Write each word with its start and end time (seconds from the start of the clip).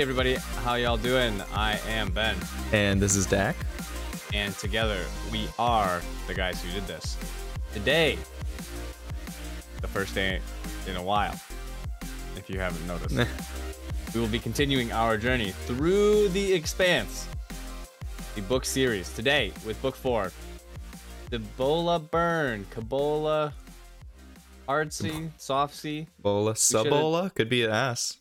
Hey 0.00 0.04
everybody, 0.04 0.36
how 0.64 0.76
y'all 0.76 0.96
doing? 0.96 1.42
I 1.52 1.78
am 1.86 2.10
Ben, 2.10 2.34
And 2.72 3.02
this 3.02 3.14
is 3.14 3.26
Dak. 3.26 3.54
and 4.32 4.56
together 4.56 5.04
we 5.30 5.46
are 5.58 6.00
the 6.26 6.32
guys 6.32 6.62
who 6.62 6.72
did 6.72 6.86
this. 6.86 7.18
Today, 7.74 8.16
the 9.82 9.88
first 9.88 10.14
day 10.14 10.40
in 10.88 10.96
a 10.96 11.02
while, 11.02 11.38
if 12.34 12.48
you 12.48 12.58
haven't 12.58 12.86
noticed, 12.86 13.14
we 14.14 14.20
will 14.20 14.26
be 14.26 14.38
continuing 14.38 14.90
our 14.90 15.18
journey 15.18 15.50
through 15.66 16.30
the 16.30 16.50
expanse, 16.54 17.28
the 18.36 18.40
book 18.40 18.64
series. 18.64 19.12
Today 19.12 19.52
with 19.66 19.82
book 19.82 19.96
four, 19.96 20.32
Cibola 21.28 21.98
Burn, 21.98 22.64
Cabola, 22.70 23.52
Artsy, 24.66 25.28
Softsy. 25.38 26.06
Bola. 26.18 26.54
Subola? 26.54 27.34
Could 27.34 27.50
be 27.50 27.64
an 27.64 27.72
S. 27.72 28.19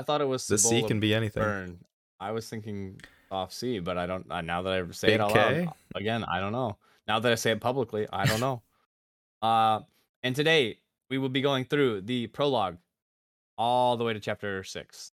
I 0.00 0.02
thought 0.02 0.22
it 0.22 0.28
was 0.28 0.46
The 0.46 0.56
C 0.56 0.82
can 0.82 0.98
be 0.98 1.14
anything. 1.14 1.42
burn. 1.42 1.78
I 2.18 2.30
was 2.32 2.48
thinking 2.48 2.98
off 3.30 3.52
C, 3.52 3.80
but 3.80 3.98
I 3.98 4.06
don't. 4.06 4.32
Uh, 4.32 4.40
now 4.40 4.62
that 4.62 4.72
I 4.72 4.90
say 4.92 5.12
it 5.12 5.20
out 5.20 5.30
K? 5.34 5.64
loud, 5.66 5.74
again, 5.94 6.24
I 6.24 6.40
don't 6.40 6.52
know. 6.52 6.78
Now 7.06 7.18
that 7.18 7.30
I 7.30 7.34
say 7.34 7.50
it 7.50 7.60
publicly, 7.60 8.06
I 8.10 8.24
don't 8.24 8.40
know. 8.40 8.62
uh, 9.42 9.80
and 10.22 10.34
today 10.34 10.78
we 11.10 11.18
will 11.18 11.28
be 11.28 11.42
going 11.42 11.66
through 11.66 12.00
the 12.00 12.28
prologue, 12.28 12.78
all 13.58 13.98
the 13.98 14.04
way 14.04 14.14
to 14.14 14.20
chapter 14.20 14.64
six. 14.64 15.12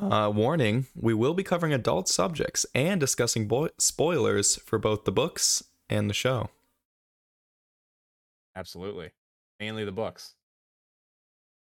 Uh, 0.00 0.32
warning, 0.34 0.86
we 0.96 1.14
will 1.14 1.34
be 1.34 1.44
covering 1.44 1.72
adult 1.72 2.08
subjects 2.08 2.66
and 2.74 2.98
discussing 2.98 3.46
bo- 3.46 3.70
spoilers 3.78 4.56
for 4.56 4.80
both 4.80 5.04
the 5.04 5.12
books 5.12 5.62
and 5.88 6.10
the 6.10 6.14
show. 6.14 6.50
Absolutely, 8.56 9.10
mainly 9.60 9.84
the 9.84 9.92
books. 9.92 10.34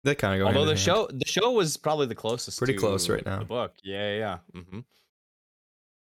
They 0.04 0.16
kind 0.16 0.34
of 0.34 0.40
go 0.40 0.48
Although 0.48 0.70
the 0.72 0.78
show, 0.78 1.08
the 1.12 1.28
show 1.28 1.52
was 1.52 1.78
probably 1.78 2.08
the 2.08 2.16
closest. 2.16 2.58
Pretty 2.58 2.74
to 2.74 2.80
close 2.80 3.08
right 3.08 3.26
now. 3.26 3.40
The 3.40 3.46
book, 3.46 3.74
yeah, 3.84 4.14
yeah. 4.14 4.18
yeah. 4.18 4.62
Mm-hmm. 4.62 4.80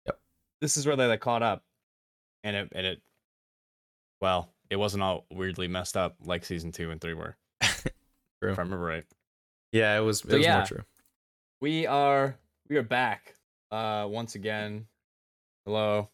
Yep. 0.06 0.20
This 0.62 0.78
is 0.78 0.88
where 0.88 0.96
they 0.96 1.06
like 1.06 1.20
caught 1.20 1.44
up, 1.44 1.64
and 2.44 2.56
it 2.56 2.70
and 2.74 2.86
it. 2.86 3.02
Well, 4.22 4.54
it 4.70 4.78
wasn't 4.78 5.04
all 5.04 5.26
weirdly 5.30 5.68
messed 5.68 5.98
up 5.98 6.16
like 6.24 6.46
season 6.46 6.72
two 6.72 6.92
and 6.92 7.02
three 7.02 7.14
were. 7.14 7.36
True. 7.62 8.52
If 8.52 8.58
I 8.58 8.62
remember 8.62 8.86
right. 8.86 9.06
Yeah, 9.74 9.98
it 9.98 10.02
was, 10.02 10.22
it 10.22 10.30
So 10.30 10.38
was 10.38 10.46
yeah. 10.46 10.58
more 10.58 10.66
true. 10.66 10.84
We 11.60 11.88
are 11.88 12.38
we 12.70 12.78
are 12.78 12.84
back. 12.84 13.36
Uh, 13.72 14.08
once 14.10 14.36
again. 14.36 14.86
Hello, 15.66 16.10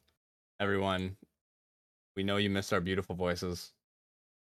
everyone. 0.60 1.18
We 2.16 2.24
know 2.24 2.38
you 2.38 2.50
missed 2.50 2.72
our 2.72 2.82
beautiful 2.82 3.16
voices 3.16 3.72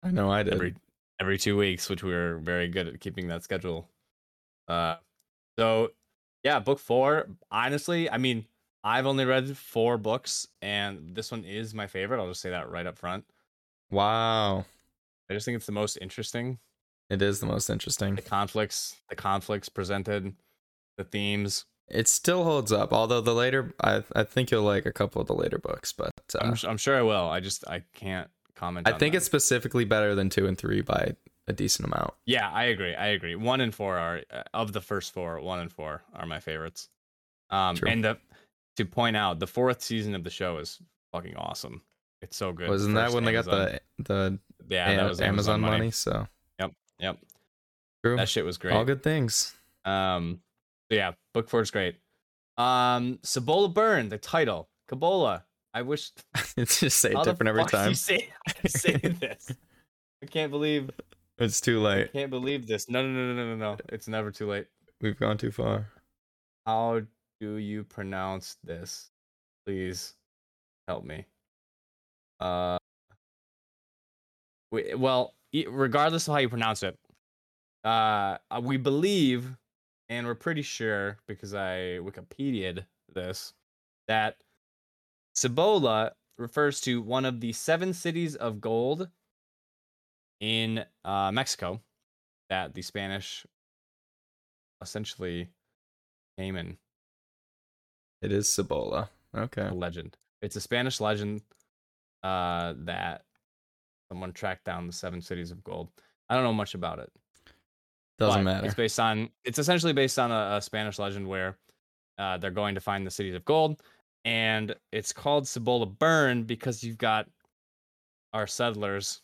I 0.02 0.10
know 0.10 0.30
I 0.30 0.42
did. 0.42 0.52
every 0.54 0.74
every 1.20 1.38
two 1.38 1.56
weeks, 1.56 1.88
which 1.88 2.02
we 2.02 2.12
were 2.12 2.38
very 2.38 2.68
good 2.68 2.88
at 2.88 3.00
keeping 3.00 3.28
that 3.28 3.44
schedule. 3.44 3.88
Uh, 4.68 4.96
so 5.58 5.90
yeah, 6.42 6.58
book 6.58 6.78
four. 6.78 7.28
Honestly, 7.50 8.10
I 8.10 8.18
mean, 8.18 8.46
I've 8.82 9.06
only 9.06 9.24
read 9.24 9.56
four 9.56 9.96
books, 9.96 10.46
and 10.60 11.14
this 11.14 11.30
one 11.30 11.44
is 11.44 11.74
my 11.74 11.86
favorite. 11.86 12.20
I'll 12.20 12.28
just 12.28 12.42
say 12.42 12.50
that 12.50 12.70
right 12.70 12.86
up 12.86 12.98
front. 12.98 13.24
Wow. 13.90 14.66
I 15.30 15.34
just 15.34 15.46
think 15.46 15.56
it's 15.56 15.66
the 15.66 15.72
most 15.72 15.96
interesting. 16.02 16.58
It 17.08 17.22
is 17.22 17.40
the 17.40 17.46
most 17.46 17.70
interesting. 17.70 18.14
The 18.14 18.22
conflicts, 18.22 18.96
the 19.08 19.16
conflicts 19.16 19.68
presented, 19.68 20.34
the 20.98 21.04
themes. 21.04 21.64
It 21.88 22.08
still 22.08 22.44
holds 22.44 22.72
up, 22.72 22.92
although 22.92 23.20
the 23.20 23.34
later, 23.34 23.74
I, 23.82 24.02
I 24.14 24.24
think 24.24 24.50
you'll 24.50 24.62
like 24.62 24.86
a 24.86 24.92
couple 24.92 25.20
of 25.20 25.28
the 25.28 25.34
later 25.34 25.58
books, 25.58 25.92
but 25.92 26.12
uh, 26.34 26.38
I'm, 26.40 26.56
I'm 26.66 26.78
sure 26.78 26.96
I 26.96 27.02
will. 27.02 27.28
I 27.28 27.40
just 27.40 27.66
I 27.68 27.82
can't 27.94 28.30
comment. 28.54 28.86
I 28.88 28.92
think 28.92 29.12
them. 29.12 29.18
it's 29.18 29.26
specifically 29.26 29.84
better 29.84 30.14
than 30.14 30.30
two 30.30 30.46
and 30.46 30.56
three 30.56 30.80
by 30.80 31.14
a 31.46 31.52
decent 31.52 31.86
amount. 31.86 32.14
Yeah, 32.26 32.50
I 32.50 32.64
agree. 32.64 32.94
I 32.94 33.08
agree. 33.08 33.34
One 33.34 33.60
and 33.60 33.74
four 33.74 33.98
are 33.98 34.22
uh, 34.32 34.42
of 34.54 34.72
the 34.72 34.80
first 34.80 35.12
four. 35.12 35.40
One 35.40 35.60
and 35.60 35.70
four 35.70 36.02
are 36.14 36.26
my 36.26 36.40
favorites. 36.40 36.88
Um, 37.50 37.76
True. 37.76 37.88
and 37.88 38.04
the 38.04 38.18
to 38.76 38.84
point 38.84 39.16
out, 39.16 39.38
the 39.38 39.46
fourth 39.46 39.82
season 39.82 40.14
of 40.14 40.24
the 40.24 40.30
show 40.30 40.58
is 40.58 40.80
fucking 41.12 41.36
awesome. 41.36 41.82
It's 42.22 42.36
so 42.36 42.52
good. 42.52 42.68
Wasn't 42.68 42.94
that 42.94 43.12
when 43.12 43.24
they 43.24 43.32
got 43.32 43.44
the 43.44 43.80
the 43.98 44.38
yeah 44.68 44.90
A- 44.90 44.96
that 44.96 45.08
was 45.08 45.20
Amazon, 45.20 45.60
money? 45.60 45.90
So 45.90 46.26
Yep, 46.58 46.72
yep. 46.98 47.18
true. 48.02 48.16
that 48.16 48.28
shit 48.28 48.44
was 48.44 48.56
great. 48.58 48.72
All 48.74 48.84
good 48.84 49.02
things. 49.02 49.54
Um, 49.84 50.40
yeah, 50.88 51.12
book 51.34 51.48
four 51.50 51.60
is 51.60 51.70
great. 51.70 51.96
Um, 52.56 53.18
Cibola 53.22 53.68
Burn, 53.68 54.08
the 54.08 54.18
title, 54.18 54.68
Cabola. 54.88 55.44
I 55.74 55.82
wish 55.82 56.12
it's 56.56 56.80
just 56.80 56.98
say 56.98 57.10
it 57.10 57.24
different 57.24 57.48
every 57.48 57.64
time. 57.64 57.90
You 57.90 57.94
say, 57.96 58.28
say 58.66 58.92
this. 59.20 59.52
I 60.22 60.26
can't 60.26 60.50
believe 60.50 60.90
It's 61.38 61.60
too 61.60 61.80
late. 61.80 62.04
I 62.04 62.18
can't 62.18 62.30
believe 62.30 62.66
this. 62.66 62.88
No, 62.88 63.02
no, 63.02 63.08
no, 63.08 63.34
no, 63.34 63.56
no, 63.56 63.56
no. 63.56 63.76
It's 63.88 64.06
never 64.06 64.30
too 64.30 64.48
late. 64.48 64.68
We've 65.00 65.18
gone 65.18 65.36
too 65.36 65.50
far. 65.50 65.90
How 66.64 67.02
do 67.40 67.56
you 67.56 67.82
pronounce 67.82 68.56
this? 68.62 69.10
Please 69.66 70.14
help 70.86 71.04
me. 71.04 71.26
Uh, 72.38 72.78
we, 74.70 74.94
well, 74.94 75.34
regardless 75.68 76.28
of 76.28 76.34
how 76.34 76.40
you 76.40 76.48
pronounce 76.48 76.82
it, 76.84 76.96
uh, 77.84 78.38
uh, 78.50 78.60
we 78.62 78.76
believe, 78.76 79.56
and 80.08 80.26
we're 80.26 80.34
pretty 80.34 80.62
sure 80.62 81.18
because 81.26 81.52
I 81.52 81.98
Wikipedia'd 82.00 82.86
this, 83.12 83.52
that 84.08 84.36
Cibola 85.34 86.12
refers 86.38 86.80
to 86.82 87.02
one 87.02 87.24
of 87.24 87.40
the 87.40 87.52
seven 87.52 87.92
cities 87.92 88.36
of 88.36 88.60
gold 88.60 89.08
in 90.40 90.84
uh, 91.04 91.30
Mexico 91.32 91.80
that 92.50 92.74
the 92.74 92.82
Spanish 92.82 93.46
essentially 94.82 95.48
came 96.38 96.56
in 96.56 96.76
It 98.22 98.32
is 98.32 98.52
Cibola. 98.52 99.10
Okay. 99.36 99.66
a 99.66 99.74
legend. 99.74 100.16
It's 100.42 100.56
a 100.56 100.60
Spanish 100.60 101.00
legend 101.00 101.42
uh, 102.22 102.74
that 102.78 103.22
someone 104.08 104.32
tracked 104.32 104.64
down 104.64 104.86
the 104.86 104.92
seven 104.92 105.20
cities 105.20 105.50
of 105.50 105.64
gold. 105.64 105.88
I 106.28 106.34
don't 106.34 106.44
know 106.44 106.52
much 106.52 106.74
about 106.74 106.98
it. 106.98 107.10
Doesn't 108.18 108.44
matter. 108.44 108.66
It's 108.66 108.74
based 108.74 109.00
on. 109.00 109.30
It's 109.44 109.58
essentially 109.58 109.92
based 109.92 110.18
on 110.18 110.30
a, 110.30 110.56
a 110.56 110.62
Spanish 110.62 110.98
legend 110.98 111.26
where 111.26 111.58
uh, 112.18 112.38
they're 112.38 112.50
going 112.50 112.76
to 112.76 112.80
find 112.80 113.04
the 113.04 113.10
cities 113.10 113.34
of 113.34 113.44
gold, 113.44 113.82
and 114.24 114.74
it's 114.92 115.12
called 115.12 115.46
Cibola 115.48 115.86
Burn 115.86 116.44
because 116.44 116.82
you've 116.82 116.98
got 116.98 117.28
our 118.32 118.46
settlers 118.46 119.22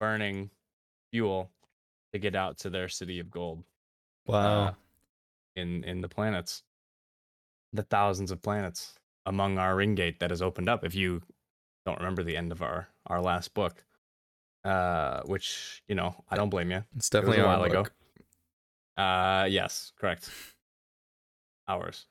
burning 0.00 0.50
fuel 1.10 1.50
to 2.12 2.18
get 2.18 2.34
out 2.34 2.58
to 2.58 2.70
their 2.70 2.88
city 2.88 3.18
of 3.20 3.30
gold 3.30 3.64
Wow. 4.26 4.64
uh, 4.68 4.72
in 5.56 5.84
in 5.84 6.00
the 6.00 6.08
planets, 6.08 6.62
the 7.72 7.82
thousands 7.82 8.30
of 8.30 8.42
planets 8.42 8.94
among 9.26 9.58
our 9.58 9.76
ring 9.76 9.94
gate 9.94 10.20
that 10.20 10.30
has 10.30 10.42
opened 10.42 10.68
up. 10.68 10.84
If 10.84 10.94
you 10.94 11.22
don't 11.86 11.98
remember 11.98 12.22
the 12.22 12.36
end 12.36 12.52
of 12.52 12.62
our 12.62 12.88
our 13.06 13.20
last 13.20 13.54
book, 13.54 13.84
uh, 14.64 15.22
which 15.24 15.82
you 15.88 15.94
know 15.94 16.24
I 16.30 16.36
don't 16.36 16.50
blame 16.50 16.70
you. 16.70 16.84
it's 16.96 17.08
It 17.08 17.10
definitely 17.10 17.38
a 17.38 17.46
our 17.46 17.48
while 17.58 17.64
ago. 17.64 17.82
book. 17.82 17.92
Uh, 18.96 19.46
yes, 19.50 19.92
correct. 19.96 20.30
Ours. 21.68 22.06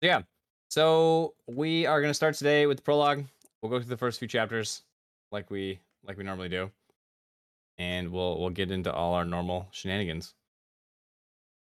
Yeah. 0.00 0.22
So 0.68 1.34
we 1.46 1.86
are 1.86 2.00
gonna 2.00 2.14
start 2.14 2.34
today 2.34 2.66
with 2.66 2.78
the 2.78 2.82
prologue. 2.82 3.24
We'll 3.62 3.70
go 3.70 3.78
through 3.78 3.88
the 3.88 3.96
first 3.96 4.18
few 4.18 4.28
chapters, 4.28 4.82
like 5.32 5.50
we 5.50 5.78
like 6.04 6.16
we 6.18 6.24
normally 6.24 6.48
do, 6.48 6.70
and 7.78 8.10
we'll 8.10 8.38
we'll 8.40 8.50
get 8.50 8.70
into 8.70 8.92
all 8.92 9.14
our 9.14 9.24
normal 9.24 9.68
shenanigans, 9.70 10.34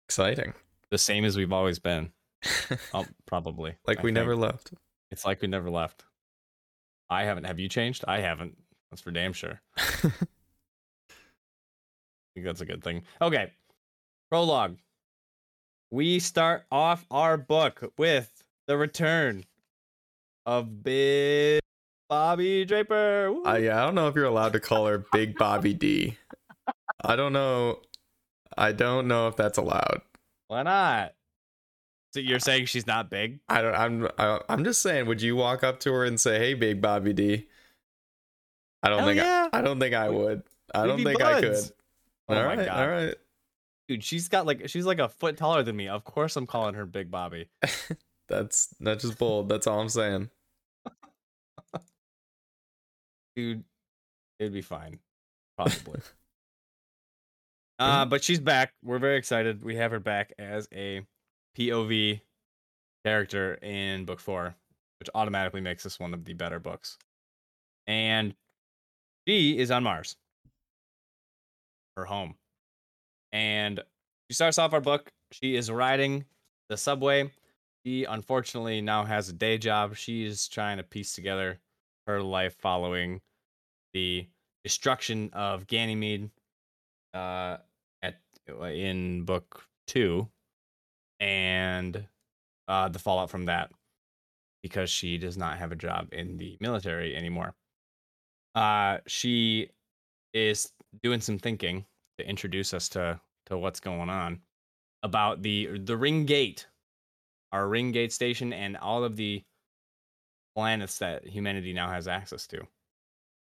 Exciting. 0.09 0.53
the 0.91 0.99
same 0.99 1.25
as 1.25 1.37
we've 1.37 1.53
always 1.53 1.79
been. 1.79 2.12
Oh, 2.94 3.06
probably. 3.27 3.75
like 3.87 4.00
I 4.00 4.03
we 4.03 4.11
never 4.12 4.35
left. 4.37 4.73
It's 5.11 5.25
like 5.25 5.41
we 5.43 5.49
never 5.49 5.71
left. 5.71 6.05
I 7.09 7.25
haven't. 7.25 7.44
Have 7.44 7.59
you 7.61 7.69
changed? 7.69 8.05
I 8.09 8.21
haven't. 8.21 8.56
That's 8.91 9.00
for 9.03 9.11
damn 9.11 9.33
sure. 9.33 9.61
I 9.77 9.83
think 12.35 12.47
that's 12.47 12.61
a 12.62 12.67
good 12.67 12.83
thing. 12.83 13.03
Okay. 13.21 13.53
Prologue. 14.31 14.77
We 15.91 16.19
start 16.19 16.65
off 16.73 17.05
our 17.11 17.37
book 17.37 17.93
with 17.99 18.31
the 18.67 18.76
return 18.76 19.44
of 20.47 20.82
Big 20.82 21.61
Bobbie 22.09 22.64
Draper. 22.64 23.29
Uh, 23.29 23.32
Woo! 23.32 23.43
I, 23.44 23.59
yeah, 23.59 23.82
I 23.82 23.85
don't 23.85 23.94
know 23.94 24.09
if 24.09 24.14
you're 24.14 24.25
allowed 24.25 24.53
to 24.55 24.61
call 24.61 24.87
her 24.87 25.05
Big 25.12 25.37
Bobbie 25.37 25.75
D. 25.75 26.17
I 27.05 27.17
don't 27.17 27.32
know. 27.32 27.81
I 28.56 28.73
don't 28.73 29.09
know 29.09 29.29
if 29.29 29.37
that's 29.37 29.59
allowed. 29.59 30.03
Why 30.49 30.62
not? 30.62 31.14
So 32.12 32.20
you're 32.20 32.41
saying 32.41 32.67
she's 32.67 32.87
not 32.87 33.09
big? 33.09 33.41
I 33.49 33.62
don't. 33.62 33.75
I'm. 33.75 34.09
I, 34.19 34.41
I'm 34.49 34.65
just 34.65 34.82
saying. 34.82 35.06
Would 35.06 35.23
you 35.23 35.35
walk 35.37 35.65
up 35.65 35.81
to 35.81 35.93
her 35.93 36.05
and 36.05 36.20
say, 36.20 36.38
"Hey, 36.38 36.53
Big 36.55 36.82
Bobbie 36.82 37.15
D"? 37.15 37.49
I 38.82 38.91
don't 38.91 38.99
Hell 38.99 39.08
think. 39.08 39.17
yeah. 39.19 39.49
I, 39.53 39.58
I 39.61 39.62
don't 39.62 39.81
think 39.81 39.94
I 39.94 40.11
would. 40.11 40.43
I 40.75 40.82
we'd 40.82 40.88
don't 40.88 41.05
think 41.05 41.23
I 41.23 41.41
could. 41.41 41.56
Oh 42.29 42.35
all 42.35 42.43
my 42.43 42.44
right. 42.44 42.67
God. 42.67 42.81
All 42.81 42.88
right. 42.88 43.15
Dude, 43.88 44.05
she's 44.05 44.29
got 44.29 44.44
like 44.44 44.69
she's 44.69 44.85
like 44.85 44.99
a 44.99 45.08
foot 45.08 45.38
taller 45.38 45.62
than 45.62 45.75
me. 45.76 45.88
Of 45.88 46.05
course 46.05 46.37
I'm 46.37 46.47
calling 46.47 46.75
her 46.75 46.85
Big 46.85 47.11
Bobbie. 47.11 47.49
That's 48.32 48.75
that's 48.81 49.05
just 49.05 49.19
bold. 49.19 49.50
That's 49.50 49.67
all 49.67 49.79
I'm 49.79 49.90
saying. 49.90 50.31
Dude, 53.37 53.62
it'd 54.38 54.55
be 54.55 54.62
fine. 54.62 54.99
Possibly. 55.56 56.00
Uh, 57.79 58.05
but 58.05 58.23
she's 58.23 58.38
back. 58.38 58.75
We're 58.84 59.00
very 59.00 59.17
excited. 59.17 59.64
We 59.64 59.75
have 59.75 59.90
her 59.90 59.99
back 59.99 60.32
as 60.38 60.69
a 60.73 61.05
POV 61.58 62.20
character 63.05 63.55
in 63.55 64.05
book 64.05 64.20
four, 64.20 64.55
which 65.00 65.08
automatically 65.17 65.62
makes 65.62 65.82
this 65.82 65.99
one 65.99 66.14
of 66.14 66.25
the 66.25 66.34
better 66.34 66.61
books. 66.61 66.96
And 67.88 68.37
she 69.26 69.58
is 69.58 69.73
on 69.73 69.82
Mars, 69.82 70.14
her 71.96 72.05
home. 72.05 72.37
And 73.32 73.81
she 74.31 74.34
starts 74.34 74.58
off 74.58 74.75
our 74.75 74.81
book. 74.81 75.11
She 75.32 75.56
is 75.56 75.69
riding 75.69 76.25
the 76.69 76.76
subway. 76.76 77.32
She 77.84 78.05
unfortunately 78.05 78.81
now 78.81 79.05
has 79.05 79.29
a 79.29 79.32
day 79.32 79.58
job. 79.58 79.96
She's 79.96 80.46
trying 80.49 80.76
to 80.76 80.82
piece 80.82 81.12
together 81.14 81.58
her 82.06 82.23
life 82.23 82.55
following 82.61 83.20
the 83.93 84.29
destruction 84.64 85.31
of 85.32 85.67
Ganymede 85.67 86.31
uh, 87.14 87.58
at 88.02 88.20
in 88.49 89.25
book 89.25 89.67
two, 89.87 90.29
and 91.20 92.06
uh, 92.69 92.88
the 92.88 92.99
fallout 92.99 93.31
from 93.31 93.46
that 93.46 93.70
because 94.62 94.90
she 94.90 95.19
does 95.19 95.37
not 95.37 95.58
have 95.58 95.73
a 95.73 95.76
job 95.76 96.08
in 96.12 96.37
the 96.37 96.56
military 96.61 97.17
anymore. 97.17 97.55
Uh, 98.55 98.99
she 99.06 99.70
is 100.32 100.73
doing 101.02 101.20
some 101.20 101.38
thinking 101.38 101.84
to 102.19 102.29
introduce 102.29 102.73
us 102.73 102.88
to 102.90 103.20
to 103.46 103.58
what's 103.58 103.81
going 103.81 104.08
on 104.08 104.40
about 105.02 105.43
the 105.43 105.79
the 105.79 105.96
ring 105.96 106.25
gate, 106.26 106.67
our 107.53 107.69
ring 107.69 107.93
gate 107.93 108.13
station, 108.13 108.53
and 108.53 108.77
all 108.77 109.05
of 109.05 109.17
the 109.17 109.43
planets 110.55 110.99
that 110.99 111.27
humanity 111.27 111.73
now 111.73 111.91
has 111.91 112.09
access 112.09 112.47
to. 112.49 112.67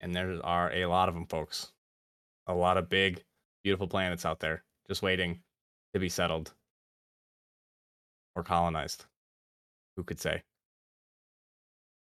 And 0.01 0.15
there 0.15 0.39
are 0.43 0.71
a 0.73 0.85
lot 0.85 1.09
of 1.09 1.15
them, 1.15 1.25
folks. 1.27 1.71
A 2.47 2.53
lot 2.53 2.77
of 2.77 2.89
big, 2.89 3.23
beautiful 3.63 3.87
planets 3.87 4.25
out 4.25 4.39
there 4.39 4.63
just 4.87 5.01
waiting 5.01 5.41
to 5.93 5.99
be 5.99 6.09
settled 6.09 6.53
or 8.35 8.43
colonized. 8.43 9.05
Who 9.95 10.03
could 10.03 10.19
say? 10.19 10.43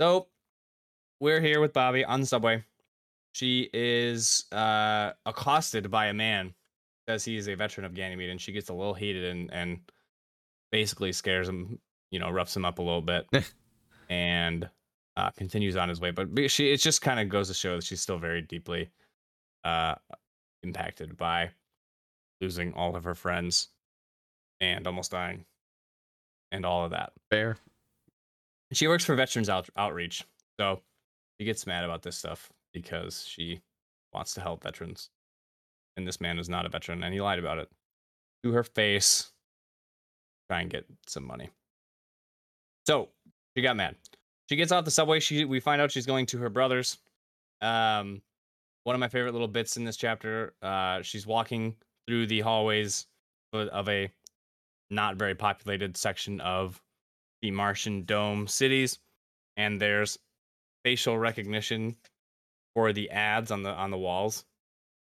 So, 0.01 0.27
we're 1.19 1.39
here 1.39 1.61
with 1.61 1.73
Bobbie 1.73 2.05
on 2.05 2.21
the 2.21 2.27
subway. 2.27 2.63
She 3.31 3.69
is 3.73 4.45
uh, 4.51 5.11
accosted 5.25 5.89
by 5.89 6.07
a 6.07 6.13
man 6.13 6.53
says 7.07 7.23
he 7.23 7.37
is 7.37 7.47
a 7.47 7.55
veteran 7.55 7.85
of 7.85 7.93
Ganymede, 7.93 8.29
and 8.29 8.41
she 8.41 8.51
gets 8.51 8.69
a 8.69 8.73
little 8.73 8.93
heated 8.93 9.25
and 9.25 9.51
and 9.53 9.79
basically 10.71 11.11
scares 11.11 11.47
him, 11.47 11.79
you 12.11 12.19
know, 12.19 12.29
roughs 12.29 12.55
him 12.55 12.65
up 12.65 12.79
a 12.79 12.81
little 12.81 13.01
bit, 13.01 13.27
and 14.09 14.69
uh, 15.15 15.31
continues 15.31 15.75
on 15.75 15.89
his 15.89 15.99
way. 15.99 16.11
But 16.11 16.49
she, 16.49 16.71
it 16.71 16.77
just 16.77 17.01
kind 17.01 17.19
of 17.19 17.29
goes 17.29 17.47
to 17.47 17.53
show 17.53 17.75
that 17.75 17.83
she's 17.83 18.01
still 18.01 18.17
very 18.17 18.41
deeply 18.41 18.89
uh, 19.63 19.95
impacted 20.63 21.17
by 21.17 21.51
losing 22.41 22.73
all 22.73 22.95
of 22.95 23.03
her 23.03 23.15
friends 23.15 23.69
and 24.59 24.87
almost 24.87 25.11
dying, 25.11 25.45
and 26.51 26.65
all 26.65 26.85
of 26.85 26.91
that. 26.91 27.13
Fair. 27.29 27.57
She 28.73 28.87
works 28.87 29.05
for 29.05 29.15
Veterans 29.15 29.49
Out- 29.49 29.69
Outreach, 29.77 30.25
so 30.59 30.81
she 31.39 31.45
gets 31.45 31.65
mad 31.65 31.85
about 31.85 32.01
this 32.01 32.17
stuff 32.17 32.51
because 32.73 33.25
she 33.25 33.61
wants 34.13 34.33
to 34.33 34.41
help 34.41 34.63
veterans 34.63 35.09
and 35.97 36.07
this 36.07 36.21
man 36.21 36.39
is 36.39 36.47
not 36.47 36.65
a 36.65 36.69
veteran, 36.69 37.03
and 37.03 37.13
he 37.13 37.19
lied 37.19 37.39
about 37.39 37.57
it 37.57 37.69
to 38.43 38.51
her 38.51 38.63
face. 38.63 39.31
Try 40.49 40.61
and 40.61 40.69
get 40.69 40.85
some 41.07 41.25
money. 41.25 41.49
So 42.85 43.09
she 43.55 43.61
got 43.61 43.75
mad. 43.75 43.95
She 44.49 44.55
gets 44.55 44.71
off 44.71 44.85
the 44.85 44.91
subway. 44.91 45.19
She 45.19 45.45
we 45.45 45.59
find 45.59 45.81
out 45.81 45.91
she's 45.91 46.05
going 46.05 46.25
to 46.27 46.37
her 46.37 46.49
brother's. 46.49 46.97
Um, 47.61 48.21
one 48.83 48.95
of 48.95 48.99
my 48.99 49.09
favorite 49.09 49.33
little 49.33 49.47
bits 49.47 49.75
in 49.75 49.83
this 49.83 49.97
chapter. 49.97 50.53
Uh, 50.61 51.01
she's 51.01 51.27
walking 51.27 51.75
through 52.07 52.27
the 52.27 52.39
hallways 52.39 53.07
of 53.53 53.89
a 53.89 54.09
not 54.89 55.17
very 55.17 55.35
populated 55.35 55.97
section 55.97 56.39
of 56.39 56.81
the 57.41 57.51
Martian 57.51 58.05
dome 58.05 58.47
cities, 58.47 58.99
and 59.57 59.81
there's 59.81 60.17
facial 60.85 61.17
recognition 61.17 61.97
for 62.73 62.93
the 62.93 63.09
ads 63.09 63.51
on 63.51 63.63
the 63.63 63.71
on 63.71 63.91
the 63.91 63.97
walls 63.97 64.45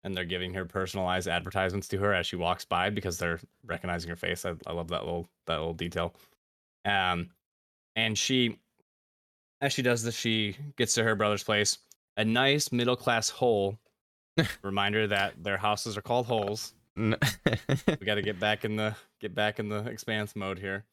and 0.04 0.16
they're 0.16 0.24
giving 0.24 0.54
her 0.54 0.64
personalized 0.64 1.28
advertisements 1.28 1.88
to 1.88 1.98
her 1.98 2.12
as 2.12 2.26
she 2.26 2.36
walks 2.36 2.64
by 2.64 2.90
because 2.90 3.18
they're 3.18 3.40
recognizing 3.64 4.10
her 4.10 4.16
face. 4.16 4.44
I, 4.44 4.54
I 4.66 4.72
love 4.72 4.88
that 4.88 5.04
little 5.04 5.28
that 5.46 5.58
little 5.58 5.74
detail. 5.74 6.14
Um, 6.84 7.30
and 7.94 8.16
she, 8.18 8.58
as 9.60 9.72
she 9.72 9.82
does 9.82 10.02
this, 10.02 10.16
she 10.16 10.56
gets 10.76 10.94
to 10.94 11.04
her 11.04 11.14
brother's 11.14 11.44
place. 11.44 11.78
A 12.16 12.24
nice 12.24 12.72
middle 12.72 12.96
class 12.96 13.28
hole. 13.28 13.78
reminder 14.62 15.06
that 15.06 15.34
their 15.42 15.58
houses 15.58 15.96
are 15.96 16.02
called 16.02 16.26
holes. 16.26 16.72
we 16.96 17.16
got 18.04 18.16
to 18.16 18.22
get 18.22 18.38
back 18.38 18.64
in 18.64 18.76
the 18.76 18.94
get 19.20 19.34
back 19.34 19.58
in 19.58 19.68
the 19.68 19.84
expanse 19.84 20.36
mode 20.36 20.58
here. 20.58 20.84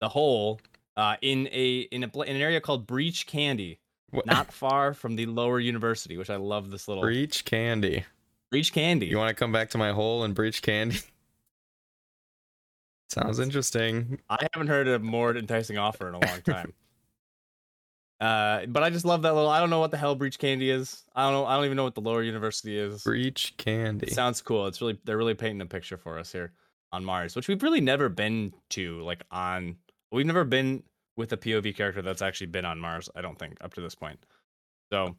The 0.00 0.08
hole 0.08 0.60
uh, 0.96 1.16
in 1.22 1.48
a 1.52 1.80
in 1.92 2.04
a 2.04 2.20
in 2.22 2.36
an 2.36 2.42
area 2.42 2.60
called 2.60 2.86
Breach 2.86 3.26
Candy 3.26 3.78
what? 4.10 4.26
Not 4.26 4.52
far 4.52 4.94
from 4.94 5.16
the 5.16 5.26
lower 5.26 5.60
university, 5.60 6.16
which 6.16 6.30
I 6.30 6.36
love 6.36 6.70
this 6.70 6.88
little 6.88 7.02
Breach 7.02 7.44
Candy. 7.44 8.04
Breach 8.50 8.72
Candy. 8.72 9.06
You 9.06 9.18
want 9.18 9.28
to 9.28 9.34
come 9.34 9.52
back 9.52 9.70
to 9.70 9.78
my 9.78 9.92
hole 9.92 10.24
and 10.24 10.34
Breach 10.34 10.62
Candy? 10.62 10.98
Sounds 13.10 13.38
interesting. 13.38 14.20
I 14.28 14.46
haven't 14.52 14.68
heard 14.68 14.88
a 14.88 14.98
more 14.98 15.36
enticing 15.36 15.78
offer 15.78 16.08
in 16.08 16.14
a 16.14 16.26
long 16.26 16.42
time. 16.42 16.72
uh, 18.20 18.66
but 18.66 18.82
I 18.82 18.90
just 18.90 19.04
love 19.04 19.22
that 19.22 19.34
little. 19.34 19.50
I 19.50 19.60
don't 19.60 19.70
know 19.70 19.80
what 19.80 19.90
the 19.90 19.96
hell 19.96 20.14
Breach 20.14 20.38
Candy 20.38 20.70
is. 20.70 21.04
I 21.14 21.24
don't 21.24 21.32
know. 21.32 21.46
I 21.46 21.56
don't 21.56 21.64
even 21.64 21.76
know 21.76 21.84
what 21.84 21.94
the 21.94 22.00
lower 22.00 22.22
university 22.22 22.78
is. 22.78 23.02
Breach 23.02 23.54
Candy. 23.56 24.06
It 24.06 24.12
sounds 24.12 24.42
cool. 24.42 24.66
It's 24.66 24.80
really 24.80 24.98
they're 25.04 25.18
really 25.18 25.34
painting 25.34 25.60
a 25.60 25.66
picture 25.66 25.96
for 25.96 26.18
us 26.18 26.32
here 26.32 26.52
on 26.92 27.04
Mars, 27.04 27.36
which 27.36 27.48
we've 27.48 27.62
really 27.62 27.80
never 27.80 28.08
been 28.08 28.52
to. 28.70 29.00
Like 29.02 29.24
on, 29.30 29.76
we've 30.12 30.26
never 30.26 30.44
been 30.44 30.82
with 31.18 31.32
a 31.32 31.36
POV 31.36 31.76
character 31.76 32.00
that's 32.00 32.22
actually 32.22 32.46
been 32.46 32.64
on 32.64 32.78
Mars. 32.78 33.10
I 33.14 33.20
don't 33.20 33.38
think 33.38 33.58
up 33.60 33.74
to 33.74 33.80
this 33.80 33.96
point. 33.96 34.18
So, 34.90 35.16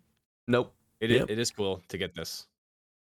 nope. 0.48 0.74
It 1.02 1.12
yep. 1.12 1.24
is, 1.24 1.30
it 1.30 1.40
is 1.40 1.52
cool 1.52 1.84
to 1.90 1.98
get 1.98 2.16
this. 2.16 2.48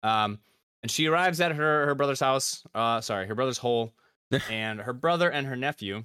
Um, 0.02 0.40
and 0.82 0.90
she 0.90 1.08
arrives 1.08 1.42
at 1.42 1.52
her 1.52 1.86
her 1.86 1.96
brother's 1.96 2.20
house. 2.20 2.64
Uh, 2.74 3.02
sorry, 3.02 3.28
her 3.28 3.36
brother's 3.36 3.58
hole, 3.58 3.94
and 4.50 4.80
her 4.80 4.94
brother 4.94 5.30
and 5.32 5.46
her 5.46 5.56
nephew 5.56 6.04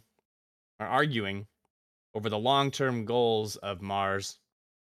are 0.78 0.86
arguing 0.86 1.46
over 2.14 2.28
the 2.28 2.38
long 2.38 2.70
term 2.70 3.04
goals 3.04 3.56
of 3.56 3.80
Mars 3.80 4.38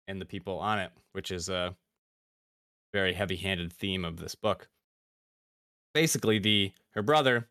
and 0.08 0.20
the 0.20 0.26
people 0.26 0.58
on 0.58 0.78
it, 0.78 0.90
which 1.12 1.30
is 1.30 1.48
a 1.48 1.74
very 2.92 3.12
heavy 3.12 3.36
handed 3.36 3.72
theme 3.72 4.04
of 4.04 4.18
this 4.18 4.34
book. 4.34 4.68
Basically, 5.94 6.38
the 6.38 6.72
her 6.90 7.02
brother, 7.02 7.48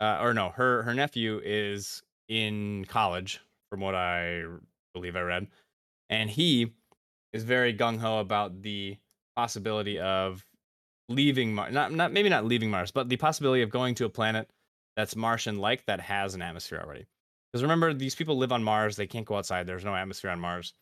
uh, 0.00 0.18
or 0.20 0.34
no, 0.34 0.50
her 0.50 0.82
her 0.82 0.94
nephew 0.94 1.40
is 1.44 2.02
in 2.28 2.84
college 2.86 3.40
from 3.70 3.80
what 3.80 3.94
I 3.94 4.42
believe 4.94 5.16
I 5.16 5.20
read. 5.20 5.46
And 6.10 6.30
he 6.30 6.74
is 7.32 7.44
very 7.44 7.74
gung 7.74 7.98
ho 7.98 8.18
about 8.18 8.62
the 8.62 8.96
possibility 9.36 9.98
of 9.98 10.44
leaving 11.08 11.54
Mars, 11.54 11.72
not, 11.72 11.92
not 11.92 12.12
maybe 12.12 12.28
not 12.28 12.44
leaving 12.44 12.70
Mars, 12.70 12.90
but 12.90 13.08
the 13.08 13.16
possibility 13.16 13.62
of 13.62 13.70
going 13.70 13.94
to 13.96 14.04
a 14.04 14.10
planet 14.10 14.50
that's 14.96 15.16
Martian 15.16 15.58
like 15.58 15.84
that 15.86 16.00
has 16.00 16.34
an 16.34 16.42
atmosphere 16.42 16.80
already. 16.84 17.06
Because 17.52 17.62
remember, 17.62 17.94
these 17.94 18.14
people 18.14 18.36
live 18.36 18.52
on 18.52 18.62
Mars, 18.62 18.96
they 18.96 19.06
can't 19.06 19.26
go 19.26 19.36
outside, 19.36 19.66
there's 19.66 19.84
no 19.84 19.94
atmosphere 19.94 20.30
on 20.30 20.40
Mars. 20.40 20.74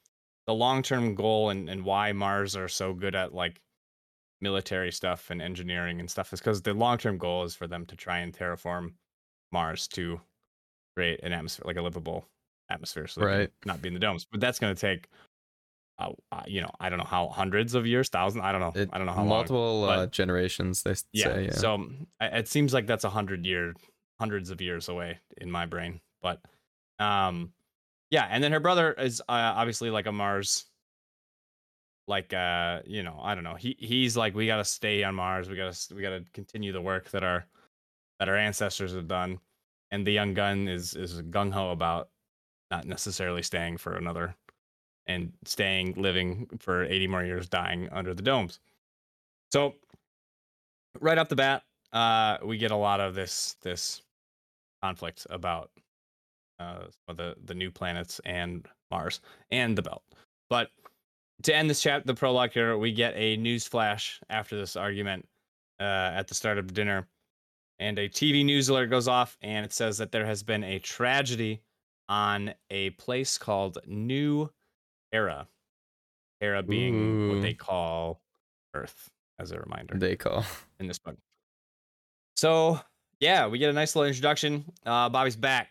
The 0.47 0.55
long 0.55 0.83
term 0.83 1.15
goal 1.15 1.51
and, 1.51 1.69
and 1.69 1.85
why 1.85 2.13
Mars 2.13 2.57
are 2.57 2.69
so 2.69 2.93
good 2.93 3.15
at 3.15 3.35
like 3.35 3.61
military 4.41 4.93
stuff 4.93 5.31
and 5.31 5.41
engineering 5.41 6.01
and 6.01 6.11
stuff 6.11 6.33
is 6.33 6.41
because 6.41 6.63
the 6.63 6.75
long 6.75 6.99
term 6.99 7.19
goal 7.19 7.45
is 7.45 7.55
for 7.55 7.67
them 7.67 7.87
to 7.87 7.97
try 7.97 8.19
and 8.19 8.37
terraform 8.37 8.93
Mars 9.53 9.89
to 9.89 10.21
create 10.97 11.21
an 11.23 11.33
atmosphere 11.33 11.65
like 11.67 11.77
a 11.77 11.83
livable 11.83 12.27
atmosphere, 12.71 13.07
so 13.07 13.23
right, 13.23 13.51
not 13.65 13.83
be 13.83 13.89
in 13.89 13.95
the 13.95 14.01
domes. 14.01 14.27
But 14.31 14.41
that's 14.41 14.59
going 14.59 14.75
to 14.75 14.81
take, 14.81 15.09
uh, 15.99 16.11
uh, 16.33 16.43
you 16.47 16.61
know, 16.61 16.71
I 16.81 16.89
don't 16.89 16.99
know 16.99 17.05
how 17.05 17.29
hundreds 17.29 17.75
of 17.75 17.87
years, 17.87 18.09
thousands. 18.09 18.45
I 18.45 18.53
don't 18.53 18.61
know. 18.61 18.73
It, 18.75 18.91
I 18.93 18.99
don't 18.99 19.07
know 19.07 19.13
how 19.13 19.25
multiple 19.25 19.83
long, 19.83 19.99
uh, 19.99 20.07
generations. 20.07 20.83
They 20.83 20.95
yeah, 21.13 21.25
say, 21.25 21.45
yeah. 21.47 21.53
So 21.53 21.89
it 22.21 22.49
seems 22.49 22.73
like 22.75 22.87
that's 22.87 23.05
a 23.05 23.11
hundred 23.11 23.47
year, 23.47 23.75
hundreds 24.19 24.51
of 24.51 24.61
years 24.61 24.89
away 24.89 25.19
in 25.39 25.51
my 25.51 25.67
brain. 25.67 26.01
But, 26.23 26.41
um, 26.99 27.53
yeah. 28.11 28.27
And 28.31 28.43
then 28.43 28.53
her 28.53 28.61
brother 28.61 28.93
is 28.93 29.21
uh, 29.21 29.25
obviously 29.29 29.91
like 29.91 30.07
a 30.07 30.13
Mars. 30.13 30.65
Like 32.09 32.33
uh, 32.33 32.83
you 32.87 33.03
know, 33.03 33.19
I 33.21 33.35
don't 33.35 33.43
know. 33.43 33.57
He 33.57 33.77
he's 33.81 34.17
like, 34.17 34.37
we 34.37 34.47
gotta 34.47 34.65
stay 34.65 35.03
on 35.03 35.17
Mars. 35.17 35.49
We 35.49 35.57
gotta 35.57 35.77
we 35.93 36.03
gotta 36.03 36.25
continue 36.33 36.71
the 36.73 36.81
work 36.81 37.11
that 37.11 37.25
our 37.25 37.47
that 38.21 38.29
our 38.29 38.37
ancestors 38.37 38.95
have 38.95 39.09
done 39.09 39.41
and 39.91 40.07
the 40.07 40.13
young 40.13 40.35
gun 40.35 40.69
is 40.69 40.95
is 40.95 41.23
gung 41.23 41.53
ho 41.53 41.71
about 41.71 42.09
not 42.71 42.87
necessarily 42.87 43.43
staying 43.43 43.77
for 43.77 43.95
another 43.95 44.35
and 45.07 45.33
staying 45.45 45.95
living 45.97 46.49
for 46.59 46.85
80 46.85 47.07
more 47.07 47.25
years 47.25 47.49
dying 47.49 47.89
under 47.93 48.15
the 48.15 48.23
domes. 48.23 48.61
So 49.53 49.75
right 51.01 51.19
off 51.19 51.29
the 51.29 51.37
bat 51.37 51.63
uh 51.93 52.39
we 52.45 52.59
get 52.59 52.71
a 52.71 52.77
lot 52.77 53.01
of 53.01 53.15
this 53.15 53.57
this 53.63 54.03
conflict 54.83 55.27
about 55.31 55.71
uh 56.59 56.87
the 57.15 57.37
the 57.45 57.55
new 57.55 57.71
planets 57.71 58.21
and 58.25 58.67
mars 58.91 59.21
and 59.51 59.77
the 59.77 59.83
belt. 59.83 60.03
But 60.51 60.71
to 61.43 61.55
end 61.55 61.71
this 61.71 61.81
chat 61.81 62.07
the 62.07 62.15
prologue 62.15 62.53
here 62.53 62.77
we 62.77 62.93
get 62.93 63.15
a 63.17 63.37
news 63.37 63.67
flash 63.67 64.21
after 64.29 64.57
this 64.57 64.75
argument 64.75 65.27
uh, 65.81 66.13
at 66.15 66.29
the 66.29 66.35
start 66.35 66.59
of 66.59 66.73
dinner, 66.73 67.07
and 67.79 67.99
a 67.99 68.09
TV 68.09 68.45
news 68.45 68.69
alert 68.69 68.87
goes 68.87 69.09
off, 69.09 69.37
and 69.43 69.65
it 69.65 69.73
says 69.73 69.99
that 69.99 70.13
there 70.13 70.27
has 70.27 70.43
been 70.43 70.65
a 70.65 70.79
tragedy 70.79 71.61
on 72.09 72.55
a 72.71 72.91
place 72.91 73.39
called 73.39 73.79
New 73.87 74.51
Terra. 75.13 75.49
Terra 76.41 76.63
being 76.63 77.31
what 77.31 77.43
they 77.43 77.55
call 77.55 78.21
Earth, 78.75 79.11
as 79.39 79.53
a 79.53 79.59
reminder 79.59 79.97
They 79.99 80.17
call. 80.17 80.45
in 80.79 80.87
this 80.87 80.99
book. 80.99 81.17
So 82.37 82.81
yeah, 83.21 83.47
we 83.47 83.59
get 83.59 83.71
a 83.71 83.73
nice 83.73 83.97
little 83.97 84.09
introduction. 84.09 84.65
Uh, 84.85 85.09
Bobbie's 85.09 85.37
back. 85.37 85.69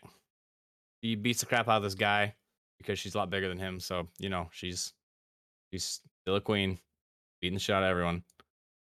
He 1.01 1.15
beats 1.15 1.41
the 1.41 1.45
crap 1.45 1.67
out 1.67 1.77
of 1.77 1.83
this 1.83 1.93
guy 1.93 2.33
because 2.79 2.97
she's 2.97 3.13
a 3.13 3.17
lot 3.19 3.29
bigger 3.29 3.47
than 3.47 3.59
him. 3.59 3.79
So 3.79 4.07
you 4.17 4.29
know 4.29 4.49
she's 4.51 4.93
she's 5.71 6.01
still 6.23 6.35
a 6.35 6.41
queen, 6.41 6.79
beating 7.41 7.53
the 7.55 7.59
shit 7.59 7.75
out 7.75 7.83
of 7.83 7.89
everyone. 7.89 8.23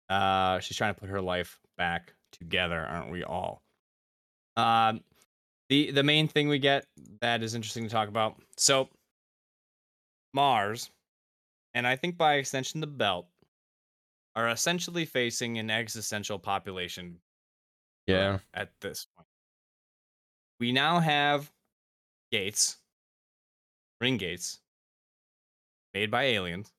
Uh, 0.10 0.60
she's 0.60 0.78
trying 0.78 0.94
to 0.94 1.00
put 1.00 1.10
her 1.10 1.22
life 1.22 1.60
back 1.78 2.14
together, 2.32 2.80
aren't 2.80 3.12
we 3.12 3.26
all? 3.26 3.62
Um, 4.56 5.02
the 5.70 5.92
the 5.92 6.04
main 6.04 6.28
thing 6.28 6.48
we 6.48 6.60
get 6.60 6.86
that 7.22 7.44
is 7.44 7.56
interesting 7.56 7.84
to 7.84 7.90
talk 7.90 8.10
about. 8.10 8.42
So 8.58 8.90
Mars, 10.34 10.92
and 11.74 11.88
I 11.88 11.96
think 11.96 12.18
by 12.18 12.36
extension 12.36 12.82
the 12.82 12.88
Belt, 12.88 13.28
are 14.36 14.50
essentially 14.50 15.06
facing 15.06 15.58
an 15.58 15.70
existential 15.70 16.40
population 16.40 17.20
Yeah. 18.06 18.40
at 18.54 18.72
this 18.82 19.06
point. 19.06 19.28
We 20.60 20.72
now 20.72 21.00
have 21.00 21.52
gates, 22.32 22.78
ring 24.02 24.18
gates, 24.18 24.62
made 25.94 26.12
by 26.12 26.24
aliens 26.24 26.72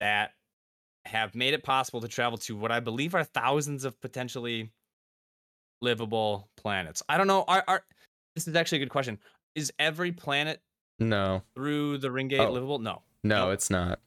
that 0.00 0.32
have 1.06 1.34
made 1.34 1.54
it 1.54 1.62
possible 1.62 2.00
to 2.00 2.08
travel 2.08 2.38
to 2.38 2.56
what 2.56 2.70
I 2.72 2.80
believe 2.80 3.14
are 3.14 3.24
thousands 3.24 3.84
of 3.84 4.00
potentially 4.00 4.70
livable 5.80 6.48
planets. 6.56 7.02
I 7.08 7.18
don't 7.18 7.26
know. 7.26 7.44
Are, 7.48 7.64
are 7.68 7.84
this 8.34 8.46
is 8.48 8.54
actually 8.54 8.78
a 8.78 8.80
good 8.80 8.90
question. 8.90 9.18
Is 9.54 9.72
every 9.78 10.12
planet 10.12 10.60
No. 10.98 11.42
through 11.54 11.98
the 11.98 12.10
ring 12.10 12.28
gate 12.28 12.40
Oh. 12.40 12.50
livable? 12.52 12.78
No. 12.78 13.02
No, 13.24 13.46
Nope. 13.46 13.54
it's 13.54 13.70
not. 13.70 14.00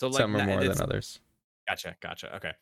So 0.00 0.08
like 0.08 0.18
Some 0.20 0.36
are 0.36 0.44
more 0.44 0.60
than 0.64 0.80
others. 0.80 1.20
Gotcha, 1.68 1.96
gotcha. 2.00 2.34
Okay. 2.36 2.52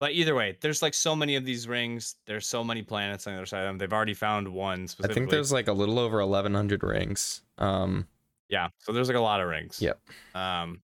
But 0.00 0.12
either 0.12 0.34
way, 0.34 0.56
there's 0.60 0.82
like 0.82 0.94
so 0.94 1.14
many 1.14 1.36
of 1.36 1.44
these 1.44 1.68
rings. 1.68 2.16
There's 2.26 2.46
so 2.46 2.64
many 2.64 2.82
planets 2.82 3.26
on 3.26 3.32
the 3.34 3.38
other 3.38 3.46
side 3.46 3.60
of 3.60 3.66
them. 3.66 3.78
They've 3.78 3.92
already 3.92 4.14
found 4.14 4.48
one 4.48 4.88
I 5.02 5.08
think 5.08 5.30
there's 5.30 5.52
like 5.52 5.68
a 5.68 5.72
little 5.72 5.98
over 5.98 6.18
1,100 6.18 6.82
rings. 6.82 7.42
Um. 7.58 8.06
Yeah, 8.48 8.68
so 8.78 8.92
there's 8.92 9.08
like 9.08 9.16
a 9.16 9.20
lot 9.20 9.40
of 9.40 9.48
rings. 9.48 9.80
Yep. 9.80 9.98
Um, 10.34 10.82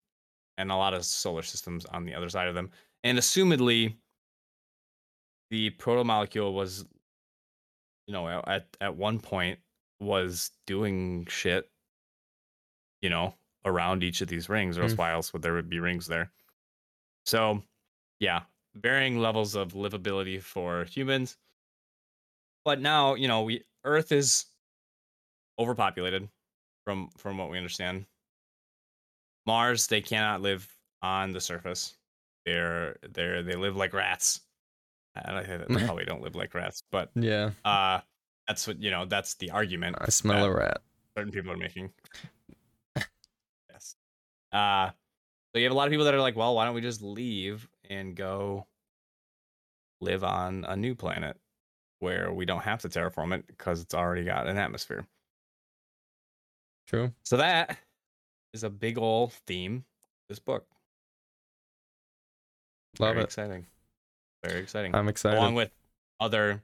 and 0.59 0.71
a 0.71 0.77
lot 0.77 0.93
of 0.95 1.05
solar 1.05 1.43
systems 1.43 1.87
on 1.87 2.05
the 2.05 2.15
other 2.15 2.29
side 2.29 2.47
of 2.49 2.55
them. 2.55 2.71
And 3.05 3.17
assumedly, 3.17 3.95
the 5.51 5.71
protomolecule 5.71 6.53
was, 6.53 6.85
you 8.07 8.13
know, 8.13 8.29
at- 8.29 8.77
at 8.81 8.97
one 8.97 9.21
point 9.21 9.61
was 10.01 10.51
doing 10.67 11.27
shit, 11.27 11.71
you 13.01 13.11
know, 13.11 13.39
around 13.65 14.03
each 14.03 14.21
of 14.21 14.29
these 14.29 14.49
rings, 14.49 14.77
or 14.79 14.83
else 14.83 14.95
Mm. 14.95 14.99
why 14.99 15.13
else 15.13 15.33
would 15.33 15.43
there 15.43 15.55
would 15.55 15.69
be 15.71 15.81
rings 15.81 16.07
there? 16.07 16.33
So, 17.27 17.67
yeah, 18.21 18.47
varying 18.75 19.19
levels 19.19 19.55
of 19.55 19.73
livability 19.73 20.43
for 20.43 20.85
humans. 20.85 21.39
But 22.65 22.81
now, 22.81 23.15
you 23.15 23.29
know, 23.29 23.43
we 23.43 23.65
Earth 23.85 24.13
is 24.13 24.47
overpopulated 25.59 26.31
from 26.85 27.11
from 27.11 27.39
what 27.39 27.51
we 27.51 27.59
understand. 27.59 28.07
Mars, 29.47 29.87
they 29.89 30.01
cannot 30.01 30.41
live 30.41 30.75
on 31.03 31.33
the 31.33 31.41
surface. 31.41 31.99
They're 32.47 32.99
they're 33.03 33.43
they 33.43 33.57
live 33.57 33.77
like 33.77 33.93
rats. 33.93 34.44
And 35.17 35.37
I 35.37 35.45
think 35.45 35.69
they 35.69 35.75
probably 35.87 36.05
don't 36.05 36.23
live 36.23 36.35
like 36.35 36.55
rats, 36.55 36.83
but 36.91 37.11
Yeah. 37.15 37.51
uh 37.65 38.01
that's 38.49 38.67
what 38.67 38.83
you 38.83 38.91
know, 38.91 39.05
that's 39.07 39.35
the 39.37 39.51
argument 39.51 39.97
I 40.01 40.11
smell 40.11 40.45
a 40.45 40.51
rat. 40.53 40.83
certain 41.17 41.33
people 41.33 41.53
are 41.53 41.57
making. 41.57 41.93
yes. 43.71 43.97
Uh 44.53 44.91
so 45.53 45.59
you 45.59 45.65
have 45.65 45.73
a 45.73 45.77
lot 45.77 45.87
of 45.87 45.91
people 45.93 46.05
that 46.07 46.15
are 46.15 46.21
like, 46.21 46.35
well, 46.37 46.55
why 46.57 46.65
don't 46.65 46.75
we 46.75 46.81
just 46.81 47.01
leave 47.01 47.69
and 47.89 48.17
go 48.17 48.67
live 50.01 50.25
on 50.25 50.65
a 50.69 50.77
new 50.77 50.95
planet 50.97 51.37
where 52.01 52.33
we 52.33 52.45
don't 52.45 52.63
have 52.65 52.83
to 52.83 52.89
terraform 52.89 53.33
it 53.35 53.47
because 53.47 53.81
it's 53.81 53.95
already 53.95 54.25
got 54.25 54.49
an 54.49 54.59
atmosphere. 54.59 55.07
True. 56.89 57.13
So 57.23 57.37
that 57.39 57.79
is 58.53 58.65
a 58.65 58.69
big 58.71 58.99
old 58.99 59.33
theme 59.47 59.85
this 60.29 60.39
book. 60.41 60.67
Love 62.99 63.15
Very 63.15 63.23
it. 63.23 63.25
exciting. 63.25 63.67
Very 64.45 64.61
exciting. 64.61 64.95
I'm 64.95 65.09
excited. 65.09 65.39
Along 65.39 65.55
with 65.55 65.71
other 66.21 66.63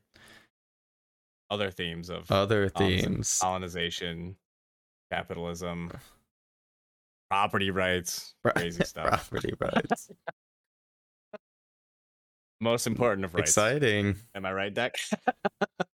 other 1.50 1.70
themes 1.70 2.10
of 2.10 2.30
Other 2.30 2.68
themes. 2.68 3.38
colonization, 3.42 4.37
capitalism, 5.10 5.90
property 7.28 7.70
rights, 7.70 8.34
crazy 8.44 8.84
stuff. 8.84 9.30
Property 9.30 9.54
rights. 9.60 10.10
Most 12.60 12.87
important 12.87 13.25
of 13.25 13.34
rights. 13.34 13.50
Exciting. 13.50 14.16
Am 14.34 14.44
I 14.44 14.52
right, 14.52 14.72
Deck? 14.75 14.94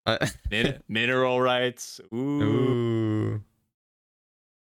Min- 0.51 0.81
mineral 0.89 1.39
rights. 1.39 2.01
Ooh, 2.13 2.17
Ooh. 2.41 3.41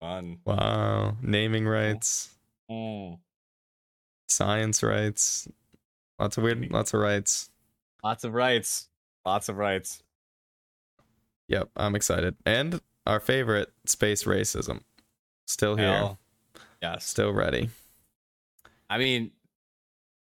fun. 0.01 0.37
Wow. 0.45 1.15
Naming 1.21 1.65
rights. 1.65 2.29
Mm. 2.69 3.19
Science 4.27 4.83
rights. 4.83 5.47
Lots 6.23 6.37
of 6.37 6.43
weird. 6.45 6.71
Lots 6.71 6.93
of 6.93 7.01
rights. 7.01 7.49
Lots 8.01 8.23
of 8.23 8.33
rights. 8.33 8.87
Lots 9.25 9.49
of 9.49 9.57
rights. 9.57 10.01
Yep. 11.49 11.69
I'm 11.75 11.95
excited. 11.95 12.37
And 12.45 12.79
our 13.05 13.19
favorite 13.19 13.73
space 13.85 14.23
racism. 14.23 14.83
Still 15.47 15.75
here. 15.75 15.91
Hell, 15.91 16.19
yes. 16.81 17.03
Still 17.03 17.33
ready. 17.33 17.71
I 18.89 18.99
mean, 18.99 19.31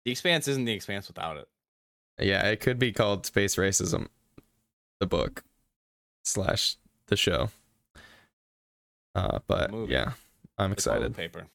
the 0.05 0.11
expanse 0.11 0.47
isn't 0.47 0.65
the 0.65 0.71
expanse 0.71 1.07
without 1.07 1.37
it. 1.37 1.47
Yeah, 2.19 2.47
it 2.47 2.59
could 2.59 2.77
be 2.77 2.91
called 2.91 3.25
Space 3.25 3.55
Racism, 3.55 4.05
the 4.99 5.07
book 5.07 5.43
slash 6.23 6.75
the 7.07 7.17
show. 7.17 7.49
Uh, 9.15 9.39
but 9.47 9.71
movie. 9.71 9.93
yeah, 9.93 10.11
I'm 10.59 10.71
excited. 10.71 11.15
Paper. 11.15 11.47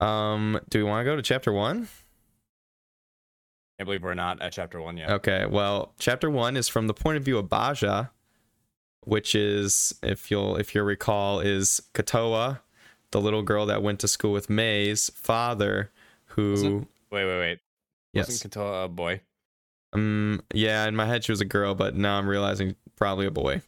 Um, 0.00 0.60
do 0.70 0.78
we 0.78 0.84
want 0.84 1.04
to 1.04 1.10
go 1.10 1.16
to 1.16 1.22
chapter 1.22 1.52
one? 1.52 1.86
Can't 3.80 3.86
believe 3.86 4.02
we're 4.02 4.12
not 4.12 4.42
at 4.42 4.52
chapter 4.52 4.78
one 4.82 4.98
yet. 4.98 5.08
Okay, 5.08 5.46
well, 5.46 5.94
chapter 5.98 6.28
one 6.28 6.54
is 6.54 6.68
from 6.68 6.86
the 6.86 6.92
point 6.92 7.16
of 7.16 7.22
view 7.22 7.38
of 7.38 7.48
Basia, 7.48 8.10
which 9.04 9.34
is, 9.34 9.94
if 10.02 10.30
you'll 10.30 10.56
if 10.56 10.74
you 10.74 10.82
recall, 10.82 11.40
is 11.40 11.80
Katoa, 11.94 12.60
the 13.10 13.22
little 13.22 13.40
girl 13.42 13.64
that 13.64 13.82
went 13.82 13.98
to 14.00 14.06
school 14.08 14.32
with 14.32 14.50
Mei's 14.50 15.08
father, 15.14 15.90
who 16.26 16.50
Wasn't- 16.50 16.88
Wait, 17.10 17.24
wait, 17.24 17.38
wait. 17.38 17.58
yes, 18.12 18.26
Wasn't 18.28 18.52
Katoa 18.52 18.84
a 18.84 18.88
boy? 18.88 19.22
um, 19.94 20.42
yeah, 20.52 20.86
in 20.86 20.94
my 20.94 21.06
head 21.06 21.24
she 21.24 21.32
was 21.32 21.40
a 21.40 21.46
girl, 21.46 21.74
but 21.74 21.96
now 21.96 22.18
I'm 22.18 22.28
realizing 22.28 22.76
probably 22.96 23.24
a 23.24 23.30
boy. 23.30 23.62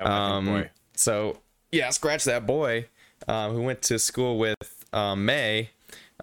Oh, 0.00 0.10
Um, 0.10 0.46
boy. 0.46 0.70
So 0.96 1.38
yeah, 1.70 1.90
scratch 1.90 2.24
that 2.24 2.44
boy 2.44 2.86
uh, 3.28 3.50
who 3.50 3.62
went 3.62 3.82
to 3.82 4.00
school 4.00 4.36
with 4.36 4.84
um, 4.92 5.24
Mei, 5.24 5.70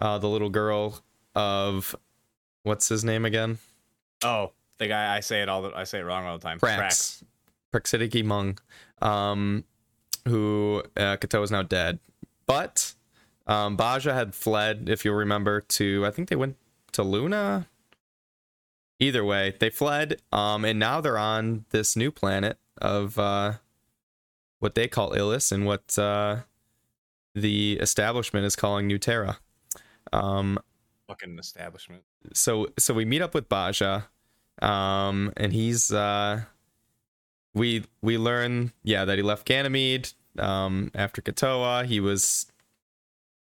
uh, 0.01 0.17
the 0.17 0.27
little 0.27 0.49
girl 0.49 0.99
of 1.33 1.95
what's 2.63 2.89
his 2.89 3.03
name 3.03 3.25
again? 3.25 3.59
Oh, 4.23 4.51
the 4.77 4.87
guy 4.87 5.15
I 5.15 5.19
say 5.19 5.41
it 5.41 5.49
all. 5.49 5.63
The, 5.63 5.71
I 5.75 5.83
say 5.83 5.99
it 5.99 6.03
wrong 6.03 6.25
all 6.25 6.37
the 6.37 6.43
time. 6.43 6.59
Prax. 6.59 7.23
Praxidike 7.73 8.25
Meng, 8.25 8.57
um, 9.01 9.63
who 10.27 10.83
uh, 10.97 11.15
Kato 11.17 11.41
is 11.41 11.51
now 11.51 11.63
dead. 11.63 11.99
But 12.45 12.93
um, 13.47 13.77
Basia 13.77 14.13
had 14.13 14.35
fled, 14.35 14.89
if 14.89 15.05
you'll 15.05 15.15
remember, 15.15 15.61
to 15.61 16.05
I 16.05 16.11
think 16.11 16.29
they 16.29 16.35
went 16.35 16.57
to 16.93 17.03
Luna. 17.03 17.67
Either 18.99 19.25
way, 19.25 19.55
they 19.59 19.71
fled, 19.71 20.21
um, 20.31 20.63
and 20.63 20.77
now 20.77 21.01
they're 21.01 21.17
on 21.17 21.65
this 21.71 21.95
new 21.95 22.11
planet 22.11 22.59
of 22.79 23.17
uh, 23.17 23.53
what 24.59 24.75
they 24.75 24.87
call 24.87 25.11
Ilus 25.11 25.51
and 25.51 25.65
what 25.65 25.97
uh, 25.97 26.41
the 27.33 27.79
establishment 27.81 28.45
is 28.45 28.55
calling 28.55 28.85
New 28.85 28.99
Terra. 28.99 29.39
Um, 30.13 30.59
Fucking 31.07 31.39
establishment. 31.39 32.03
So 32.33 32.67
so 32.77 32.93
we 32.93 33.05
meet 33.05 33.21
up 33.21 33.33
with 33.33 33.49
Basia, 33.49 34.05
um, 34.61 35.33
and 35.37 35.53
he's 35.53 35.91
uh, 35.91 36.43
we 37.53 37.85
we 38.01 38.17
learn 38.17 38.71
yeah 38.83 39.05
that 39.05 39.17
he 39.17 39.23
left 39.23 39.45
Ganymede 39.45 40.09
um, 40.37 40.91
after 40.95 41.21
Katoa. 41.21 41.85
He 41.85 41.99
was 41.99 42.51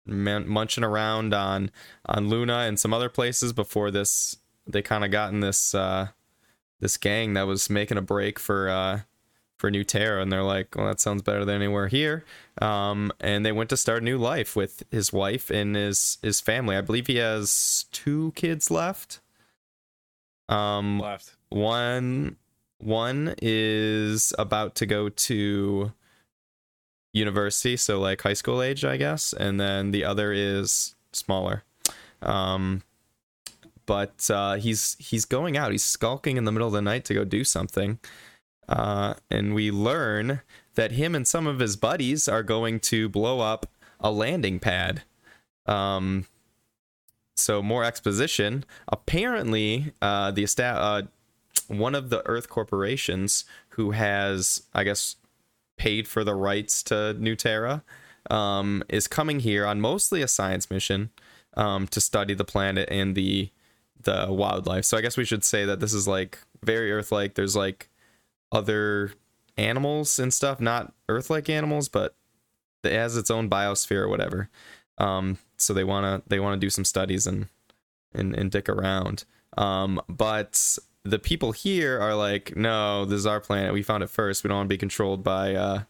man- 0.06 0.48
munching 0.48 0.84
around 0.84 1.34
on 1.34 1.72
on 2.06 2.30
Luna 2.30 2.60
and 2.60 2.80
some 2.80 2.94
other 2.94 3.10
places 3.10 3.54
before 3.54 3.92
this. 3.92 4.38
They 4.66 4.82
kind 4.82 5.04
of 5.04 5.12
got 5.12 5.32
in 5.32 5.40
this 5.42 5.76
uh, 5.76 6.10
this 6.80 6.98
gang 6.98 7.34
that 7.34 7.48
was 7.48 7.70
making 7.70 7.98
a 7.98 8.02
break 8.02 8.40
for 8.40 8.70
uh, 8.70 9.02
for 9.64 9.72
New 9.72 9.86
Terra, 9.86 10.22
and 10.22 10.30
they're 10.30 10.44
like, 10.44 10.76
well, 10.76 10.88
that 10.88 11.00
sounds 11.00 11.22
better 11.22 11.46
than 11.46 11.56
anywhere 11.56 11.88
here. 11.88 12.26
Um, 12.62 13.14
and 13.22 13.46
they 13.46 13.54
went 13.54 13.70
to 13.70 13.78
start 13.78 14.02
a 14.02 14.04
new 14.04 14.18
life 14.18 14.58
with 14.58 14.84
his 14.92 15.14
wife 15.14 15.50
and 15.50 15.74
his 15.74 16.18
his 16.22 16.42
family. 16.42 16.76
I 16.76 16.82
believe 16.82 17.08
he 17.08 17.16
has 17.16 17.86
two 17.94 18.34
kids 18.36 18.70
left. 18.70 19.22
Um, 20.50 21.00
Left. 21.00 21.38
one 21.48 22.36
one 22.80 23.36
is 23.42 24.34
about 24.38 24.76
to 24.76 24.86
go 24.86 25.08
to 25.08 25.94
university, 27.14 27.78
so 27.78 28.02
like 28.02 28.22
high 28.22 28.34
school 28.34 28.62
age, 28.62 28.84
I 28.84 28.98
guess, 28.98 29.32
and 29.32 29.62
then 29.62 29.92
the 29.92 30.04
other 30.04 30.34
is 30.34 30.94
smaller. 31.14 31.64
Um, 32.22 32.84
but 33.86 34.30
uh, 34.30 34.56
he's 34.56 34.98
he's 35.00 35.24
going 35.24 35.56
out. 35.56 35.72
He's 35.72 35.86
skulking 35.86 36.36
in 36.36 36.44
the 36.44 36.52
middle 36.52 36.68
of 36.68 36.74
the 36.74 36.82
night 36.82 37.06
to 37.06 37.14
go 37.14 37.24
do 37.24 37.46
something. 37.46 38.00
Uh, 38.70 39.16
and 39.30 39.54
we 39.54 39.72
learn 39.72 40.42
that 40.76 40.94
him 40.94 41.16
and 41.16 41.28
some 41.28 41.48
of 41.48 41.60
his 41.60 41.76
buddies 41.76 42.28
are 42.28 42.44
going 42.44 42.80
to 42.80 43.10
blow 43.10 43.40
up 43.40 43.68
a 44.00 44.12
landing 44.12 44.60
pad. 44.60 45.04
Um, 45.66 46.26
so 47.36 47.62
more 47.62 47.84
exposition. 47.84 48.66
Apparently, 48.88 49.94
uh, 50.02 50.32
the 50.32 50.44
esta- 50.44 50.64
uh, 50.64 51.02
one 51.68 51.96
of 51.96 52.10
the 52.10 52.26
Earth 52.28 52.50
corporations 52.50 53.46
who 53.70 53.92
has, 53.92 54.64
I 54.74 54.84
guess, 54.84 55.16
paid 55.78 56.08
for 56.08 56.24
the 56.24 56.36
rights 56.36 56.84
to 56.84 57.14
New 57.14 57.36
Terra, 57.36 57.84
um, 58.30 58.84
is 58.90 59.08
coming 59.08 59.40
here 59.40 59.66
on 59.66 59.82
mostly 59.82 60.22
a 60.22 60.28
science 60.28 60.70
mission 60.70 61.10
um, 61.56 61.88
to 61.88 62.00
study 62.00 62.34
the 62.34 62.46
planet 62.46 62.88
and 62.92 63.16
the 63.16 63.50
the 64.02 64.28
wildlife. 64.30 64.84
So 64.84 64.98
I 64.98 65.02
guess 65.02 65.16
we 65.16 65.24
should 65.24 65.46
say 65.46 65.64
that 65.64 65.80
this 65.80 65.94
is 65.94 66.08
like 66.08 66.38
very 66.62 66.92
Earth-like. 66.92 67.36
There's 67.36 67.56
like 67.56 67.90
other 68.54 69.12
animals 69.58 70.20
and 70.20 70.34
stuff, 70.34 70.62
not 70.62 70.94
Earth-like 71.10 71.50
animals, 71.50 71.90
but 71.90 72.16
it 72.84 72.94
has 72.94 73.18
its 73.18 73.30
own 73.30 73.50
biosphere 73.50 74.04
or 74.04 74.08
whatever. 74.08 74.50
Um, 74.98 75.38
so 75.58 75.74
they 75.74 75.84
wanna 75.84 76.22
they 76.28 76.40
wanna 76.40 76.58
do 76.58 76.70
some 76.70 76.86
studies 76.86 77.28
and 77.28 77.48
and, 78.14 78.36
and 78.36 78.52
dick 78.52 78.70
around. 78.70 79.26
Um, 79.58 80.02
but 80.08 80.78
the 81.04 81.20
people 81.20 81.52
here 81.52 82.00
are 82.00 82.16
like, 82.16 82.56
no, 82.56 83.06
this 83.06 83.18
is 83.18 83.26
our 83.26 83.40
planet. 83.40 83.74
We 83.74 83.84
found 83.84 84.04
it 84.04 84.10
first. 84.10 84.44
We 84.44 84.48
don't 84.48 84.58
want 84.58 84.70
to 84.70 84.74
be 84.74 84.78
controlled 84.78 85.24
by 85.24 85.54
uh, 85.54 85.84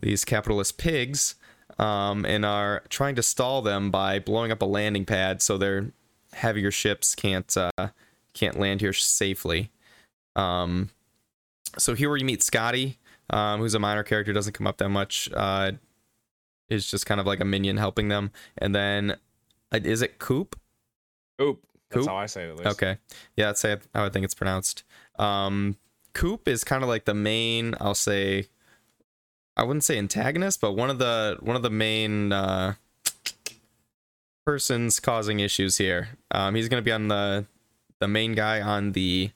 these 0.00 0.24
capitalist 0.24 0.78
pigs, 0.78 1.34
um, 1.78 2.24
and 2.24 2.44
are 2.44 2.84
trying 2.88 3.16
to 3.16 3.22
stall 3.22 3.62
them 3.62 3.90
by 3.90 4.18
blowing 4.18 4.52
up 4.52 4.62
a 4.62 4.66
landing 4.66 5.04
pad 5.04 5.42
so 5.42 5.58
their 5.58 5.92
heavier 6.32 6.70
ships 6.70 7.14
can't 7.14 7.56
uh, 7.56 7.88
can't 8.34 8.58
land 8.58 8.80
here 8.80 8.92
safely. 8.92 9.70
Um, 10.36 10.90
so 11.78 11.94
here 11.94 12.08
where 12.08 12.18
you 12.18 12.24
meet 12.24 12.42
Scotty, 12.42 12.98
um, 13.30 13.60
who's 13.60 13.74
a 13.74 13.78
minor 13.78 14.02
character, 14.02 14.32
doesn't 14.32 14.52
come 14.52 14.66
up 14.66 14.78
that 14.78 14.88
much. 14.88 15.28
Uh, 15.32 15.72
is 16.68 16.90
just 16.90 17.06
kind 17.06 17.20
of 17.20 17.26
like 17.26 17.40
a 17.40 17.44
minion 17.44 17.76
helping 17.76 18.08
them, 18.08 18.30
and 18.58 18.74
then 18.74 19.16
uh, 19.72 19.80
is 19.82 20.02
it 20.02 20.18
Coop? 20.18 20.58
Oop. 21.40 21.62
That's 21.90 22.02
Coop? 22.02 22.10
how 22.10 22.16
I 22.16 22.26
say 22.26 22.44
it. 22.44 22.50
At 22.50 22.56
least. 22.56 22.70
Okay. 22.70 22.98
Yeah, 23.36 23.46
that's 23.46 23.62
how 23.62 23.76
I 23.94 24.08
think 24.08 24.24
it's 24.24 24.34
pronounced. 24.34 24.82
Um, 25.18 25.76
Coop 26.14 26.48
is 26.48 26.64
kind 26.64 26.82
of 26.82 26.88
like 26.88 27.04
the 27.04 27.14
main, 27.14 27.74
I'll 27.80 27.94
say, 27.94 28.48
I 29.56 29.62
wouldn't 29.62 29.84
say 29.84 29.98
antagonist, 29.98 30.60
but 30.60 30.72
one 30.72 30.90
of 30.90 30.98
the 30.98 31.36
one 31.40 31.56
of 31.56 31.62
the 31.62 31.70
main 31.70 32.32
uh, 32.32 32.74
persons 34.44 35.00
causing 35.00 35.40
issues 35.40 35.78
here. 35.78 36.10
Um, 36.30 36.54
he's 36.54 36.68
gonna 36.68 36.82
be 36.82 36.92
on 36.92 37.08
the 37.08 37.46
the 37.98 38.08
main 38.08 38.32
guy 38.32 38.60
on 38.60 38.92
the 38.92 39.30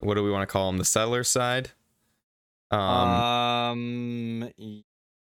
what 0.00 0.14
do 0.14 0.22
we 0.24 0.30
want 0.30 0.42
to 0.48 0.52
call 0.52 0.66
them? 0.70 0.78
The 0.78 0.84
settler 0.84 1.24
side. 1.24 1.70
Um, 2.70 2.78
Um. 2.80 4.52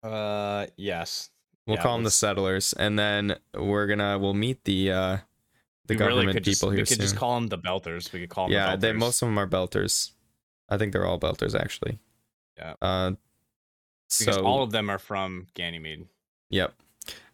uh. 0.03 0.65
Yes. 0.77 1.29
we'll 1.65 1.77
yeah, 1.77 1.83
call 1.83 1.95
them 1.97 2.03
the 2.03 2.11
settlers, 2.11 2.73
and 2.73 2.97
then 2.97 3.37
we're 3.53 3.87
gonna 3.87 4.17
we'll 4.17 4.33
meet 4.33 4.63
the 4.63 4.91
uh 4.91 5.17
the 5.85 5.93
we 5.95 5.97
really 5.97 6.25
government 6.25 6.45
just, 6.45 6.61
people 6.61 6.69
here 6.71 6.79
We 6.79 6.85
could 6.85 6.89
soon. 6.97 6.99
just 6.99 7.15
call 7.15 7.35
them 7.35 7.47
the 7.47 7.57
Belters. 7.57 8.11
We 8.11 8.19
could 8.21 8.29
call 8.29 8.45
them. 8.47 8.53
yeah, 8.53 8.75
the 8.75 8.87
they 8.87 8.93
most 8.93 9.21
of 9.21 9.27
them 9.27 9.37
are 9.37 9.47
belters. 9.47 10.11
I 10.69 10.77
think 10.77 10.91
they're 10.93 11.05
all 11.05 11.19
belters 11.19 11.57
actually. 11.59 11.99
Yeah. 12.57 12.73
Uh, 12.81 13.11
because 14.09 14.35
so 14.35 14.45
all 14.45 14.63
of 14.63 14.71
them 14.71 14.89
are 14.89 14.99
from 14.99 15.47
Ganymede. 15.53 16.07
yep. 16.49 16.73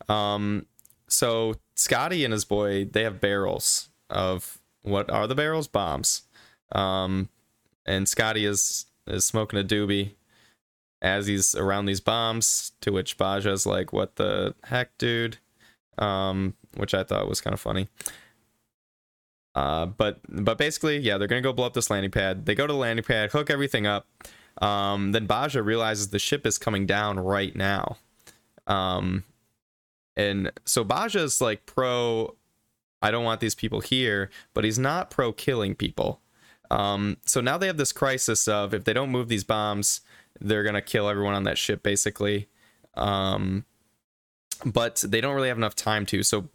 Um, 0.10 0.66
so 1.08 1.56
Scotty 1.76 2.26
and 2.26 2.32
his 2.34 2.46
boy 2.46 2.86
they 2.86 3.04
have 3.04 3.22
barrels 3.22 3.90
of 4.10 4.60
what 4.82 5.10
are 5.12 5.28
the 5.28 5.36
barrels? 5.36 5.68
Bombs. 5.68 6.24
Um, 6.74 7.30
and 7.86 8.08
Scotty 8.08 8.46
is 8.46 8.86
is 9.08 9.26
smoking 9.26 9.60
a 9.60 9.64
doobie 9.64 10.12
as 11.02 11.28
he's 11.28 11.56
around 11.56 11.86
these 11.86 12.02
bombs. 12.02 12.74
To 12.82 12.92
which 12.92 13.18
Basia's 13.18 13.66
like, 13.66 13.94
"What 13.94 14.16
the 14.18 14.56
heck, 14.66 14.98
dude?" 14.98 15.38
Um, 15.98 16.56
which 16.76 16.94
I 16.94 17.04
thought 17.04 17.30
was 17.30 17.42
kind 17.42 17.54
of 17.54 17.60
funny. 17.62 17.88
Uh, 19.56 19.86
but 19.86 20.20
but 20.28 20.58
basically, 20.58 20.98
yeah, 20.98 21.18
they're 21.18 21.28
gonna 21.28 21.42
go 21.42 21.54
blow 21.54 21.68
up 21.68 21.74
this 21.74 21.90
landing 21.90 22.12
pad. 22.12 22.46
They 22.46 22.56
go 22.56 22.66
to 22.68 22.74
the 22.74 22.80
landing 22.80 23.06
pad, 23.06 23.32
hook 23.32 23.50
everything 23.50 23.86
up. 23.86 24.08
Um, 24.62 25.12
then 25.12 25.28
Basia 25.28 25.64
realizes 25.64 26.10
the 26.10 26.20
ship 26.20 26.46
is 26.46 26.58
coming 26.58 26.86
down 26.86 27.20
right 27.20 27.56
now. 27.56 27.98
Um, 28.68 29.24
and 30.16 30.52
so 30.66 30.84
Basia's 30.84 31.42
like 31.42 31.66
pro. 31.66 32.36
I 33.02 33.12
don't 33.12 33.26
want 33.26 33.42
these 33.42 33.56
people 33.56 33.82
here, 33.82 34.30
but 34.54 34.64
he's 34.64 34.80
not 34.80 35.10
pro 35.10 35.34
killing 35.34 35.76
people. 35.76 36.22
Um, 36.74 37.18
so 37.26 37.40
now 37.40 37.60
they 37.60 37.68
have 37.68 37.78
this 37.78 37.92
crisis 37.92 38.48
of 38.48 38.74
if 38.74 38.84
they 38.84 38.94
don't 38.94 39.12
move 39.12 39.28
these 39.28 39.44
bombs, 39.44 40.02
they're 40.42 40.64
gonna 40.64 40.82
kill 40.82 41.08
everyone 41.08 41.36
on 41.36 41.44
that 41.44 41.60
ship, 41.60 41.84
basically. 41.84 42.50
Um, 42.96 43.66
but 44.66 45.04
they 45.08 45.22
don't 45.22 45.36
really 45.36 45.50
have 45.50 45.58
enough 45.58 45.76
time 45.76 46.06
to. 46.08 46.24
So, 46.24 46.50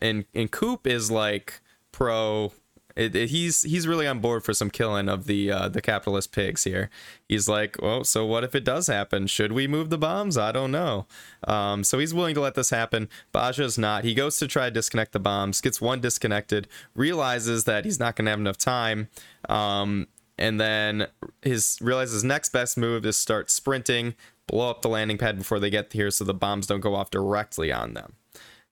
and 0.00 0.24
and 0.34 0.50
Coop 0.50 0.86
is 0.86 1.10
like 1.10 1.60
pro. 1.90 2.52
It, 2.96 3.14
it- 3.14 3.28
he's 3.30 3.62
he's 3.62 3.86
really 3.86 4.06
on 4.06 4.20
board 4.20 4.42
for 4.42 4.54
some 4.54 4.70
killing 4.70 5.08
of 5.08 5.26
the 5.26 5.50
uh, 5.52 5.68
the 5.68 5.82
capitalist 5.82 6.32
pigs 6.32 6.64
here. 6.64 6.88
He's 7.28 7.48
like, 7.48 7.76
well, 7.80 8.04
so 8.04 8.24
what 8.24 8.42
if 8.42 8.54
it 8.54 8.64
does 8.64 8.86
happen? 8.86 9.26
Should 9.26 9.52
we 9.52 9.66
move 9.68 9.90
the 9.90 9.98
bombs? 9.98 10.38
I 10.38 10.50
don't 10.52 10.72
know. 10.72 11.06
Um, 11.46 11.84
so 11.84 11.98
he's 11.98 12.14
willing 12.14 12.34
to 12.34 12.40
let 12.40 12.54
this 12.54 12.70
happen. 12.70 13.08
Basia's 13.32 13.76
not. 13.78 14.04
He 14.04 14.14
goes 14.14 14.38
to 14.38 14.48
try 14.48 14.64
to 14.66 14.70
disconnect 14.70 15.12
the 15.12 15.20
bombs, 15.20 15.60
gets 15.60 15.80
one 15.80 16.00
disconnected, 16.00 16.68
realizes 16.94 17.64
that 17.64 17.84
he's 17.84 18.00
not 18.00 18.16
going 18.16 18.24
to 18.24 18.30
have 18.30 18.40
enough 18.40 18.58
time, 18.58 19.08
um, 19.48 20.06
and 20.38 20.60
then 20.60 21.06
his 21.42 21.78
realizes 21.80 22.24
next 22.24 22.48
best 22.50 22.76
move 22.78 23.04
is 23.06 23.16
start 23.16 23.50
sprinting, 23.50 24.14
blow 24.46 24.70
up 24.70 24.80
the 24.82 24.88
landing 24.88 25.18
pad 25.18 25.36
before 25.38 25.58
they 25.60 25.70
get 25.70 25.92
here, 25.92 26.10
so 26.10 26.24
the 26.24 26.34
bombs 26.34 26.66
don't 26.66 26.80
go 26.80 26.94
off 26.94 27.10
directly 27.10 27.70
on 27.72 27.94
them. 27.94 28.14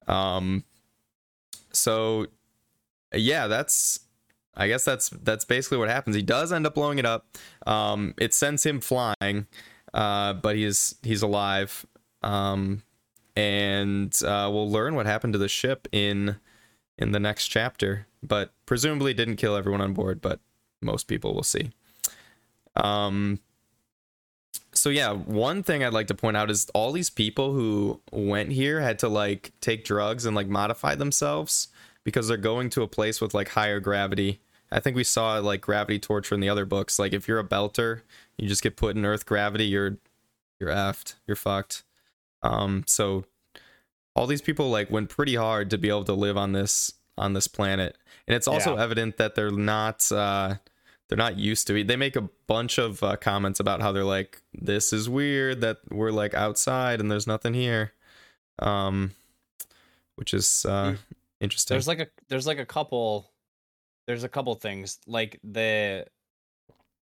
Um, 0.06 0.64
so 1.72 2.26
yeah, 3.14 3.46
that's 3.46 4.00
I 4.56 4.68
guess 4.68 4.84
that's 4.84 5.08
that's 5.10 5.44
basically 5.44 5.78
what 5.78 5.88
happens. 5.88 6.16
He 6.16 6.22
does 6.22 6.52
end 6.52 6.66
up 6.66 6.74
blowing 6.74 6.98
it 6.98 7.06
up. 7.06 7.26
Um, 7.66 8.14
it 8.18 8.34
sends 8.34 8.64
him 8.64 8.80
flying, 8.80 9.46
uh, 9.92 10.34
but 10.34 10.56
he's 10.56 10.94
he's 11.02 11.22
alive. 11.22 11.84
Um, 12.22 12.82
and 13.36 14.14
uh, 14.22 14.48
we'll 14.52 14.70
learn 14.70 14.94
what 14.94 15.06
happened 15.06 15.32
to 15.32 15.38
the 15.38 15.48
ship 15.48 15.88
in 15.92 16.36
in 16.98 17.12
the 17.12 17.20
next 17.20 17.48
chapter. 17.48 18.06
But 18.22 18.52
presumably 18.66 19.12
didn't 19.12 19.36
kill 19.36 19.56
everyone 19.56 19.80
on 19.80 19.92
board, 19.92 20.20
but 20.20 20.40
most 20.80 21.08
people 21.08 21.34
will 21.34 21.42
see. 21.42 21.70
Um. 22.76 23.40
So 24.72 24.90
yeah, 24.90 25.12
one 25.12 25.62
thing 25.62 25.84
I'd 25.84 25.92
like 25.92 26.08
to 26.08 26.16
point 26.16 26.36
out 26.36 26.50
is 26.50 26.68
all 26.74 26.90
these 26.90 27.10
people 27.10 27.52
who 27.52 28.00
went 28.10 28.50
here 28.50 28.80
had 28.80 28.98
to 29.00 29.08
like 29.08 29.52
take 29.60 29.84
drugs 29.84 30.26
and 30.26 30.34
like 30.34 30.48
modify 30.48 30.96
themselves 30.96 31.68
because 32.04 32.28
they're 32.28 32.36
going 32.36 32.70
to 32.70 32.82
a 32.82 32.88
place 32.88 33.20
with 33.20 33.34
like 33.34 33.48
higher 33.50 33.80
gravity. 33.80 34.40
I 34.70 34.80
think 34.80 34.96
we 34.96 35.04
saw 35.04 35.38
like 35.38 35.60
gravity 35.60 35.98
torture 35.98 36.34
in 36.34 36.40
the 36.40 36.48
other 36.48 36.64
books. 36.64 36.98
Like 36.98 37.12
if 37.12 37.26
you're 37.28 37.38
a 37.38 37.44
belter, 37.48 38.02
you 38.36 38.48
just 38.48 38.62
get 38.62 38.76
put 38.76 38.96
in 38.96 39.04
earth 39.04 39.26
gravity, 39.26 39.64
you're 39.66 39.98
you're 40.60 40.70
effed. 40.70 41.14
You're 41.26 41.36
fucked. 41.36 41.82
Um 42.42 42.84
so 42.86 43.24
all 44.16 44.26
these 44.26 44.42
people 44.42 44.70
like 44.70 44.90
went 44.90 45.08
pretty 45.08 45.34
hard 45.34 45.70
to 45.70 45.78
be 45.78 45.88
able 45.88 46.04
to 46.04 46.14
live 46.14 46.36
on 46.36 46.52
this 46.52 46.92
on 47.16 47.32
this 47.32 47.46
planet. 47.48 47.96
And 48.26 48.34
it's 48.34 48.48
also 48.48 48.76
Yeah. 48.76 48.82
evident 48.82 49.16
that 49.18 49.34
they're 49.34 49.50
not 49.50 50.10
uh 50.12 50.56
they're 51.08 51.18
not 51.18 51.38
used 51.38 51.66
to 51.68 51.76
it. 51.76 51.86
They 51.86 51.96
make 51.96 52.16
a 52.16 52.28
bunch 52.46 52.78
of 52.78 53.02
uh, 53.02 53.16
comments 53.16 53.60
about 53.60 53.80
how 53.82 53.92
they're 53.92 54.04
like 54.04 54.40
this 54.52 54.92
is 54.92 55.08
weird 55.08 55.60
that 55.60 55.78
we're 55.90 56.10
like 56.10 56.34
outside 56.34 57.00
and 57.00 57.10
there's 57.10 57.26
nothing 57.26 57.54
here. 57.54 57.92
Um 58.58 59.12
which 60.16 60.32
is 60.34 60.64
uh 60.68 60.92
Mm. 60.92 60.98
Interesting. 61.44 61.74
There's 61.74 61.88
like 61.88 62.00
a 62.00 62.06
there's 62.28 62.46
like 62.46 62.58
a 62.58 62.66
couple 62.66 63.30
there's 64.06 64.24
a 64.24 64.28
couple 64.28 64.54
things 64.54 64.98
like 65.06 65.38
the 65.42 66.06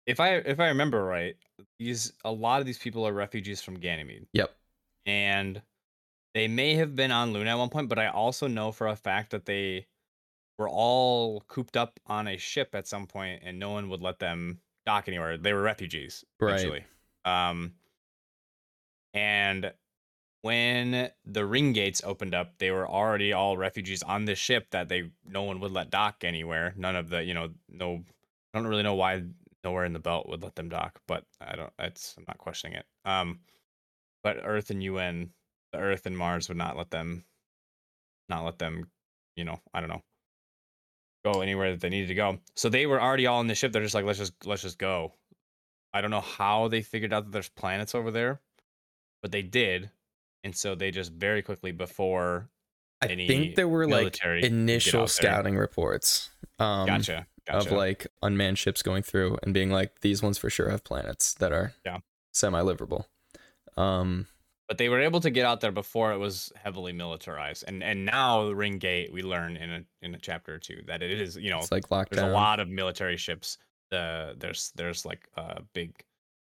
if 0.07 0.21
I 0.21 0.37
if 0.37 0.61
I 0.61 0.69
remember 0.69 1.05
right, 1.05 1.37
these 1.79 2.13
a 2.25 2.33
lot 2.33 2.61
of 2.61 2.67
these 2.67 2.79
people 2.79 3.07
are 3.07 3.13
refugees 3.13 3.63
from 3.63 3.75
Ganymede. 3.75 4.27
Yep. 4.33 4.55
And 5.07 5.63
they 6.35 6.49
may 6.49 6.75
have 6.75 6.95
been 6.95 7.11
on 7.11 7.33
Luna 7.33 7.51
at 7.51 7.59
one 7.59 7.69
point, 7.69 7.89
but 7.89 7.99
I 7.99 8.09
also 8.09 8.47
know 8.47 8.73
for 8.73 8.89
a 8.89 8.97
fact 8.97 9.31
that 9.31 9.45
they 9.45 9.87
were 10.59 10.69
all 10.69 11.41
cooped 11.49 11.77
up 11.77 11.99
on 12.07 12.29
a 12.29 12.37
ship 12.37 12.75
at 12.75 12.87
some 12.87 13.07
point 13.07 13.43
and 13.45 13.59
no 13.59 13.71
one 13.71 13.89
would 13.89 14.03
let 14.03 14.19
them 14.19 14.61
dock 14.87 15.09
anywhere. 15.09 15.37
They 15.39 15.53
were 15.53 15.63
refugees, 15.63 16.25
Right. 16.41 16.85
Um 17.25 17.75
and 19.15 19.73
when 20.43 21.11
the 21.25 21.47
ring 21.47 21.73
gates 21.73 22.03
opened 22.05 22.35
up, 22.35 22.59
they 22.59 22.71
were 22.71 22.89
already 22.89 23.33
all 23.33 23.57
refugees 23.57 24.03
on 24.03 24.25
this 24.25 24.39
ship 24.39 24.67
that 24.71 24.89
they 24.89 25.11
no 25.25 25.45
one 25.45 25.61
would 25.61 25.71
let 25.71 25.91
dock 25.91 26.25
anywhere. 26.25 26.75
None 26.77 26.97
of 26.97 27.09
the, 27.09 27.23
you 27.23 27.33
know, 27.33 27.51
no 27.69 28.05
I 28.53 28.59
don't 28.59 28.67
really 28.67 28.83
know 28.83 28.95
why 28.95 29.23
nowhere 29.65 29.85
in 29.85 29.93
the 29.93 30.01
belt 30.01 30.29
would 30.29 30.43
let 30.43 30.57
them 30.57 30.69
dock, 30.69 31.01
but 31.07 31.25
I 31.41 31.57
don't 31.57 31.73
it's 31.79 32.15
I'm 32.19 32.25
not 32.27 32.39
questioning 32.39 32.77
it. 32.77 32.87
Um 33.05 33.41
but 34.25 34.39
Earth 34.45 34.71
and 34.71 34.83
UN, 34.83 35.31
the 35.73 35.79
Earth 35.79 36.07
and 36.07 36.19
Mars 36.19 36.49
would 36.49 36.59
not 36.59 36.77
let 36.77 36.91
them 36.91 37.25
not 38.29 38.45
let 38.45 38.59
them, 38.59 38.91
you 39.37 39.45
know, 39.45 39.61
I 39.73 39.81
don't 39.81 39.91
know, 39.91 40.03
go 41.25 41.41
anywhere 41.41 41.71
that 41.71 41.81
they 41.81 41.89
needed 41.89 42.09
to 42.09 42.15
go. 42.15 42.39
So 42.57 42.69
they 42.69 42.87
were 42.87 43.01
already 43.01 43.27
all 43.27 43.41
in 43.41 43.47
the 43.47 43.55
ship. 43.55 43.73
They're 43.73 43.83
just 43.83 43.95
like, 43.95 44.05
let's 44.05 44.19
just 44.19 44.45
let's 44.45 44.63
just 44.63 44.79
go. 44.79 45.15
I 45.95 46.01
don't 46.01 46.11
know 46.11 46.21
how 46.21 46.67
they 46.67 46.83
figured 46.83 47.13
out 47.13 47.27
that 47.27 47.33
there's 47.33 47.49
planets 47.51 47.95
over 47.95 48.11
there, 48.11 48.41
but 49.23 49.31
they 49.31 49.43
did. 49.43 49.91
And 50.45 50.55
so 50.55 50.75
they 50.75 50.91
just 50.91 51.13
very 51.13 51.43
quickly 51.43 51.73
before 51.73 52.49
I 53.01 53.07
any 53.07 53.27
think 53.27 53.55
there 53.57 53.69
were 53.69 53.87
like 53.87 54.23
initial 54.25 55.07
scouting 55.07 55.57
reports. 55.57 56.31
Um, 56.59 56.87
gotcha, 56.87 57.27
gotcha. 57.47 57.71
of 57.71 57.73
like 57.73 58.07
unmanned 58.23 58.59
ships 58.59 58.83
going 58.83 59.03
through 59.03 59.39
and 59.43 59.53
being 59.55 59.71
like 59.71 60.01
these 60.01 60.23
ones 60.23 60.39
for 60.39 60.51
sure 60.51 60.71
have 60.71 60.85
planets 60.85 61.35
that 61.35 61.53
are 61.53 61.75
Yeah. 61.85 61.99
semi-livable 62.33 63.09
um 63.77 64.27
but 64.69 64.79
they 64.79 64.89
were 64.89 65.01
able 65.01 65.21
to 65.21 65.29
get 65.31 65.45
out 65.45 65.61
there 65.61 65.73
before 65.73 66.13
it 66.13 66.19
was 66.19 66.51
heavily 66.57 66.93
militarized. 66.93 67.65
And 67.67 67.83
and 67.83 68.07
now 68.07 68.47
the 68.47 68.55
Ring 68.55 68.79
Gate, 68.79 69.13
we 69.13 69.21
learn 69.23 69.57
in 69.59 69.71
a 69.71 69.85
in 70.01 70.15
a 70.15 70.19
chapter 70.19 70.55
or 70.55 70.59
two 70.59 70.81
that 70.87 71.03
it 71.03 71.21
is, 71.21 71.37
you 71.37 71.51
know, 71.51 71.59
it's 71.59 71.71
like 71.73 71.89
lockdown 71.89 72.11
there's 72.11 72.31
a 72.31 72.33
lot 72.33 72.59
of 72.59 72.71
military 72.71 73.19
ships. 73.19 73.59
The 73.91 74.35
there's 74.39 74.73
there's 74.75 75.05
like 75.05 75.29
a 75.37 75.61
big 75.75 75.93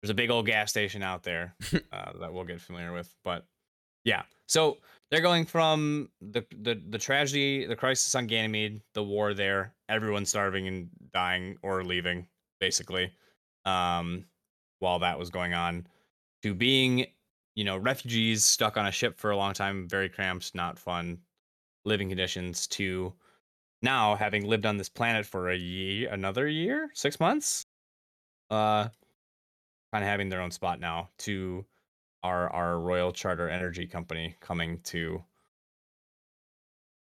there's 0.03 0.11
a 0.11 0.15
big 0.15 0.31
old 0.31 0.47
gas 0.47 0.71
station 0.71 1.05
out 1.05 1.23
there 1.23 1.55
uh, 1.93 2.13
that 2.19 2.33
we'll 2.33 2.43
get 2.43 2.61
familiar 2.61 2.93
with. 2.93 3.15
But 3.23 3.47
yeah, 4.07 4.23
so 4.47 4.79
they're 5.11 5.21
going 5.21 5.45
from 5.45 6.09
the 6.23 6.47
the 6.61 6.81
the 6.89 6.99
tragedy, 6.99 7.67
the 7.67 7.77
crisis 7.77 8.15
on 8.15 8.27
Ganymede, 8.29 8.81
the 8.95 9.03
war 9.03 9.35
there, 9.35 9.75
everyone 9.89 10.25
starving 10.25 10.69
and 10.69 10.89
dying 11.13 11.59
or 11.63 11.85
leaving, 11.85 12.27
basically, 12.61 13.13
um, 13.67 14.25
while 14.79 15.01
that 15.01 15.19
was 15.19 15.29
going 15.29 15.55
on, 15.55 15.87
to 16.43 16.55
being 16.55 17.07
you 17.57 17.65
know 17.65 17.77
refugees 17.77 18.45
stuck 18.45 18.77
on 18.77 18.87
a 18.87 18.93
ship 18.93 19.19
for 19.19 19.33
a 19.33 19.37
long 19.37 19.53
time, 19.53 19.89
very 19.89 20.09
cramped, 20.09 20.55
not 20.55 20.79
fun 20.79 21.19
living 21.85 22.09
conditions, 22.09 22.67
to 22.69 23.13
now 23.83 24.15
having 24.15 24.47
lived 24.47 24.67
on 24.67 24.77
this 24.77 24.89
planet 24.89 25.27
for 25.27 25.51
a 25.51 25.57
year 25.57 26.09
another 26.13 26.47
year? 26.49 26.91
Six 26.95 27.19
months? 27.21 27.67
Uh 28.51 28.89
kind 29.93 30.05
of 30.05 30.11
having 30.11 30.29
their 30.29 30.41
own 30.41 30.51
spot 30.51 30.79
now 30.81 31.09
to 31.19 31.65
our 32.27 32.51
our 32.51 32.79
royal 32.81 33.13
charter 33.13 33.49
energy 33.49 33.87
company 33.87 34.37
coming 34.41 34.81
to 34.81 35.23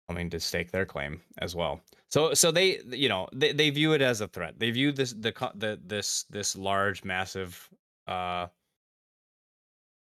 coming 0.07 0.29
to 0.29 0.39
stake 0.39 0.71
their 0.71 0.85
claim 0.85 1.21
as 1.39 1.55
well. 1.55 1.81
So 2.09 2.33
so 2.33 2.51
they 2.51 2.79
you 2.87 3.09
know 3.09 3.27
they, 3.33 3.51
they 3.51 3.69
view 3.69 3.93
it 3.93 4.01
as 4.01 4.21
a 4.21 4.27
threat. 4.27 4.59
They 4.59 4.71
view 4.71 4.91
this 4.91 5.11
the 5.11 5.33
the 5.55 5.79
this 5.85 6.25
this 6.29 6.55
large 6.55 7.03
massive 7.03 7.69
uh 8.07 8.47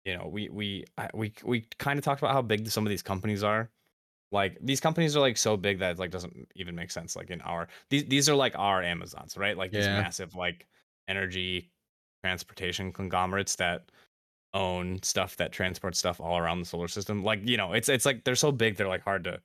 you 0.05 0.17
know 0.17 0.27
we 0.27 0.49
we 0.49 0.85
we 1.13 1.33
we 1.45 1.67
kind 1.79 1.99
of 1.99 2.05
talked 2.05 2.21
about 2.23 2.33
how 2.33 2.43
big 2.43 2.69
some 2.69 2.87
of 2.87 2.91
these 2.91 3.03
companies 3.03 3.43
are. 3.43 3.71
Like 4.33 4.59
these 4.61 4.81
companies 4.81 5.17
are 5.17 5.21
like 5.21 5.37
so 5.37 5.57
big 5.57 5.79
that 5.79 5.93
it 5.93 5.99
like 5.99 6.11
doesn't 6.11 6.49
even 6.57 6.75
make 6.75 6.91
sense 6.91 7.15
like 7.15 7.31
in 7.31 7.41
our 7.43 7.69
these 7.91 8.05
these 8.07 8.29
are 8.29 8.35
like 8.35 8.59
our 8.59 8.83
amazons 8.83 9.37
right? 9.37 9.57
Like 9.57 9.71
these 9.71 9.87
massive 9.87 10.35
like 10.35 10.67
energy 11.07 11.71
transportation 12.25 12.91
conglomerates 12.91 13.55
that 13.57 13.93
own 14.55 15.03
stuff 15.03 15.37
that 15.37 15.53
transports 15.53 15.99
stuff 15.99 16.21
all 16.21 16.39
around 16.39 16.61
the 16.61 16.67
solar 16.67 16.89
system. 16.89 17.23
Like 17.23 17.41
you 17.45 17.57
know 17.57 17.73
it's 17.73 17.89
it's 17.89 18.07
like 18.07 18.25
they're 18.25 18.37
so 18.37 18.53
big 18.53 18.77
they're 18.77 18.89
like 18.89 19.03
hard 19.03 19.25
to 19.25 19.41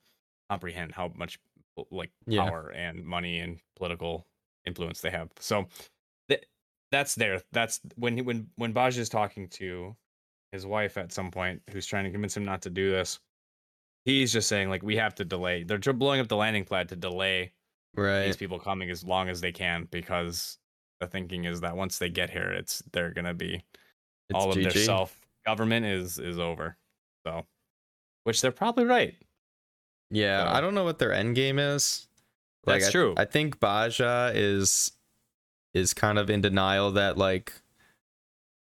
comprehend 0.48 0.92
how 0.92 1.12
much 1.16 1.38
like 1.90 2.10
Yeah. 2.26 2.48
power 2.48 2.70
and 2.70 3.04
money 3.04 3.38
and 3.40 3.58
political 3.76 4.26
influence 4.66 5.00
they 5.00 5.10
have. 5.10 5.30
So 5.38 5.66
th- 6.28 6.44
that's 6.90 7.14
there. 7.14 7.42
That's 7.52 7.80
when 7.96 8.16
he, 8.16 8.22
when 8.22 8.48
when 8.56 8.72
Baj 8.72 8.98
is 8.98 9.08
talking 9.08 9.48
to 9.50 9.96
his 10.52 10.66
wife 10.66 10.96
at 10.96 11.12
some 11.12 11.30
point 11.30 11.62
who's 11.70 11.86
trying 11.86 12.04
to 12.04 12.10
convince 12.10 12.36
him 12.36 12.44
not 12.44 12.62
to 12.62 12.70
do 12.70 12.90
this 12.90 13.20
he's 14.04 14.32
just 14.32 14.48
saying 14.48 14.68
like 14.68 14.82
we 14.82 14.96
have 14.96 15.14
to 15.16 15.24
delay. 15.24 15.62
They're 15.62 15.78
blowing 15.78 16.20
up 16.20 16.28
the 16.28 16.36
landing 16.36 16.64
pad 16.64 16.88
to 16.88 16.96
delay 16.96 17.52
right. 17.94 18.26
these 18.26 18.36
people 18.36 18.58
coming 18.58 18.90
as 18.90 19.04
long 19.04 19.28
as 19.28 19.40
they 19.40 19.52
can 19.52 19.88
because 19.90 20.58
the 21.00 21.06
thinking 21.06 21.44
is 21.44 21.60
that 21.60 21.76
once 21.76 21.98
they 21.98 22.08
get 22.10 22.30
here 22.30 22.50
it's 22.50 22.82
they're 22.92 23.12
gonna 23.12 23.34
be 23.34 23.62
it's 24.30 24.38
all 24.38 24.50
of 24.50 24.54
their 24.56 24.70
self 24.70 25.16
government 25.44 25.86
is 25.86 26.18
is 26.18 26.38
over. 26.38 26.76
So 27.26 27.44
which 28.24 28.40
they're 28.40 28.50
probably 28.52 28.84
right. 28.84 29.14
Yeah 30.10 30.44
so- 30.44 30.56
i 30.56 30.60
don't 30.60 30.74
know 30.74 30.84
what 30.84 30.98
their 30.98 31.12
end 31.12 31.34
game 31.36 31.58
is. 31.58 32.06
That's 32.64 32.88
I, 32.88 32.90
true. 32.90 33.14
i 33.16 33.24
think 33.24 33.58
basia 33.60 34.32
is 34.34 34.92
is 35.72 35.94
kind 35.94 36.18
of 36.18 36.28
in 36.28 36.40
denial 36.40 36.90
that 36.92 37.16
like 37.16 37.52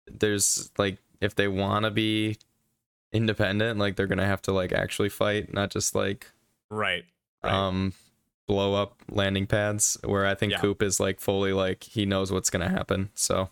there's 0.08 0.72
like 0.78 0.98
if 1.22 1.36
they 1.36 1.48
want 1.48 1.86
to 1.86 1.91
be 1.91 2.38
independent 3.13 3.80
like 3.80 3.96
they're 3.96 4.08
gonna 4.08 4.26
have 4.26 4.41
to 4.44 4.52
like 4.52 4.72
actually 4.74 5.10
fight 5.10 5.54
not 5.54 5.72
just 5.72 5.94
like 5.96 6.32
right 6.70 7.06
right. 7.44 7.54
um 7.54 7.94
blow 8.48 8.74
up 8.74 9.02
landing 9.10 9.46
pads 9.48 9.98
where 10.04 10.26
i 10.26 10.36
think 10.36 10.52
Yeah. 10.54 10.60
coop 10.60 10.82
is 10.82 11.00
like 11.00 11.20
fully 11.20 11.54
like 11.54 11.84
he 11.84 12.06
knows 12.06 12.32
what's 12.32 12.50
gonna 12.50 12.70
happen 12.70 13.10
so. 13.15 13.50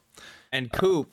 And 0.51 0.71
coop 0.71 1.11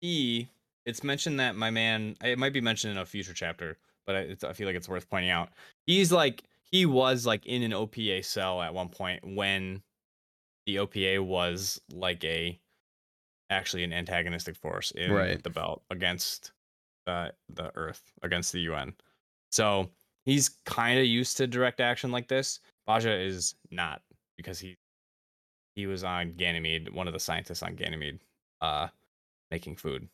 he 0.00 0.48
it's 0.86 1.02
mentioned 1.04 1.38
that 1.40 1.56
my 1.56 1.70
man 1.70 2.16
it 2.22 2.38
might 2.38 2.52
be 2.52 2.60
mentioned 2.60 2.92
in 2.92 2.98
a 2.98 3.06
future 3.06 3.34
chapter 3.34 3.76
but 4.06 4.16
I, 4.16 4.18
it's, 4.20 4.42
I 4.44 4.54
feel 4.54 4.66
like 4.66 4.76
it's 4.76 4.88
worth 4.88 5.08
pointing 5.10 5.30
out. 5.30 5.50
He's 5.86 6.10
like 6.10 6.44
he 6.70 6.86
was 6.86 7.26
like 7.26 7.44
in 7.46 7.62
an 7.62 7.72
opa 7.72 8.24
cell 8.24 8.62
at 8.62 8.72
one 8.72 8.88
point 8.88 9.22
when 9.22 9.82
the 10.66 10.76
opa 10.76 11.24
was 11.24 11.80
like 11.92 12.24
a 12.24 12.58
actually 13.50 13.84
an 13.84 13.92
antagonistic 13.92 14.56
force 14.56 14.90
in 14.92 15.10
Right. 15.12 15.42
the 15.42 15.50
belt 15.50 15.82
against 15.90 16.52
the 17.06 17.32
the 17.54 17.70
earth 17.76 18.02
against 18.22 18.52
the 18.52 18.60
un 18.60 18.94
so 19.50 19.90
he's 20.24 20.50
kind 20.66 20.98
of 20.98 21.06
used 21.06 21.36
to 21.38 21.46
direct 21.46 21.80
action 21.80 22.10
like 22.12 22.28
this. 22.28 22.60
Basia 22.86 23.24
is 23.26 23.54
not 23.70 24.02
because 24.36 24.58
he 24.58 24.76
he 25.74 25.86
was 25.86 26.04
on 26.04 26.32
ganymede 26.34 26.92
one 26.92 27.06
of 27.06 27.12
the 27.12 27.20
scientists 27.20 27.62
on 27.62 27.74
ganymede 27.74 28.18
uh 28.60 28.88
making 29.50 29.76
food 29.76 30.08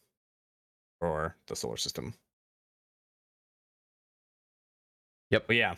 for 1.01 1.37
the 1.49 1.57
solar 1.57 1.77
system. 1.77 2.15
Yep. 5.31 5.47
But 5.47 5.57
yeah, 5.57 5.75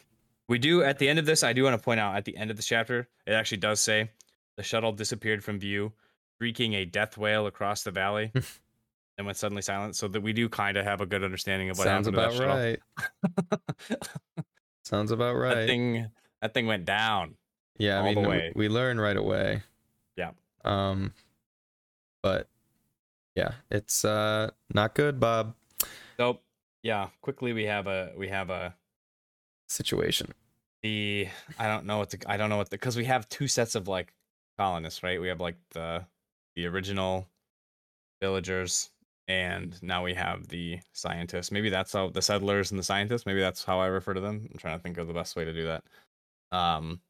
we 0.48 0.58
do 0.58 0.82
at 0.82 0.98
the 0.98 1.08
end 1.08 1.18
of 1.18 1.26
this. 1.26 1.42
I 1.42 1.52
do 1.52 1.64
want 1.64 1.74
to 1.78 1.82
point 1.84 2.00
out 2.00 2.16
at 2.16 2.24
the 2.24 2.36
end 2.36 2.50
of 2.50 2.56
the 2.56 2.62
chapter, 2.62 3.08
it 3.26 3.32
actually 3.32 3.58
does 3.58 3.80
say 3.80 4.10
the 4.56 4.62
shuttle 4.62 4.92
disappeared 4.92 5.42
from 5.44 5.58
view, 5.58 5.92
shrieking 6.38 6.74
a 6.74 6.84
death 6.84 7.16
wail 7.16 7.46
across 7.46 7.82
the 7.82 7.90
valley, 7.90 8.30
and 9.18 9.26
went 9.26 9.38
suddenly 9.38 9.62
silent. 9.62 9.96
So 9.96 10.08
that 10.08 10.20
we 10.20 10.32
do 10.32 10.48
kind 10.48 10.76
of 10.76 10.84
have 10.84 11.00
a 11.00 11.06
good 11.06 11.24
understanding 11.24 11.70
of 11.70 11.78
what 11.78 11.84
sounds 11.84 12.06
happened 12.06 12.24
about 12.24 12.32
to 12.32 12.38
that 12.38 13.60
right 13.90 13.98
sounds 14.84 15.10
about 15.10 15.34
right 15.36 15.54
That 15.54 15.66
thing, 15.66 16.06
that 16.42 16.54
thing 16.54 16.66
went 16.66 16.84
down. 16.84 17.34
yeah 17.78 18.00
i 18.00 18.04
mean 18.04 18.14
the 18.14 18.20
we- 18.20 18.26
way. 18.28 18.52
we 18.54 18.68
learn 18.68 19.00
right 19.00 19.16
away 19.16 19.62
Yeah. 20.16 20.30
um 20.64 21.12
but 22.22 22.48
yeah 23.36 23.52
it's 23.70 24.04
uh 24.04 24.50
not 24.74 24.94
good 24.94 25.20
bob 25.20 25.54
So 26.18 26.40
yeah, 26.82 27.08
quickly 27.20 27.52
we 27.52 27.64
have 27.64 27.86
a 27.86 28.12
we 28.16 28.28
have 28.28 28.50
a 28.50 28.74
situation 29.68 30.32
the 30.82 31.28
I 31.58 31.66
don't 31.66 31.86
know 31.86 31.98
what 31.98 32.10
the 32.10 32.18
I 32.26 32.36
don't 32.36 32.50
know 32.50 32.56
what 32.58 32.70
the 32.70 32.76
because 32.76 32.96
we 32.96 33.04
have 33.06 33.28
two 33.28 33.48
sets 33.48 33.74
of 33.74 33.88
like 33.88 34.14
colonists, 34.58 35.02
right? 35.02 35.20
We 35.20 35.28
have 35.28 35.40
like 35.40 35.56
the 35.72 36.06
the 36.54 36.66
original 36.66 37.28
villagers, 38.22 38.90
and 39.28 39.80
now 39.82 40.04
we 40.04 40.14
have 40.14 40.48
the 40.48 40.80
scientists. 40.92 41.50
Maybe 41.50 41.70
that's 41.70 41.92
how 41.92 42.10
the 42.10 42.22
settlers 42.22 42.70
and 42.70 42.78
the 42.78 42.84
scientists. 42.84 43.26
Maybe 43.26 43.40
that's 43.40 43.64
how 43.64 43.80
I 43.80 43.86
refer 43.86 44.14
to 44.14 44.20
them. 44.20 44.48
I'm 44.52 44.58
trying 44.58 44.78
to 44.78 44.82
think 44.82 44.98
of 44.98 45.08
the 45.08 45.14
best 45.14 45.36
way 45.36 45.44
to 45.44 45.52
do 45.52 45.66
that. 45.66 45.84
Um, 46.52 47.00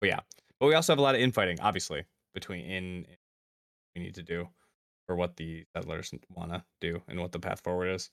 but 0.00 0.08
yeah, 0.08 0.20
but 0.60 0.66
we 0.66 0.74
also 0.74 0.92
have 0.92 0.98
a 0.98 1.02
lot 1.02 1.14
of 1.14 1.20
infighting, 1.20 1.60
obviously, 1.60 2.04
between 2.34 2.64
in 2.64 3.06
we 3.96 4.02
need 4.02 4.14
to 4.16 4.22
do 4.22 4.48
for 5.08 5.16
what 5.16 5.36
the 5.36 5.64
settlers 5.74 6.12
want 6.32 6.52
to 6.52 6.62
do 6.80 7.02
and 7.08 7.18
what 7.18 7.32
the 7.32 7.40
path 7.40 7.60
forward 7.64 7.88
is. 7.88 8.10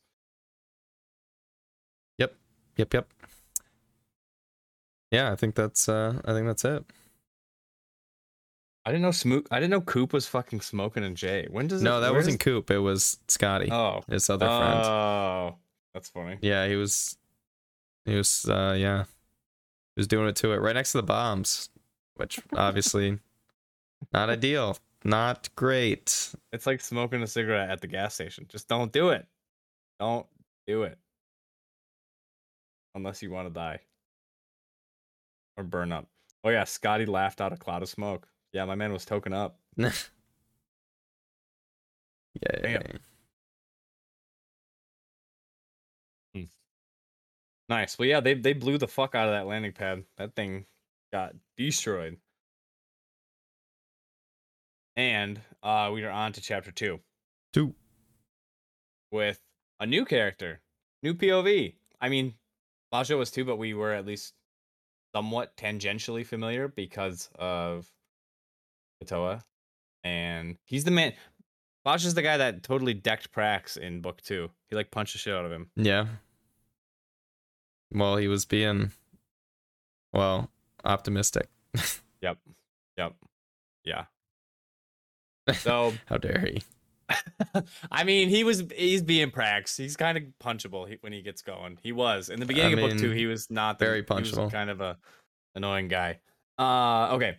yep 2.17 2.33
yep 2.77 2.91
Yep. 2.93 3.07
yeah 5.11 5.31
i 5.31 5.35
think 5.35 5.55
that's 5.55 5.87
uh 5.89 6.19
i 6.25 6.31
think 6.33 6.47
that's 6.47 6.65
it 6.65 6.83
I 8.87 8.91
didn't 8.91 9.01
know 9.01 9.11
Smook. 9.11 9.47
I 9.49 9.59
didn't 9.59 9.71
know 9.71 9.81
Coop 9.81 10.13
was 10.13 10.27
fucking 10.27 10.61
smoking 10.61 11.03
and 11.03 11.17
Jay. 11.17 11.47
When 11.49 11.65
does 11.65 11.81
no 11.81 11.97
it, 11.97 12.01
that 12.01 12.13
wasn't 12.13 12.37
does- 12.37 12.43
coop 12.45 12.69
it 12.69 12.77
was 12.77 13.17
scotty 13.27 13.71
Oh, 13.71 14.03
his 14.07 14.29
other 14.29 14.45
friend 14.45 14.85
Oh, 14.85 15.55
that's 15.91 16.09
funny. 16.09 16.37
yeah 16.41 16.67
he 16.67 16.75
was 16.75 17.17
he 18.05 18.15
was 18.15 18.45
uh 18.47 18.75
yeah 18.77 19.05
he 19.95 19.99
was 20.01 20.07
doing 20.07 20.27
it 20.27 20.35
to 20.37 20.51
it 20.53 20.57
right 20.61 20.75
next 20.75 20.91
to 20.91 20.99
the 20.99 21.03
bombs 21.03 21.69
which 22.13 22.39
obviously 22.55 23.17
not 24.13 24.29
ideal 24.29 24.77
not 25.05 25.49
great 25.55 26.33
It's 26.51 26.65
like 26.67 26.81
smoking 26.81 27.21
a 27.23 27.27
cigarette 27.27 27.69
at 27.69 27.79
the 27.81 27.87
gas 27.87 28.15
station. 28.15 28.45
Just 28.49 28.67
don't 28.67 28.91
do 28.91 29.09
it. 29.09 29.25
Don't 29.99 30.25
Do 30.67 30.83
it. 30.83 30.97
Unless 32.95 33.21
you 33.21 33.31
want 33.31 33.47
to 33.47 33.53
die. 33.53 33.79
Or 35.57 35.63
burn 35.63 35.91
up. 35.91 36.07
Oh 36.43 36.49
yeah, 36.49 36.63
Scotty 36.65 37.05
laughed 37.05 37.41
out 37.41 37.53
a 37.53 37.57
cloud 37.57 37.83
of 37.83 37.89
smoke. 37.89 38.27
Yeah, 38.53 38.65
my 38.65 38.75
man 38.75 38.93
was 38.93 39.05
token 39.05 39.33
up. 39.33 39.59
yeah. 39.77 39.91
Damn. 42.61 42.99
Hmm. 46.33 46.43
Nice. 47.69 47.97
Well, 47.99 48.07
yeah, 48.07 48.19
they 48.21 48.33
they 48.35 48.53
blew 48.53 48.77
the 48.77 48.87
fuck 48.87 49.15
out 49.15 49.27
of 49.27 49.33
that 49.33 49.47
landing 49.47 49.73
pad. 49.73 50.03
That 50.17 50.35
thing 50.35 50.65
got 51.11 51.35
destroyed. 51.57 52.17
And 54.95 55.41
uh 55.63 55.89
we 55.93 56.03
are 56.03 56.11
on 56.11 56.33
to 56.33 56.41
chapter 56.41 56.71
two 56.71 56.99
Two. 57.53 57.73
with 59.11 59.39
a 59.79 59.85
new 59.85 60.05
character, 60.05 60.61
new 61.03 61.13
POV. 61.13 61.75
I 62.01 62.09
mean, 62.09 62.35
Basia 62.93 63.17
was 63.17 63.31
too, 63.31 63.45
but 63.45 63.57
we 63.57 63.73
were 63.73 63.93
at 63.93 64.05
least 64.05 64.33
somewhat 65.15 65.55
tangentially 65.57 66.25
familiar 66.25 66.67
because 66.67 67.29
of 67.37 67.89
Katoa. 69.03 69.43
And 70.03 70.57
he's 70.65 70.83
the 70.83 70.91
man. 70.91 71.13
Basia's 71.85 72.13
the 72.13 72.21
guy 72.21 72.37
that 72.37 72.63
totally 72.63 72.93
decked 72.93 73.31
Prax 73.31 73.77
in 73.77 74.01
book 74.01 74.21
two. 74.21 74.49
He 74.69 74.75
like 74.75 74.91
punched 74.91 75.13
the 75.13 75.19
shit 75.19 75.33
out 75.35 75.45
of 75.45 75.51
him. 75.51 75.69
Yeah. 75.75 76.07
Well, 77.91 78.17
he 78.17 78.27
was 78.27 78.45
being, 78.45 78.91
well, 80.13 80.49
optimistic. 80.83 81.49
Yep. 82.21 82.37
Yep. 82.97 83.13
Yeah. 83.83 84.05
So 85.53 85.93
How 86.05 86.17
dare 86.17 86.39
he? 86.39 86.61
I 87.91 88.03
mean, 88.03 88.29
he 88.29 88.43
was 88.43 88.63
he's 88.75 89.03
being 89.03 89.29
prax. 89.29 89.77
He's 89.77 89.95
kind 89.95 90.17
of 90.17 90.23
punchable 90.43 90.97
when 91.01 91.13
he 91.13 91.21
gets 91.21 91.41
going. 91.41 91.77
He 91.83 91.91
was 91.91 92.29
in 92.29 92.39
the 92.39 92.45
beginning 92.45 92.73
of 92.73 92.89
book 92.89 92.97
two. 92.97 93.11
He 93.11 93.27
was 93.27 93.51
not 93.51 93.77
the, 93.77 93.85
very 93.85 93.97
he 93.97 94.13
was 94.13 94.31
punchable. 94.31 94.51
kind 94.51 94.69
of 94.69 94.81
a 94.81 94.97
annoying 95.53 95.87
guy. 95.87 96.19
Uh, 96.57 97.13
okay. 97.13 97.37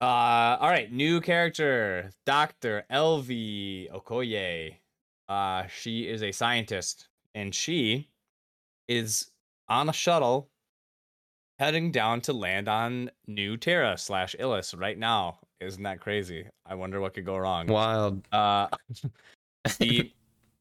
Uh, 0.00 0.56
all 0.60 0.68
right. 0.68 0.92
New 0.92 1.20
character, 1.20 2.10
Doctor 2.24 2.84
Elvi 2.90 3.90
Okoye. 3.90 4.76
Uh, 5.28 5.64
she 5.66 6.08
is 6.08 6.22
a 6.22 6.32
scientist, 6.32 7.08
and 7.34 7.54
she 7.54 8.08
is 8.88 9.30
on 9.68 9.88
a 9.88 9.92
shuttle 9.92 10.48
heading 11.58 11.90
down 11.90 12.20
to 12.20 12.32
land 12.32 12.68
on 12.68 13.10
New 13.26 13.56
Terra 13.56 13.96
slash 13.96 14.36
Ilus 14.38 14.78
right 14.78 14.98
now. 14.98 15.38
Isn't 15.60 15.82
that 15.84 16.00
crazy? 16.00 16.46
I 16.66 16.74
wonder 16.74 17.00
what 17.00 17.14
could 17.14 17.24
go 17.24 17.36
wrong. 17.36 17.66
Wild. 17.66 18.22
Uh, 18.30 18.68
the 19.78 20.12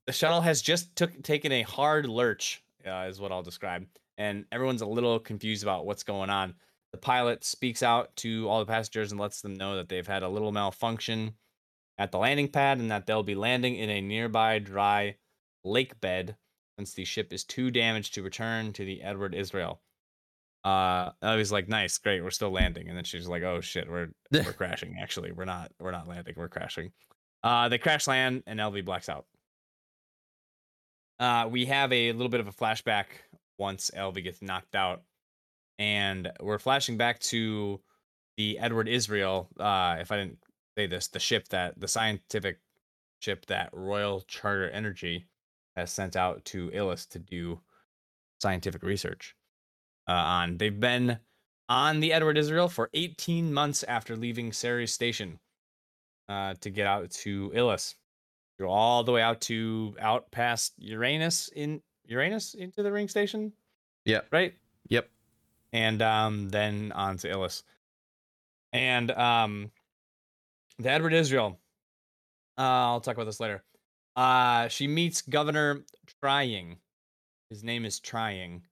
the 0.05 0.13
shuttle 0.13 0.41
has 0.41 0.61
just 0.61 0.95
took 0.95 1.21
taken 1.23 1.51
a 1.51 1.63
hard 1.63 2.05
lurch, 2.05 2.63
uh, 2.87 3.05
is 3.09 3.19
what 3.19 3.31
I'll 3.31 3.43
describe, 3.43 3.85
and 4.17 4.45
everyone's 4.51 4.81
a 4.81 4.87
little 4.87 5.19
confused 5.19 5.63
about 5.63 5.85
what's 5.85 6.03
going 6.03 6.29
on. 6.29 6.55
The 6.91 6.97
pilot 6.97 7.43
speaks 7.43 7.83
out 7.83 8.15
to 8.17 8.47
all 8.47 8.59
the 8.59 8.65
passengers 8.71 9.11
and 9.11 9.19
lets 9.19 9.41
them 9.41 9.53
know 9.53 9.75
that 9.75 9.89
they've 9.89 10.07
had 10.07 10.23
a 10.23 10.29
little 10.29 10.53
malfunction 10.53 11.33
at 11.97 12.11
the 12.11 12.17
landing 12.17 12.47
pad 12.47 12.77
and 12.77 12.89
that 12.91 13.05
they'll 13.05 13.23
be 13.23 13.35
landing 13.35 13.75
in 13.75 13.89
a 13.89 14.01
nearby 14.01 14.59
dry 14.59 15.17
lake 15.65 15.99
bed 15.99 16.37
since 16.77 16.93
the 16.93 17.05
ship 17.05 17.33
is 17.33 17.43
too 17.43 17.71
damaged 17.71 18.13
to 18.13 18.23
return 18.23 18.71
to 18.73 18.85
the 18.85 19.01
Edward 19.01 19.33
Israel. 19.33 19.81
Uh, 20.65 21.11
I 21.21 21.35
was 21.35 21.51
like, 21.51 21.69
nice, 21.69 21.95
great, 21.99 22.23
we're 22.23 22.31
still 22.31 22.49
landing, 22.49 22.87
and 22.87 22.97
then 22.97 23.03
she's 23.03 23.27
like, 23.27 23.43
oh 23.43 23.61
shit, 23.61 23.87
we're 23.87 24.07
we're 24.31 24.51
crashing. 24.51 24.97
Actually, 24.99 25.31
we're 25.31 25.45
not 25.45 25.71
we're 25.79 25.91
not 25.91 26.07
landing, 26.07 26.33
we're 26.35 26.49
crashing. 26.49 26.91
Uh, 27.43 27.69
they 27.69 27.77
crash 27.77 28.07
land 28.07 28.41
and 28.47 28.59
Elvi 28.59 28.83
blacks 28.83 29.07
out. 29.07 29.27
Uh, 31.19 31.47
we 31.49 31.65
have 31.65 31.93
a 31.93 32.11
little 32.13 32.29
bit 32.29 32.39
of 32.39 32.47
a 32.47 32.51
flashback 32.51 33.05
once 33.59 33.91
Elvi 33.95 34.23
gets 34.23 34.41
knocked 34.41 34.75
out, 34.75 35.03
and 35.77 36.31
we're 36.41 36.57
flashing 36.57 36.97
back 36.97 37.19
to 37.19 37.79
the 38.37 38.57
Edward 38.57 38.87
Israel. 38.87 39.47
Uh, 39.59 39.97
if 39.99 40.11
I 40.11 40.17
didn't 40.17 40.39
say 40.75 40.87
this, 40.87 41.09
the 41.09 41.19
ship 41.19 41.47
that 41.49 41.79
the 41.79 41.87
scientific 41.87 42.57
ship 43.19 43.45
that 43.45 43.69
Royal 43.71 44.21
Charter 44.21 44.71
Energy 44.71 45.27
has 45.75 45.91
sent 45.91 46.15
out 46.15 46.43
to 46.45 46.71
Ilus 46.71 47.07
to 47.09 47.19
do 47.19 47.59
scientific 48.41 48.81
research 48.81 49.35
uh, 50.07 50.11
on. 50.13 50.57
They've 50.57 50.79
been 50.79 51.19
on 51.69 51.99
the 51.99 52.13
Edward 52.13 52.37
Israel 52.37 52.69
for 52.69 52.89
18 52.93 53.53
months 53.53 53.83
after 53.83 54.15
leaving 54.15 54.53
Ceres 54.53 54.91
Station 54.93 55.39
uh, 56.29 56.55
to 56.61 56.69
get 56.69 56.87
out 56.87 57.09
to 57.11 57.51
Ilus. 57.55 57.95
Go 58.59 58.69
all 58.69 59.03
the 59.03 59.11
way 59.11 59.21
out 59.21 59.41
to 59.41 59.95
out 59.99 60.31
past 60.31 60.73
Uranus 60.77 61.49
in 61.49 61.81
Uranus 62.05 62.53
into 62.53 62.83
the 62.83 62.91
ring 62.91 63.07
station, 63.07 63.51
Yep. 64.05 64.27
right? 64.31 64.53
Yep. 64.89 65.09
And 65.73 66.01
um, 66.01 66.49
then 66.49 66.91
on 66.93 67.17
to 67.17 67.29
Ilus. 67.29 67.63
And 68.71 69.11
um, 69.11 69.71
the 70.79 70.89
Edward 70.89 71.13
Israel. 71.13 71.59
Uh, 72.57 72.61
I'll 72.61 73.01
talk 73.01 73.15
about 73.15 73.25
this 73.25 73.39
later. 73.41 73.63
Uh, 74.15 74.69
she 74.69 74.87
meets 74.87 75.21
Governor 75.21 75.83
Trying. 76.21 76.77
His 77.49 77.63
name 77.63 77.83
is 77.83 77.99
Trying. 77.99 78.63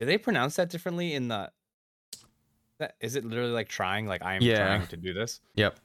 Do 0.00 0.06
they 0.06 0.18
pronounce 0.18 0.56
that 0.56 0.68
differently 0.68 1.14
in 1.14 1.28
the? 1.28 1.50
That 2.78 2.94
is 3.00 3.16
it 3.16 3.24
literally 3.24 3.52
like 3.52 3.68
trying? 3.68 4.06
Like 4.06 4.22
I 4.22 4.34
am 4.34 4.42
Yeah. 4.42 4.66
trying 4.66 4.86
to 4.88 4.96
do 4.96 5.14
this. 5.14 5.40
Yep. 5.54 5.78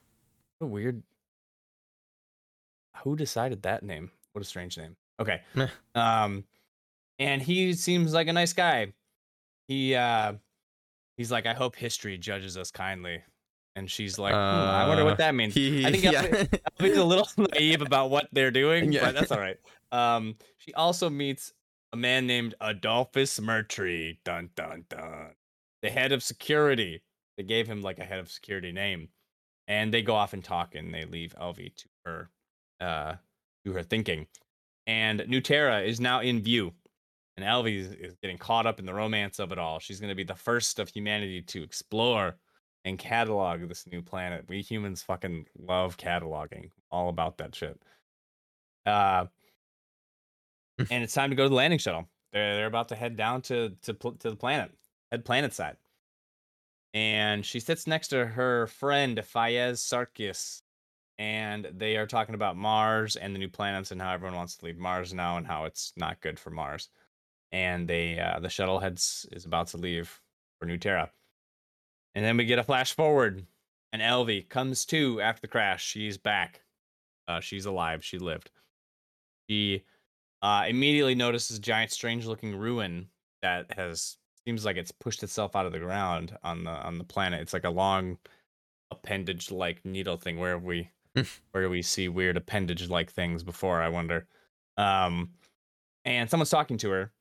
What 0.59 0.67
a 0.67 0.69
weird. 0.69 1.03
Who 3.03 3.15
decided 3.15 3.63
that 3.63 3.83
name? 3.83 4.11
What 4.33 4.41
a 4.41 4.45
strange 4.47 4.77
name. 4.77 4.95
Okay. 5.19 5.41
Meh. 5.55 5.67
Um, 5.95 6.43
and 7.19 7.41
he 7.41 7.73
seems 7.73 8.13
like 8.13 8.27
a 8.27 8.33
nice 8.33 8.53
guy. 8.53 8.93
He 9.67 9.95
uh, 9.95 10.33
he's 11.17 11.31
like, 11.31 11.45
I 11.45 11.53
hope 11.53 11.75
history 11.75 12.17
judges 12.17 12.57
us 12.57 12.71
kindly. 12.71 13.21
And 13.77 13.89
she's 13.89 14.19
like, 14.19 14.33
"Hmm, 14.33 14.37
I 14.37 14.85
wonder 14.85 15.03
Uh, 15.03 15.05
what 15.05 15.17
that 15.19 15.33
means. 15.33 15.53
He, 15.53 15.85
I 15.85 15.91
think 15.93 16.03
yeah. 16.11 16.23
Elvi's 16.77 16.97
a 16.97 17.05
little 17.05 17.27
naive 17.53 17.81
about 17.81 18.09
what 18.09 18.27
they're 18.33 18.51
doing, 18.51 18.91
Yeah. 18.91 19.05
but 19.05 19.15
that's 19.15 19.31
all 19.31 19.39
right. 19.39 19.57
Um, 19.93 20.35
she 20.57 20.73
also 20.73 21.09
meets 21.09 21.53
a 21.93 21.97
man 21.97 22.27
named 22.27 22.55
Adolphus 22.61 23.39
Murtry. 23.39 24.17
Dun 24.23 24.49
dun 24.55 24.85
dun. 24.89 25.31
The 25.81 25.89
head 25.89 26.11
of 26.11 26.23
security. 26.23 27.03
They 27.37 27.43
gave 27.43 27.67
him 27.67 27.81
like 27.81 27.99
a 27.99 28.03
head 28.03 28.19
of 28.19 28.29
security 28.29 28.71
name, 28.71 29.09
and 29.67 29.93
they 29.93 30.01
go 30.01 30.15
off 30.15 30.33
and 30.33 30.43
talk, 30.43 30.75
and 30.75 30.93
they 30.93 31.05
leave 31.05 31.33
Elvi 31.39 31.75
to 31.75 31.87
her, 32.05 32.29
uh, 32.79 33.15
to 33.65 33.71
her 33.71 33.83
thinking. 33.83 34.27
And 34.85 35.23
New 35.27 35.41
Terra 35.41 35.81
is 35.81 35.99
now 35.99 36.19
in 36.19 36.41
view, 36.41 36.73
and 37.37 37.45
Elvi 37.45 37.79
is, 37.79 37.93
is 37.93 38.15
getting 38.21 38.37
caught 38.37 38.67
up 38.67 38.79
in 38.79 38.85
the 38.85 38.93
romance 38.93 39.39
of 39.39 39.51
it 39.51 39.57
all. 39.57 39.79
She's 39.79 39.99
going 39.99 40.09
to 40.09 40.15
be 40.15 40.23
the 40.23 40.35
first 40.35 40.77
of 40.77 40.89
humanity 40.89 41.41
to 41.41 41.63
explore 41.63 42.35
and 42.83 42.99
catalog 42.99 43.67
this 43.67 43.87
new 43.87 44.01
planet. 44.01 44.45
We 44.47 44.61
humans 44.61 45.03
fucking 45.03 45.45
love 45.57 45.97
cataloging. 45.97 46.71
All 46.91 47.09
about 47.09 47.37
that 47.37 47.55
shit. 47.55 47.81
Uh, 48.85 49.25
and 50.91 51.03
it's 51.03 51.13
time 51.13 51.29
to 51.29 51.35
go 51.35 51.43
to 51.43 51.49
the 51.49 51.55
landing 51.55 51.79
shuttle. 51.79 52.07
They're 52.33 52.55
they're 52.55 52.67
about 52.67 52.89
to 52.89 52.95
head 52.95 53.15
down 53.15 53.41
to 53.43 53.73
to 53.83 53.93
to 53.93 54.29
the 54.29 54.35
planet, 54.35 54.71
head 55.11 55.25
planet 55.25 55.53
side. 55.53 55.77
And 56.93 57.45
she 57.45 57.59
sits 57.59 57.87
next 57.87 58.09
to 58.09 58.25
her 58.25 58.67
friend 58.67 59.17
Fayez 59.17 59.79
Sarkis, 59.79 60.61
and 61.17 61.69
they 61.73 61.95
are 61.95 62.07
talking 62.07 62.35
about 62.35 62.57
Mars 62.57 63.15
and 63.15 63.33
the 63.33 63.39
new 63.39 63.47
planets 63.47 63.91
and 63.91 64.01
how 64.01 64.13
everyone 64.13 64.35
wants 64.35 64.57
to 64.57 64.65
leave 64.65 64.77
Mars 64.77 65.13
now 65.13 65.37
and 65.37 65.47
how 65.47 65.65
it's 65.65 65.93
not 65.95 66.19
good 66.19 66.37
for 66.37 66.49
Mars. 66.49 66.89
And 67.53 67.87
they 67.87 68.19
uh, 68.19 68.39
the 68.39 68.49
shuttle 68.49 68.79
heads 68.79 69.25
is 69.31 69.45
about 69.45 69.67
to 69.67 69.77
leave 69.77 70.19
for 70.59 70.65
New 70.65 70.77
Terra. 70.77 71.11
And 72.13 72.25
then 72.25 72.35
we 72.35 72.45
get 72.45 72.59
a 72.59 72.63
flash 72.63 72.93
forward, 72.93 73.45
and 73.93 74.01
Elvi 74.01 74.47
comes 74.47 74.85
to 74.87 75.21
after 75.21 75.41
the 75.41 75.47
crash. 75.47 75.85
She's 75.85 76.17
back. 76.17 76.61
Uh, 77.27 77.39
she's 77.39 77.65
alive. 77.65 78.03
She 78.03 78.19
lived. 78.19 78.51
She 79.49 79.83
uh, 80.41 80.65
immediately 80.67 81.15
notices 81.15 81.57
a 81.57 81.61
giant, 81.61 81.91
strange-looking 81.91 82.55
ruin 82.55 83.07
that 83.41 83.71
has 83.73 84.17
seems 84.45 84.65
like 84.65 84.77
it's 84.77 84.91
pushed 84.91 85.23
itself 85.23 85.55
out 85.55 85.65
of 85.65 85.71
the 85.71 85.79
ground 85.79 86.35
on 86.43 86.63
the 86.63 86.71
on 86.71 86.97
the 86.97 87.03
planet. 87.03 87.41
It's 87.41 87.53
like 87.53 87.63
a 87.63 87.69
long 87.69 88.17
appendage-like 88.91 89.85
needle 89.85 90.17
thing. 90.17 90.39
Where 90.39 90.53
have 90.53 90.63
we 90.63 90.89
where 91.51 91.69
we 91.69 91.81
see 91.81 92.09
weird 92.09 92.37
appendage-like 92.37 93.11
things 93.11 93.43
before? 93.43 93.81
I 93.81 93.89
wonder. 93.89 94.27
Um, 94.77 95.29
and 96.05 96.29
someone's 96.29 96.49
talking 96.49 96.77
to 96.79 96.89
her, 96.89 97.11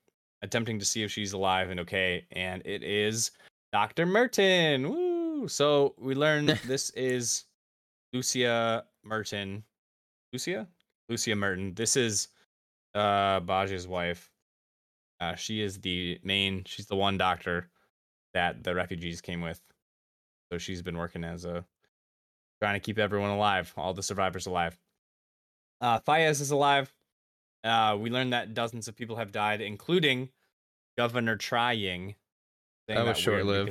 attempting 0.42 0.78
to 0.78 0.85
see 0.85 1.02
if 1.02 1.11
she's 1.11 1.33
alive 1.33 1.70
and 1.70 1.80
okay. 1.80 2.24
And 2.33 2.62
it 2.64 2.83
is 2.83 3.33
Dr. 3.72 4.06
Merton. 4.06 4.88
Woo! 4.88 5.48
So 5.48 5.94
we 5.98 6.14
learn 6.14 6.46
this 6.66 6.90
is 6.90 7.44
Lucia 8.12 8.85
Merton. 9.04 9.62
Lucia? 10.33 10.66
Lucia 11.09 11.37
Merton. 11.37 11.74
This 11.74 11.96
is 11.96 12.28
uh 12.94 13.40
Basia's 13.40 13.87
wife. 13.87 14.31
Uh 15.20 15.35
she 15.35 15.61
is 15.61 15.81
the 15.81 16.18
main 16.22 16.64
she's 16.66 16.87
the 16.87 16.96
one 16.96 17.18
doctor 17.18 17.68
that 18.35 18.62
the 18.62 18.74
refugees 18.74 19.20
came 19.20 19.40
with. 19.40 19.61
So 20.50 20.59
she's 20.59 20.83
been 20.83 20.98
working 20.98 21.24
as 21.24 21.44
a 21.44 21.64
trying 22.62 22.74
to 22.74 22.81
keep 22.81 22.98
everyone 22.98 23.31
alive, 23.31 23.72
all 23.76 23.94
the 23.94 24.03
survivors 24.03 24.46
alive. 24.46 24.79
Uh 25.81 26.00
Fayez 26.00 26.40
is 26.40 26.50
alive. 26.50 26.92
Uh, 27.62 27.96
we 28.00 28.11
learned 28.11 28.33
that 28.33 28.55
dozens 28.55 28.88
of 28.88 28.96
people 28.96 29.16
have 29.16 29.33
died, 29.33 29.61
including 29.61 30.31
Governor 30.96 31.37
Trying. 31.37 32.14
That 32.88 33.05
was 33.05 33.18
short-lived. 33.18 33.68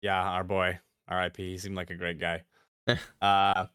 Yeah, 0.00 0.22
our 0.22 0.44
boy, 0.44 0.78
R.I.P. 1.08 1.50
He 1.50 1.58
seemed 1.58 1.76
like 1.76 1.90
a 1.90 1.94
great 1.94 2.18
guy. 2.18 2.42
uh, 3.22 3.66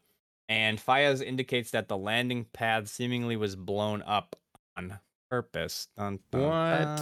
and 0.48 0.78
Fayez 0.78 1.22
indicates 1.22 1.70
that 1.70 1.88
the 1.88 1.96
landing 1.96 2.46
pad 2.52 2.88
seemingly 2.88 3.36
was 3.36 3.54
blown 3.56 4.02
up 4.02 4.36
on 4.78 4.98
purpose. 5.30 5.88
Dun, 5.96 6.18
dun, 6.30 6.42
What? 6.42 6.96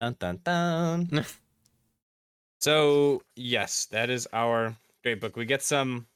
Dun, 0.00 0.16
dun, 0.18 0.40
dun, 0.44 1.04
dun. 1.10 1.24
so 2.60 3.22
yes, 3.36 3.86
that 3.86 4.10
is 4.10 4.28
our 4.32 4.76
great 5.02 5.20
book. 5.20 5.36
We 5.36 5.46
get 5.46 5.62
some. 5.62 6.06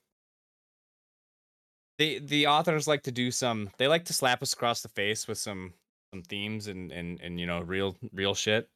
The 1.98 2.20
the 2.20 2.46
authors 2.46 2.86
like 2.86 3.02
to 3.04 3.12
do 3.12 3.30
some. 3.30 3.70
They 3.78 3.88
like 3.88 4.04
to 4.06 4.12
slap 4.12 4.42
us 4.42 4.52
across 4.52 4.82
the 4.82 4.88
face 4.88 5.26
with 5.26 5.38
some 5.38 5.72
some 6.12 6.22
themes 6.22 6.68
and 6.68 6.92
and 6.92 7.20
and 7.20 7.40
you 7.40 7.46
know 7.46 7.60
real 7.60 7.96
real 8.12 8.34
shit. 8.34 8.68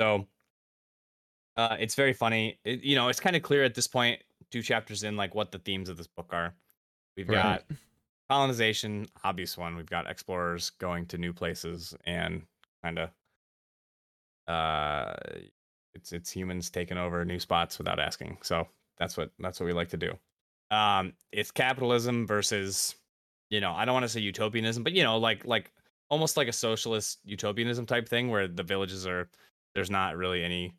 So. 0.00 0.26
Uh, 1.58 1.74
it's 1.80 1.94
very 1.94 2.12
funny. 2.12 2.58
It, 2.66 2.84
you 2.84 2.96
know, 2.96 3.08
it's 3.08 3.18
kind 3.18 3.34
of 3.34 3.40
clear 3.42 3.64
at 3.64 3.74
this 3.74 3.86
point, 3.86 4.20
two 4.50 4.60
chapters 4.60 5.04
in, 5.04 5.16
like 5.16 5.34
what 5.34 5.52
the 5.52 5.58
themes 5.58 5.88
of 5.88 5.96
this 5.96 6.06
book 6.06 6.28
are. 6.30 6.54
We've 7.16 7.26
got 7.26 7.64
Right. 7.70 7.78
Colonization, 8.28 9.06
obvious 9.24 9.56
one. 9.56 9.76
We've 9.76 9.86
got 9.86 10.10
explorers 10.10 10.70
going 10.70 11.06
to 11.06 11.18
new 11.18 11.32
places 11.32 11.94
and 12.04 12.46
kind 12.82 12.98
of 12.98 13.10
uh 14.46 15.14
it's 15.94 16.12
it's 16.12 16.30
humans 16.30 16.70
taking 16.70 16.98
over 16.98 17.24
new 17.24 17.40
spots 17.40 17.78
without 17.78 17.98
asking. 17.98 18.38
So 18.42 18.68
that's 18.96 19.16
what 19.16 19.32
that's 19.38 19.58
what 19.60 19.66
we 19.66 19.72
like 19.72 19.88
to 19.90 19.96
do. 19.96 20.18
Um 20.70 21.14
it's 21.32 21.50
capitalism 21.50 22.26
versus 22.26 22.96
you 23.50 23.60
know, 23.60 23.72
I 23.72 23.84
don't 23.84 23.94
want 23.94 24.04
to 24.04 24.08
say 24.08 24.20
utopianism, 24.20 24.82
but 24.82 24.92
you 24.92 25.02
know, 25.02 25.18
like 25.18 25.44
like 25.44 25.72
almost 26.10 26.36
like 26.36 26.48
a 26.48 26.52
socialist 26.52 27.20
utopianism 27.24 27.86
type 27.86 28.08
thing 28.08 28.28
where 28.28 28.46
the 28.48 28.62
villages 28.62 29.06
are 29.06 29.30
there's 29.74 29.90
not 29.90 30.16
really 30.16 30.44
any 30.44 30.74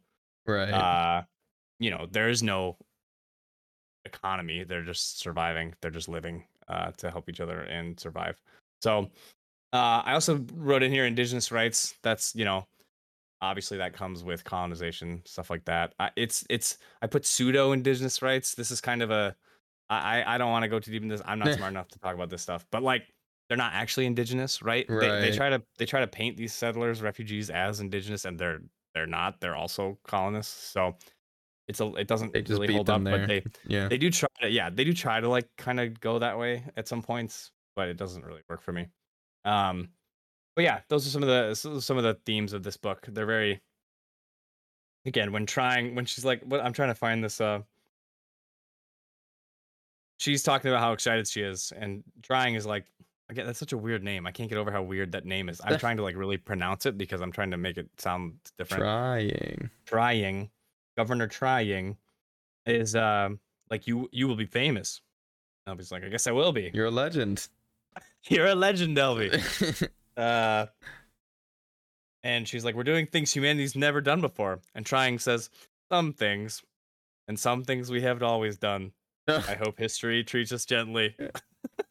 Right. 0.45 0.69
uh 0.73 1.23
you 1.79 1.91
know, 1.91 2.07
there 2.11 2.29
is 2.29 2.43
no 2.43 2.77
economy. 4.05 4.63
They're 4.63 4.83
just 4.83 5.19
surviving. 5.19 5.75
They're 5.81 5.91
just 5.91 6.09
living 6.09 6.47
uh, 6.67 6.91
to 6.97 7.11
help 7.11 7.29
each 7.29 7.39
other 7.39 7.61
and 7.61 7.99
survive. 7.99 8.41
So 8.81 9.09
uh, 9.73 10.01
I 10.05 10.13
also 10.13 10.45
wrote 10.55 10.83
in 10.83 10.91
here 10.91 11.05
indigenous 11.05 11.51
rights. 11.51 11.95
That's 12.03 12.35
you 12.35 12.45
know, 12.45 12.67
obviously 13.41 13.77
that 13.77 13.93
comes 13.93 14.23
with 14.23 14.43
colonization 14.43 15.21
stuff 15.25 15.49
like 15.49 15.65
that. 15.65 15.93
I, 15.99 16.11
it's 16.15 16.45
it's 16.49 16.77
I 17.01 17.07
put 17.07 17.25
pseudo 17.25 17.71
indigenous 17.71 18.21
rights. 18.21 18.55
This 18.55 18.71
is 18.71 18.81
kind 18.81 19.01
of 19.01 19.11
a 19.11 19.35
I 19.89 20.23
I 20.25 20.37
don't 20.37 20.51
want 20.51 20.63
to 20.63 20.69
go 20.69 20.79
too 20.79 20.91
deep 20.91 21.03
in 21.03 21.07
this. 21.07 21.21
I'm 21.25 21.39
not 21.39 21.53
smart 21.57 21.71
enough 21.71 21.89
to 21.89 21.99
talk 21.99 22.15
about 22.15 22.29
this 22.29 22.41
stuff, 22.41 22.65
but 22.71 22.83
like 22.83 23.03
they're 23.47 23.57
not 23.57 23.73
actually 23.73 24.05
indigenous, 24.05 24.61
right? 24.61 24.85
They, 25.21 25.29
they 25.29 25.31
try 25.31 25.49
to 25.49 25.61
they 25.77 25.85
try 25.85 26.01
to 26.01 26.07
paint 26.07 26.37
these 26.37 26.53
settlers, 26.53 27.01
refugees 27.01 27.49
as 27.49 27.79
indigenous, 27.79 28.25
and 28.25 28.37
they're 28.37 28.59
they're 28.93 29.07
not. 29.07 29.39
They're 29.39 29.55
also 29.55 29.97
colonists. 30.05 30.71
So 30.71 30.95
it's 31.67 31.81
a 31.81 31.87
it 31.95 32.07
doesn't 32.07 32.33
They 32.33 32.41
just 32.41 32.59
really 32.59 32.73
hold 32.73 32.89
up, 32.89 33.03
them 33.03 33.11
but 33.11 33.27
they 33.27 33.43
yeah. 33.67 33.87
they 33.87 33.97
do 33.97 34.09
try 34.09 34.29
to 34.41 34.49
yeah 34.49 34.69
they 34.69 34.83
do 34.83 34.93
try 34.93 35.19
to 35.19 35.27
like 35.27 35.49
kind 35.57 35.79
of 35.79 35.99
go 35.99 36.19
that 36.19 36.37
way 36.37 36.63
at 36.75 36.87
some 36.87 37.01
points 37.01 37.51
but 37.75 37.89
it 37.89 37.97
doesn't 37.97 38.25
really 38.25 38.41
work 38.49 38.61
for 38.61 38.71
me. 38.71 38.87
Um 39.45 39.89
but 40.55 40.63
yeah 40.63 40.79
those 40.89 41.05
are 41.05 41.09
some 41.09 41.23
of 41.23 41.29
the 41.29 41.79
some 41.79 41.97
of 41.97 42.03
the 42.03 42.17
themes 42.25 42.53
of 42.53 42.63
this 42.63 42.77
book. 42.77 43.05
They're 43.07 43.25
very 43.25 43.61
again 45.05 45.31
when 45.31 45.45
trying 45.45 45.95
when 45.95 46.05
she's 46.05 46.25
like 46.25 46.43
what 46.43 46.59
i'm 46.59 46.73
trying 46.73 46.89
to 46.89 46.95
find 46.95 47.23
this 47.23 47.39
uh 47.39 47.59
she's 50.17 50.43
talking 50.43 50.69
about 50.69 50.81
how 50.81 50.91
excited 50.91 51.25
she 51.27 51.41
is 51.41 51.71
and 51.77 52.03
trying 52.21 52.55
is 52.55 52.65
like 52.65 52.85
again 53.29 53.45
that's 53.45 53.59
such 53.59 53.73
a 53.73 53.77
weird 53.77 54.03
name. 54.03 54.25
I 54.25 54.31
can't 54.31 54.49
get 54.49 54.57
over 54.57 54.71
how 54.71 54.81
weird 54.81 55.11
that 55.13 55.25
name 55.25 55.49
is. 55.49 55.61
I'm 55.63 55.77
trying 55.79 55.97
to 55.97 56.03
like 56.03 56.15
really 56.15 56.37
pronounce 56.37 56.85
it 56.85 56.97
because 56.97 57.21
i'm 57.21 57.31
trying 57.31 57.51
to 57.51 57.57
make 57.57 57.77
it 57.77 57.89
sound 57.97 58.33
different. 58.57 58.83
Trying. 58.83 59.69
trying 59.85 60.49
governor 60.97 61.27
trying 61.27 61.95
is 62.65 62.95
um 62.95 63.39
like 63.69 63.87
you 63.87 64.09
you 64.11 64.27
will 64.27 64.35
be 64.35 64.45
famous 64.45 65.01
Elvi's 65.69 65.91
like 65.91 66.03
i 66.03 66.09
guess 66.09 66.27
i 66.27 66.31
will 66.31 66.51
be 66.51 66.71
You're 66.73 66.87
a 66.87 66.91
legend. 66.91 67.47
you're 68.29 68.47
a 68.47 68.55
legend 68.55 68.97
elvy 68.97 69.31
uh 70.17 70.65
and 72.23 72.47
she's 72.47 72.65
like 72.65 72.75
we're 72.75 72.83
doing 72.83 73.05
things 73.07 73.31
humanity's 73.33 73.75
never 73.75 74.01
done 74.01 74.21
before 74.21 74.59
and 74.75 74.85
trying 74.85 75.19
says 75.19 75.49
some 75.91 76.13
things 76.13 76.63
and 77.27 77.39
some 77.39 77.63
things 77.63 77.89
we 77.91 78.01
haven't 78.01 78.23
always 78.23 78.57
done 78.57 78.91
i 79.27 79.55
hope 79.55 79.77
history 79.77 80.23
treats 80.23 80.51
us 80.51 80.65
gently 80.65 81.15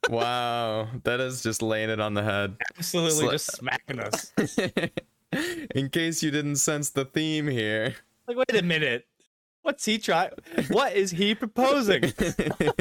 wow. 0.09 0.89
That 1.05 1.21
is 1.21 1.43
just 1.43 1.61
laying 1.63 1.91
it 1.91 2.01
on 2.01 2.15
the 2.15 2.23
head. 2.23 2.57
absolutely 2.79 3.27
Sli- 3.27 3.31
just 3.33 3.57
smacking 3.57 4.01
us 4.01 4.33
In 5.75 5.91
case 5.91 6.23
you 6.23 6.31
didn't 6.31 6.57
sense 6.57 6.91
the 6.91 7.05
theme 7.05 7.47
here. 7.49 7.97
Like 8.29 8.37
wait 8.37 8.61
a 8.61 8.63
minute 8.63 9.07
what's 9.63 9.85
he 9.85 9.99
trying 9.99 10.31
what 10.69 10.95
is 10.95 11.11
he 11.11 11.35
proposing 11.35 12.13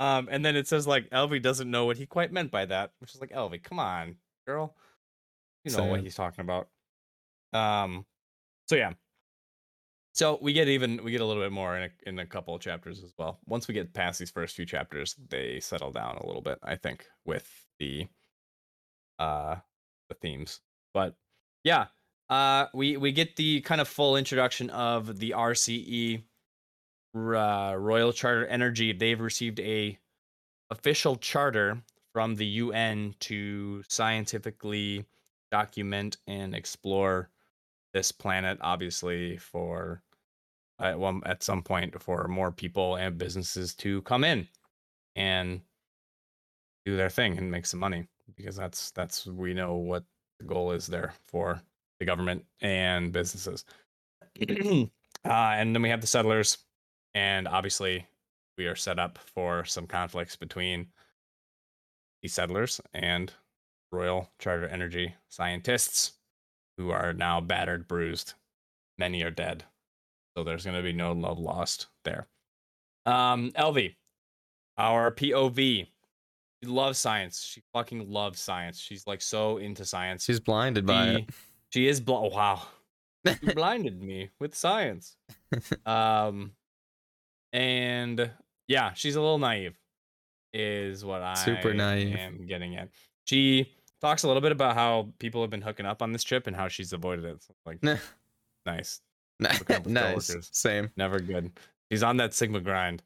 Um, 0.00 0.28
and 0.30 0.44
then 0.44 0.54
it 0.54 0.68
says 0.68 0.86
like 0.86 1.10
Elvi 1.10 1.42
doesn't 1.42 1.68
know 1.68 1.84
what 1.84 1.96
he 1.96 2.06
quite 2.06 2.32
meant 2.32 2.52
by 2.52 2.64
that, 2.66 2.92
which 3.00 3.14
is 3.14 3.20
like 3.20 3.32
Elvi, 3.32 3.60
come 3.60 3.80
on, 3.80 4.14
girl, 4.46 4.76
you 5.64 5.76
know 5.76 5.86
what 5.86 6.00
he's 6.02 6.14
talking 6.14 6.42
about. 6.42 6.68
Um, 7.52 8.06
so 8.68 8.76
yeah, 8.76 8.92
so 10.18 10.38
we 10.40 10.52
get 10.52 10.68
even 10.68 11.02
we 11.04 11.10
get 11.10 11.20
a 11.20 11.24
little 11.24 11.42
bit 11.42 11.52
more 11.52 11.76
in 11.76 11.84
a, 11.84 12.08
in 12.08 12.18
a 12.18 12.26
couple 12.26 12.54
of 12.54 12.60
chapters 12.60 13.02
as 13.02 13.12
well. 13.18 13.38
Once 13.46 13.68
we 13.68 13.74
get 13.74 13.92
past 13.92 14.18
these 14.18 14.30
first 14.30 14.54
few 14.54 14.66
chapters, 14.66 15.16
they 15.28 15.60
settle 15.60 15.90
down 15.90 16.16
a 16.16 16.26
little 16.26 16.42
bit, 16.42 16.58
I 16.62 16.76
think, 16.76 17.06
with 17.24 17.48
the 17.78 18.06
uh 19.18 19.56
the 20.08 20.14
themes. 20.14 20.60
But 20.94 21.14
yeah, 21.64 21.86
uh, 22.30 22.66
we 22.74 22.96
we 22.96 23.12
get 23.12 23.36
the 23.36 23.60
kind 23.62 23.80
of 23.80 23.88
full 23.88 24.16
introduction 24.16 24.70
of 24.70 25.18
the 25.18 25.30
RCE 25.30 26.22
uh, 27.14 27.74
Royal 27.76 28.12
Charter 28.12 28.46
Energy, 28.46 28.92
they've 28.92 29.20
received 29.20 29.60
a 29.60 29.98
official 30.70 31.16
charter 31.16 31.82
from 32.12 32.34
the 32.34 32.46
UN 32.46 33.14
to 33.20 33.82
scientifically 33.88 35.06
document 35.50 36.18
and 36.26 36.54
explore 36.54 37.30
this 37.94 38.12
planet. 38.12 38.58
Obviously, 38.60 39.38
for 39.38 40.02
at 40.78 40.98
one 40.98 41.22
at 41.24 41.42
some 41.42 41.62
point 41.62 42.00
for 42.00 42.28
more 42.28 42.52
people 42.52 42.96
and 42.96 43.18
businesses 43.18 43.74
to 43.74 44.02
come 44.02 44.24
in 44.24 44.46
and 45.16 45.60
do 46.84 46.96
their 46.96 47.10
thing 47.10 47.36
and 47.36 47.50
make 47.50 47.66
some 47.66 47.80
money 47.80 48.06
because 48.36 48.56
that's 48.56 48.90
that's 48.92 49.26
we 49.26 49.54
know 49.54 49.74
what 49.74 50.04
the 50.38 50.44
goal 50.44 50.70
is 50.70 50.86
there 50.86 51.12
for 51.24 51.60
the 52.00 52.06
government 52.06 52.44
and 52.60 53.12
businesses. 53.12 53.64
uh, 54.40 54.86
and 55.24 55.74
then 55.74 55.82
we 55.82 55.88
have 55.88 56.00
the 56.00 56.06
settlers 56.06 56.58
and 57.14 57.48
obviously 57.48 58.06
we 58.56 58.66
are 58.66 58.76
set 58.76 58.98
up 58.98 59.18
for 59.34 59.64
some 59.64 59.86
conflicts 59.86 60.36
between 60.36 60.88
the 62.22 62.28
settlers 62.28 62.80
and 62.92 63.32
royal 63.92 64.30
charter 64.38 64.66
energy 64.66 65.14
scientists 65.28 66.12
who 66.76 66.90
are 66.90 67.12
now 67.12 67.40
battered 67.40 67.88
bruised. 67.88 68.34
Many 68.98 69.22
are 69.22 69.30
dead. 69.30 69.64
So 70.36 70.44
there's 70.44 70.64
going 70.64 70.76
to 70.76 70.82
be 70.82 70.92
no 70.92 71.12
love 71.12 71.38
lost 71.38 71.86
there. 72.04 72.26
Um 73.06 73.52
Elvi 73.52 73.96
our 74.76 75.10
pov 75.10 75.88
she 76.62 76.68
loves 76.68 76.98
science. 76.98 77.44
She 77.44 77.62
fucking 77.72 78.10
loves 78.10 78.40
science. 78.40 78.80
She's 78.80 79.06
like 79.06 79.22
so 79.22 79.58
into 79.58 79.84
science. 79.84 80.24
She's 80.24 80.40
blinded 80.40 80.86
by 80.86 81.14
she, 81.14 81.26
she 81.72 81.86
is 81.88 82.00
bl- 82.00 82.12
oh, 82.14 82.28
wow 82.34 82.62
you 83.42 83.52
blinded 83.54 84.00
me 84.02 84.30
with 84.40 84.54
science. 84.54 85.16
Um, 85.86 86.52
and 87.52 88.30
yeah, 88.68 88.92
she's 88.94 89.16
a 89.16 89.20
little 89.20 89.38
naive, 89.38 89.76
is 90.52 91.04
what 91.04 91.22
I 91.22 91.34
Super 91.34 91.72
naive. 91.74 92.14
am 92.16 92.46
getting 92.46 92.76
at. 92.76 92.88
She 93.24 93.72
talks 94.00 94.22
a 94.22 94.26
little 94.28 94.42
bit 94.42 94.52
about 94.52 94.74
how 94.74 95.08
people 95.18 95.40
have 95.42 95.50
been 95.50 95.62
hooking 95.62 95.86
up 95.86 96.02
on 96.02 96.12
this 96.12 96.22
trip 96.22 96.46
and 96.46 96.54
how 96.54 96.68
she's 96.68 96.92
avoided 96.92 97.24
it. 97.24 97.42
So, 97.42 97.54
like, 97.66 97.82
nice, 98.66 99.00
Hooking 99.42 99.76
up 99.76 99.84
with 99.84 99.92
nice. 99.92 100.36
Same. 100.52 100.90
never 100.96 101.18
good. 101.18 101.50
She's 101.90 102.02
on 102.02 102.18
that 102.18 102.34
Sigma 102.34 102.60
grind. 102.60 103.02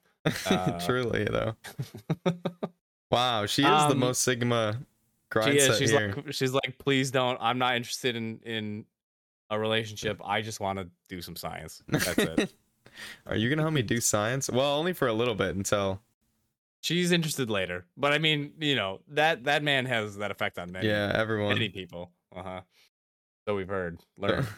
Uh, 0.46 0.78
Truly 0.80 1.24
though. 1.24 1.54
Wow, 3.10 3.46
she 3.46 3.62
is 3.62 3.68
the 3.68 3.92
Um, 3.92 3.98
most 3.98 4.22
Sigma 4.22 4.78
grind 5.32 5.52
she 5.52 5.58
is. 5.58 5.78
She's 5.78 5.90
here. 5.90 6.14
like, 6.14 6.32
she's 6.32 6.52
like, 6.52 6.78
please 6.78 7.10
don't. 7.10 7.38
I'm 7.40 7.58
not 7.58 7.76
interested 7.76 8.16
in 8.16 8.40
in 8.44 8.84
a 9.50 9.58
relationship. 9.58 10.20
I 10.24 10.42
just 10.42 10.60
want 10.60 10.78
to 10.78 10.88
do 11.08 11.20
some 11.20 11.36
science. 11.36 11.82
That's 11.88 12.18
it. 12.18 12.54
Are 13.26 13.36
you 13.36 13.48
gonna 13.48 13.62
help 13.62 13.74
me 13.74 13.82
do 13.82 14.00
science? 14.00 14.50
Well, 14.50 14.74
only 14.74 14.92
for 14.92 15.08
a 15.08 15.12
little 15.12 15.34
bit 15.34 15.56
until 15.56 16.00
She's 16.82 17.12
interested 17.12 17.48
later, 17.48 17.86
but 17.96 18.12
I 18.12 18.18
mean, 18.18 18.54
you 18.58 18.74
know 18.74 19.00
that 19.08 19.44
that 19.44 19.62
man 19.62 19.86
has 19.86 20.16
that 20.16 20.32
effect 20.32 20.58
on 20.58 20.72
many, 20.72 20.88
yeah, 20.88 21.12
everyone. 21.14 21.54
many 21.54 21.68
people. 21.68 22.10
Uh 22.34 22.42
huh. 22.42 22.60
So 23.46 23.54
we've 23.54 23.68
heard, 23.68 24.00
learned. 24.18 24.48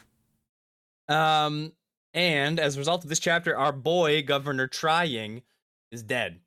um, 1.08 1.72
and 2.14 2.58
as 2.58 2.76
a 2.76 2.78
result 2.78 3.04
of 3.04 3.10
this 3.10 3.18
chapter, 3.18 3.54
our 3.54 3.72
boy 3.72 4.22
Governor 4.22 4.66
Trying 4.68 5.42
is 5.92 6.02
dead. 6.02 6.40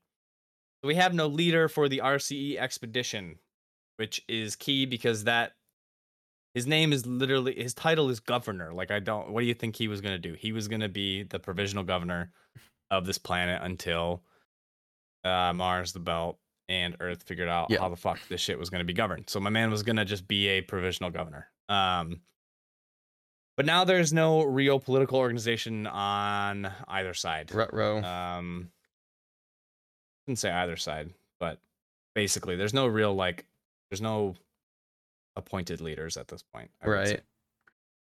So 0.82 0.88
we 0.88 0.96
have 0.96 1.14
no 1.14 1.28
leader 1.28 1.68
for 1.68 1.88
the 1.88 2.00
RCE 2.04 2.58
expedition. 2.58 3.38
Which 3.98 4.24
is 4.28 4.56
key 4.56 4.86
because 4.86 5.26
that 5.26 5.54
his 6.54 6.66
name 6.66 6.92
is 6.92 7.06
literally 7.06 7.54
his 7.56 7.74
title 7.74 8.10
is 8.10 8.20
governor. 8.20 8.74
Like 8.74 8.90
I 8.90 9.00
don't. 9.00 9.30
What 9.30 9.42
do 9.42 9.48
you 9.48 9.54
think 9.54 9.76
he 9.76 9.88
was 9.88 10.02
gonna 10.02 10.18
do? 10.18 10.34
He 10.34 10.52
was 10.52 10.68
gonna 10.68 10.90
be 10.90 11.24
the 11.24 11.40
provisional 11.40 11.84
governor 11.84 12.32
of 12.90 13.06
this 13.06 13.18
planet 13.18 13.62
until 13.62 14.24
uh, 15.24 15.54
Mars, 15.54 15.92
the 15.94 16.00
Belt, 16.00 16.40
and 16.70 16.96
Earth 17.00 17.24
figured 17.24 17.50
out 17.50 17.72
how 17.74 17.90
the 17.90 17.96
fuck 17.96 18.20
this 18.30 18.42
shit 18.42 18.58
was 18.58 18.70
gonna 18.70 18.84
be 18.84 18.94
governed. 18.94 19.26
So 19.30 19.40
my 19.40 19.50
man 19.50 19.70
was 19.70 19.84
gonna 19.84 20.06
just 20.06 20.28
be 20.28 20.48
a 20.48 20.62
provisional 20.62 21.12
governor. 21.12 21.48
Um, 21.70 22.22
but 23.58 23.66
now 23.66 23.84
there's 23.84 24.14
no 24.14 24.44
real 24.44 24.80
political 24.80 25.18
organization 25.18 25.88
on 25.88 26.72
either 26.88 27.16
side. 27.16 27.52
Rutro. 27.54 28.04
Um, 28.04 28.70
didn't 30.28 30.40
say 30.40 30.52
either 30.52 30.78
side, 30.78 31.10
but 31.40 31.60
basically, 32.14 32.56
there's 32.56 32.74
no 32.74 32.86
real 32.86 33.16
like, 33.16 33.46
there's 33.90 34.02
no 34.02 34.36
appointed 35.36 35.82
leaders 35.82 36.18
at 36.18 36.28
this 36.28 36.44
point. 36.44 36.72
I 36.82 36.88
right. 36.90 37.22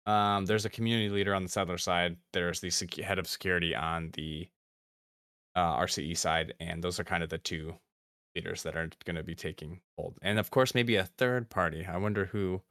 Um, 0.06 0.46
there's 0.46 0.64
a 0.64 0.70
community 0.70 1.10
leader 1.10 1.34
on 1.34 1.42
the 1.42 1.48
settler 1.48 1.76
side. 1.76 2.16
There's 2.32 2.60
the 2.60 2.68
secu- 2.68 3.04
head 3.04 3.18
of 3.18 3.26
security 3.26 3.74
on 3.74 4.10
the 4.14 4.48
uh, 5.54 5.76
RCE 5.76 6.16
side, 6.16 6.54
and 6.60 6.82
those 6.82 6.98
are 6.98 7.04
kind 7.04 7.22
of 7.22 7.28
the 7.28 7.38
two 7.38 7.74
leaders 8.34 8.62
that 8.62 8.74
are 8.74 8.88
going 9.04 9.16
to 9.16 9.22
be 9.22 9.34
taking 9.34 9.80
hold. 9.96 10.14
And 10.22 10.38
of 10.38 10.50
course, 10.50 10.74
maybe 10.74 10.96
a 10.96 11.04
third 11.04 11.50
party. 11.50 11.86
I 11.86 11.98
wonder 11.98 12.24
who 12.24 12.62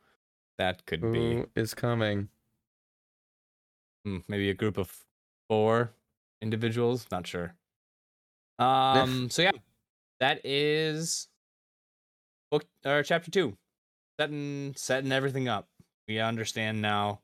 that 0.58 0.86
could 0.88 1.02
be. 1.02 1.36
Who 1.36 1.50
is 1.56 1.76
coming? 1.76 2.30
Hmm, 4.04 4.20
maybe 4.28 4.50
a 4.50 4.56
group 4.56 4.78
of 4.78 4.92
four 5.48 5.92
individuals. 6.42 7.06
Not 7.12 7.28
sure. 7.28 7.54
Um. 8.58 9.30
so 9.30 9.44
yeah, 9.44 9.52
that 10.20 10.42
is 10.44 11.28
book 12.52 12.66
or 12.86 13.04
chapter 13.04 13.32
two, 13.32 13.58
setting 14.20 14.74
setting 14.76 15.12
everything 15.12 15.48
up. 15.48 15.68
We 16.08 16.20
understand 16.20 16.82
now 16.82 17.20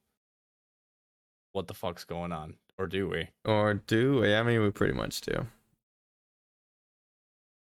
what 1.53 1.67
the 1.67 1.73
fuck's 1.73 2.03
going 2.03 2.31
on, 2.31 2.55
or 2.77 2.87
do 2.87 3.07
we? 3.07 3.29
Or 3.45 3.75
do 3.75 4.21
we? 4.21 4.35
I 4.35 4.43
mean, 4.43 4.61
we 4.61 4.71
pretty 4.71 4.93
much 4.93 5.21
do. 5.21 5.47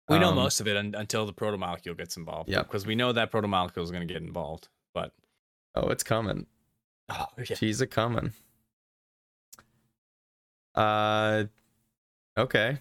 We 0.07 0.17
know 0.17 0.29
Um, 0.29 0.35
most 0.35 0.59
of 0.59 0.67
it 0.67 0.75
un- 0.75 0.95
until 0.97 1.25
the 1.27 1.33
protomolecule 1.33 1.95
gets 1.95 2.17
involved. 2.17 2.49
Yeah, 2.49 2.63
Because 2.63 2.85
we 2.87 2.95
know 2.95 3.11
that 3.11 3.31
protomolecule 3.31 3.83
is 3.83 3.91
going 3.91 4.07
to 4.07 4.11
get 4.11 4.23
involved. 4.23 4.67
But 4.93 5.13
Oh, 5.75 5.89
it's 5.89 6.01
coming. 6.03 6.47
oh 7.09 7.27
yeah, 7.37 7.55
She's 7.55 7.79
a 7.81 7.85
coming. 7.85 8.33
Uh, 10.73 11.43
okay. 12.37 12.79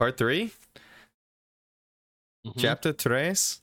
Part 0.00 0.16
3 0.16 0.50
Mhm. 2.46 2.54
chapter 2.58 2.92
tres. 2.92 3.60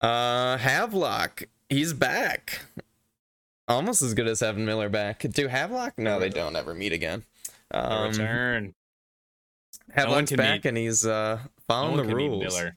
Uh, 0.00 0.56
Havelock, 0.58 1.44
he's 1.68 1.92
back. 1.92 2.60
Almost 3.68 4.02
as 4.02 4.14
good 4.14 4.28
as 4.28 4.42
Evan 4.42 4.64
Miller 4.64 4.88
back. 4.88 5.20
Do 5.30 5.48
Havelock? 5.48 5.98
No, 5.98 6.20
they 6.20 6.28
don't 6.28 6.54
ever 6.54 6.74
meet 6.74 6.92
again. 6.92 7.24
Um, 7.72 8.10
return. 8.10 8.74
Havelock's 9.90 10.28
can 10.30 10.36
back 10.36 10.64
meet- 10.64 10.68
and 10.68 10.76
he's 10.76 11.04
uh 11.06 11.40
No 11.42 11.50
following 11.66 11.96
one 11.98 12.06
the 12.06 12.14
rules. 12.14 12.44
Miller, 12.44 12.76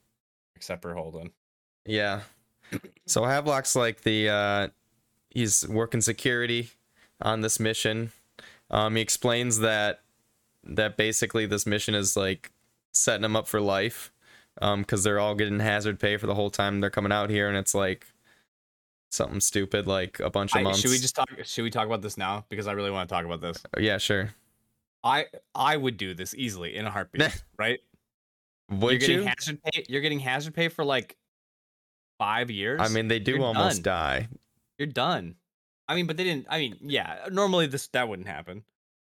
except 0.55 0.81
for 0.81 0.93
Holden. 0.93 1.31
Yeah. 1.85 2.21
So 3.05 3.23
Havelock's 3.25 3.75
like 3.75 4.01
the 4.01 4.29
uh 4.29 4.67
he's 5.29 5.67
working 5.67 6.01
security 6.01 6.71
on 7.21 7.41
this 7.41 7.59
mission. 7.59 8.11
Um 8.71 8.95
he 8.95 9.01
explains 9.01 9.59
that 9.59 10.01
that 10.63 10.97
basically 10.97 11.45
this 11.45 11.65
mission 11.65 11.93
is 11.95 12.15
like 12.17 12.51
setting 12.91 13.23
him 13.25 13.35
up 13.35 13.47
for 13.47 13.59
life. 13.61 14.11
Um 14.61 14.83
cuz 14.83 15.03
they're 15.03 15.19
all 15.19 15.35
getting 15.35 15.59
hazard 15.59 15.99
pay 15.99 16.17
for 16.17 16.27
the 16.27 16.35
whole 16.35 16.49
time 16.49 16.81
they're 16.81 16.89
coming 16.89 17.11
out 17.11 17.29
here 17.29 17.47
and 17.47 17.57
it's 17.57 17.73
like 17.73 18.07
something 19.11 19.39
stupid 19.39 19.87
like 19.87 20.19
a 20.19 20.29
bunch 20.29 20.51
of 20.53 20.59
I, 20.59 20.63
months. 20.63 20.79
should 20.81 20.91
we 20.91 20.99
just 20.99 21.15
talk? 21.15 21.29
Should 21.43 21.63
we 21.63 21.69
talk 21.71 21.87
about 21.87 22.01
this 22.01 22.17
now? 22.17 22.45
Because 22.49 22.67
I 22.67 22.73
really 22.73 22.91
want 22.91 23.09
to 23.09 23.13
talk 23.15 23.25
about 23.25 23.41
this. 23.41 23.63
Yeah, 23.77 23.97
sure. 23.97 24.35
I 25.03 25.25
I 25.55 25.77
would 25.77 25.97
do 25.97 26.13
this 26.13 26.35
easily 26.35 26.75
in 26.75 26.85
a 26.85 26.91
heartbeat, 26.91 27.43
right? 27.57 27.79
Would 28.69 28.91
you're 28.91 28.99
getting 28.99 29.17
you? 29.19 29.23
hazard 29.25 29.63
pay. 29.63 29.85
You're 29.87 30.01
getting 30.01 30.19
hazard 30.19 30.53
pay 30.53 30.67
for 30.67 30.83
like 30.83 31.17
five 32.19 32.51
years. 32.51 32.81
I 32.83 32.89
mean, 32.89 33.07
they 33.07 33.17
do 33.19 33.31
You're 33.35 33.41
almost 33.43 33.81
done. 33.81 33.93
die. 34.21 34.27
you're 34.77 34.87
done. 34.87 35.35
I 35.87 35.95
mean, 35.95 36.05
but 36.05 36.17
they 36.17 36.23
didn't. 36.23 36.45
I 36.49 36.59
mean, 36.59 36.77
yeah. 36.81 37.27
Normally, 37.31 37.65
this 37.65 37.87
that 37.87 38.07
wouldn't 38.09 38.27
happen. 38.27 38.63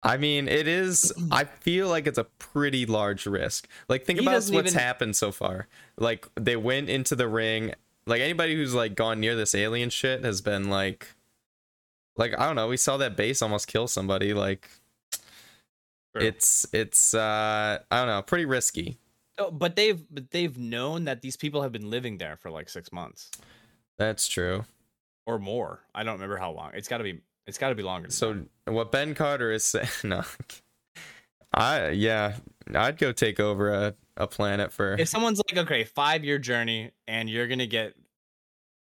I 0.04 0.18
mean, 0.18 0.48
it 0.48 0.68
is. 0.68 1.14
I 1.32 1.46
feel 1.46 1.88
like 1.90 2.08
it's 2.08 2.18
a 2.18 2.26
pretty 2.26 2.86
large 2.86 3.26
risk. 3.26 3.68
Like, 3.88 4.06
think 4.06 4.20
He 4.20 4.26
about 4.26 4.34
what's 4.34 4.52
even- 4.52 4.74
happened 4.74 5.16
so 5.16 5.32
far. 5.32 5.68
Like, 5.98 6.28
they 6.36 6.56
went 6.56 6.90
into 6.90 7.16
the 7.16 7.28
ring. 7.28 7.74
Like, 8.06 8.20
anybody 8.22 8.56
who's 8.56 8.74
like 8.74 8.96
gone 8.96 9.20
near 9.20 9.36
this 9.36 9.56
alien 9.56 9.90
shit 9.90 10.24
has 10.26 10.42
been 10.42 10.70
like, 10.70 11.08
like 12.18 12.38
I 12.38 12.46
don't 12.46 12.56
know. 12.56 12.68
We 12.68 12.78
saw 12.78 12.98
that 12.98 13.16
base 13.16 13.42
almost 13.42 13.68
kill 13.68 13.88
somebody. 13.88 14.34
Like, 14.34 14.70
True. 16.16 16.28
it's 16.28 16.68
it's 16.74 17.14
uh 17.14 17.80
I 17.90 17.98
don't 17.98 18.08
know, 18.08 18.22
pretty 18.22 18.46
risky. 18.46 18.98
Oh, 19.40 19.50
but 19.50 19.76
they've 19.76 20.04
but 20.12 20.30
they've 20.32 20.56
known 20.58 21.06
that 21.06 21.22
these 21.22 21.36
people 21.38 21.62
have 21.64 21.72
been 21.72 21.90
living 21.90 22.18
there 22.20 22.36
for 22.38 22.52
like 22.52 22.70
six 22.70 22.92
months 22.92 23.32
That's 23.98 24.28
true. 24.28 24.66
or 25.26 25.40
more. 25.40 25.80
I 25.96 26.04
don't 26.04 26.14
remember 26.16 26.38
how 26.38 26.52
long. 26.52 26.72
It's 26.76 26.88
got 26.88 27.00
to 27.00 27.04
be. 27.04 27.22
It's 27.48 27.58
got 27.58 27.70
to 27.70 27.76
be 27.76 27.84
longer. 27.84 28.08
Than 28.08 28.12
So 28.12 28.38
that. 28.66 28.72
what 28.72 28.92
Ben 28.92 29.16
Carter 29.16 29.52
is 29.52 29.64
saying? 29.64 29.88
No, 30.04 30.24
I 31.54 31.90
yeah, 31.90 32.36
I'd 32.74 32.98
go 32.98 33.12
take 33.12 33.40
over 33.40 33.72
a 33.74 33.96
a 34.18 34.28
planet 34.28 34.72
for. 34.72 34.94
if 34.94 35.08
someone's 35.10 35.42
like, 35.50 35.58
okay, 35.66 35.84
five 35.84 36.24
year 36.24 36.38
journey, 36.40 36.92
and 37.08 37.30
you're 37.30 37.48
gonna 37.48 37.66
get, 37.68 37.94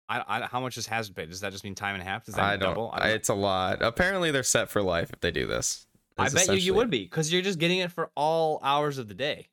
I, 0.09 0.23
I 0.27 0.47
how 0.47 0.61
much 0.61 0.77
is 0.79 0.87
hazard 0.87 1.15
pay? 1.17 1.27
Does 1.27 1.41
that 1.41 1.53
just 1.53 1.65
mean 1.65 1.75
time 1.75 1.95
and 1.95 2.03
a 2.03 2.07
half? 2.07 2.25
Does 2.25 2.35
that 2.37 2.45
I 2.45 2.51
mean 2.53 2.61
don't. 2.61 2.71
double? 2.71 2.91
I 2.93 3.11
it's 3.11 3.29
a 3.29 3.35
lot. 3.35 3.83
Apparently, 3.83 4.31
they're 4.31 4.43
set 4.43 4.69
for 4.69 4.83
life 4.83 5.13
if 5.13 5.21
they 5.21 5.31
do 5.31 5.47
this. 5.47 5.87
I 6.19 6.29
bet 6.31 6.49
you 6.49 6.55
you 6.55 6.75
would 6.75 6.89
be 6.91 7.05
because 7.05 7.33
you're 7.33 7.43
just 7.43 7.59
getting 7.59 7.79
it 7.79 7.93
for 7.93 8.11
all 8.17 8.59
hours 8.63 8.97
of 8.99 9.07
the 9.09 9.15
day. 9.15 9.49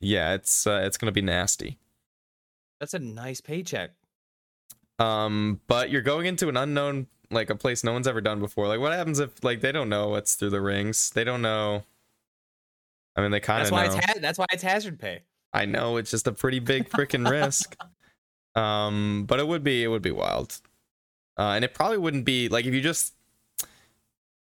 Yeah, 0.00 0.34
it's 0.34 0.66
uh, 0.66 0.82
it's 0.84 0.96
gonna 0.96 1.12
be 1.12 1.22
nasty. 1.22 1.78
That's 2.80 2.94
a 2.94 2.98
nice 2.98 3.40
paycheck. 3.40 3.90
Um, 4.98 5.60
but 5.66 5.90
you're 5.90 6.00
going 6.02 6.24
into 6.26 6.48
an 6.48 6.56
unknown, 6.56 7.06
like 7.30 7.50
a 7.50 7.56
place 7.56 7.82
no 7.84 7.92
one's 7.92 8.06
ever 8.08 8.20
done 8.20 8.40
before. 8.40 8.68
Like, 8.68 8.80
what 8.80 8.92
happens 8.92 9.18
if 9.20 9.42
like 9.44 9.60
they 9.60 9.72
don't 9.72 9.88
know 9.88 10.08
what's 10.08 10.34
through 10.34 10.50
the 10.50 10.60
rings? 10.60 11.10
They 11.10 11.24
don't 11.24 11.42
know. 11.42 11.84
I 13.16 13.22
mean, 13.22 13.30
they 13.30 13.40
kind 13.40 13.62
of. 13.62 13.70
That's 13.70 13.72
why 13.72 13.86
know. 13.86 13.94
it's 13.96 14.06
ha- 14.06 14.18
that's 14.20 14.38
why 14.38 14.46
it's 14.52 14.62
hazard 14.62 14.98
pay. 14.98 15.22
I 15.52 15.64
know 15.64 15.96
it's 15.96 16.10
just 16.10 16.26
a 16.26 16.32
pretty 16.32 16.58
big 16.58 16.88
freaking 16.90 17.28
risk. 17.30 17.76
Um, 18.54 19.24
but 19.26 19.38
it 19.40 19.46
would 19.48 19.62
be 19.64 19.82
it 19.84 19.88
would 19.88 20.02
be 20.02 20.10
wild. 20.10 20.60
Uh, 21.38 21.50
and 21.50 21.64
it 21.64 21.74
probably 21.74 21.98
wouldn't 21.98 22.24
be 22.24 22.48
like 22.48 22.64
if 22.66 22.72
you 22.74 22.80
just 22.80 23.14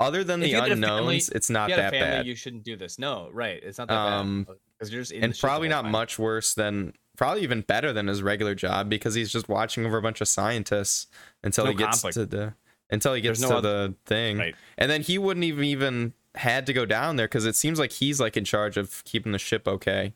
other 0.00 0.24
than 0.24 0.40
If 0.42 0.46
the 0.46 0.50
you 0.50 0.56
had 0.60 0.68
a 0.70 0.72
unknowns, 0.72 0.98
family- 1.26 1.36
it's 1.36 1.48
not 1.50 1.68
you 1.68 1.74
had 1.76 1.80
a 1.80 1.82
that 1.84 1.90
family, 1.92 2.16
bad. 2.18 2.26
you 2.26 2.34
shouldn't 2.34 2.64
do 2.64 2.76
this. 2.76 2.98
No, 2.98 3.28
right? 3.32 3.60
It's 3.62 3.78
not 3.78 3.88
that 3.88 3.94
Um, 3.96 4.44
bad 4.44 4.56
because 4.78 4.92
you're 4.92 5.02
just 5.02 5.12
in 5.12 5.22
and 5.22 5.32
the 5.32 5.36
shit 5.36 5.42
the 5.42 5.46
probably 5.46 5.68
not 5.68 5.82
time. 5.82 5.92
much 5.92 6.18
worse 6.18 6.54
than 6.54 6.92
probably 7.16 7.42
even 7.42 7.60
better 7.60 7.92
than 7.92 8.08
his 8.08 8.22
regular 8.22 8.54
job 8.54 8.88
because 8.88 9.14
he's 9.14 9.30
just 9.30 9.48
watching 9.48 9.86
over 9.86 9.96
a 9.98 10.02
bunch 10.02 10.20
of 10.20 10.28
scientists 10.28 11.06
until 11.44 11.64
No 11.66 11.70
he 11.70 11.76
gets 11.76 12.02
conflict. 12.02 12.14
to 12.14 12.26
the 12.26 12.54
until 12.93 13.14
he 13.14 13.20
gets 13.20 13.40
no 13.40 13.49
to 13.49 13.55
other- 13.57 13.88
the 13.88 13.95
thing 14.07 14.38
Right. 14.38 14.55
and 14.78 14.88
then 14.90 15.03
he 15.03 15.18
wouldn't 15.18 15.43
even 15.45 15.64
even 15.64 16.12
had 16.36 16.66
to 16.66 16.72
go 16.72 16.86
down 16.86 17.16
there 17.16 17.26
because 17.26 17.45
it 17.47 17.57
seems 17.57 17.78
like 17.78 17.90
he's 17.93 18.20
like 18.20 18.36
in 18.36 18.45
charge 18.45 18.76
of 18.76 19.03
keeping 19.05 19.32
the 19.32 19.38
ship 19.38 19.66
okay 19.66 20.14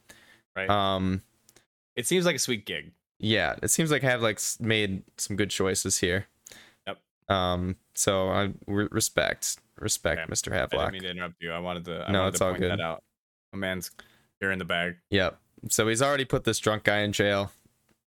Right. 0.55 0.71
um 0.71 1.23
It 1.97 2.07
seems 2.07 2.25
like 2.27 2.37
a 2.37 2.39
sweet 2.39 2.65
gig. 2.67 2.93
yeah 3.19 3.57
it 3.63 3.69
seems 3.69 3.91
like 3.91 4.05
I 4.05 4.11
have 4.11 4.23
like 4.23 4.41
made 4.61 5.03
some 5.19 5.37
good 5.37 5.51
choices 5.51 5.99
here 5.99 6.27
Yep. 6.87 6.99
um 7.29 7.77
so 7.95 8.29
i 8.29 8.53
respect 8.67 9.59
respect 9.79 10.21
Okay. 10.21 10.31
mr 10.33 10.53
I 10.53 10.67
didn't 10.67 10.93
mean 10.93 11.03
to 11.03 11.11
interrupt 11.11 11.43
you. 11.43 11.53
I 11.53 11.59
wanted 11.59 11.85
to. 11.87 12.05
I 12.09 12.13
No, 12.13 12.21
wanted 12.21 12.29
it's 12.29 12.39
to 12.39 12.45
all 12.45 12.51
point 12.53 12.61
good. 12.63 12.71
that 12.73 12.81
out. 12.81 13.03
A 13.53 13.57
man's 13.57 13.91
here 14.41 14.51
in 14.51 14.59
the 14.59 14.65
bag. 14.65 14.97
yep 15.11 15.39
so 15.71 15.87
he's 15.89 16.01
already 16.03 16.25
put 16.25 16.45
this 16.45 16.59
drunk 16.59 16.85
guy 16.85 16.99
in 17.01 17.13
jail 17.13 17.51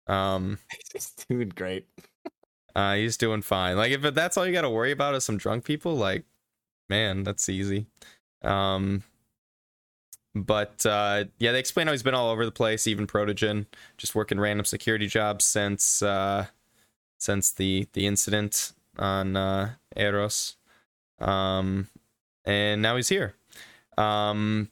um 0.07 0.59
He's 0.93 1.11
doing 1.29 1.51
great. 1.51 1.87
Uh, 2.75 2.95
he's 2.95 3.16
doing 3.16 3.43
fine. 3.43 3.77
Like 3.77 3.93
if 3.93 4.03
that's 4.14 4.37
all 4.37 4.47
you 4.47 4.53
got 4.53 4.62
to 4.62 4.71
worry 4.71 4.93
about 4.93 5.14
is 5.14 5.25
some 5.25 5.37
drunk 5.37 5.64
people, 5.64 5.95
like 5.95 6.25
man, 6.89 7.23
that's 7.23 7.49
easy. 7.49 7.87
Um, 8.43 9.03
but 10.35 10.85
uh, 10.87 11.25
yeah, 11.39 11.53
they 11.53 11.59
explain 11.59 11.87
how 11.87 11.93
he's 11.93 12.03
been 12.03 12.14
all 12.14 12.31
over 12.31 12.45
the 12.45 12.53
place, 12.53 12.87
even 12.87 13.07
Protogen, 13.07 13.66
just 13.97 14.14
working 14.14 14.39
random 14.39 14.64
security 14.64 15.07
jobs 15.07 15.45
since 15.45 16.03
uh, 16.03 16.47
since 17.18 17.51
the 17.51 17.89
the 17.93 18.07
incident 18.07 18.73
on 18.99 19.37
uh, 19.37 19.71
Eros. 19.97 20.57
Um, 21.18 21.89
and 22.45 22.81
now 22.81 22.97
he's 22.97 23.09
here. 23.09 23.35
Um, 23.99 24.71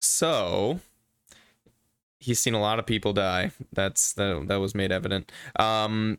so 0.00 0.80
he's 2.20 2.38
seen 2.38 2.54
a 2.54 2.60
lot 2.60 2.78
of 2.78 2.86
people 2.86 3.12
die. 3.12 3.50
That's 3.72 4.12
that 4.12 4.44
that 4.46 4.56
was 4.56 4.74
made 4.74 4.92
evident. 4.92 5.32
Um, 5.56 6.18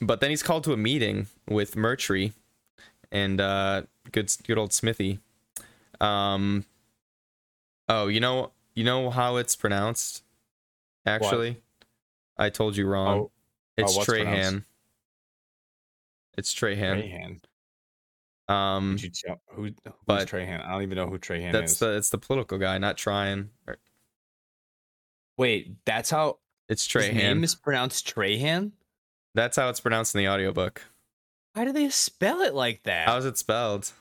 but 0.00 0.20
then 0.20 0.30
he's 0.30 0.42
called 0.42 0.64
to 0.64 0.72
a 0.72 0.76
meeting 0.76 1.28
with 1.48 1.74
Murtry 1.76 2.32
and 3.10 3.40
uh, 3.40 3.82
good 4.12 4.30
good 4.46 4.58
old 4.58 4.72
Smithy. 4.72 5.20
Um, 6.00 6.66
oh, 7.88 8.08
you 8.08 8.20
know 8.20 8.52
you 8.74 8.84
know 8.84 9.10
how 9.10 9.36
it's 9.36 9.56
pronounced, 9.56 10.22
actually. 11.06 11.62
I 12.36 12.50
told 12.50 12.76
you 12.76 12.86
wrong. 12.86 13.18
Oh, 13.18 13.30
it's 13.78 13.96
what's 13.96 14.06
pronounced? 14.06 14.64
It's 16.36 16.54
Trahan. 16.54 17.40
Trahan. 18.48 18.52
Um, 18.52 18.96
Did 18.96 19.02
you 19.02 19.10
tell 19.10 19.40
who? 19.48 19.62
Who's 19.62 19.72
but 20.04 20.28
Trahan? 20.28 20.64
I 20.64 20.72
don't 20.72 20.82
even 20.82 20.96
know 20.96 21.08
who 21.08 21.18
Trahan 21.18 21.52
that's 21.52 21.72
is. 21.72 21.78
the 21.78 21.96
it's 21.96 22.10
the 22.10 22.18
political 22.18 22.58
guy, 22.58 22.76
not 22.78 22.96
Tryon. 22.96 23.50
Or- 23.66 23.78
Wait, 25.38 25.76
that's 25.84 26.10
how 26.10 26.38
It's 26.68 26.90
his 26.90 27.08
name 27.14 27.40
Trahan. 27.40 27.44
is 27.44 27.54
pronounced 27.54 28.06
Trahan. 28.14 28.72
That's 29.34 29.56
how 29.56 29.68
it's 29.68 29.80
pronounced 29.80 30.14
in 30.14 30.20
the 30.20 30.28
audiobook. 30.28 30.82
Why 31.54 31.64
do 31.64 31.72
they 31.72 31.88
spell 31.90 32.40
it 32.40 32.54
like 32.54 32.82
that? 32.84 33.06
How's 33.08 33.24
it 33.26 33.36
spelled? 33.38 33.92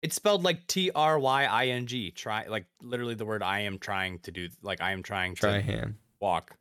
It's 0.00 0.14
spelled 0.14 0.44
like 0.44 0.66
T 0.66 0.90
R 0.94 1.18
Y 1.18 1.44
I 1.44 1.66
N 1.66 1.86
G. 1.86 2.10
Try 2.10 2.46
like 2.46 2.66
literally 2.80 3.14
the 3.14 3.24
word 3.26 3.42
I 3.42 3.60
am 3.60 3.78
trying 3.78 4.20
to 4.20 4.30
do. 4.30 4.48
Like 4.62 4.80
I 4.80 4.92
am 4.92 5.02
trying 5.02 5.34
to 5.36 5.46
Trahan. 5.46 5.94
walk. 6.20 6.56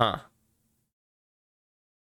Huh. 0.00 0.18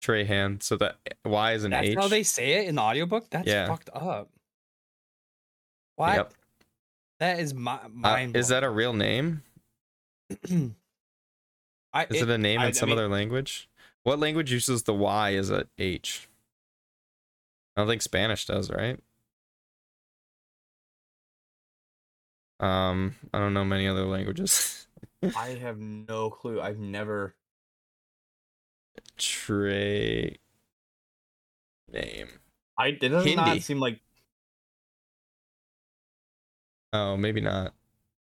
Trahan. 0.03 0.61
So 0.61 0.77
that 0.77 0.97
Y 1.25 1.53
is 1.53 1.63
an 1.63 1.71
That's 1.71 1.87
H. 1.87 1.95
That's 1.95 2.05
how 2.05 2.09
they 2.09 2.23
say 2.23 2.53
it 2.63 2.67
in 2.67 2.75
the 2.75 2.81
audiobook? 2.81 3.29
That's 3.31 3.47
Yeah. 3.47 3.67
fucked 3.67 3.89
up. 3.93 4.29
What? 5.95 6.15
Yep. 6.15 6.33
That 7.19 7.39
is 7.39 7.53
my 7.53 7.77
Uh, 7.83 7.87
mind. 7.89 8.35
is 8.37 8.49
that 8.49 8.63
a 8.63 8.69
real 8.69 8.93
name? 8.93 9.41
I, 11.93 12.05
Is 12.09 12.21
it, 12.21 12.29
a 12.29 12.37
name 12.37 12.59
I- 12.59 12.65
in 12.65 12.69
I 12.69 12.71
some 12.71 12.89
mean- 12.89 12.97
other 12.97 13.07
language? 13.07 13.69
What 14.03 14.19
language 14.19 14.51
uses 14.51 14.83
the 14.83 14.93
Y 14.93 15.33
as 15.35 15.49
a 15.49 15.67
H? 15.77 16.29
I 17.75 17.81
don't 17.81 17.87
think 17.89 18.01
Spanish 18.01 18.45
does, 18.45 18.69
right? 18.71 18.99
Um, 22.59 23.15
I 23.33 23.39
don't 23.39 23.53
know 23.53 23.65
many 23.65 23.87
other 23.87 24.05
languages. 24.05 24.87
I 25.35 25.49
have 25.61 25.77
no 25.79 26.29
clue. 26.29 26.59
I've 26.61 26.79
never. 26.79 27.35
Trey 29.17 30.37
name. 31.91 32.27
I 32.77 32.87
it 32.87 32.99
does 33.09 33.23
Hindi. 33.25 33.35
not 33.35 33.61
seem 33.61 33.79
like. 33.79 33.99
Oh, 36.93 37.17
maybe 37.17 37.41
not. 37.41 37.73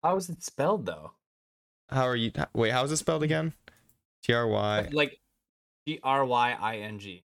How 0.02 0.16
is 0.16 0.28
it 0.30 0.42
spelled 0.42 0.86
though? 0.86 1.12
How 1.90 2.02
are 2.04 2.16
you? 2.16 2.32
Wait, 2.54 2.70
how 2.72 2.84
is 2.84 2.92
it 2.92 2.96
spelled 2.98 3.22
again? 3.22 3.54
T 4.22 4.32
R 4.32 4.46
Y. 4.46 4.88
Like, 4.92 5.18
T 5.86 5.98
R 6.02 6.24
Y 6.24 6.56
I 6.60 6.76
N 6.78 6.98
G. 6.98 7.24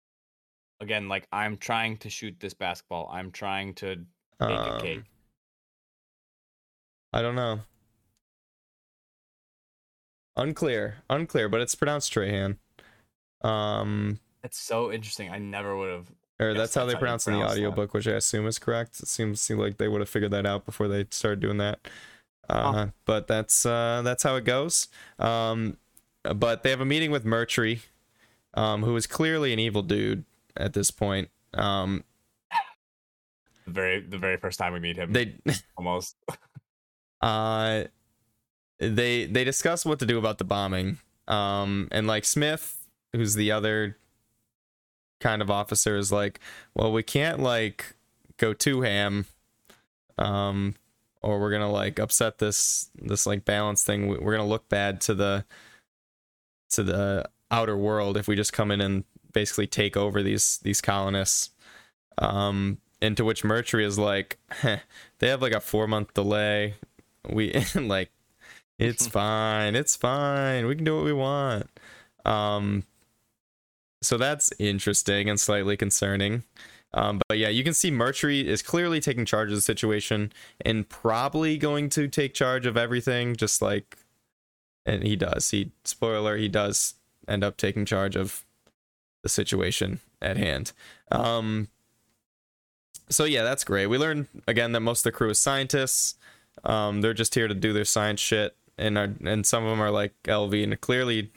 Again, 0.81 1.09
like 1.09 1.27
I'm 1.33 1.57
trying 1.57 1.97
to 1.99 2.11
shoot 2.11 2.37
this 2.41 2.55
basketball. 2.55 3.09
I'm 3.13 3.31
trying 3.31 3.75
to 3.75 3.97
bake 4.39 4.49
a 4.51 4.75
Um, 4.75 4.81
cake. 4.81 5.03
I 7.13 7.23
don't 7.23 7.35
know. 7.35 7.61
Unclear, 10.37 10.97
unclear, 11.11 11.49
but 11.49 11.61
it's 11.61 11.75
pronounced 11.75 12.13
Trahan. 12.15 12.57
Um, 13.43 14.21
That's 14.43 14.59
so 14.59 14.93
interesting. 14.93 15.31
I 15.31 15.39
never 15.39 15.77
would 15.77 15.91
have. 15.91 16.11
or 16.39 16.55
that's 16.55 16.75
how 16.75 16.87
they 16.87 16.95
pronounce 16.95 17.27
in 17.27 17.35
the 17.35 17.39
pronounce 17.41 17.55
that. 17.55 17.93
which 17.93 18.09
I 18.09 18.13
assume 18.13 18.47
is 18.47 18.59
correct. 18.59 19.01
It 19.01 19.09
seems 19.09 19.41
seemed 19.41 19.61
like 19.61 19.77
they 19.77 19.89
would 19.89 20.01
have 20.01 20.09
figured 20.09 20.31
that 20.31 20.47
out 20.47 20.65
before 20.65 20.89
they 20.89 21.07
started 21.11 21.41
doing 21.41 21.59
that. 21.59 21.81
Uh, 22.51 22.89
But 23.05 23.27
that's 23.27 23.65
uh, 23.65 24.03
that's 24.05 24.23
how 24.23 24.37
it 24.37 24.45
goes. 24.45 24.89
Um, 25.19 25.77
but 26.23 26.63
they 26.63 26.71
have 26.71 26.81
a 26.81 26.85
meeting 26.85 27.11
with 27.11 27.25
Mercury, 27.25 27.83
um, 28.55 28.83
who 28.83 28.95
is 28.97 29.07
clearly 29.07 29.53
an 29.53 29.59
evil 29.59 29.83
dude 29.83 30.25
at 30.57 30.73
this 30.73 30.91
point. 30.91 31.31
Um, 31.55 32.05
The 33.67 33.73
very 33.73 34.01
the 34.01 34.19
very 34.19 34.37
first 34.37 34.59
time 34.59 34.73
we 34.73 34.81
meet 34.81 34.97
him. 34.97 35.13
they 35.13 35.35
almost. 35.77 36.17
uh 37.21 37.85
they 38.79 39.27
they 39.27 39.45
discuss 39.45 39.85
what 39.85 39.99
to 39.99 40.07
do 40.07 40.19
about 40.19 40.39
the 40.39 40.45
bombing 40.45 40.99
um 41.29 41.87
and 41.93 42.07
like 42.07 42.25
smith 42.25 42.89
who's 43.13 43.35
the 43.35 43.53
other 43.53 43.99
kind 45.21 45.43
of 45.43 45.51
officer 45.51 45.99
is 45.99 46.11
like 46.11 46.41
well 46.75 46.91
we 46.91 47.03
can't 47.03 47.41
like 47.41 47.95
go 48.39 48.55
too 48.55 48.81
ham 48.81 49.27
um 50.17 50.75
or 51.23 51.39
we're 51.41 51.51
gonna 51.51 51.71
like 51.71 51.99
upset 51.99 52.39
this 52.39 52.91
this 52.95 53.27
like 53.27 53.45
balance 53.45 53.83
thing 53.83 54.09
We- 54.09 54.19
we're 54.19 54.33
gonna 54.33 54.49
look 54.49 54.69
bad 54.69 55.01
to 55.03 55.15
the 55.15 55.45
to 56.71 56.83
the 56.83 57.29
outer 57.51 57.77
world 57.77 58.17
if 58.17 58.29
we 58.29 58.37
just 58.37 58.53
come 58.53 58.71
in 58.71 58.81
and 58.81 59.05
basically 59.33 59.67
take 59.67 59.97
over 59.97 60.23
these 60.23 60.59
these 60.63 60.81
colonists. 60.81 61.51
Um 62.19 62.79
into 63.03 63.25
which 63.25 63.45
mercury 63.45 63.85
is 63.85 63.99
like 63.99 64.39
"Heh, 64.61 64.79
they 65.19 65.29
have 65.29 65.43
like 65.43 65.53
a 65.55 65.61
four 65.61 65.87
month 65.87 66.15
delay. 66.15 66.75
We 67.29 67.53
like 67.75 68.11
it's 68.79 69.07
fine 69.19 69.75
it's 69.75 69.97
fine. 69.97 70.67
We 70.67 70.77
can 70.77 70.85
do 70.85 70.97
what 70.97 71.05
we 71.05 71.13
want. 71.13 71.67
Um 72.25 72.85
so 74.03 74.17
that's 74.17 74.51
interesting 74.59 75.29
and 75.29 75.39
slightly 75.39 75.77
concerning 75.77 76.45
um 76.95 77.21
but 77.29 77.39
yeah 77.39 77.49
you 77.49 77.63
can 77.63 77.75
see 77.75 77.91
mercury 77.91 78.47
is 78.47 78.63
clearly 78.63 79.01
taking 79.01 79.25
charge 79.25 79.49
of 79.51 79.55
the 79.55 79.61
situation 79.61 80.33
and 80.65 80.89
probably 80.89 81.57
going 81.57 81.89
to 81.89 82.09
take 82.09 82.35
charge 82.35 82.67
of 82.67 82.77
everything 82.77 83.37
just 83.37 83.63
like 83.63 83.99
and 84.87 85.03
he 85.03 85.15
does. 85.15 85.51
He 85.51 85.73
spoiler 85.85 86.37
he 86.37 86.49
does 86.49 86.95
end 87.29 87.45
up 87.45 87.57
taking 87.57 87.85
charge 87.85 88.17
of 88.17 88.45
the 89.23 89.29
situation 89.29 90.01
at 90.23 90.37
hand. 90.37 90.73
Um 91.13 91.69
so 93.09 93.25
yeah 93.25 93.43
that's 93.43 93.65
great. 93.65 93.87
We 93.87 93.99
learned 93.99 94.27
again 94.47 94.73
that 94.73 94.81
most 94.81 95.01
of 95.01 95.13
the 95.13 95.17
crew 95.17 95.31
is 95.31 95.39
scientists. 95.39 96.17
Um, 96.65 97.01
they're 97.01 97.15
just 97.15 97.35
here 97.35 97.49
to 97.49 97.55
do 97.55 97.73
their 97.73 97.85
science 97.85 98.21
shit, 98.21 98.57
and 98.77 98.99
are, 98.99 99.15
and 99.25 99.47
some 99.47 99.65
of 99.65 99.71
them 99.71 99.81
are 99.81 99.91
like 99.91 100.15
Elvi, 100.25 100.63
and 100.63 100.79
clearly, 100.81 101.31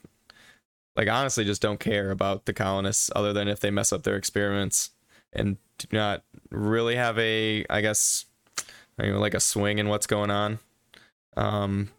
like 0.95 1.09
honestly, 1.09 1.45
just 1.45 1.61
don't 1.61 1.79
care 1.79 2.11
about 2.11 2.45
the 2.45 2.53
colonists 2.53 3.09
other 3.15 3.33
than 3.33 3.47
if 3.47 3.59
they 3.59 3.71
mess 3.71 3.93
up 3.93 4.03
their 4.03 4.17
experiments, 4.17 4.91
and 5.35 5.57
do 5.77 5.87
not 5.91 6.23
really 6.49 6.95
have 6.95 7.17
a, 7.19 7.65
I 7.69 7.81
guess, 7.81 8.25
I 8.99 9.03
mean, 9.03 9.19
like 9.19 9.33
a 9.33 9.39
swing 9.39 9.79
in 9.79 9.89
what's 9.89 10.07
going 10.07 10.31
on. 10.31 10.59
Um, 11.35 11.89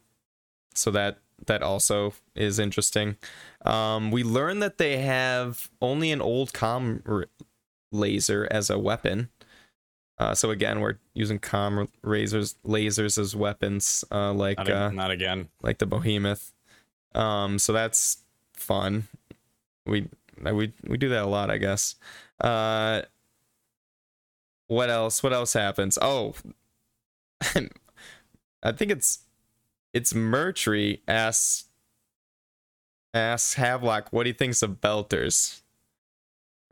so 0.74 0.90
that 0.92 1.18
that 1.46 1.62
also 1.62 2.14
is 2.34 2.58
interesting. 2.58 3.16
Um, 3.64 4.10
we 4.10 4.22
learn 4.22 4.60
that 4.60 4.78
they 4.78 4.98
have 4.98 5.68
only 5.82 6.12
an 6.12 6.20
old 6.20 6.52
com 6.52 7.02
r- 7.06 7.26
laser 7.92 8.46
as 8.50 8.70
a 8.70 8.78
weapon. 8.78 9.28
Uh, 10.16 10.34
so 10.34 10.50
again, 10.50 10.80
we're 10.80 10.98
using 11.14 11.40
com 11.40 11.88
lasers 12.04 12.54
lasers 12.64 13.18
as 13.18 13.34
weapons, 13.34 14.04
uh, 14.12 14.32
like 14.32 14.58
Not, 14.58 14.70
uh, 14.70 14.90
not 14.90 15.10
again. 15.10 15.48
like 15.62 15.78
the 15.78 15.86
behemoth. 15.86 16.52
Um, 17.14 17.58
so 17.58 17.72
that's 17.72 18.18
fun. 18.56 19.08
We 19.86 20.08
we 20.40 20.72
we 20.86 20.96
do 20.96 21.08
that 21.10 21.24
a 21.24 21.26
lot, 21.26 21.50
I 21.50 21.58
guess. 21.58 21.96
Uh, 24.70 24.74
what 24.74 24.90
else? 24.90 25.22
What 25.22 25.32
else 25.32 25.52
happens? 25.52 25.98
Oh, 26.00 26.34
I 28.62 28.72
think 28.72 28.90
it's 28.90 29.20
it's 29.92 30.14
Mercury 30.14 31.02
asks 31.06 31.64
asks 33.12 33.54
Havelock 33.54 34.12
what 34.12 34.26
he 34.26 34.32
thinks 34.32 34.62
of 34.62 34.80
Belters. 34.80 35.60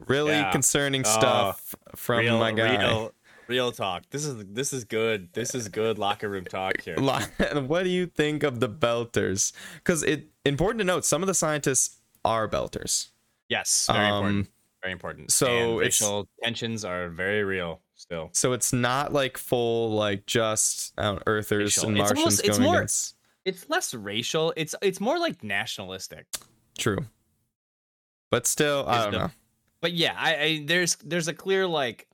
Really 0.09 0.33
Yeah. 0.33 0.51
concerning 0.51 1.03
Oh, 1.07 1.11
stuff 1.11 1.77
from 1.95 2.21
real, 2.21 2.39
my 2.39 2.51
guy. 2.51 2.77
real, 2.83 3.15
real 3.47 3.73
talk. 3.73 4.05
This 4.11 4.25
is 4.25 4.45
this 4.49 4.73
is 4.73 4.85
good. 4.85 5.33
This 5.33 5.55
is 5.55 5.69
good 5.69 5.99
locker 5.99 6.29
room 6.29 6.45
talk 6.45 6.81
here. 6.81 6.97
What 7.01 7.85
do 7.85 7.89
you 7.91 8.07
think 8.07 8.43
of 8.43 8.59
the 8.61 8.69
belters 8.69 9.53
because 9.77 10.03
it 10.03 10.29
important 10.45 10.79
to 10.81 10.85
note 10.85 11.05
some 11.05 11.23
of 11.23 11.27
the 11.29 11.35
scientists 11.35 11.99
are 12.25 12.49
belters 12.49 13.09
Yes, 13.49 13.89
very 13.93 14.07
Um, 14.07 14.13
important. 14.15 14.49
Very 14.83 14.93
important. 14.93 15.31
so 15.31 15.47
And 15.47 15.79
racial 15.79 16.29
tensions 16.43 16.85
are 16.85 17.09
very 17.09 17.45
real 17.45 17.81
still. 17.95 18.31
so 18.33 18.53
it's 18.53 18.73
not 18.73 19.13
like 19.13 19.39
full 19.39 19.93
like 19.93 20.27
just 20.27 20.93
earthers 20.99 21.77
Racial. 21.77 21.89
and 21.89 21.99
It's 21.99 22.03
martians 22.03 22.19
almost- 22.19 22.41
it's 22.45 22.59
going 22.59 22.63
more- 22.63 22.77
against 22.79 23.17
It's 23.45 23.69
less 23.71 23.95
racial. 23.95 24.53
It's 24.57 24.75
it's 24.83 25.01
more 25.01 25.19
like 25.19 25.43
nationalistic. 25.45 26.27
true 26.79 26.99
but 28.31 28.47
still 28.47 28.85
i 28.89 29.03
don't 29.03 29.13
the- 29.13 29.19
know 29.19 29.31
But 29.83 29.93
yeah, 29.93 30.15
I, 30.17 30.37
I 30.43 30.65
there's 30.65 30.97
there's 31.05 31.29
a 31.29 31.35
clear 31.35 31.67
like 31.67 32.07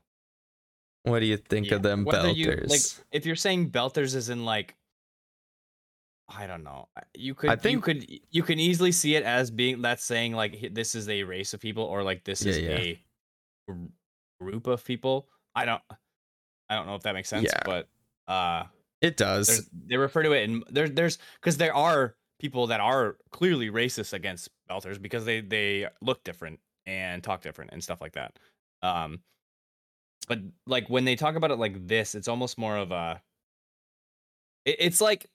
what 1.05 1.21
do 1.21 1.27
you 1.27 1.37
think 1.37 1.69
yeah, 1.69 1.77
of 1.77 1.83
them 1.83 2.05
belters 2.05 2.35
you 2.37 2.47
like 2.67 2.81
if 3.13 3.25
you're 3.25 3.37
saying 3.37 3.71
belters 3.71 4.15
is 4.15 4.29
in 4.29 4.45
like 4.45 4.75
I 6.29 6.47
don't 6.47 6.63
know. 6.63 6.89
You 7.15 7.35
could 7.35 7.51
you 7.51 7.57
think- 7.57 7.73
you 7.73 7.81
could 7.81 8.07
you 8.31 8.43
can 8.43 8.59
easily 8.59 8.93
see 8.93 9.15
it 9.17 9.23
as 9.25 9.51
being 9.51 9.81
that's 9.83 10.05
saying 10.05 10.33
like 10.35 10.71
this 10.73 10.95
is 10.95 11.09
a 11.09 11.23
race 11.23 11.55
of 11.55 11.61
people 11.61 11.85
or 11.85 12.03
like 12.03 12.25
this 12.25 12.45
is 12.45 12.59
Yeah, 12.59 12.79
yeah. 12.79 12.95
a 13.71 13.75
group 14.41 14.67
of 14.67 14.85
people. 14.85 15.29
I 15.55 15.65
don't 15.65 15.83
I 16.69 16.75
don't 16.77 16.87
know 16.87 16.95
if 16.97 17.03
that 17.03 17.15
makes 17.15 17.29
sense, 17.29 17.45
Yeah. 17.51 17.63
but 17.65 17.89
uh 18.31 18.65
it 19.01 19.17
does 19.17 19.71
they 19.87 19.97
refer 19.97 20.23
to 20.23 20.33
it 20.33 20.49
and 20.49 20.65
there 20.71 20.89
there's 20.89 21.19
because 21.41 21.57
there 21.57 21.75
are 21.75 22.15
people 22.41 22.67
that 22.67 22.81
are 22.81 23.17
clearly 23.31 23.71
racist 23.71 24.13
against 24.13 24.51
belters 24.71 25.01
because 25.01 25.25
they 25.25 25.41
they 25.41 25.87
look 26.03 26.23
different 26.25 26.61
and 26.85 27.23
talk 27.23 27.41
different 27.41 27.71
and 27.73 27.83
stuff 27.83 28.01
like 28.01 28.13
that 28.13 28.39
um 28.83 29.21
but 30.29 30.41
like 30.67 30.89
when 30.91 31.05
they 31.05 31.17
talk 31.17 31.37
about 31.37 31.51
it 31.51 31.59
like 31.59 31.87
this 31.87 32.15
it's 32.15 32.29
almost 32.29 32.59
more 32.59 32.77
of 32.77 32.91
a 32.93 33.23
it, 34.65 34.77
it's 34.79 35.01
like 35.01 35.27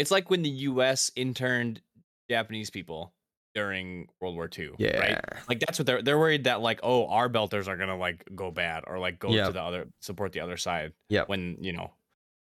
it's 0.00 0.10
like 0.10 0.30
when 0.30 0.42
the 0.42 0.50
us 0.50 1.10
interned 1.14 1.80
japanese 2.28 2.70
people 2.70 3.12
during 3.54 4.06
World 4.20 4.36
War 4.36 4.48
II. 4.56 4.70
Yeah. 4.78 4.98
Right. 4.98 5.24
Like 5.48 5.60
that's 5.60 5.78
what 5.78 5.86
they're 5.86 6.02
they're 6.02 6.18
worried 6.18 6.44
that 6.44 6.60
like 6.60 6.80
oh 6.82 7.08
our 7.08 7.28
belters 7.28 7.66
are 7.68 7.76
gonna 7.76 7.96
like 7.96 8.24
go 8.34 8.50
bad 8.50 8.84
or 8.86 8.98
like 8.98 9.18
go 9.18 9.28
to 9.28 9.52
the 9.52 9.62
other 9.62 9.88
support 10.00 10.32
the 10.32 10.40
other 10.40 10.56
side. 10.56 10.92
Yeah. 11.08 11.24
When 11.26 11.56
you 11.60 11.72
know 11.72 11.92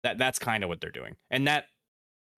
that 0.03 0.17
that's 0.17 0.39
kind 0.39 0.63
of 0.63 0.69
what 0.69 0.81
they're 0.81 0.91
doing. 0.91 1.15
And 1.29 1.47
that 1.47 1.65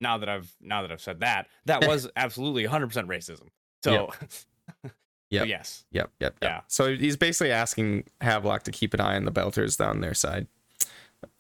now 0.02 0.18
that 0.18 0.30
I've 0.30 0.52
now 0.62 0.82
that 0.82 0.92
I've 0.92 1.02
said 1.02 1.22
that 1.22 1.48
that 1.66 1.88
was 1.88 2.10
absolutely 2.16 2.64
100 2.64 2.88
percent 2.88 3.08
racism. 3.08 3.48
So 3.84 4.12
Yep. 5.30 5.42
but 5.42 5.50
yes. 5.50 5.86
Yep, 5.92 6.12
yep, 6.22 6.38
yep. 6.42 6.52
Yeah. 6.52 6.62
So 6.68 6.96
he's 6.96 7.18
basically 7.18 7.52
asking 7.52 8.06
Havelock 8.22 8.64
to 8.64 8.72
keep 8.72 8.94
an 8.94 9.02
eye 9.02 9.18
on 9.18 9.26
the 9.26 9.32
Belters 9.32 9.78
down 9.78 10.00
their 10.00 10.14
side, 10.14 10.48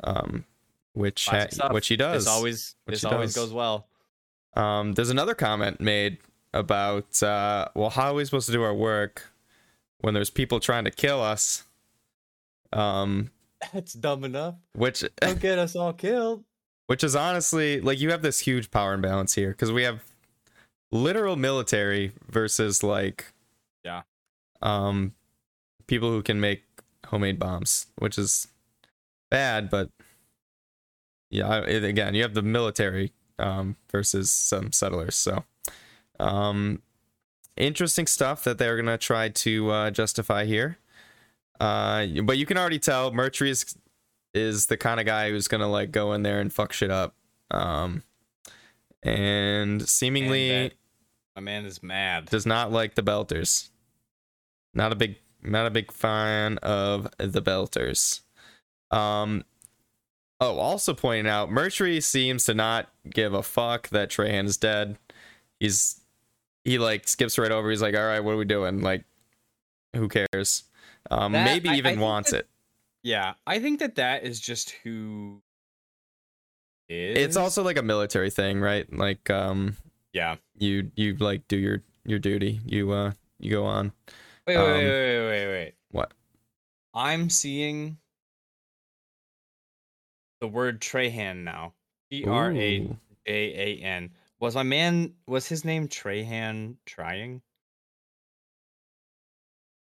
um, 0.03 0.43
which 0.98 1.26
ha- 1.28 1.48
which 1.72 1.88
he 1.88 1.95
does. 1.95 2.26
This 2.26 2.34
always 2.34 2.76
Which 2.86 2.95
this 2.95 3.06
always 3.06 3.34
does. 3.34 3.45
goes 3.45 3.54
well. 3.54 3.88
Um, 4.56 4.93
there's 4.93 5.10
another 5.12 5.36
comment 5.36 5.80
made 5.80 6.18
about, 6.54 7.22
uh, 7.22 7.68
well, 7.76 7.91
how 7.91 8.12
are 8.12 8.14
we 8.16 8.26
supposed 8.26 8.48
to 8.48 8.52
do 8.52 8.64
our 8.64 8.74
work 8.74 9.30
when 10.00 10.14
there's 10.16 10.30
people 10.32 10.60
trying 10.60 10.86
to 10.86 10.91
kill 10.91 11.22
us? 11.22 11.64
Um, 12.74 13.32
That's 13.74 13.93
dumb 13.93 14.24
enough. 14.24 14.56
which 14.74 15.04
Don't 15.22 15.39
get 15.39 15.60
us 15.60 15.76
all 15.76 15.93
killed. 15.93 16.43
which 16.88 17.04
is 17.04 17.16
honestly 17.16 17.80
like 17.82 18.00
you 18.00 18.12
have 18.12 18.22
this 18.22 18.39
huge 18.39 18.72
power 18.72 18.93
imbalance 18.93 19.34
here 19.36 19.50
because 19.52 19.72
we 19.72 19.84
have 19.84 20.04
literal 20.91 21.36
military 21.36 22.14
versus 22.30 22.82
like 22.84 23.26
Yeah. 23.84 24.04
um 24.62 25.14
people 25.88 26.10
who 26.12 26.22
can 26.24 26.39
make 26.39 26.64
homemade 27.08 27.39
bombs 27.39 27.88
which 27.98 28.18
is 28.18 28.48
bad 29.30 29.70
but 29.70 29.89
yeah 31.30 31.47
I- 31.47 31.59
it, 31.65 31.84
again 31.84 32.13
you 32.15 32.21
have 32.23 32.34
the 32.34 32.41
military 32.41 33.13
um 33.39 33.75
versus 33.91 34.32
some 34.32 34.71
settlers 34.71 35.15
so 35.15 35.43
um 36.19 36.82
interesting 37.55 38.07
stuff 38.07 38.43
that 38.43 38.57
they're 38.57 38.78
gonna 38.78 38.97
try 38.97 39.30
to 39.30 39.69
uh, 39.71 39.91
justify 39.91 40.45
here. 40.45 40.78
Uh 41.59 42.05
but 42.23 42.38
you 42.38 42.45
can 42.45 42.57
already 42.57 42.80
tell 42.80 43.11
mercury 43.11 43.49
is 43.49 43.75
is 44.34 44.67
the 44.67 44.78
kind 44.78 44.99
of 44.99 45.05
guy 45.07 45.30
who's 45.32 45.47
gonna 45.47 45.67
like 45.69 45.91
go 45.91 46.13
in 46.13 46.21
there 46.23 46.39
and 46.39 46.53
fuck 46.53 46.71
shit 46.73 46.91
up 46.91 47.15
um 47.51 48.03
and 49.03 49.88
seemingly 49.88 50.49
And 50.51 50.73
My 51.36 51.41
man 51.41 51.65
is 51.65 51.82
mad. 51.84 52.25
does 52.25 52.45
not 52.45 52.71
like 52.71 52.95
the 52.95 53.03
belters. 53.03 53.69
Not 54.73 54.91
a 54.91 54.95
big 54.95 55.17
not 55.43 55.65
a 55.65 55.71
big 55.71 55.91
fan 55.91 56.57
of 56.59 57.07
the 57.17 57.41
belters. 57.41 58.21
Um 58.91 59.43
oh 60.39 60.57
also 60.57 60.93
pointing 60.93 61.29
out 61.31 61.51
mercury 61.51 61.99
seems 62.01 62.45
to 62.45 62.53
not 62.53 62.89
give 63.09 63.33
a 63.33 63.43
fuck 63.43 63.89
that 63.89 64.09
Trahan 64.09 64.45
is 64.45 64.57
dead. 64.57 64.97
He's 65.59 65.99
he 66.63 66.77
like 66.77 67.07
skips 67.07 67.38
right 67.39 67.51
over. 67.51 67.69
He's 67.69 67.81
like 67.81 67.95
all 67.95 68.05
right 68.05 68.19
what 68.19 68.33
are 68.33 68.38
we 68.38 68.45
doing? 68.45 68.81
Like 68.81 69.03
who 69.95 70.07
cares? 70.07 70.63
Um 71.09 71.31
That- 71.33 71.45
maybe 71.45 71.69
I- 71.69 71.73
I 71.73 71.77
even 71.77 71.99
wants 71.99 72.31
that- 72.31 72.41
it. 72.41 72.47
Yeah, 73.03 73.35
I 73.45 73.59
think 73.59 73.79
that 73.79 73.95
that 73.95 74.23
is 74.23 74.39
just 74.39 74.71
who 74.83 75.41
is. 76.89 77.17
it's 77.17 77.38
also 77.38 77.63
like 77.63 77.77
a 77.77 77.81
military 77.83 78.29
thing 78.29 78.59
right? 78.59 78.91
Like 78.91 79.29
um 79.29 79.77
yeah. 80.13 80.35
you 80.57 80.91
you 80.95 81.15
like 81.15 81.47
do 81.47 81.57
your 81.57 81.83
your 82.05 82.19
duty. 82.19 82.59
You 82.65 82.91
uh 82.91 83.11
you 83.39 83.51
go 83.51 83.65
on. 83.65 83.91
Wait, 84.47 84.57
wait, 84.57 84.63
Um, 84.63 84.73
wait, 84.77 84.85
wait, 84.89 85.27
wait, 85.27 85.47
wait. 85.47 85.73
what? 85.91 86.11
I'm 86.93 87.29
seeing 87.29 87.97
the 90.41 90.47
word 90.47 90.81
Trahan 90.81 91.43
now. 91.43 91.73
T 92.11 92.25
R 92.25 92.51
A. 92.51 92.79
J 93.25 93.77
A 93.81 93.83
N. 93.83 94.11
Was 94.39 94.55
my 94.55 94.63
man? 94.63 95.13
Was 95.27 95.47
his 95.47 95.65
name 95.65 95.88
Trahan 95.88 96.75
trying? 96.85 97.41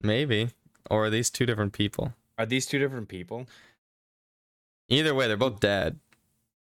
maybe 0.02 0.50
or 0.90 1.06
are 1.06 1.10
these 1.10 1.30
two 1.30 1.46
different 1.46 1.72
people 1.72 2.12
Are 2.38 2.46
these 2.46 2.66
two 2.66 2.78
different 2.78 3.08
people? 3.08 3.46
either 4.88 5.14
way 5.14 5.26
they're 5.26 5.36
both 5.38 5.58
dead 5.58 5.98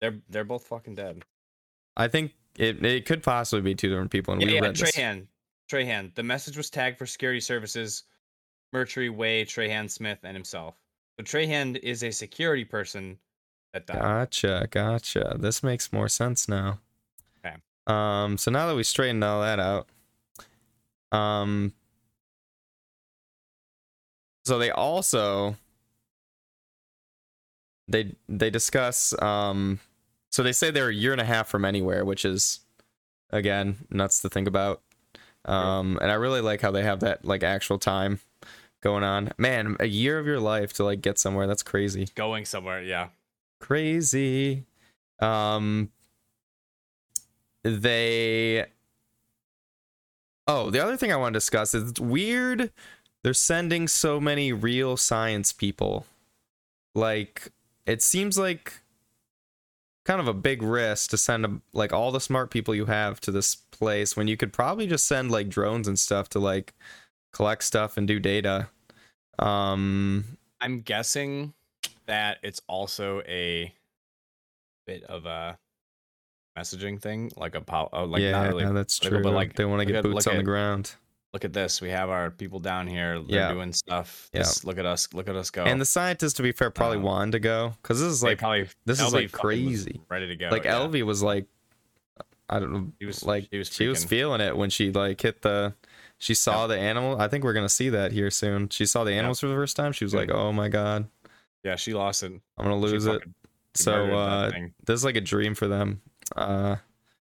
They're 0.00 0.18
they're 0.30 0.44
both 0.44 0.64
fucking 0.66 0.94
dead. 0.94 1.24
i 1.96 2.06
think 2.08 2.32
it, 2.56 2.82
it 2.84 3.06
could 3.06 3.22
possibly 3.24 3.60
be 3.60 3.74
two 3.74 3.88
different 3.88 4.10
people 4.12 4.32
and 4.32 4.40
Yeah, 4.42 4.46
we 4.48 4.54
yeah, 4.54 4.60
read 4.60 4.76
this 4.76 4.92
Trahan. 4.92 5.26
Trahan. 5.70 6.14
The 6.14 6.22
message 6.22 6.56
was 6.56 6.70
tagged 6.70 6.96
for 6.98 7.06
security 7.06 7.40
services, 7.40 8.04
Mercury, 8.72 9.08
Wei, 9.10 9.44
Trahan 9.44 9.90
Smith, 9.90 10.18
and 10.22 10.36
himself. 10.36 10.76
So 11.18 11.24
Trahan 11.24 11.76
is 11.78 12.04
a 12.04 12.12
security 12.12 12.64
person 12.64 13.18
that 13.74 13.86
died. 13.86 14.00
Gotcha, 14.00 14.68
gotcha. 14.70 15.36
This 15.38 15.62
makes 15.62 15.92
more 15.92 16.08
sense 16.08 16.48
now. 16.48 16.78
Okay. 17.44 17.56
Um, 17.86 18.38
so 18.38 18.50
now 18.50 18.68
that 18.68 18.76
we 18.76 18.84
straightened 18.84 19.22
all 19.22 19.42
that 19.42 19.58
out, 19.60 19.88
um, 21.12 21.72
so 24.44 24.58
they 24.58 24.70
also 24.70 25.56
they 27.88 28.14
they 28.28 28.48
discuss 28.48 29.12
um, 29.20 29.80
so 30.30 30.42
they 30.42 30.52
say 30.52 30.70
they're 30.70 30.88
a 30.88 30.94
year 30.94 31.12
and 31.12 31.20
a 31.20 31.24
half 31.24 31.48
from 31.48 31.64
anywhere, 31.64 32.04
which 32.04 32.24
is 32.24 32.60
again 33.30 33.86
nuts 33.90 34.20
to 34.20 34.30
think 34.30 34.48
about. 34.48 34.82
Um, 35.46 35.98
and 36.00 36.10
I 36.10 36.14
really 36.14 36.40
like 36.40 36.62
how 36.62 36.70
they 36.70 36.84
have 36.84 37.00
that 37.00 37.24
like 37.24 37.42
actual 37.42 37.78
time 37.78 38.20
going 38.82 39.02
on. 39.02 39.32
Man, 39.36 39.76
a 39.80 39.86
year 39.86 40.18
of 40.18 40.26
your 40.26 40.40
life 40.40 40.72
to 40.74 40.84
like 40.84 41.00
get 41.02 41.18
somewhere. 41.18 41.46
That's 41.48 41.62
crazy 41.62 42.08
Going 42.14 42.44
somewhere, 42.44 42.82
yeah. 42.82 43.08
Crazy. 43.60 44.64
Um 45.20 45.90
they 47.62 48.66
oh 50.46 50.68
the 50.68 50.78
other 50.78 50.98
thing 50.98 51.10
i 51.10 51.16
want 51.16 51.32
to 51.32 51.38
discuss 51.38 51.72
is 51.72 51.88
it's 51.88 52.00
weird 52.00 52.70
they're 53.24 53.32
sending 53.32 53.88
so 53.88 54.20
many 54.20 54.52
real 54.52 54.98
science 54.98 55.50
people. 55.50 56.04
Like 56.94 57.50
it 57.86 58.02
seems 58.02 58.38
like 58.38 58.82
kind 60.04 60.20
of 60.20 60.28
a 60.28 60.34
big 60.34 60.62
risk 60.62 61.08
to 61.10 61.16
send 61.16 61.62
like 61.72 61.92
all 61.92 62.12
the 62.12 62.20
smart 62.20 62.50
people 62.50 62.74
you 62.74 62.84
have 62.84 63.20
to 63.22 63.32
this 63.32 63.54
place 63.54 64.14
when 64.14 64.28
you 64.28 64.36
could 64.36 64.52
probably 64.52 64.86
just 64.86 65.08
send 65.08 65.30
like 65.30 65.48
drones 65.48 65.88
and 65.88 65.98
stuff 65.98 66.28
to 66.28 66.38
like 66.38 66.74
collect 67.32 67.64
stuff 67.64 67.96
and 67.96 68.06
do 68.06 68.20
data. 68.20 68.68
Um 69.38 70.36
I'm 70.60 70.82
guessing 70.82 71.54
that 72.06 72.38
it's 72.42 72.60
also 72.68 73.20
a 73.26 73.72
bit 74.86 75.02
of 75.04 75.26
a 75.26 75.58
messaging 76.58 77.00
thing, 77.00 77.30
like 77.36 77.54
a 77.54 77.60
pol- 77.60 77.88
uh, 77.92 78.04
like 78.06 78.22
yeah 78.22 78.30
not 78.32 78.48
really. 78.54 78.72
that's 78.72 78.98
true 78.98 79.22
but, 79.22 79.32
like, 79.32 79.54
they 79.54 79.64
want 79.64 79.80
to 79.80 79.92
get 79.92 80.02
boots 80.02 80.26
look 80.26 80.28
on 80.28 80.34
the 80.34 80.40
at- 80.40 80.44
ground 80.44 80.94
Look 81.32 81.44
at 81.44 81.52
this. 81.52 81.80
We 81.80 81.90
have 81.90 82.10
our 82.10 82.30
people 82.30 82.60
down 82.60 82.86
here. 82.86 83.18
They're 83.18 83.26
Yeah. 83.40 83.52
doing 83.52 83.72
stuff. 83.72 84.30
Yeah. 84.32 84.42
This, 84.42 84.62
Look 84.64 84.78
at 84.78 84.86
us. 84.86 85.08
Look 85.12 85.26
at 85.28 85.34
us 85.34 85.50
go. 85.50 85.64
And 85.64 85.80
the 85.80 85.84
scientists, 85.84 86.34
to 86.34 86.44
be 86.44 86.52
fair, 86.52 86.70
probably 86.70 86.98
Um, 86.98 87.02
wanted 87.02 87.32
to 87.32 87.40
go 87.40 87.74
because 87.82 87.98
this 87.98 88.08
is 88.12 88.22
like 88.22 88.38
probably 88.38 88.68
this 88.84 89.00
is 89.00 89.12
like 89.12 89.32
crazy. 89.32 90.00
ready 90.08 90.28
to 90.28 90.36
go. 90.36 90.48
like 90.50 90.62
yeah. 90.62 90.74
Elvi 90.78 91.02
was 91.02 91.24
like, 91.24 91.46
I 92.48 92.60
don't 92.60 92.72
know, 92.72 92.92
She 93.00 93.06
was- 93.06 93.24
like 93.24 93.48
she 93.50 93.58
was 93.58 93.68
she 93.72 93.88
was 93.88 94.04
feeling 94.04 94.40
it 94.40 94.56
when 94.56 94.70
she 94.70 94.92
like 94.92 95.20
hit 95.20 95.42
the, 95.42 95.74
she 96.18 96.34
saw 96.34 96.68
the 96.68 96.78
animal. 96.78 97.20
I 97.20 97.26
think 97.26 97.42
we're 97.42 97.52
gonna 97.52 97.68
see 97.68 97.88
that 97.88 98.12
here 98.12 98.30
soon. 98.30 98.68
She 98.68 98.86
saw 98.86 99.02
the 99.02 99.12
animals 99.12 99.40
for 99.40 99.48
the 99.48 99.54
first 99.56 99.74
time. 99.74 99.90
She 99.90 100.04
was 100.04 100.14
like, 100.14 100.30
oh 100.30 100.52
my 100.52 100.68
god, 100.68 101.08
Yeah, 101.64 101.76
she 101.76 101.94
lost 101.94 102.22
it. 102.22 102.32
I'm 102.58 102.64
gonna 102.64 102.76
She 102.86 102.92
lose 102.92 103.06
it. 103.06 103.22
So 103.74 104.14
uh, 104.16 104.50
this 104.86 105.00
is 105.00 105.04
like 105.04 105.16
a 105.16 105.20
dream 105.20 105.54
for 105.54 105.66
them. 105.66 106.00
Uh, 106.36 106.76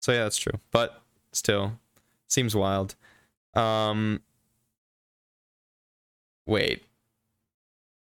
so 0.01 0.13
yeah, 0.13 0.25
that's 0.25 0.37
true. 0.37 0.59
But 0.71 1.01
still, 1.33 1.79
seems 2.29 2.55
wild. 2.55 2.95
Um, 3.55 4.21
wait. 6.47 6.83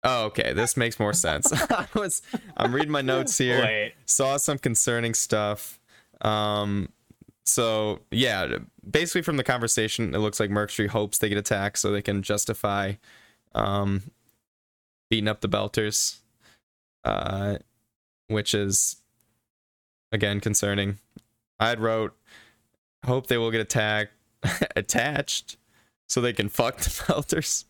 Oh, 0.03 0.25
okay. 0.27 0.53
This 0.53 0.77
makes 0.77 0.99
more 0.99 1.12
sense. 1.12 1.53
I 1.71 1.87
was, 1.95 2.23
I'm 2.57 2.75
reading 2.75 2.91
my 2.91 3.03
notes 3.03 3.39
here. 3.39 3.61
Wait. 3.61 3.95
Saw 4.07 4.37
some 4.37 4.59
concerning 4.59 5.14
stuff. 5.14 5.79
Um, 6.21 6.89
so 7.45 8.01
yeah, 8.11 8.59
basically 8.89 9.23
from 9.23 9.37
the 9.37 9.45
conversation, 9.45 10.14
it 10.14 10.19
looks 10.19 10.41
like 10.41 10.51
Mercury 10.51 10.89
hopes 10.89 11.19
they 11.19 11.29
get 11.29 11.39
attacked 11.39 11.79
so 11.79 11.93
they 11.93 12.03
can 12.03 12.23
justify, 12.23 12.95
um, 13.55 14.03
beating 15.11 15.29
up 15.29 15.41
the 15.41 15.49
Belters. 15.49 16.19
Uh, 17.05 17.59
which 18.29 18.53
is 18.55 18.97
again 20.11 20.41
concerning. 20.41 20.99
I 21.61 21.69
had 21.69 21.79
wrote, 21.81 22.17
hope 23.05 23.29
they 23.29 23.39
will 23.39 23.53
get 23.53 23.61
attacked, 23.61 24.13
attached, 24.77 25.57
so 26.09 26.21
they 26.21 26.33
can 26.33 26.49
fuck 26.49 26.79
the 26.79 26.91
Belters. 27.07 27.65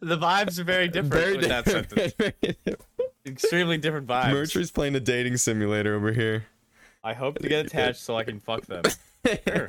The 0.00 0.16
vibes 0.18 0.58
are 0.58 0.64
very 0.64 0.88
different 0.88 1.12
Very 1.12 1.36
with 1.36 1.48
that 1.48 1.64
different. 1.64 1.90
sentence. 1.90 2.14
Very 2.18 2.34
different. 2.64 2.80
Extremely 3.26 3.78
different 3.78 4.06
vibes. 4.08 4.32
Mercury's 4.32 4.70
playing 4.72 4.94
a 4.96 5.00
dating 5.00 5.36
simulator 5.36 5.94
over 5.94 6.12
here. 6.12 6.46
I 7.04 7.14
hope 7.14 7.38
to 7.38 7.48
get 7.48 7.66
attached 7.66 8.00
so 8.00 8.16
I 8.16 8.24
can 8.24 8.40
fuck 8.40 8.66
them. 8.66 8.82
Sure. 9.26 9.68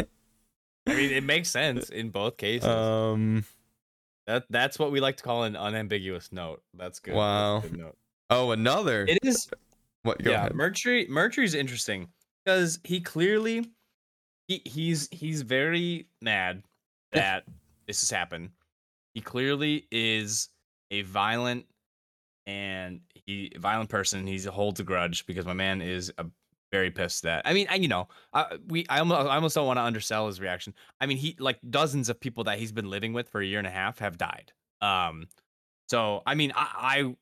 I 0.88 0.96
mean, 0.96 1.12
it 1.12 1.24
makes 1.24 1.50
sense 1.50 1.90
in 1.90 2.10
both 2.10 2.38
cases. 2.38 2.68
um. 2.68 3.46
That 4.28 4.46
that's 4.50 4.80
what 4.80 4.92
we 4.92 5.00
like 5.00 5.18
to 5.18 5.24
call 5.24 5.44
an 5.44 5.56
unambiguous 5.56 6.32
note. 6.32 6.62
That's 6.74 7.00
good. 7.00 7.14
That's 7.14 7.18
Wow. 7.18 7.60
good 7.60 7.78
note. 7.78 7.98
Oh, 8.30 8.52
another. 8.52 9.06
It 9.08 9.20
is 9.24 9.50
what? 10.04 10.22
Go 10.22 10.32
yeah, 10.32 10.38
ahead. 10.38 10.56
Mercury 10.56 11.08
Mercury's 11.10 11.54
interesting 11.54 12.10
because 12.44 12.80
he 12.84 13.02
clearly 13.02 13.70
he 14.48 14.62
he's 14.66 15.10
he's 15.12 15.42
very 15.42 16.08
mad 16.22 16.64
that 17.12 17.44
this 17.88 18.02
has 18.02 18.10
happened. 18.10 18.52
He 19.14 19.22
clearly 19.22 19.88
is 19.92 20.50
a 20.92 21.02
violent 21.04 21.66
and 22.46 23.02
he 23.26 23.52
violent 23.58 23.90
person. 23.90 24.26
He 24.26 24.40
holds 24.40 24.80
a 24.80 24.84
grudge 24.84 25.26
because 25.26 25.46
my 25.46 25.54
man 25.54 25.82
is 25.82 26.12
a 26.18 26.26
very 26.74 26.90
pissed 26.90 27.22
that 27.22 27.44
I 27.46 27.54
mean, 27.54 27.68
I, 27.70 27.76
you 27.76 27.88
know, 27.88 28.08
I, 28.34 28.58
we 28.68 28.84
I 28.90 28.98
almost, 28.98 29.30
I 29.30 29.36
almost 29.36 29.54
don't 29.54 29.68
want 29.68 29.78
to 29.78 29.84
undersell 29.84 30.26
his 30.26 30.42
reaction. 30.42 30.74
I 31.00 31.06
mean, 31.06 31.18
he 31.18 31.36
like 31.40 31.60
dozens 31.70 32.10
of 32.10 32.20
people 32.20 32.46
that 32.46 32.58
he's 32.58 32.72
been 32.72 32.90
living 32.90 33.14
with 33.14 33.30
for 33.30 33.40
a 33.40 33.46
year 33.46 33.60
and 33.60 33.68
a 33.68 33.72
half 33.72 34.00
have 34.00 34.18
died. 34.18 34.52
Um, 34.82 35.28
so 35.88 36.24
I 36.26 36.34
mean, 36.34 36.52
I 36.56 37.14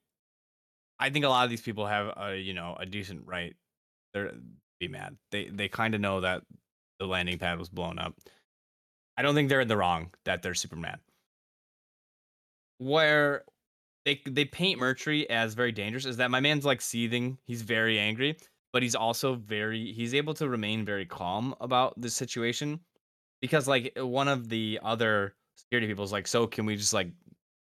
I, 1.00 1.08
I 1.08 1.10
think 1.10 1.26
a 1.26 1.30
lot 1.30 1.44
of 1.44 1.50
these 1.50 1.62
people 1.62 1.86
have 1.86 2.14
a 2.16 2.38
you 2.38 2.54
know 2.54 2.78
a 2.80 2.86
decent 2.86 3.28
right. 3.28 3.54
They're 4.14 4.32
be 4.80 4.88
mad. 4.88 5.18
They 5.32 5.50
they 5.50 5.68
kind 5.68 5.96
of 5.96 6.00
know 6.00 6.22
that 6.22 6.44
the 7.00 7.06
landing 7.06 7.38
pad 7.38 7.60
was 7.60 7.68
blown 7.68 8.00
up. 8.00 8.16
I 9.18 9.22
don't 9.22 9.36
think 9.36 9.50
they're 9.50 9.62
in 9.62 9.68
the 9.68 9.78
wrong 9.78 10.12
that 10.24 10.42
they're 10.42 10.54
super 10.54 10.78
mad. 10.78 11.00
Where 12.78 13.44
they 14.06 14.22
they 14.26 14.46
paint 14.46 14.80
Murtry 14.80 15.26
as 15.30 15.54
very 15.54 15.72
dangerous 15.72 16.06
is 16.06 16.18
that 16.18 16.32
my 16.32 16.40
man's 16.40 16.66
like 16.66 16.82
seething. 16.82 17.38
He's 17.46 17.62
very 17.62 18.00
angry, 18.00 18.38
but 18.74 18.84
he's 18.84 18.96
also 18.96 19.36
very 19.36 19.92
he's 19.92 20.14
able 20.14 20.34
to 20.36 20.48
remain 20.48 20.86
very 20.86 21.06
calm 21.06 21.56
about 21.60 22.00
the 22.00 22.10
situation 22.10 22.80
because 23.42 23.68
like 23.68 23.92
one 23.98 24.28
of 24.28 24.50
the 24.50 24.80
other 24.84 25.36
security 25.56 25.88
people 25.88 26.04
is 26.04 26.12
like, 26.12 26.28
so 26.28 26.48
can 26.48 26.66
we 26.66 26.76
just 26.76 26.94
like 26.94 27.12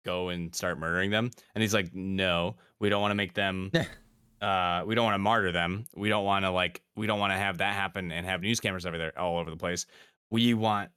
go 0.05 0.29
and 0.29 0.55
start 0.55 0.79
murdering 0.79 1.11
them? 1.11 1.31
And 1.55 1.63
he's 1.63 1.75
like, 1.75 1.95
no, 1.95 2.57
we 2.81 2.89
don't 2.89 3.01
want 3.01 3.13
to 3.13 3.17
make 3.17 3.35
them. 3.35 3.71
uh, 4.43 4.83
we 4.87 4.95
don't 4.95 5.05
want 5.05 5.15
to 5.15 5.19
martyr 5.19 5.53
them. 5.53 5.87
We 5.97 6.09
don't 6.09 6.25
want 6.25 6.45
to 6.45 6.51
like 6.51 6.83
we 6.97 7.07
don't 7.07 7.21
want 7.21 7.33
to 7.33 7.39
have 7.39 7.59
that 7.59 7.75
happen 7.75 8.13
and 8.13 8.27
have 8.27 8.41
news 8.43 8.61
cameras 8.61 8.87
everywhere 8.87 9.19
all 9.19 9.39
over 9.39 9.51
the 9.51 9.57
place. 9.57 9.87
We 10.31 10.55
want 10.55 10.91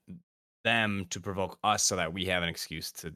them 0.64 1.06
to 1.10 1.20
provoke 1.20 1.58
us 1.64 1.84
so 1.84 1.96
that 1.96 2.14
we 2.14 2.26
have 2.26 2.44
an 2.44 2.50
excuse 2.50 2.92
to 2.92 3.14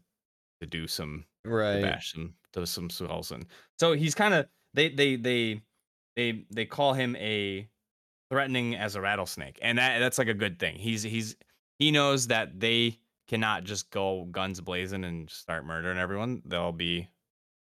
to 0.62 0.66
do 0.66 0.88
some 0.88 1.26
right 1.44 1.82
bash 1.82 2.14
some 2.14 2.34
to 2.54 2.66
some 2.66 2.90
so 3.78 3.94
he's 3.94 4.16
kind 4.16 4.34
of 4.34 4.48
they 4.74 4.90
they 4.90 5.16
they 5.16 5.62
they 6.16 6.46
they 6.52 6.66
call 6.66 6.94
him 6.94 7.16
a 7.18 7.68
threatening 8.30 8.76
as 8.76 8.96
a 8.96 9.02
rattlesnake, 9.02 9.60
and 9.62 9.78
that 9.78 10.00
that's 10.00 10.18
like 10.18 10.28
a 10.28 10.34
good 10.34 10.60
thing. 10.60 10.76
He's 10.76 11.04
he's 11.04 11.36
he 11.80 11.92
knows 11.92 12.28
that 12.28 12.60
they 12.60 13.00
cannot 13.28 13.64
just 13.64 13.90
go 13.92 14.26
guns 14.32 14.62
blazing 14.62 15.04
and 15.04 15.30
start 15.30 15.66
murdering 15.66 15.98
everyone. 15.98 16.42
They'll 16.46 16.72
be 16.72 17.10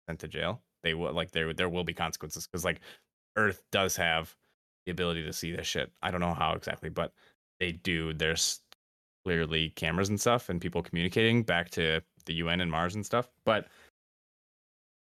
sent 0.08 0.20
to 0.20 0.28
jail. 0.28 0.62
They 0.84 0.94
will 0.94 1.14
like 1.14 1.32
there 1.32 1.54
there 1.54 1.70
will 1.70 1.84
be 1.84 1.94
consequences 1.94 2.48
because 2.48 2.66
like 2.66 2.82
Earth 3.36 3.64
does 3.72 3.96
have 3.96 4.36
the 4.86 4.92
ability 4.92 5.24
to 5.26 5.34
see 5.34 5.52
this 5.52 5.68
shit. 5.68 5.92
I 6.02 6.12
don't 6.12 6.22
know 6.22 6.34
how 6.34 6.54
exactly, 6.54 6.90
but 6.90 7.14
they 7.60 7.74
do. 7.74 8.14
There's 8.14 8.62
clearly 9.26 9.70
cameras 9.76 10.10
and 10.10 10.20
stuff 10.20 10.50
and 10.50 10.62
people 10.62 10.82
communicating 10.82 11.44
back 11.44 11.70
to 11.72 12.02
the 12.26 12.34
UN 12.36 12.62
and 12.62 12.72
Mars 12.72 12.96
and 12.96 13.06
stuff. 13.06 13.30
But 13.46 13.68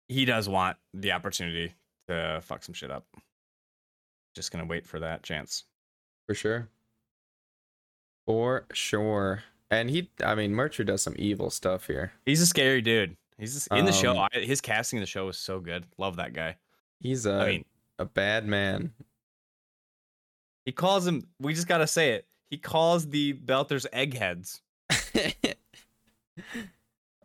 he 0.09 0.25
does 0.25 0.49
want 0.49 0.77
the 0.93 1.13
opportunity 1.13 1.73
to 2.08 2.39
fuck 2.43 2.64
some 2.64 2.74
shit 2.74 2.91
up. 2.91 3.06
Just 4.36 4.51
gonna 4.51 4.66
wait 4.66 4.86
for 4.86 4.99
that 4.99 5.24
chance. 5.24 5.66
For 6.28 6.34
sure. 6.34 6.70
For 8.26 8.66
sure. 8.74 9.43
And 9.70 9.89
he, 9.89 10.10
I 10.24 10.36
mean, 10.36 10.54
Murtry 10.54 10.86
does 10.86 11.01
some 11.04 11.16
evil 11.18 11.49
stuff 11.49 11.88
here. 11.88 12.14
He's 12.26 12.41
a 12.41 12.45
scary 12.45 12.82
dude. 12.82 13.18
He's 13.38 13.54
just, 13.56 13.68
in 13.72 13.86
the 13.86 13.91
show. 13.91 14.12
Um, 14.12 14.30
I, 14.34 14.39
his 14.39 14.62
casting 14.62 14.97
in 14.97 15.01
the 15.01 15.08
show 15.08 15.28
is 15.30 15.38
so 15.38 15.60
good. 15.60 15.86
Love 15.97 16.18
that 16.18 16.34
guy. 16.34 16.58
He's 16.99 17.26
a 17.26 17.34
I 17.34 17.47
mean, 17.47 17.66
a 17.99 18.06
bad 18.06 18.45
man. 18.45 18.93
he 20.66 20.72
calls 20.72 21.06
him. 21.06 21.28
We 21.39 21.54
just 21.54 21.68
gotta 21.68 21.88
say 21.88 22.12
it. 22.12 22.28
He 22.49 22.58
calls 22.58 23.10
the 23.10 23.34
Belters 23.34 23.86
eggheads. 23.91 24.62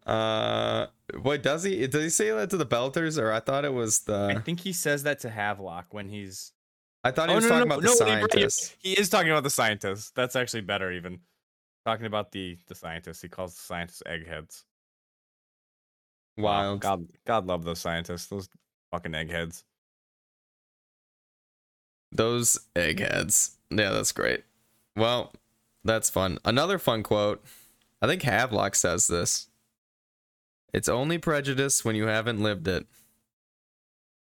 uh, 0.08 0.86
what 1.20 1.42
does 1.42 1.64
he? 1.64 1.86
Does 1.86 2.02
he 2.02 2.10
say 2.10 2.30
that 2.30 2.50
to 2.50 2.56
the 2.56 2.66
Belters, 2.66 3.18
or 3.20 3.32
I 3.32 3.40
thought 3.40 3.64
it 3.64 3.72
was 3.72 4.00
the? 4.00 4.34
I 4.36 4.40
think 4.40 4.60
he 4.60 4.72
says 4.72 5.02
that 5.04 5.20
to 5.20 5.30
Havelock 5.30 5.92
when 5.92 6.08
he's. 6.08 6.52
I 7.04 7.10
thought 7.12 7.28
he 7.28 7.34
Oh, 7.34 7.36
was 7.36 7.44
no, 7.44 7.50
no, 7.50 7.54
talking 7.64 7.68
no, 7.68 7.74
about 7.74 7.82
the 7.82 7.88
no, 8.04 8.06
you're 8.06 8.20
right, 8.20 8.32
scientists. 8.32 8.76
He 8.78 8.92
is 8.92 9.08
talking 9.08 9.30
about 9.30 9.44
the 9.44 9.50
scientists. 9.50 10.10
That's 10.14 10.34
actually 10.36 10.62
better, 10.62 10.90
even. 10.92 11.20
Talking 11.86 12.06
about 12.06 12.32
the 12.32 12.58
the 12.66 12.74
scientists. 12.74 13.22
He 13.22 13.28
calls 13.28 13.54
the 13.54 13.62
scientists 13.62 14.02
eggheads. 14.06 14.64
Wow, 16.36 16.44
Wild. 16.44 16.80
God, 16.80 17.06
God 17.26 17.46
love 17.46 17.64
those 17.64 17.80
scientists. 17.80 18.26
Those 18.26 18.48
fucking 18.90 19.14
eggheads. 19.14 19.64
Those 22.12 22.58
eggheads. 22.74 23.56
Yeah, 23.70 23.90
that's 23.90 24.12
great. 24.12 24.44
Well, 24.96 25.32
that's 25.84 26.10
fun. 26.10 26.38
Another 26.44 26.78
fun 26.78 27.02
quote. 27.02 27.44
I 28.00 28.06
think 28.06 28.22
Havelock 28.22 28.74
says 28.74 29.06
this. 29.06 29.47
It's 30.72 30.88
only 30.88 31.18
prejudice 31.18 31.84
when 31.84 31.96
you 31.96 32.06
haven't 32.06 32.40
lived 32.42 32.68
it. 32.68 32.86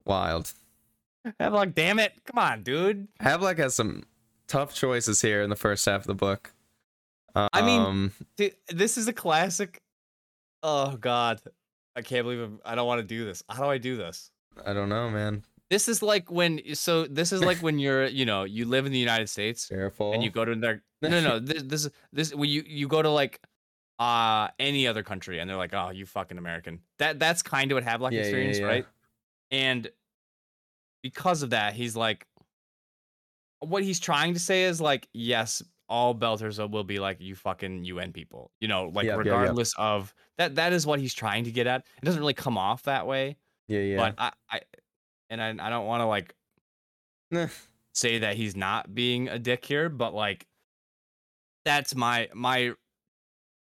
Wild. 0.04 0.52
Havelock, 1.38 1.74
damn 1.74 1.98
it! 1.98 2.12
Come 2.24 2.38
on, 2.38 2.62
dude. 2.62 3.08
Havelock 3.20 3.58
has 3.58 3.74
some 3.74 4.04
tough 4.46 4.74
choices 4.74 5.20
here 5.20 5.42
in 5.42 5.50
the 5.50 5.56
first 5.56 5.84
half 5.84 6.02
of 6.02 6.06
the 6.06 6.14
book. 6.14 6.52
Um, 7.34 7.48
I 7.52 7.62
mean- 7.62 8.12
Dude, 8.36 8.54
this 8.68 8.96
is 8.96 9.08
a 9.08 9.12
classic. 9.12 9.82
Oh 10.62 10.96
God, 10.96 11.40
I 11.94 12.02
can't 12.02 12.24
believe 12.24 12.40
I'm, 12.40 12.60
I 12.64 12.74
don't 12.74 12.86
want 12.86 13.00
to 13.00 13.06
do 13.06 13.24
this. 13.24 13.42
How 13.48 13.62
do 13.64 13.70
I 13.70 13.78
do 13.78 13.96
this? 13.96 14.30
I 14.64 14.72
don't 14.72 14.88
know, 14.88 15.10
man. 15.10 15.44
This 15.70 15.86
is 15.88 16.02
like 16.02 16.30
when. 16.30 16.60
So 16.74 17.04
this 17.06 17.32
is 17.32 17.42
like 17.44 17.58
when 17.58 17.78
you're, 17.84 18.06
you 18.06 18.24
know, 18.24 18.44
you 18.44 18.64
live 18.64 18.86
in 18.86 18.92
the 18.92 18.98
United 18.98 19.28
States 19.28 19.66
Careful. 19.66 20.14
and 20.14 20.22
you 20.22 20.30
go 20.30 20.44
to 20.44 20.54
their. 20.54 20.82
No, 21.02 21.10
no, 21.10 21.20
no 21.20 21.38
this 21.38 21.62
this 21.62 21.88
this 22.12 22.34
when 22.34 22.48
you 22.48 22.64
you 22.66 22.88
go 22.88 23.02
to 23.02 23.10
like 23.10 23.40
uh 23.98 24.48
any 24.58 24.86
other 24.86 25.02
country 25.02 25.38
and 25.40 25.48
they're 25.50 25.56
like, 25.56 25.74
oh, 25.74 25.90
you 25.90 26.06
fucking 26.06 26.38
American. 26.38 26.80
That 26.98 27.18
that's 27.18 27.42
kind 27.42 27.70
of 27.72 27.76
what 27.76 27.84
Havelock 27.84 28.12
Yeah, 28.12 28.20
yeah, 28.20 28.24
experienced, 28.26 28.60
yeah. 28.60 28.66
right? 28.66 28.86
And 29.50 29.90
because 31.02 31.42
of 31.42 31.50
that, 31.50 31.74
he's 31.74 31.96
like, 31.96 32.26
what 33.60 33.82
he's 33.82 33.98
trying 34.00 34.34
to 34.34 34.40
say 34.40 34.64
is 34.64 34.80
like, 34.80 35.08
yes, 35.12 35.62
all 35.88 36.14
belters 36.14 36.58
will 36.70 36.84
be 36.84 36.98
like 36.98 37.20
you 37.20 37.34
fucking 37.34 37.84
UN 37.84 38.12
people, 38.12 38.52
you 38.60 38.68
know, 38.68 38.90
like 38.94 39.08
regardless 39.16 39.74
of 39.78 40.14
that. 40.36 40.56
That 40.56 40.72
is 40.72 40.86
what 40.86 41.00
he's 41.00 41.14
trying 41.14 41.44
to 41.44 41.50
get 41.50 41.66
at. 41.66 41.84
It 42.00 42.04
doesn't 42.04 42.20
really 42.20 42.34
come 42.34 42.58
off 42.58 42.82
that 42.84 43.06
way, 43.06 43.36
yeah, 43.68 43.80
yeah. 43.80 43.96
but 43.96 44.14
I, 44.18 44.32
I, 44.50 44.60
and 45.30 45.42
I, 45.42 45.66
I 45.66 45.70
don't 45.70 45.86
want 45.86 46.02
to 46.02 46.06
like 46.06 46.34
Nah. 47.30 47.48
say 47.94 48.18
that 48.20 48.36
he's 48.36 48.54
not 48.54 48.94
being 48.94 49.28
a 49.28 49.38
dick 49.38 49.64
here, 49.64 49.88
but 49.88 50.14
like 50.14 50.46
that's 51.64 51.94
my 51.94 52.28
my 52.34 52.72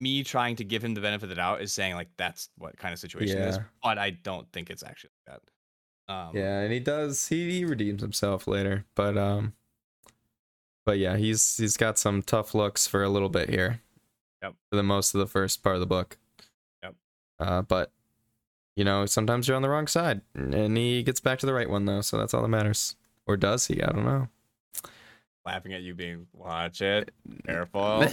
me 0.00 0.22
trying 0.22 0.56
to 0.56 0.64
give 0.64 0.82
him 0.82 0.94
the 0.94 1.00
benefit 1.00 1.24
of 1.24 1.28
the 1.30 1.34
doubt 1.36 1.60
is 1.60 1.72
saying 1.72 1.94
like 1.94 2.08
that's 2.16 2.48
what 2.56 2.76
kind 2.76 2.92
of 2.92 2.98
situation 2.98 3.38
it 3.38 3.48
is, 3.48 3.58
but 3.82 3.98
I 3.98 4.10
don't 4.10 4.50
think 4.52 4.70
it's 4.70 4.82
actually 4.82 5.10
like 5.28 5.40
that. 6.06 6.12
Um, 6.12 6.30
yeah, 6.34 6.60
and 6.60 6.72
he 6.72 6.80
does. 6.80 7.28
He 7.28 7.50
he 7.50 7.64
redeems 7.64 8.00
himself 8.00 8.46
later, 8.46 8.84
but 8.94 9.18
um, 9.18 9.52
but 10.86 10.98
yeah, 10.98 11.16
he's 11.16 11.56
he's 11.56 11.76
got 11.76 11.98
some 11.98 12.22
tough 12.22 12.54
looks 12.54 12.86
for 12.86 13.02
a 13.02 13.08
little 13.08 13.28
bit 13.28 13.50
here. 13.50 13.80
Yep. 14.42 14.54
For 14.70 14.76
the 14.76 14.82
most 14.82 15.14
of 15.14 15.18
the 15.18 15.26
first 15.26 15.62
part 15.62 15.74
of 15.74 15.80
the 15.80 15.86
book. 15.86 16.16
Yep. 16.82 16.94
Uh, 17.38 17.62
but 17.62 17.92
you 18.76 18.84
know, 18.84 19.04
sometimes 19.04 19.48
you're 19.48 19.56
on 19.56 19.62
the 19.62 19.68
wrong 19.68 19.86
side, 19.86 20.22
and 20.34 20.76
he 20.76 21.02
gets 21.02 21.20
back 21.20 21.40
to 21.40 21.46
the 21.46 21.52
right 21.52 21.68
one 21.68 21.84
though, 21.84 22.00
so 22.00 22.16
that's 22.16 22.32
all 22.32 22.42
that 22.42 22.48
matters. 22.48 22.96
Or 23.26 23.36
does 23.36 23.66
he? 23.66 23.82
I 23.82 23.90
don't 23.90 24.06
know. 24.06 24.28
Laughing 25.48 25.72
at 25.72 25.80
you 25.80 25.94
being 25.94 26.26
watch 26.34 26.82
it 26.82 27.10
careful. 27.46 28.04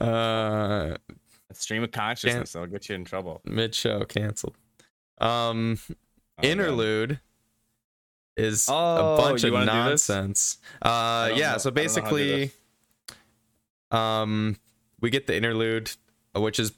uh, 0.00 0.96
Stream 1.52 1.84
of 1.84 1.92
consciousness. 1.92 2.52
That'll 2.52 2.66
get 2.68 2.88
you 2.88 2.96
in 2.96 3.04
trouble. 3.04 3.40
mid 3.44 3.74
show 3.74 4.04
canceled. 4.04 4.56
Um, 5.18 5.78
Oh, 6.38 6.46
interlude 6.46 7.18
is 8.36 8.66
Oh, 8.68 9.14
a 9.14 9.16
bunch 9.16 9.42
of 9.44 9.52
wanna 9.54 9.64
do 9.64 9.90
this? 9.90 10.06
nonsense. 10.10 10.58
Uh, 10.82 11.30
yeah. 11.34 11.52
know- 11.52 11.58
So 11.58 11.70
I 11.70 11.72
don't 11.72 11.86
know 11.96 12.02
how 12.02 12.10
to 12.10 12.16
do 12.18 12.36
basically, 12.36 12.50
um, 13.90 14.56
we 15.00 15.08
get 15.08 15.26
the 15.26 15.34
interlude, 15.34 15.92
which 16.34 16.58
is 16.58 16.72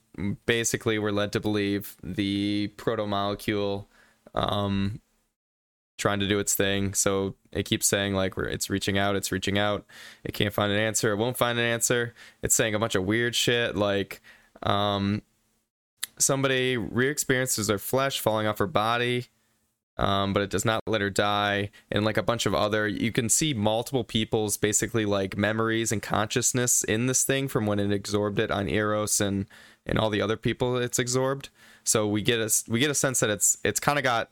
basically 0.47 1.01
we're 1.01 1.11
led 1.11 1.33
to 1.33 1.41
believe 1.41 1.97
the 2.05 2.69
proto 2.77 3.05
molecule, 3.09 3.89
um, 4.37 5.01
trying 5.99 6.21
to 6.21 6.29
do 6.29 6.39
its 6.39 6.55
thing. 6.55 6.95
So 6.95 7.35
it 7.53 7.65
keeps 7.65 7.87
saying 7.87 8.15
like 8.15 8.35
it's 8.39 8.71
reaching 8.71 8.97
out, 8.97 9.17
it's 9.17 9.31
reaching 9.31 9.59
out. 9.59 9.85
It 10.25 10.33
can't 10.33 10.55
find 10.55 10.73
an 10.73 10.79
answer. 10.79 11.13
It 11.13 11.17
won't 11.17 11.37
find 11.37 11.59
an 11.59 11.65
answer. 11.65 12.15
It's 12.43 12.55
saying 12.55 12.75
a 12.75 12.79
bunch 12.79 12.95
of 12.95 13.05
weird 13.05 13.35
shit 13.35 13.77
like, 13.77 14.23
um, 14.63 15.23
somebody 16.19 16.77
re-experiences 16.77 17.67
their 17.69 17.79
flesh 17.79 18.21
falling 18.21 18.47
off 18.47 18.59
her 18.59 18.67
body 18.67 19.29
um, 19.99 20.33
but 20.33 20.43
it 20.43 20.51
does 20.51 20.65
not 20.65 20.81
let 20.87 21.01
her 21.01 21.11
die 21.11 21.71
and 21.91 22.05
like 22.05 22.17
a 22.17 22.23
bunch 22.23 22.47
of 22.47 22.55
other 22.55 22.87
you 22.87 23.13
can 23.13 23.29
see 23.29 23.53
multiple 23.53 24.05
people's 24.05 24.57
basically 24.57 25.05
like 25.05 25.37
memories 25.37 25.91
and 25.91 26.03
consciousness 26.03 26.85
in 26.85 27.07
this 27.07 27.25
thing 27.25 27.49
from 27.49 27.67
when 27.67 27.79
it 27.79 27.93
absorbed 27.93 28.39
it 28.39 28.51
on 28.51 28.69
eros 28.69 29.21
and 29.21 29.47
and 29.85 29.99
all 29.99 30.11
the 30.11 30.23
other 30.23 30.37
people 30.37 30.77
it's 30.77 30.99
absorbed 30.99 31.49
so 31.83 32.07
we 32.07 32.23
get 32.23 32.39
a 32.39 32.51
we 32.69 32.79
get 32.79 32.91
a 32.91 32.95
sense 32.95 33.21
that 33.21 33.31
it's 33.31 33.59
it's 33.65 33.81
kind 33.81 33.99
of 33.99 34.05
got 34.05 34.31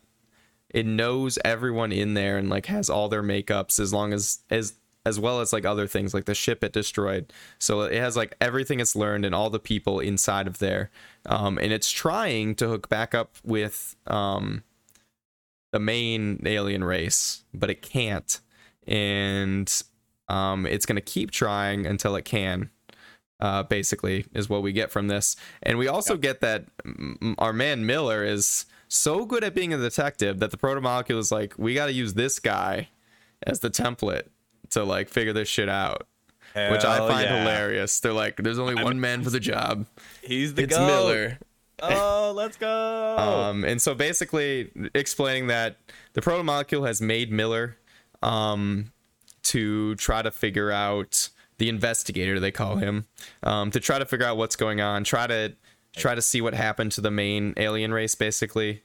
it 0.76 0.84
knows 0.84 1.38
everyone 1.42 1.90
in 1.90 2.12
there 2.12 2.36
and 2.36 2.50
like 2.50 2.66
has 2.66 2.90
all 2.90 3.08
their 3.08 3.22
makeups 3.22 3.80
as 3.80 3.94
long 3.94 4.12
as 4.12 4.40
as 4.50 4.74
as 5.06 5.18
well 5.18 5.40
as 5.40 5.50
like 5.50 5.64
other 5.64 5.86
things 5.86 6.12
like 6.12 6.26
the 6.26 6.34
ship 6.34 6.62
it 6.62 6.72
destroyed. 6.74 7.32
So 7.58 7.80
it 7.82 7.94
has 7.98 8.14
like 8.14 8.36
everything 8.42 8.78
it's 8.80 8.94
learned 8.94 9.24
and 9.24 9.34
all 9.34 9.48
the 9.48 9.58
people 9.58 10.00
inside 10.00 10.46
of 10.46 10.58
there. 10.58 10.90
Um, 11.24 11.56
and 11.58 11.72
it's 11.72 11.90
trying 11.90 12.56
to 12.56 12.68
hook 12.68 12.90
back 12.90 13.14
up 13.14 13.36
with 13.42 13.96
um, 14.06 14.64
the 15.72 15.78
main 15.80 16.42
alien 16.44 16.84
race, 16.84 17.44
but 17.54 17.70
it 17.70 17.80
can't. 17.80 18.38
And 18.86 19.72
um, 20.28 20.66
it's 20.66 20.84
going 20.84 20.96
to 20.96 21.00
keep 21.00 21.30
trying 21.30 21.86
until 21.86 22.16
it 22.16 22.26
can. 22.26 22.70
Uh, 23.38 23.62
basically, 23.62 24.24
is 24.32 24.48
what 24.48 24.62
we 24.62 24.72
get 24.72 24.90
from 24.90 25.08
this, 25.08 25.36
and 25.62 25.76
we 25.76 25.86
also 25.88 26.14
Yep. 26.14 26.22
get 26.22 26.40
that 26.40 26.64
our 27.36 27.52
man 27.52 27.84
Miller 27.84 28.24
is 28.24 28.64
so 28.88 29.24
good 29.24 29.44
at 29.44 29.54
being 29.54 29.72
a 29.74 29.78
detective 29.78 30.38
that 30.40 30.50
the 30.50 30.56
proto 30.56 30.80
molecule 30.80 31.18
is 31.18 31.32
like, 31.32 31.54
we 31.58 31.74
got 31.74 31.86
to 31.86 31.92
use 31.92 32.14
this 32.14 32.38
guy 32.38 32.88
as 33.42 33.60
the 33.60 33.70
template 33.70 34.28
to 34.70 34.84
like 34.84 35.08
figure 35.08 35.32
this 35.32 35.48
shit 35.48 35.68
out, 35.68 36.06
which 36.54 36.84
I 36.84 36.98
find 36.98 37.24
yeah. 37.24 37.40
hilarious. 37.40 38.00
They're 38.00 38.12
like, 38.12 38.36
there's 38.36 38.58
only 38.58 38.82
one 38.82 39.00
man 39.00 39.22
for 39.22 39.30
the 39.30 39.40
job. 39.40 39.86
He's 40.22 40.54
the 40.54 40.62
guy. 40.62 40.64
it's 40.64 40.76
goat. 40.76 40.86
Miller. 40.86 41.38
Oh, 41.82 42.32
let's 42.34 42.56
go. 42.56 43.16
Um, 43.18 43.64
and 43.64 43.80
so 43.82 43.94
basically 43.94 44.70
explaining 44.94 45.48
that 45.48 45.76
the 46.14 46.22
proto 46.22 46.42
molecule 46.42 46.84
has 46.84 47.02
made 47.02 47.30
Miller 47.30 47.76
um, 48.22 48.92
to 49.44 49.94
try 49.96 50.22
to 50.22 50.30
figure 50.30 50.70
out 50.70 51.28
the 51.58 51.68
investigator 51.68 52.38
they 52.38 52.50
call 52.50 52.76
him 52.76 53.06
um, 53.42 53.70
to 53.70 53.80
try 53.80 53.98
to 53.98 54.04
figure 54.04 54.26
out 54.26 54.36
what's 54.36 54.56
going 54.56 54.80
on, 54.80 55.04
try 55.04 55.26
to 55.26 55.54
try 55.96 56.14
to 56.14 56.22
see 56.22 56.40
what 56.40 56.54
happened 56.54 56.92
to 56.92 57.00
the 57.00 57.10
main 57.10 57.54
alien 57.56 57.92
race, 57.92 58.14
basically. 58.14 58.82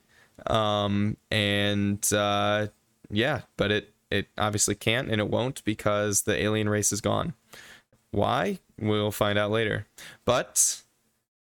Um, 0.48 1.18
and 1.30 2.12
uh, 2.14 2.68
yeah, 3.12 3.42
but 3.58 3.72
it 3.72 3.94
it 4.10 4.28
obviously 4.38 4.76
can't 4.76 5.10
and 5.10 5.22
it 5.22 5.30
won't 5.30 5.64
because 5.64 6.24
the 6.24 6.42
alien 6.42 6.68
race 6.70 6.92
is 6.92 7.00
gone. 7.02 7.34
Why? 8.12 8.60
We'll 8.80 9.12
find 9.12 9.38
out 9.38 9.52
later. 9.52 9.86
But 10.26 10.82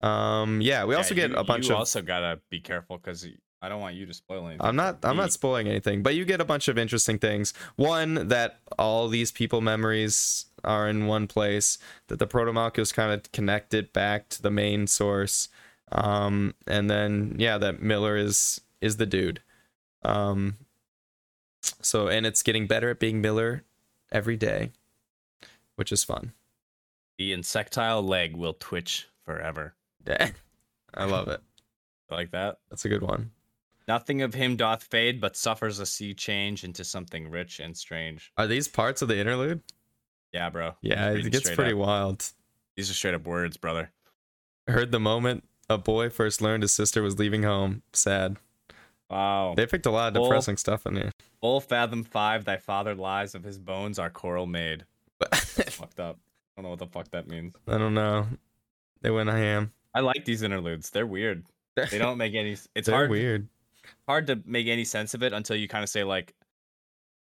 um, 0.02 0.60
yeah, 0.60 0.84
we 0.84 0.94
Yeah, 0.94 0.98
also 0.98 1.14
get 1.14 1.30
you- 1.30 1.36
a 1.36 1.44
bunch 1.44 1.68
you 1.68 1.72
of 1.74 1.78
also 1.78 2.02
gotta 2.02 2.40
be 2.50 2.60
careful 2.60 2.98
because 2.98 3.26
I 3.62 3.68
don't 3.68 3.80
want 3.80 3.94
you 3.94 4.06
to 4.06 4.12
spoil 4.12 4.48
anything. 4.48 4.66
I'm 4.66 4.74
not 4.74 4.98
I'm 5.04 5.16
not 5.16 5.32
spoiling 5.32 5.68
anything, 5.68 6.02
but 6.02 6.16
you 6.16 6.24
get 6.24 6.40
a 6.40 6.44
bunch 6.44 6.66
of 6.66 6.76
interesting 6.76 7.20
things. 7.20 7.54
One 7.76 8.26
that 8.26 8.58
all 8.76 9.06
these 9.06 9.30
people 9.30 9.60
memories 9.60 10.46
are 10.64 10.88
in 10.88 11.06
one 11.06 11.28
place, 11.28 11.78
that 12.08 12.18
the 12.18 12.26
protomolecules 12.26 12.92
kind 12.92 13.12
of 13.12 13.30
connected 13.30 13.92
back 13.92 14.28
to 14.30 14.42
the 14.42 14.50
main 14.50 14.88
source. 14.88 15.48
Um 15.92 16.54
and 16.66 16.90
then 16.90 17.36
yeah, 17.38 17.56
that 17.58 17.80
Miller 17.80 18.16
is 18.16 18.60
is 18.80 18.96
the 18.96 19.06
dude. 19.06 19.40
Um 20.04 20.56
so 21.62 22.08
and 22.08 22.26
it's 22.26 22.42
getting 22.42 22.66
better 22.66 22.90
at 22.90 22.98
being 22.98 23.20
Miller 23.20 23.62
every 24.10 24.36
day, 24.36 24.72
which 25.76 25.92
is 25.92 26.02
fun. 26.02 26.32
The 27.16 27.32
insectile 27.32 28.02
leg 28.02 28.34
will 28.36 28.54
twitch 28.54 29.06
forever. 29.24 29.76
I 30.94 31.04
love 31.04 31.28
it. 31.28 31.40
Like 32.10 32.32
that. 32.32 32.58
That's 32.68 32.84
a 32.84 32.88
good 32.88 33.02
one. 33.02 33.30
Nothing 33.88 34.22
of 34.22 34.34
him 34.34 34.56
doth 34.56 34.84
fade, 34.84 35.20
but 35.20 35.36
suffers 35.36 35.78
a 35.78 35.86
sea 35.86 36.14
change 36.14 36.64
into 36.64 36.84
something 36.84 37.30
rich 37.30 37.60
and 37.60 37.76
strange. 37.76 38.32
Are 38.36 38.46
these 38.46 38.68
parts 38.68 39.02
of 39.02 39.08
the 39.08 39.18
interlude? 39.18 39.60
Yeah, 40.32 40.50
bro. 40.50 40.76
Yeah, 40.82 41.10
it 41.10 41.30
gets 41.30 41.50
pretty 41.50 41.72
up. 41.72 41.78
wild. 41.78 42.32
These 42.76 42.90
are 42.90 42.94
straight 42.94 43.14
up 43.14 43.26
words, 43.26 43.56
brother. 43.56 43.90
I 44.68 44.72
heard 44.72 44.92
the 44.92 45.00
moment 45.00 45.44
a 45.68 45.78
boy 45.78 46.10
first 46.10 46.40
learned 46.40 46.62
his 46.62 46.72
sister 46.72 47.02
was 47.02 47.18
leaving 47.18 47.42
home. 47.42 47.82
Sad. 47.92 48.36
Wow. 49.10 49.54
They 49.56 49.66
picked 49.66 49.86
a 49.86 49.90
lot 49.90 50.16
of 50.16 50.22
depressing 50.22 50.56
stuff 50.56 50.86
in 50.86 50.96
here. 50.96 51.10
Full 51.40 51.60
fathom 51.60 52.02
five, 52.02 52.44
thy 52.44 52.56
father 52.56 52.94
lies 52.94 53.34
of 53.34 53.44
his 53.44 53.58
bones 53.58 53.98
are 53.98 54.08
coral 54.08 54.46
made. 54.46 54.84
Fucked 55.34 56.00
up. 56.00 56.18
I 56.56 56.60
don't 56.60 56.64
know 56.64 56.70
what 56.70 56.78
the 56.78 56.86
fuck 56.86 57.10
that 57.10 57.28
means. 57.28 57.54
I 57.68 57.78
don't 57.78 57.94
know. 57.94 58.26
They 59.02 59.10
went 59.10 59.28
ham. 59.28 59.72
I 59.94 60.00
like 60.00 60.24
these 60.24 60.42
interludes. 60.42 60.90
They're 60.90 61.06
weird. 61.06 61.44
They 61.90 61.96
don't 61.96 62.18
make 62.18 62.34
any. 62.34 62.52
It's 62.74 62.86
They're 62.86 62.94
hard. 62.94 63.10
weird. 63.10 63.48
Hard 64.08 64.26
to 64.28 64.40
make 64.44 64.66
any 64.66 64.84
sense 64.84 65.14
of 65.14 65.22
it 65.22 65.32
until 65.32 65.56
you 65.56 65.68
kind 65.68 65.82
of 65.82 65.88
say 65.88 66.04
like 66.04 66.34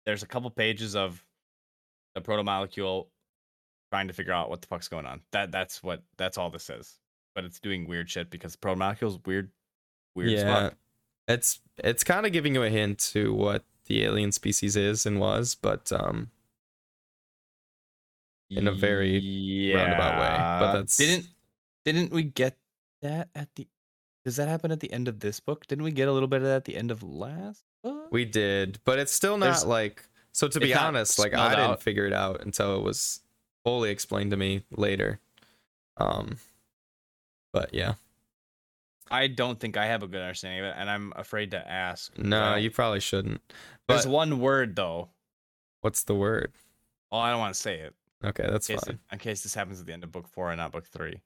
there's 0.06 0.22
a 0.22 0.26
couple 0.26 0.50
pages 0.50 0.96
of 0.96 1.24
the 2.14 2.20
proto 2.20 2.42
molecule 2.42 3.08
trying 3.90 4.08
to 4.08 4.14
figure 4.14 4.32
out 4.32 4.50
what 4.50 4.60
the 4.60 4.66
fuck's 4.66 4.88
going 4.88 5.06
on. 5.06 5.20
That 5.32 5.52
that's 5.52 5.82
what 5.82 6.02
that's 6.16 6.38
all 6.38 6.50
this 6.50 6.70
is. 6.70 6.98
But 7.34 7.44
it's 7.44 7.60
doing 7.60 7.86
weird 7.86 8.10
shit 8.10 8.30
because 8.30 8.52
the 8.52 8.58
proto 8.58 8.78
molecule's 8.78 9.18
weird 9.24 9.50
weird 10.14 10.30
yeah. 10.30 10.70
It's 11.28 11.60
it's 11.78 12.04
kind 12.04 12.26
of 12.26 12.32
giving 12.32 12.54
you 12.54 12.62
a 12.62 12.68
hint 12.68 12.98
to 13.12 13.32
what 13.32 13.64
the 13.86 14.04
alien 14.04 14.32
species 14.32 14.76
is 14.76 15.06
and 15.06 15.20
was, 15.20 15.54
but 15.54 15.90
um 15.92 16.30
in 18.50 18.68
a 18.68 18.72
very 18.72 19.18
yeah. 19.18 19.76
roundabout 19.76 20.20
way, 20.20 20.36
but 20.60 20.72
that's- 20.72 20.96
didn't 20.96 21.26
didn't 21.84 22.12
we 22.12 22.22
get 22.22 22.56
that 23.00 23.28
at 23.34 23.48
the 23.56 23.66
does 24.24 24.36
that 24.36 24.48
happen 24.48 24.70
at 24.70 24.80
the 24.80 24.92
end 24.92 25.08
of 25.08 25.20
this 25.20 25.40
book? 25.40 25.66
Didn't 25.66 25.84
we 25.84 25.90
get 25.92 26.08
a 26.08 26.12
little 26.12 26.28
bit 26.28 26.36
of 26.42 26.44
that 26.48 26.56
at 26.56 26.64
the 26.64 26.76
end 26.76 26.90
of 26.90 27.02
last 27.02 27.64
book? 27.82 28.08
we 28.12 28.24
did, 28.24 28.78
but 28.84 28.98
it's 28.98 29.12
still 29.12 29.36
not 29.38 29.46
There's- 29.46 29.64
like 29.64 30.04
so 30.34 30.48
to 30.48 30.60
be 30.60 30.74
honest, 30.74 31.18
like 31.18 31.34
I 31.34 31.50
didn't 31.50 31.70
out. 31.72 31.82
figure 31.82 32.06
it 32.06 32.12
out 32.14 32.42
until 32.44 32.76
it 32.76 32.82
was 32.82 33.20
fully 33.64 33.90
explained 33.90 34.30
to 34.30 34.36
me 34.36 34.62
later. 34.70 35.18
Um 35.96 36.38
but 37.52 37.74
yeah. 37.74 37.94
I 39.10 39.26
don't 39.26 39.60
think 39.60 39.76
I 39.76 39.86
have 39.86 40.02
a 40.02 40.06
good 40.06 40.22
understanding 40.22 40.60
of 40.60 40.66
it, 40.66 40.74
and 40.78 40.88
I'm 40.88 41.12
afraid 41.16 41.50
to 41.50 41.70
ask. 41.70 42.16
No, 42.16 42.54
you 42.54 42.70
probably 42.70 43.00
shouldn't. 43.00 43.42
There's 43.86 44.06
one 44.06 44.40
word 44.40 44.74
though. 44.74 45.10
what's 45.82 46.04
the 46.04 46.14
word? 46.14 46.52
Oh, 47.10 47.18
I 47.18 47.30
don't 47.30 47.40
want 47.40 47.54
to 47.54 47.60
say 47.60 47.80
it. 47.80 47.94
Okay, 48.24 48.46
that's 48.48 48.70
In 48.70 48.76
case, 48.76 48.84
fine. 48.86 48.98
in 49.10 49.18
case 49.18 49.42
this 49.42 49.52
happens 49.54 49.80
at 49.80 49.86
the 49.86 49.92
end 49.92 50.02
of 50.04 50.12
book 50.12 50.28
four 50.28 50.50
and 50.50 50.58
not 50.58 50.72
book 50.72 50.86
three. 50.86 51.20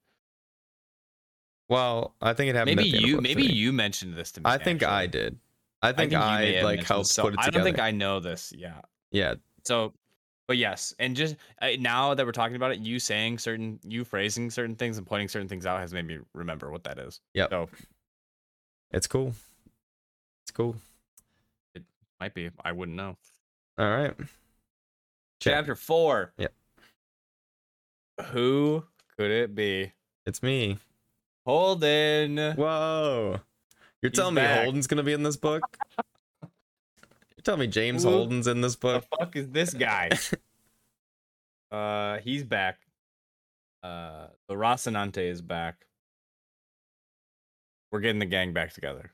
Well, 1.68 2.14
I 2.20 2.32
think 2.32 2.50
it 2.50 2.54
happened. 2.56 2.76
Maybe 2.76 2.90
at 2.90 2.92
the 2.92 2.96
end 2.98 3.04
of 3.04 3.10
you, 3.10 3.20
maybe 3.20 3.42
you 3.44 3.72
mentioned 3.72 4.14
this 4.14 4.32
to 4.32 4.40
me. 4.40 4.44
I 4.46 4.58
think 4.58 4.82
I 4.82 5.06
did. 5.06 5.38
I 5.82 5.92
think 5.92 6.14
I, 6.14 6.40
may 6.40 6.52
have 6.54 6.64
like 6.64 6.84
helped 6.84 7.08
so 7.08 7.22
put 7.24 7.34
it 7.34 7.36
together. 7.36 7.48
I 7.48 7.50
don't 7.50 7.64
think 7.64 7.78
I 7.80 7.90
know 7.90 8.20
this. 8.20 8.52
Yeah. 8.56 8.80
Yeah, 9.12 9.34
So, 9.64 9.92
but 10.48 10.56
yes, 10.56 10.94
and 10.98 11.16
just 11.16 11.36
uh, 11.62 11.70
now 11.78 12.12
that 12.12 12.26
we're 12.26 12.32
talking 12.32 12.56
about 12.56 12.72
it, 12.72 12.80
you 12.80 12.98
saying 12.98 13.38
certain, 13.38 13.78
you 13.84 14.04
phrasing 14.04 14.50
certain 14.50 14.74
things 14.74 14.98
and 14.98 15.06
pointing 15.06 15.28
certain 15.28 15.48
things 15.48 15.64
out 15.64 15.80
has 15.80 15.92
made 15.92 16.06
me 16.06 16.18
remember 16.34 16.70
what 16.70 16.84
that 16.84 16.98
is. 16.98 17.20
Yeah. 17.34 17.46
So 17.48 17.68
it's 18.90 19.06
cool. 19.06 19.32
It's 20.42 20.50
cool. 20.50 20.76
It 21.74 21.84
might 22.20 22.34
be. 22.34 22.50
I 22.64 22.72
wouldn't 22.72 22.96
know. 22.96 23.16
All 23.78 23.88
right. 23.88 24.14
Check. 25.40 25.54
Chapter 25.54 25.74
four. 25.76 26.32
Yep. 26.36 26.52
Who 28.32 28.84
could 29.16 29.30
it 29.30 29.54
be? 29.54 29.92
It's 30.26 30.42
me. 30.42 30.78
Holden. 31.46 32.54
Whoa. 32.56 33.40
You're 34.02 34.10
He's 34.10 34.18
telling 34.18 34.34
me 34.34 34.42
back. 34.42 34.64
Holden's 34.64 34.86
gonna 34.86 35.04
be 35.04 35.12
in 35.12 35.22
this 35.22 35.36
book? 35.36 35.62
You're 36.42 37.42
telling 37.44 37.60
me 37.60 37.66
James 37.68 38.02
Who 38.02 38.10
Holden's 38.10 38.48
in 38.48 38.60
this 38.60 38.76
book? 38.76 39.04
the 39.10 39.16
fuck 39.16 39.36
is 39.36 39.48
this 39.50 39.72
guy? 39.72 40.10
uh, 41.70 42.18
he's 42.18 42.42
back. 42.42 42.80
Uh, 43.82 44.26
the 44.48 44.54
Rocinante 44.54 45.18
is 45.18 45.40
back. 45.40 45.86
We're 47.92 48.00
getting 48.00 48.18
the 48.18 48.26
gang 48.26 48.52
back 48.52 48.74
together. 48.74 49.12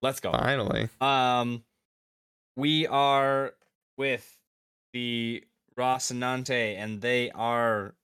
Let's 0.00 0.20
go. 0.20 0.32
Finally. 0.32 0.88
Um, 1.00 1.62
we 2.56 2.86
are 2.86 3.52
with 3.98 4.38
the 4.94 5.44
Rocinante, 5.78 6.76
and 6.76 7.02
they 7.02 7.30
are 7.32 7.94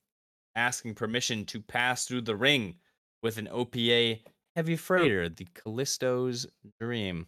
asking 0.55 0.93
permission 0.93 1.45
to 1.45 1.59
pass 1.59 2.05
through 2.05 2.21
the 2.21 2.35
ring 2.35 2.75
with 3.23 3.37
an 3.37 3.47
OPA 3.47 4.19
heavy 4.55 4.75
freighter, 4.75 5.29
the 5.29 5.47
Callisto's 5.55 6.45
Dream. 6.79 7.25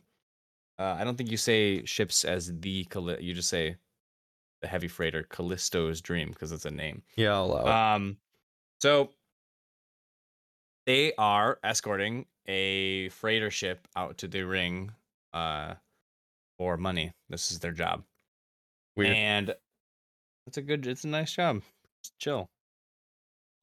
Uh, 0.77 0.97
I 0.99 1.03
don't 1.05 1.17
think 1.17 1.31
you 1.31 1.37
say 1.37 1.83
ships 1.85 2.25
as 2.25 2.51
the 2.59 2.85
Calli- 2.85 3.21
you 3.23 3.33
just 3.33 3.49
say 3.49 3.77
the 4.61 4.67
heavy 4.67 4.89
freighter 4.89 5.23
Callisto's 5.23 6.01
Dream 6.01 6.29
because 6.29 6.51
it's 6.51 6.65
a 6.65 6.71
name. 6.71 7.01
Yeah, 7.15 7.33
I'll 7.35 7.45
allow 7.45 7.61
it. 7.61 7.67
Um, 7.95 8.17
so 8.81 9.09
they 10.85 11.13
are 11.17 11.57
escorting 11.63 12.25
a 12.47 13.09
freighter 13.09 13.49
ship 13.49 13.87
out 13.95 14.17
to 14.19 14.27
the 14.27 14.43
ring, 14.43 14.91
uh, 15.33 15.75
for 16.59 16.77
money. 16.77 17.11
This 17.29 17.51
is 17.51 17.59
their 17.59 17.71
job, 17.71 18.03
Weird. 18.95 19.15
and 19.15 19.55
it's 20.45 20.57
a 20.57 20.61
good, 20.61 20.85
it's 20.85 21.03
a 21.05 21.07
nice 21.07 21.33
job. 21.33 21.63
Just 22.03 22.17
chill. 22.19 22.49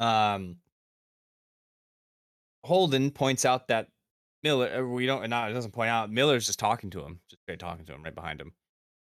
Um, 0.01 0.57
Holden 2.65 3.11
points 3.11 3.45
out 3.45 3.69
that 3.69 3.89
Miller, 4.43 4.71
uh, 4.79 4.83
we 4.83 5.07
don't, 5.07 5.29
not 5.31 5.51
it 5.51 5.55
doesn't 5.55 5.73
point 5.73 5.91
out. 5.91 6.11
Miller's 6.11 6.47
just 6.47 6.59
talking 6.59 6.91
to 6.91 7.01
him, 7.03 7.21
just 7.29 7.43
straight 7.43 7.59
talking 7.59 7.85
to 7.87 7.95
him 7.95 8.03
right 8.03 8.15
behind 8.15 8.41
him. 8.41 8.53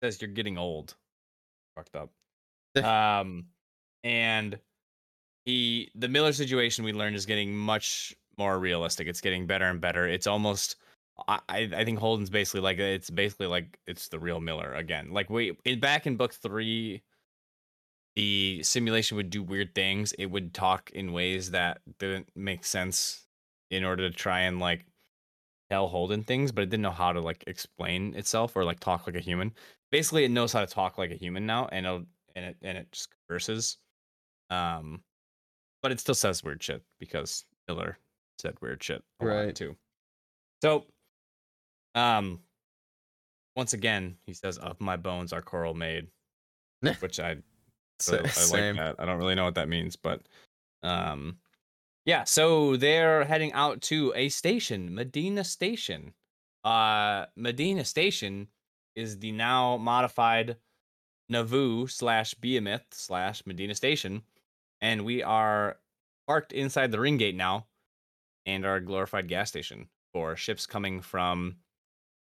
Says 0.03 0.20
you're 0.20 0.30
getting 0.30 0.59
old. 0.59 0.94
Fucked 1.76 1.96
up. 1.96 2.11
um, 2.84 3.46
and 4.05 4.59
he, 5.44 5.90
the 5.94 6.09
Miller 6.09 6.32
situation 6.32 6.84
we 6.84 6.92
learned 6.92 7.16
is 7.16 7.26
getting 7.26 7.57
much 7.57 8.14
more 8.38 8.59
realistic. 8.59 9.07
It's 9.09 9.20
getting 9.20 9.46
better 9.46 9.66
and 9.66 9.80
better. 9.80 10.07
It's 10.07 10.26
almost, 10.26 10.76
I, 11.26 11.40
I 11.49 11.70
I 11.76 11.84
think 11.84 11.99
Holden's 11.99 12.30
basically 12.30 12.61
like 12.61 12.78
it's 12.78 13.11
basically 13.11 13.49
like 13.49 13.78
it's 13.86 14.09
the 14.09 14.18
real 14.18 14.40
Miller 14.40 14.74
again. 14.74 15.11
Like 15.11 15.28
we 15.30 15.57
in, 15.64 15.80
back 15.80 16.07
in 16.07 16.16
book 16.16 16.32
three, 16.34 17.03
the 18.14 18.62
simulation 18.62 19.16
would 19.16 19.30
do 19.30 19.42
weird 19.42 19.74
things. 19.74 20.12
It 20.12 20.26
would 20.26 20.55
talk 20.55 20.90
in 20.92 21.12
ways 21.12 21.51
that 21.51 21.80
didn't 21.99 22.28
make 22.36 22.64
sense 22.64 23.28
in 23.71 23.85
order 23.85 24.09
to 24.09 24.16
try 24.16 24.41
and 24.41 24.59
like 24.61 24.87
tell 25.71 25.89
Holden 25.89 26.25
things, 26.25 26.53
but 26.53 26.62
it 26.62 26.71
didn't 26.71 26.83
know 26.83 26.91
how 26.91 27.12
to 27.12 27.21
like 27.21 27.45
explain 27.47 28.14
itself 28.14 28.57
or 28.57 28.64
like 28.64 28.81
talk 28.81 29.07
like 29.07 29.16
a 29.16 29.21
human. 29.21 29.53
Basically, 29.91 30.25
it 30.25 30.31
knows 30.31 30.53
how 30.53 30.61
to 30.61 30.66
talk 30.66 30.99
like 30.99 31.11
a 31.11 31.16
human 31.16 31.47
now, 31.47 31.69
and 31.71 31.87
it'll 31.87 32.05
and 32.35 32.45
it 32.45 32.57
and 32.62 32.79
it 32.79 32.93
just 32.93 33.09
curses. 33.29 33.79
Um, 34.51 35.03
but 35.83 35.93
it 35.93 36.01
still 36.01 36.14
says 36.14 36.43
weird 36.43 36.62
shit 36.62 36.83
because 36.99 37.45
Miller 37.69 37.99
said 38.39 38.55
weird 38.61 38.83
shit 38.83 39.03
a 39.21 39.25
lot 39.25 39.31
Right. 39.31 39.55
too. 39.55 39.77
So, 40.62 40.87
um, 41.95 42.41
once 43.57 43.73
again, 43.73 44.16
he 44.25 44.33
says, 44.33 44.59
"Of 44.59 44.81
my 44.81 44.97
bones 44.97 45.33
are 45.33 45.43
coral 45.43 45.75
made," 45.75 46.09
which 47.01 47.21
I 47.21 47.37
so 48.01 48.14
I 48.14 48.19
like 48.19 48.77
that. 48.77 48.97
I 48.99 49.05
don't 49.05 49.19
really 49.19 49.35
know 49.35 49.45
what 49.45 49.57
that 49.57 49.69
means, 49.69 49.97
but 49.97 50.23
um 50.83 51.39
yeah, 52.09 52.25
so 52.25 52.77
they're 52.77 53.27
heading 53.27 53.53
out 53.53 53.83
to 53.83 54.15
a 54.17 54.31
station, 54.31 54.95
Medina 54.95 55.45
Station. 55.45 56.15
Uh 56.65 57.27
Medina 57.37 57.85
Station 57.85 58.49
is 58.97 59.19
the 59.19 59.31
now 59.31 59.77
modified 59.77 60.57
Nauvoo 61.29 61.87
slash 61.87 62.33
Behemoth 62.33 62.87
slash 62.93 63.45
Medina 63.45 63.75
Station. 63.75 64.23
And 64.81 65.05
we 65.05 65.23
are 65.23 65.77
parked 66.27 66.55
inside 66.55 66.93
the 66.93 66.99
ring 66.99 67.19
gate 67.19 67.37
now 67.37 67.67
and 68.47 68.65
our 68.65 68.81
glorified 68.81 69.29
gas 69.29 69.51
station 69.51 69.91
for 70.15 70.35
ships 70.35 70.67
coming 70.67 71.03
from 71.03 71.57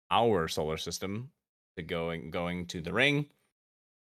our 0.10 0.48
solar 0.48 0.78
system 0.78 1.32
to 1.76 1.84
going 1.84 2.32
going 2.32 2.66
to 2.68 2.80
the 2.80 2.94
ring. 2.94 3.26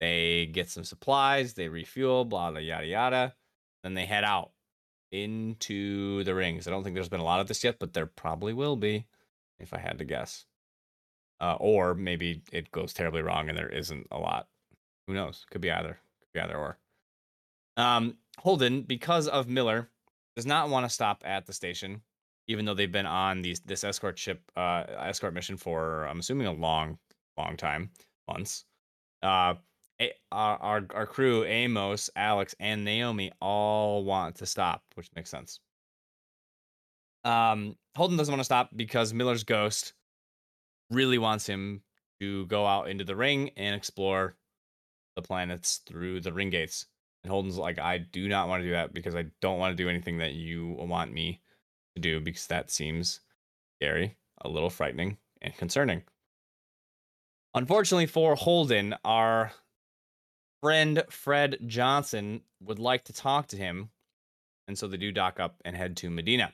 They 0.02 0.48
get 0.48 0.70
some 0.70 0.84
supplies, 0.84 1.54
they 1.54 1.70
refuel, 1.70 2.26
blah 2.26 2.52
blah 2.52 2.60
yada 2.60 2.88
yada. 2.88 3.36
Then 3.84 3.94
they 3.94 4.06
head 4.06 4.26
out 4.26 4.52
into 5.12 6.24
the 6.24 6.36
rings. 6.36 6.68
I 6.68 6.72
don't 6.72 6.84
think 6.84 6.96
there's 6.96 7.10
been 7.10 7.20
a 7.20 7.26
lot 7.26 7.40
of 7.40 7.48
this 7.48 7.64
yet, 7.64 7.78
but 7.80 7.94
there 7.94 8.06
probably 8.06 8.54
will 8.54 8.76
be, 8.76 9.06
if 9.60 9.74
I 9.74 9.80
had 9.80 9.98
to 10.00 10.06
guess. 10.06 10.46
Uh, 11.40 11.56
or 11.60 11.96
maybe 11.96 12.44
it 12.52 12.72
goes 12.72 12.94
terribly 12.94 13.22
wrong 13.22 13.50
and 13.50 13.58
there 13.58 13.70
isn't 13.70 14.08
a 14.12 14.18
lot. 14.18 14.48
Who 15.08 15.14
knows? 15.14 15.46
Could 15.50 15.62
be 15.62 15.72
either. 15.72 16.00
Could 16.22 16.34
be 16.34 16.40
either 16.40 16.56
or. 16.56 16.78
Um, 17.78 18.18
Holden, 18.38 18.84
because 18.84 19.28
of 19.28 19.48
Miller, 19.48 19.90
does 20.36 20.46
not 20.46 20.70
want 20.70 20.86
to 20.86 20.90
stop 20.90 21.24
at 21.26 21.46
the 21.46 21.54
station, 21.54 22.02
even 22.48 22.66
though 22.66 22.74
they've 22.74 22.92
been 22.92 23.06
on 23.06 23.42
these 23.42 23.60
this 23.62 23.84
escort 23.84 24.18
ship 24.18 24.42
uh 24.56 24.84
escort 25.00 25.34
mission 25.34 25.58
for 25.58 26.06
I'm 26.06 26.20
assuming 26.20 26.48
a 26.48 26.54
long, 26.54 26.98
long 27.38 27.58
time, 27.58 27.90
months. 28.28 28.66
Uh 29.22 29.56
our, 30.32 30.58
our 30.58 30.86
our 30.94 31.06
crew, 31.06 31.44
Amos, 31.44 32.10
Alex, 32.16 32.56
and 32.60 32.84
Naomi 32.84 33.32
all 33.42 34.04
want 34.04 34.36
to 34.36 34.46
stop, 34.46 34.84
which 34.96 35.10
makes 35.16 35.30
sense. 35.30 35.60
Um, 37.24 37.76
Holden 37.96 38.18
doesn't 38.18 38.32
want 38.32 38.40
to 38.40 38.46
stop 38.46 38.70
because 38.76 39.14
Miller's 39.14 39.44
ghost 39.44 39.94
really 40.90 41.18
wants 41.18 41.46
him 41.46 41.82
to 42.20 42.46
go 42.48 42.66
out 42.66 42.90
into 42.90 43.04
the 43.04 43.16
ring 43.16 43.52
and 43.58 43.76
explore 43.76 44.36
the 45.16 45.22
planets 45.22 45.82
through 45.88 46.22
the 46.22 46.34
ring 46.34 46.50
gates. 46.50 46.86
And 47.24 47.32
Holden's 47.32 47.58
like, 47.58 47.80
I 47.80 48.00
do 48.00 48.28
not 48.28 48.48
want 48.48 48.62
to 48.62 48.68
do 48.68 48.74
that 48.74 48.94
because 48.94 49.16
I 49.16 49.26
don't 49.42 49.60
want 49.60 49.76
to 49.76 49.84
do 49.84 49.90
anything 49.90 50.18
that 50.18 50.34
you 50.34 50.76
want 50.80 51.14
me 51.14 51.42
to 51.96 52.02
do 52.02 52.20
because 52.20 52.48
that 52.48 52.72
seems 52.72 53.20
scary, 53.78 54.16
a 54.42 54.50
little 54.50 54.70
frightening, 54.70 55.18
and 55.42 55.56
concerning. 55.56 56.04
Unfortunately 57.54 58.06
for 58.06 58.36
Holden, 58.36 58.96
our 59.04 59.52
friend 60.62 61.04
Fred 61.10 61.58
Johnson 61.66 62.42
would 62.62 62.80
like 62.80 63.06
to 63.06 63.14
talk 63.14 63.48
to 63.48 63.58
him, 63.58 63.90
and 64.68 64.78
so 64.78 64.88
they 64.88 64.98
do 64.98 65.12
dock 65.12 65.40
up 65.40 65.56
and 65.66 65.76
head 65.76 65.98
to 65.98 66.10
Medina. 66.10 66.54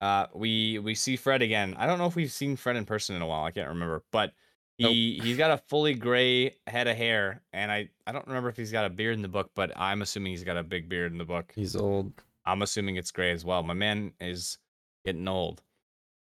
Uh, 0.00 0.26
we 0.34 0.78
we 0.78 0.94
see 0.94 1.16
Fred 1.16 1.42
again. 1.42 1.74
I 1.78 1.86
don't 1.86 1.98
know 1.98 2.06
if 2.06 2.16
we've 2.16 2.32
seen 2.32 2.56
Fred 2.56 2.76
in 2.76 2.84
person 2.84 3.16
in 3.16 3.22
a 3.22 3.26
while. 3.26 3.44
I 3.44 3.50
can't 3.50 3.68
remember, 3.68 4.04
but 4.12 4.32
he 4.78 5.20
he's 5.22 5.36
got 5.36 5.50
a 5.50 5.58
fully 5.68 5.94
gray 5.94 6.54
head 6.66 6.86
of 6.86 6.96
hair, 6.96 7.42
and 7.52 7.70
I 7.70 7.88
I 8.06 8.12
don't 8.12 8.26
remember 8.26 8.48
if 8.48 8.56
he's 8.56 8.72
got 8.72 8.86
a 8.86 8.90
beard 8.90 9.16
in 9.16 9.22
the 9.22 9.28
book, 9.28 9.50
but 9.54 9.72
I'm 9.76 10.02
assuming 10.02 10.32
he's 10.32 10.44
got 10.44 10.56
a 10.56 10.62
big 10.62 10.88
beard 10.88 11.10
in 11.10 11.18
the 11.18 11.24
book. 11.24 11.52
He's 11.54 11.74
old. 11.74 12.12
I'm 12.46 12.62
assuming 12.62 12.96
it's 12.96 13.10
gray 13.10 13.32
as 13.32 13.44
well. 13.44 13.62
My 13.62 13.74
man 13.74 14.12
is 14.20 14.58
getting 15.04 15.26
old. 15.26 15.62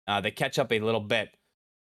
Uh, 0.07 0.21
they 0.21 0.31
catch 0.31 0.59
up 0.59 0.71
a 0.71 0.81
little 0.81 1.01
bit, 1.01 1.31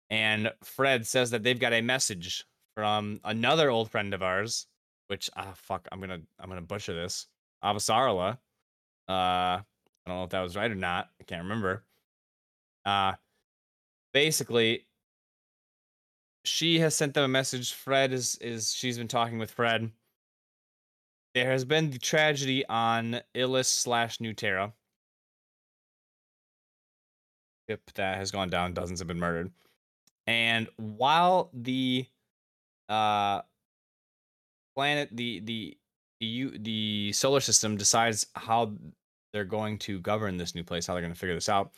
and 0.09 0.51
Fred 0.65 1.07
says 1.07 1.31
that 1.31 1.43
they've 1.43 1.61
got 1.61 1.75
a 1.75 1.83
message 1.83 2.45
from 2.77 3.21
another 3.25 3.71
old 3.71 3.91
friend 3.91 4.13
of 4.15 4.23
ours, 4.23 4.67
which 5.09 5.31
ah 5.35 5.55
fuck, 5.57 5.89
I'm 5.91 5.99
gonna 5.99 6.21
I'm 6.39 6.49
gonna 6.49 6.61
butcher 6.61 6.95
this. 6.95 7.27
Avasarala. 7.65 8.39
Uh, 9.09 9.13
I 9.13 9.63
don't 10.07 10.17
know 10.17 10.25
if 10.25 10.31
that 10.31 10.43
was 10.43 10.57
right 10.57 10.71
or 10.71 10.77
not. 10.77 11.09
I 11.21 11.25
can't 11.25 11.43
remember. 11.43 11.85
Uh, 12.85 13.15
basically, 14.13 14.87
she 16.45 16.79
has 16.81 16.95
sent 16.95 17.15
them 17.15 17.25
a 17.25 17.29
message. 17.29 17.73
Fred 17.73 18.13
is 18.13 18.37
is 18.37 18.73
she's 18.73 18.99
been 18.99 19.09
talking 19.09 19.39
with 19.39 19.51
Fred. 19.51 19.91
There 21.35 21.51
has 21.51 21.65
been 21.65 21.91
the 21.91 21.99
tragedy 21.99 22.65
on 22.67 23.21
Ilus 23.35 23.67
slash 23.67 24.21
New 24.21 24.35
Terra. 24.35 24.73
Ship 27.69 27.81
that 27.95 28.19
has 28.19 28.31
gone 28.31 28.49
down. 28.49 28.75
Dozens 28.75 29.01
have 29.01 29.09
been 29.09 29.19
murdered. 29.19 29.51
And 30.27 30.69
while 30.77 31.51
the 31.53 32.07
uh 32.89 33.43
planet, 34.77 35.09
the 35.13 35.41
the 35.41 35.77
the 36.21 36.27
U, 36.27 36.59
the 36.59 37.13
solar 37.13 37.41
system 37.41 37.77
decides 37.77 38.27
how 38.35 38.73
they're 39.33 39.45
going 39.45 39.79
to 39.81 40.01
govern 40.01 40.37
this 40.37 40.55
new 40.55 40.65
place, 40.65 40.87
how 40.87 40.95
they're 40.95 41.03
going 41.03 41.13
to 41.13 41.19
figure 41.19 41.35
this 41.35 41.49
out. 41.49 41.73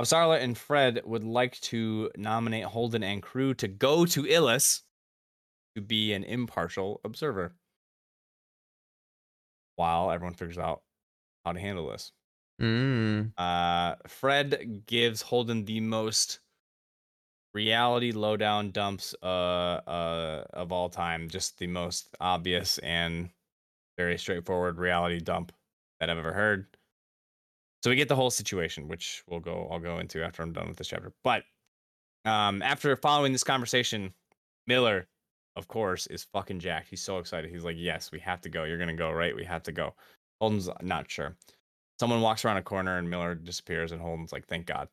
Avasarala 0.00 0.42
and 0.42 0.56
Fred 0.56 1.00
would 1.04 1.24
like 1.24 1.60
to 1.60 2.10
nominate 2.16 2.64
Holden 2.64 3.02
and 3.02 3.22
crew 3.22 3.54
to 3.54 3.68
go 3.68 4.04
to 4.06 4.24
Ilus 4.24 4.82
to 5.76 5.80
be 5.80 6.12
an 6.12 6.24
impartial 6.24 7.00
observer 7.04 7.54
while 9.76 10.10
everyone 10.10 10.34
figures 10.34 10.58
out 10.58 10.82
how 11.44 11.52
to 11.52 11.60
handle 11.60 11.88
this. 11.88 12.12
Mm. 12.60 13.32
Uh, 13.38 13.96
Fred 14.06 14.82
gives 14.86 15.22
Holden 15.22 15.64
the 15.64 15.80
most 15.80 16.40
reality 17.54 18.12
lowdown 18.12 18.70
dumps 18.70 19.14
uh, 19.22 19.26
uh, 19.26 20.44
of 20.52 20.72
all 20.72 20.88
time. 20.88 21.28
Just 21.28 21.58
the 21.58 21.66
most 21.66 22.08
obvious 22.20 22.78
and 22.78 23.30
very 23.98 24.18
straightforward 24.18 24.78
reality 24.78 25.20
dump 25.20 25.52
that 26.00 26.10
I've 26.10 26.18
ever 26.18 26.32
heard. 26.32 26.66
So 27.82 27.90
we 27.90 27.96
get 27.96 28.08
the 28.08 28.16
whole 28.16 28.30
situation, 28.30 28.88
which 28.88 29.22
we'll 29.28 29.40
go 29.40 29.68
I'll 29.70 29.80
go 29.80 29.98
into 29.98 30.24
after 30.24 30.42
I'm 30.42 30.52
done 30.52 30.68
with 30.68 30.76
this 30.76 30.88
chapter. 30.88 31.12
But 31.24 31.44
um, 32.24 32.62
after 32.62 32.94
following 32.96 33.32
this 33.32 33.44
conversation, 33.44 34.14
Miller, 34.66 35.08
of 35.56 35.68
course, 35.68 36.06
is 36.06 36.24
fucking 36.32 36.60
jacked. 36.60 36.88
He's 36.88 37.02
so 37.02 37.18
excited. 37.18 37.50
He's 37.50 37.64
like, 37.64 37.76
"Yes, 37.78 38.10
we 38.12 38.20
have 38.20 38.40
to 38.42 38.48
go. 38.48 38.64
You're 38.64 38.78
gonna 38.78 38.94
go, 38.94 39.10
right? 39.10 39.34
We 39.34 39.44
have 39.44 39.64
to 39.64 39.72
go." 39.72 39.94
Holden's 40.40 40.68
not 40.80 41.10
sure. 41.10 41.36
Someone 42.00 42.20
walks 42.20 42.44
around 42.44 42.56
a 42.56 42.62
corner 42.62 42.98
and 42.98 43.10
Miller 43.10 43.34
disappears, 43.34 43.92
and 43.92 44.00
Holden's 44.00 44.32
like, 44.32 44.46
"Thank 44.46 44.66
God." 44.66 44.88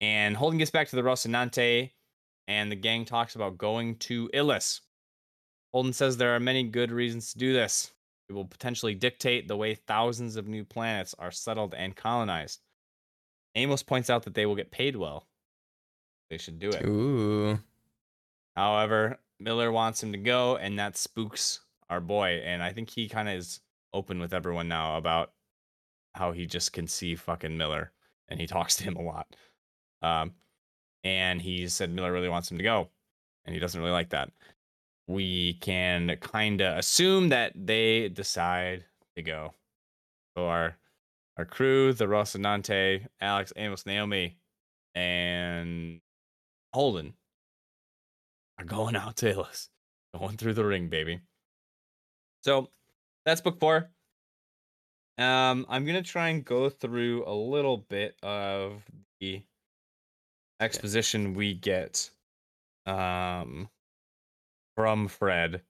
And 0.00 0.36
Holden 0.36 0.58
gets 0.58 0.70
back 0.70 0.88
to 0.88 0.96
the 0.96 1.02
Rocinante, 1.02 1.92
and 2.48 2.70
the 2.70 2.76
gang 2.76 3.04
talks 3.04 3.34
about 3.34 3.58
going 3.58 3.96
to 3.96 4.28
Ilus. 4.34 4.80
Holden 5.72 5.92
says 5.92 6.16
there 6.16 6.34
are 6.34 6.40
many 6.40 6.64
good 6.64 6.90
reasons 6.90 7.32
to 7.32 7.38
do 7.38 7.52
this. 7.52 7.92
It 8.28 8.32
will 8.32 8.44
potentially 8.44 8.94
dictate 8.94 9.46
the 9.46 9.56
way 9.56 9.74
thousands 9.74 10.36
of 10.36 10.48
new 10.48 10.64
planets 10.64 11.14
are 11.18 11.30
settled 11.30 11.74
and 11.74 11.94
colonized. 11.94 12.60
Amos 13.54 13.82
points 13.82 14.10
out 14.10 14.24
that 14.24 14.34
they 14.34 14.46
will 14.46 14.56
get 14.56 14.70
paid 14.70 14.96
well. 14.96 15.26
They 16.28 16.38
should 16.38 16.58
do 16.58 16.70
it. 16.70 16.84
Ooh. 16.84 17.58
However, 18.56 19.18
Miller 19.38 19.70
wants 19.70 20.02
him 20.02 20.12
to 20.12 20.18
go, 20.18 20.56
and 20.56 20.78
that 20.78 20.96
spooks 20.96 21.60
our 21.88 22.00
boy. 22.00 22.42
And 22.44 22.62
I 22.62 22.72
think 22.72 22.90
he 22.90 23.08
kind 23.08 23.28
of 23.28 23.36
is 23.36 23.60
open 23.92 24.18
with 24.18 24.34
everyone 24.34 24.68
now 24.68 24.96
about 24.96 25.32
how 26.14 26.32
he 26.32 26.46
just 26.46 26.72
can 26.72 26.86
see 26.86 27.14
fucking 27.14 27.56
Miller, 27.56 27.92
and 28.28 28.40
he 28.40 28.46
talks 28.46 28.76
to 28.76 28.84
him 28.84 28.96
a 28.96 29.02
lot. 29.02 29.36
Um, 30.06 30.32
and 31.02 31.42
he 31.42 31.68
said 31.68 31.90
Miller 31.90 32.12
really 32.12 32.28
wants 32.28 32.50
him 32.50 32.58
to 32.58 32.64
go, 32.64 32.88
and 33.44 33.54
he 33.54 33.60
doesn't 33.60 33.80
really 33.80 33.92
like 33.92 34.10
that. 34.10 34.30
We 35.08 35.54
can 35.54 36.16
kind 36.20 36.60
of 36.60 36.78
assume 36.78 37.30
that 37.30 37.52
they 37.54 38.08
decide 38.08 38.84
to 39.16 39.22
go. 39.22 39.52
So 40.36 40.46
our 40.46 40.76
our 41.36 41.44
crew, 41.44 41.92
the 41.92 42.06
Rocinante, 42.06 43.06
Alex, 43.20 43.52
Amos, 43.56 43.84
Naomi, 43.84 44.38
and 44.94 46.00
Holden 46.72 47.14
are 48.58 48.64
going 48.64 48.96
out 48.96 49.16
to 49.16 49.32
Ilus, 49.32 49.68
going 50.18 50.36
through 50.36 50.54
the 50.54 50.64
ring, 50.64 50.88
baby. 50.88 51.20
So 52.42 52.70
that's 53.24 53.40
book 53.40 53.58
four. 53.58 53.90
Um, 55.18 55.66
I'm 55.68 55.84
gonna 55.84 56.02
try 56.02 56.28
and 56.28 56.44
go 56.44 56.68
through 56.68 57.24
a 57.26 57.34
little 57.34 57.78
bit 57.78 58.16
of 58.22 58.82
the 59.20 59.42
exposition 60.60 61.34
we 61.34 61.54
get 61.54 62.10
um 62.86 63.68
from 64.74 65.08
Fred 65.08 65.62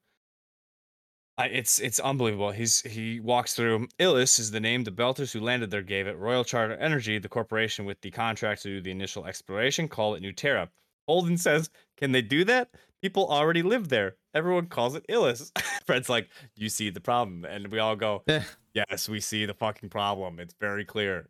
I, 1.39 1.47
it's 1.47 1.79
it's 1.79 2.01
unbelievable. 2.01 2.51
He's 2.51 2.81
he 2.81 3.21
walks 3.21 3.55
through. 3.55 3.89
Ilus 4.01 4.39
is 4.39 4.51
the 4.51 4.61
name 4.61 4.85
the 4.85 4.91
Belters 4.91 5.33
who 5.33 5.41
landed 5.41 5.71
there 5.71 5.83
gave 5.83 6.07
it. 6.07 6.17
Royal 6.17 6.45
Charter 6.45 6.77
Energy, 6.77 7.19
the 7.19 7.29
corporation 7.29 7.85
with 7.85 8.01
the 8.01 8.11
contract 8.11 8.63
to 8.63 8.69
do 8.69 8.81
the 8.81 8.91
initial 8.91 9.27
exploration, 9.27 9.87
call 9.89 10.15
it 10.15 10.21
New 10.21 10.33
Terra. 10.33 10.71
Holden 11.07 11.37
says, 11.37 11.69
"Can 11.99 12.13
they 12.13 12.23
do 12.23 12.45
that? 12.45 12.71
People 13.03 13.27
already 13.29 13.63
live 13.63 13.91
there. 13.91 14.17
Everyone 14.35 14.67
calls 14.67 14.95
it 14.95 15.05
Ilus." 15.11 15.53
Fred's 15.87 16.09
like, 16.09 16.29
"You 16.55 16.71
see 16.71 16.89
the 16.89 17.01
problem," 17.01 17.45
and 17.45 17.69
we 17.69 17.81
all 17.81 17.97
go, 17.97 18.25
"Yes, 18.73 19.07
we 19.07 19.21
see 19.21 19.45
the 19.45 19.55
fucking 19.55 19.91
problem. 19.91 20.41
It's 20.41 20.55
very 20.59 20.87
clear." 20.87 21.29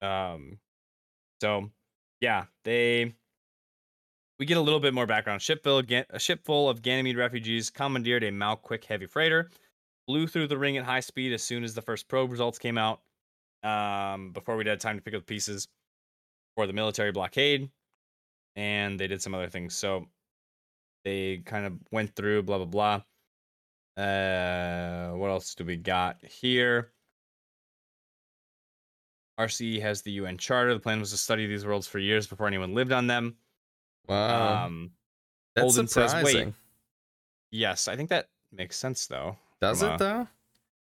Um, 0.00 0.60
so 1.42 1.70
yeah, 2.20 2.44
they 2.64 3.14
we 4.38 4.46
get 4.46 4.58
a 4.58 4.60
little 4.60 4.80
bit 4.80 4.94
more 4.94 5.06
background. 5.06 5.40
Ship 5.40 5.62
full, 5.62 5.82
a 6.10 6.18
ship 6.18 6.44
full 6.44 6.68
of 6.68 6.82
Ganymede 6.82 7.16
refugees 7.16 7.70
commandeered 7.70 8.24
a 8.24 8.30
Mal 8.30 8.56
Quick 8.56 8.84
heavy 8.84 9.06
freighter, 9.06 9.50
flew 10.06 10.26
through 10.26 10.48
the 10.48 10.58
ring 10.58 10.76
at 10.76 10.84
high 10.84 11.00
speed 11.00 11.32
as 11.32 11.42
soon 11.42 11.64
as 11.64 11.74
the 11.74 11.82
first 11.82 12.08
probe 12.08 12.30
results 12.30 12.58
came 12.58 12.78
out. 12.78 13.00
Um, 13.62 14.32
before 14.32 14.56
we'd 14.56 14.66
had 14.66 14.80
time 14.80 14.96
to 14.96 15.02
pick 15.02 15.14
up 15.14 15.22
the 15.22 15.34
pieces 15.34 15.66
for 16.54 16.66
the 16.66 16.72
military 16.72 17.10
blockade, 17.10 17.70
and 18.54 19.00
they 19.00 19.06
did 19.06 19.22
some 19.22 19.34
other 19.34 19.48
things. 19.48 19.74
So 19.74 20.06
they 21.04 21.38
kind 21.38 21.66
of 21.66 21.74
went 21.90 22.14
through 22.14 22.42
blah 22.42 22.58
blah 22.58 22.66
blah. 22.66 24.02
Uh, 24.02 25.12
what 25.16 25.30
else 25.30 25.54
do 25.54 25.64
we 25.64 25.76
got 25.76 26.22
here? 26.24 26.92
RCE 29.38 29.80
has 29.82 30.02
the 30.02 30.12
UN 30.12 30.38
Charter. 30.38 30.72
The 30.74 30.80
plan 30.80 31.00
was 31.00 31.10
to 31.10 31.16
study 31.16 31.46
these 31.46 31.66
worlds 31.66 31.86
for 31.86 31.98
years 31.98 32.26
before 32.26 32.46
anyone 32.46 32.74
lived 32.74 32.92
on 32.92 33.06
them. 33.06 33.36
wow. 34.08 34.64
Um, 34.66 34.92
That's 35.54 35.64
Holden 35.64 35.88
says, 35.88 36.12
"Wait, 36.14 36.26
surprising. 36.26 36.54
Yes, 37.50 37.88
I 37.88 37.96
think 37.96 38.08
that 38.10 38.28
makes 38.52 38.76
sense 38.76 39.06
though. 39.06 39.36
Does 39.60 39.82
it 39.82 39.92
a- 39.92 39.96
though? 39.98 40.28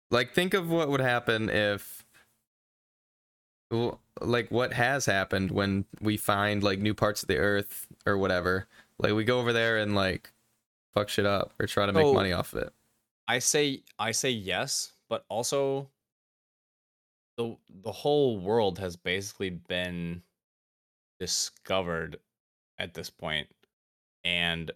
Like, 0.09 0.33
think 0.33 0.53
of 0.53 0.69
what 0.69 0.89
would 0.89 0.99
happen 1.01 1.49
if, 1.49 2.05
like, 4.19 4.49
what 4.51 4.73
has 4.73 5.05
happened 5.05 5.51
when 5.51 5.85
we 6.01 6.17
find 6.17 6.63
like 6.63 6.79
new 6.79 6.93
parts 6.93 7.21
of 7.21 7.27
the 7.27 7.37
Earth 7.37 7.87
or 8.05 8.17
whatever. 8.17 8.67
Like, 8.99 9.13
we 9.13 9.23
go 9.23 9.39
over 9.39 9.53
there 9.53 9.77
and 9.77 9.95
like 9.95 10.31
fuck 10.93 11.07
shit 11.09 11.25
up 11.25 11.53
or 11.59 11.67
try 11.67 11.85
to 11.85 11.93
make 11.93 12.05
Oh. 12.05 12.13
money 12.13 12.33
off 12.33 12.53
of 12.53 12.63
it. 12.63 12.73
I 13.27 13.39
say 13.39 13.83
I 13.97 14.11
say 14.11 14.31
yes, 14.31 14.91
but 15.09 15.23
also 15.29 15.89
the 17.41 17.57
the 17.83 17.91
whole 17.91 18.39
world 18.39 18.79
has 18.79 18.95
basically 18.95 19.49
been 19.49 20.21
discovered 21.19 22.17
at 22.77 22.93
this 22.93 23.09
point, 23.09 23.47
and 24.23 24.71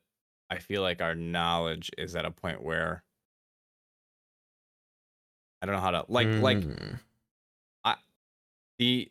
I 0.50 0.60
feel 0.60 0.82
like 0.82 1.02
our 1.02 1.16
knowledge 1.16 1.92
is 1.98 2.16
at 2.16 2.26
a 2.26 2.32
point 2.32 2.64
where 2.64 3.04
I 5.62 5.66
don't 5.66 5.76
know 5.76 5.82
how 5.82 5.92
to 5.92 6.06
like 6.08 6.28
like 6.28 6.60
mm. 6.60 7.00
i 7.84 7.96
the 8.80 9.10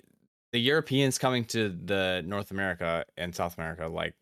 the 0.52 0.60
Europeans 0.60 1.18
coming 1.18 1.44
to 1.46 1.68
the 1.68 2.22
North 2.24 2.50
America 2.50 3.04
and 3.16 3.34
South 3.34 3.58
America, 3.58 3.88
like 3.88 4.14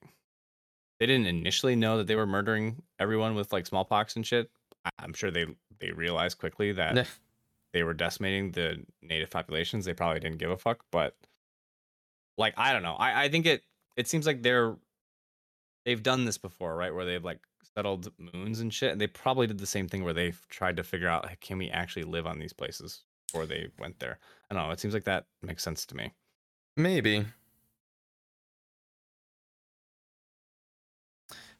they 0.98 1.06
didn't 1.06 1.26
initially 1.26 1.76
know 1.76 1.98
that 1.98 2.06
they 2.06 2.16
were 2.16 2.26
murdering 2.26 2.82
everyone 2.98 3.34
with 3.34 3.52
like 3.52 3.66
smallpox 3.66 4.16
and 4.16 4.26
shit. 4.26 4.50
I'm 4.98 5.12
sure 5.12 5.30
they 5.30 5.46
they 5.80 5.90
realized 5.90 6.38
quickly 6.38 6.72
that. 6.72 7.08
they 7.72 7.82
were 7.82 7.94
decimating 7.94 8.52
the 8.52 8.84
native 9.02 9.30
populations. 9.30 9.84
They 9.84 9.94
probably 9.94 10.20
didn't 10.20 10.38
give 10.38 10.50
a 10.50 10.56
fuck, 10.56 10.84
but 10.90 11.16
like 12.38 12.54
I 12.56 12.72
don't 12.72 12.82
know. 12.82 12.94
I 12.94 13.24
I 13.24 13.28
think 13.28 13.46
it 13.46 13.62
it 13.96 14.08
seems 14.08 14.26
like 14.26 14.42
they're 14.42 14.76
they've 15.84 16.02
done 16.02 16.24
this 16.24 16.38
before, 16.38 16.76
right? 16.76 16.94
Where 16.94 17.04
they've 17.04 17.24
like 17.24 17.40
settled 17.74 18.12
moons 18.18 18.60
and 18.60 18.72
shit. 18.72 18.92
And 18.92 19.00
they 19.00 19.06
probably 19.06 19.46
did 19.46 19.58
the 19.58 19.66
same 19.66 19.88
thing 19.88 20.04
where 20.04 20.12
they've 20.12 20.40
tried 20.48 20.76
to 20.76 20.84
figure 20.84 21.08
out 21.08 21.28
can 21.40 21.58
we 21.58 21.70
actually 21.70 22.04
live 22.04 22.26
on 22.26 22.38
these 22.38 22.52
places 22.52 23.04
before 23.26 23.46
they 23.46 23.68
went 23.78 23.98
there. 23.98 24.18
I 24.50 24.54
don't 24.54 24.66
know. 24.66 24.72
It 24.72 24.80
seems 24.80 24.94
like 24.94 25.04
that 25.04 25.26
makes 25.42 25.62
sense 25.62 25.86
to 25.86 25.96
me. 25.96 26.12
Maybe. 26.76 27.24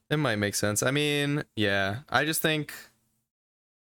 It 0.09 0.17
might 0.17 0.35
make 0.35 0.53
sense. 0.53 0.83
I 0.83 0.91
mean, 0.91 1.43
yeah. 1.55 1.99
I 2.09 2.25
just 2.25 2.41
think 2.41 2.73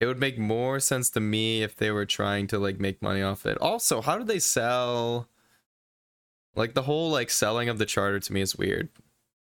it 0.04 0.06
would 0.06 0.20
make 0.20 0.38
more 0.38 0.82
sense 0.82 1.10
to 1.12 1.22
me 1.22 1.64
if 1.64 1.78
they 1.78 1.90
were 1.90 2.06
trying 2.06 2.46
to 2.48 2.60
like 2.60 2.78
make 2.78 3.02
money 3.02 3.22
off 3.22 3.46
it. 3.46 3.58
Also, 3.60 4.02
how 4.02 4.18
do 4.18 4.26
they 4.26 4.38
sell 4.38 5.30
like 6.58 6.74
the 6.74 6.82
whole 6.82 7.10
like 7.10 7.30
selling 7.30 7.70
of 7.70 7.78
the 7.78 7.86
charter 7.86 8.20
to 8.20 8.34
me 8.34 8.42
is 8.42 8.54
weird. 8.54 8.90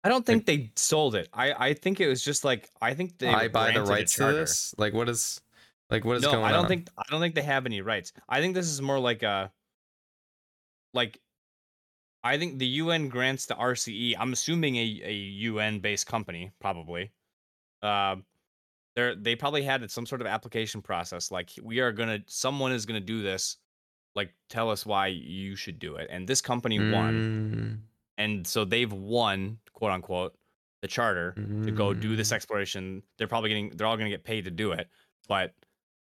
I 0.03 0.09
don't 0.09 0.23
think 0.23 0.45
they 0.45 0.71
sold 0.75 1.15
it. 1.15 1.29
I 1.33 1.69
I 1.69 1.73
think 1.73 1.99
it 1.99 2.07
was 2.07 2.23
just 2.23 2.45
like 2.45 2.69
I 2.79 2.93
think 2.93 3.17
they 3.17 3.27
I 3.27 3.47
buy 3.47 3.71
the 3.71 3.81
rights 3.81 4.15
to 4.17 4.25
this? 4.25 4.75
Like 4.77 4.93
what 4.93 5.09
is 5.09 5.41
like 5.89 6.05
what 6.05 6.17
is 6.17 6.21
no, 6.21 6.33
going 6.33 6.43
on? 6.43 6.49
I 6.51 6.53
don't 6.53 6.67
think 6.67 6.89
I 6.95 7.03
don't 7.09 7.21
think 7.21 7.33
they 7.33 7.41
have 7.41 7.65
any 7.65 7.81
rights. 7.81 8.13
I 8.29 8.39
think 8.39 8.53
this 8.53 8.67
is 8.67 8.83
more 8.83 8.99
like 8.99 9.23
a 9.23 9.51
like 10.93 11.19
I 12.23 12.37
think 12.37 12.59
the 12.59 12.67
UN 12.67 13.09
grants 13.09 13.47
to 13.47 13.55
RCE. 13.55 14.13
I'm 14.19 14.31
assuming 14.31 14.75
a, 14.75 15.01
a 15.05 15.13
UN 15.13 15.79
based 15.79 16.05
company, 16.05 16.51
probably. 16.59 17.11
Uh, 17.81 18.17
they 18.95 19.15
they 19.15 19.35
probably 19.35 19.63
had 19.63 19.89
some 19.91 20.05
sort 20.05 20.21
of 20.21 20.27
application 20.27 20.81
process. 20.81 21.31
Like 21.31 21.51
we 21.61 21.79
are 21.79 21.91
gonna, 21.91 22.19
someone 22.27 22.71
is 22.71 22.85
gonna 22.85 22.99
do 22.99 23.21
this. 23.21 23.57
Like 24.15 24.33
tell 24.49 24.69
us 24.69 24.85
why 24.85 25.07
you 25.07 25.55
should 25.55 25.79
do 25.79 25.95
it. 25.97 26.07
And 26.09 26.27
this 26.27 26.41
company 26.41 26.79
won, 26.79 27.13
Mm, 27.15 27.79
and 28.17 28.47
so 28.47 28.63
they've 28.65 28.91
won, 28.91 29.59
quote 29.73 29.91
unquote, 29.91 30.37
the 30.81 30.87
charter 30.87 31.33
to 31.63 31.71
go 31.71 31.93
do 31.93 32.15
this 32.15 32.29
mm, 32.29 32.33
exploration. 32.33 33.03
They're 33.17 33.27
probably 33.27 33.49
getting, 33.49 33.69
they're 33.71 33.87
all 33.87 33.97
gonna 33.97 34.09
get 34.09 34.23
paid 34.23 34.45
to 34.45 34.51
do 34.51 34.71
it. 34.71 34.89
But 35.27 35.53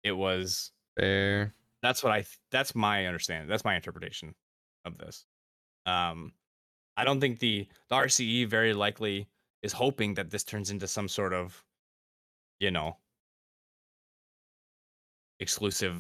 it 0.04 0.14
was 0.14 0.72
fair. 0.98 1.54
that's 1.82 2.04
what 2.04 2.12
I 2.14 2.26
that's 2.52 2.76
my 2.76 3.06
understanding. 3.06 3.48
That's 3.50 3.66
my 3.66 3.76
interpretation 3.76 4.34
of 4.86 4.98
this. 4.98 5.26
Um 5.86 6.34
I 6.98 7.04
don't 7.06 7.20
think 7.20 7.40
the 7.40 7.68
the 7.90 7.96
RCE 7.96 8.48
very 8.48 8.74
likely 8.74 9.28
is 9.64 9.74
hoping 9.74 10.16
that 10.16 10.30
this 10.32 10.44
turns 10.44 10.72
into 10.72 10.88
some 10.88 11.08
sort 11.08 11.34
of 11.34 11.64
you 12.62 12.72
know 12.72 12.96
exclusive 15.40 15.96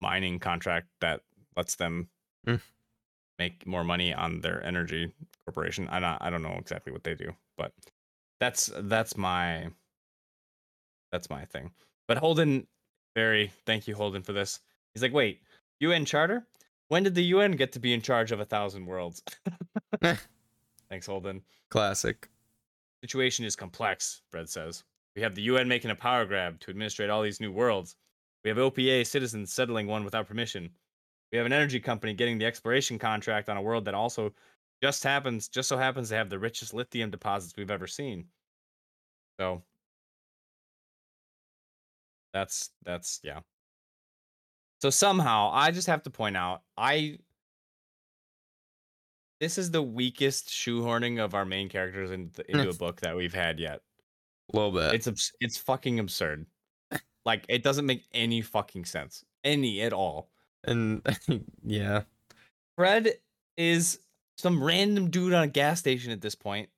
mining 0.00 0.38
contract 0.38 0.86
that 1.00 1.20
lets 1.56 1.76
them 1.76 2.08
Mm. 2.46 2.60
make 3.38 3.66
more 3.66 3.82
money 3.84 4.12
on 4.12 4.40
their 4.42 4.62
energy 4.66 5.10
corporation. 5.46 5.88
I 5.90 5.98
not 5.98 6.20
I 6.20 6.28
don't 6.28 6.42
know 6.42 6.58
exactly 6.58 6.92
what 6.92 7.04
they 7.04 7.14
do, 7.14 7.34
but 7.56 7.72
that's 8.38 8.70
that's 8.80 9.16
my 9.16 9.68
that's 11.10 11.30
my 11.30 11.46
thing. 11.46 11.70
But 12.06 12.18
Holden 12.18 12.66
very 13.14 13.50
thank 13.64 13.88
you 13.88 13.94
Holden 13.94 14.22
for 14.22 14.34
this. 14.34 14.60
He's 14.92 15.02
like, 15.02 15.14
"Wait, 15.14 15.40
UN 15.80 16.04
charter? 16.04 16.46
When 16.88 17.02
did 17.02 17.14
the 17.14 17.24
UN 17.24 17.52
get 17.52 17.72
to 17.72 17.78
be 17.80 17.94
in 17.94 18.02
charge 18.02 18.30
of 18.30 18.40
a 18.40 18.44
thousand 18.44 18.84
worlds?" 18.84 19.22
Thanks 20.02 21.06
Holden. 21.06 21.42
Classic. 21.70 22.28
Situation 23.02 23.46
is 23.46 23.56
complex, 23.56 24.20
Fred 24.30 24.50
says. 24.50 24.84
We 25.16 25.22
have 25.22 25.34
the 25.34 25.42
UN 25.42 25.68
making 25.68 25.90
a 25.90 25.94
power 25.94 26.24
grab 26.24 26.60
to 26.60 26.70
administrate 26.70 27.10
all 27.10 27.22
these 27.22 27.40
new 27.40 27.52
worlds. 27.52 27.96
We 28.44 28.48
have 28.48 28.58
OPA 28.58 29.06
citizens 29.06 29.52
settling 29.52 29.86
one 29.86 30.04
without 30.04 30.26
permission. 30.26 30.70
We 31.32 31.38
have 31.38 31.46
an 31.46 31.52
energy 31.52 31.80
company 31.80 32.14
getting 32.14 32.38
the 32.38 32.46
exploration 32.46 32.98
contract 32.98 33.48
on 33.48 33.56
a 33.56 33.62
world 33.62 33.84
that 33.86 33.94
also 33.94 34.32
just 34.82 35.02
happens 35.02 35.48
just 35.48 35.68
so 35.68 35.76
happens 35.76 36.08
to 36.10 36.16
have 36.16 36.28
the 36.28 36.38
richest 36.38 36.74
lithium 36.74 37.10
deposits 37.10 37.54
we've 37.56 37.70
ever 37.70 37.86
seen. 37.86 38.26
So 39.40 39.62
that's 42.32 42.70
that's 42.84 43.20
yeah. 43.22 43.40
So 44.82 44.90
somehow 44.90 45.50
I 45.52 45.70
just 45.70 45.86
have 45.86 46.02
to 46.02 46.10
point 46.10 46.36
out 46.36 46.62
I 46.76 47.18
this 49.40 49.58
is 49.58 49.70
the 49.70 49.82
weakest 49.82 50.48
shoehorning 50.48 51.22
of 51.22 51.34
our 51.34 51.44
main 51.44 51.68
characters 51.68 52.10
into, 52.10 52.48
into 52.50 52.68
a 52.68 52.74
book 52.74 53.00
that 53.00 53.16
we've 53.16 53.34
had 53.34 53.58
yet. 53.58 53.80
A 54.52 54.56
little 54.56 54.72
bit. 54.72 54.94
It's 54.94 55.08
abs- 55.08 55.32
it's 55.40 55.56
fucking 55.56 55.98
absurd. 55.98 56.46
Like 57.24 57.44
it 57.48 57.62
doesn't 57.62 57.86
make 57.86 58.04
any 58.12 58.42
fucking 58.42 58.84
sense. 58.84 59.24
Any 59.42 59.80
at 59.80 59.92
all. 59.92 60.30
and 60.64 61.02
yeah. 61.64 62.02
Fred 62.76 63.14
is 63.56 63.98
some 64.36 64.62
random 64.62 65.10
dude 65.10 65.32
on 65.32 65.44
a 65.44 65.48
gas 65.48 65.78
station 65.78 66.12
at 66.12 66.20
this 66.20 66.34
point. 66.34 66.68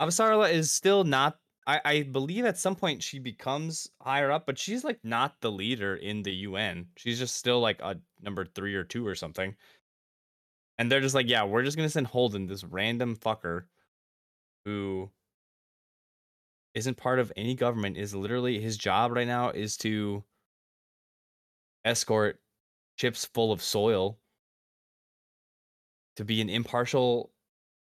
Avasarala 0.00 0.52
is 0.52 0.72
still 0.72 1.04
not 1.04 1.38
I, 1.66 1.80
I 1.84 2.02
believe 2.02 2.44
at 2.44 2.58
some 2.58 2.76
point 2.76 3.02
she 3.02 3.18
becomes 3.18 3.88
higher 4.00 4.30
up, 4.30 4.44
but 4.44 4.58
she's 4.58 4.84
like 4.84 4.98
not 5.02 5.40
the 5.40 5.50
leader 5.50 5.96
in 5.96 6.22
the 6.22 6.32
UN. 6.32 6.88
She's 6.96 7.18
just 7.18 7.36
still 7.36 7.60
like 7.60 7.80
a 7.80 7.98
number 8.22 8.44
three 8.44 8.74
or 8.74 8.84
two 8.84 9.06
or 9.06 9.14
something. 9.14 9.54
And 10.78 10.90
they're 10.90 11.00
just 11.00 11.14
like, 11.14 11.28
yeah, 11.28 11.44
we're 11.44 11.62
just 11.62 11.76
gonna 11.76 11.88
send 11.88 12.08
Holden, 12.08 12.46
this 12.46 12.64
random 12.64 13.16
fucker 13.16 13.64
who 14.64 15.10
isn't 16.74 16.96
part 16.96 17.18
of 17.18 17.32
any 17.36 17.54
government, 17.54 17.96
is 17.96 18.14
literally 18.14 18.60
his 18.60 18.76
job 18.76 19.12
right 19.12 19.26
now 19.26 19.50
is 19.50 19.76
to 19.78 20.24
escort 21.84 22.40
ships 22.96 23.24
full 23.26 23.52
of 23.52 23.62
soil 23.62 24.18
to 26.16 26.24
be 26.24 26.40
an 26.40 26.48
impartial 26.48 27.30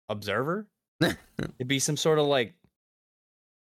observer 0.09 0.67
to 1.01 1.65
be 1.65 1.79
some 1.79 1.95
sort 1.97 2.19
of 2.19 2.25
like 2.27 2.53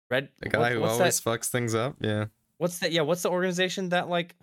red 0.10 0.30
The 0.40 0.49
guy 0.49 0.60
what- 0.60 0.72
who 0.72 0.84
always 0.84 1.20
that, 1.22 1.30
fucks 1.30 1.48
things 1.49 1.76
up. 1.76 1.95
Yeah. 2.02 2.26
What's 2.58 2.80
that? 2.80 2.91
Yeah, 2.91 3.02
what's 3.02 3.24
the 3.24 3.30
organization 3.32 3.90
that 3.90 4.08
like? 4.10 4.36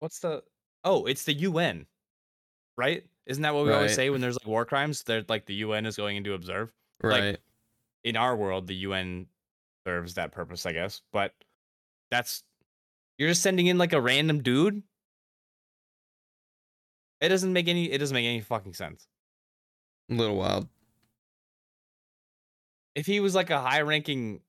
What's 0.00 0.18
the? 0.20 0.42
Oh, 0.84 1.06
it's 1.06 1.24
the 1.24 1.32
UN, 1.32 1.86
right? 2.76 3.04
Isn't 3.26 3.42
that 3.42 3.54
what 3.54 3.64
we 3.64 3.72
always 3.72 3.94
say 3.94 4.10
when 4.10 4.20
there's 4.20 4.36
like 4.38 4.46
war 4.46 4.66
crimes? 4.66 5.02
They're 5.02 5.24
like 5.30 5.46
the 5.46 5.54
UN 5.54 5.86
is 5.86 5.96
going 5.96 6.16
in 6.18 6.24
to 6.24 6.34
observe. 6.34 6.70
Like, 7.10 7.22
Right. 7.22 7.38
in 8.04 8.16
our 8.16 8.36
world, 8.36 8.66
the 8.66 8.74
UN 8.76 9.26
serves 9.86 10.14
that 10.14 10.32
purpose, 10.32 10.66
I 10.66 10.72
guess. 10.72 11.02
But 11.12 11.32
that's 12.10 12.42
you're 13.18 13.28
just 13.28 13.42
sending 13.42 13.66
in 13.66 13.78
like 13.78 13.92
a 13.92 14.00
random 14.00 14.42
dude. 14.42 14.82
It 17.20 17.28
doesn't 17.28 17.52
make 17.52 17.68
any. 17.68 17.90
It 17.90 17.98
doesn't 17.98 18.14
make 18.14 18.26
any 18.26 18.40
fucking 18.40 18.74
sense. 18.74 19.06
A 20.10 20.14
little 20.14 20.36
wild. 20.36 20.68
If 22.94 23.06
he 23.06 23.20
was 23.20 23.34
like 23.34 23.50
a 23.50 23.60
high-ranking, 23.60 24.40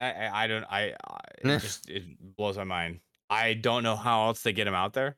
I 0.00 0.12
I, 0.12 0.44
I 0.44 0.46
don't 0.46 0.64
I, 0.64 0.94
I 1.08 1.18
it 1.42 1.58
just 1.60 1.88
it 1.90 2.36
blows 2.36 2.56
my 2.56 2.64
mind. 2.64 3.00
I 3.28 3.54
don't 3.54 3.82
know 3.82 3.96
how 3.96 4.26
else 4.26 4.42
they 4.42 4.52
get 4.52 4.66
him 4.66 4.74
out 4.74 4.92
there, 4.92 5.16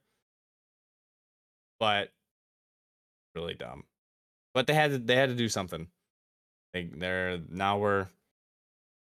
but 1.79 2.11
really 3.35 3.55
dumb. 3.55 3.85
But 4.55 4.67
they 4.67 4.75
had 4.75 4.91
to 4.91 4.99
they 4.99 5.17
had 5.17 5.29
to 5.29 5.35
do 5.35 5.49
something. 5.49 5.89
They 6.73 6.91
they're 6.93 7.39
now 7.49 7.79
we're 7.79 8.09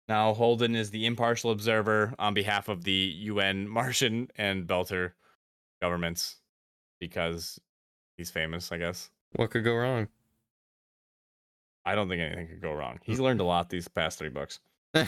now 0.09 0.35
Holden 0.35 0.75
is 0.75 0.91
the 0.91 1.07
impartial 1.07 1.51
observer 1.51 2.15
on 2.19 2.35
behalf 2.35 2.69
of 2.69 2.85
the 2.85 2.93
UN 2.93 3.69
Martian 3.69 4.29
and 4.37 4.67
Belter 4.67 5.13
governments 5.81 6.37
because 7.01 7.61
he's 8.17 8.31
famous, 8.31 8.71
I 8.73 8.79
guess. 8.79 9.11
What 9.35 9.51
could 9.51 9.65
go 9.65 9.75
wrong? 9.75 10.09
I 11.85 11.95
don't 11.95 12.09
think 12.09 12.23
anything 12.23 12.49
could 12.49 12.63
go 12.63 12.73
wrong. 12.73 13.01
He's 13.03 13.19
hmm. 13.19 13.25
learned 13.25 13.41
a 13.41 13.45
lot 13.45 13.69
these 13.69 13.89
past 13.89 14.19
three 14.19 14.29
books. 14.29 14.61
to 14.95 15.07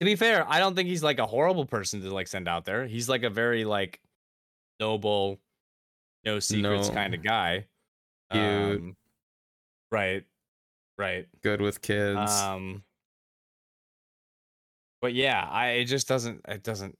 be 0.00 0.16
fair, 0.16 0.44
I 0.48 0.58
don't 0.58 0.74
think 0.74 0.88
he's 0.88 1.02
like 1.02 1.18
a 1.18 1.26
horrible 1.26 1.64
person 1.64 2.02
to 2.02 2.12
like 2.12 2.28
send 2.28 2.48
out 2.48 2.64
there. 2.64 2.86
He's 2.86 3.08
like 3.08 3.22
a 3.22 3.30
very 3.30 3.64
like 3.64 4.00
noble, 4.78 5.38
no 6.24 6.38
secrets 6.38 6.88
No. 6.88 6.94
kind 6.94 7.14
of 7.14 7.22
guy. 7.22 7.66
Cute. 8.30 8.42
Um, 8.42 8.96
right, 9.90 10.24
right. 10.98 11.26
Good 11.42 11.60
with 11.60 11.80
kids. 11.80 12.30
Um, 12.30 12.82
but 15.00 15.14
yeah, 15.14 15.46
I 15.50 15.68
it 15.70 15.84
just 15.84 16.08
doesn't 16.08 16.42
it 16.48 16.62
doesn't. 16.62 16.98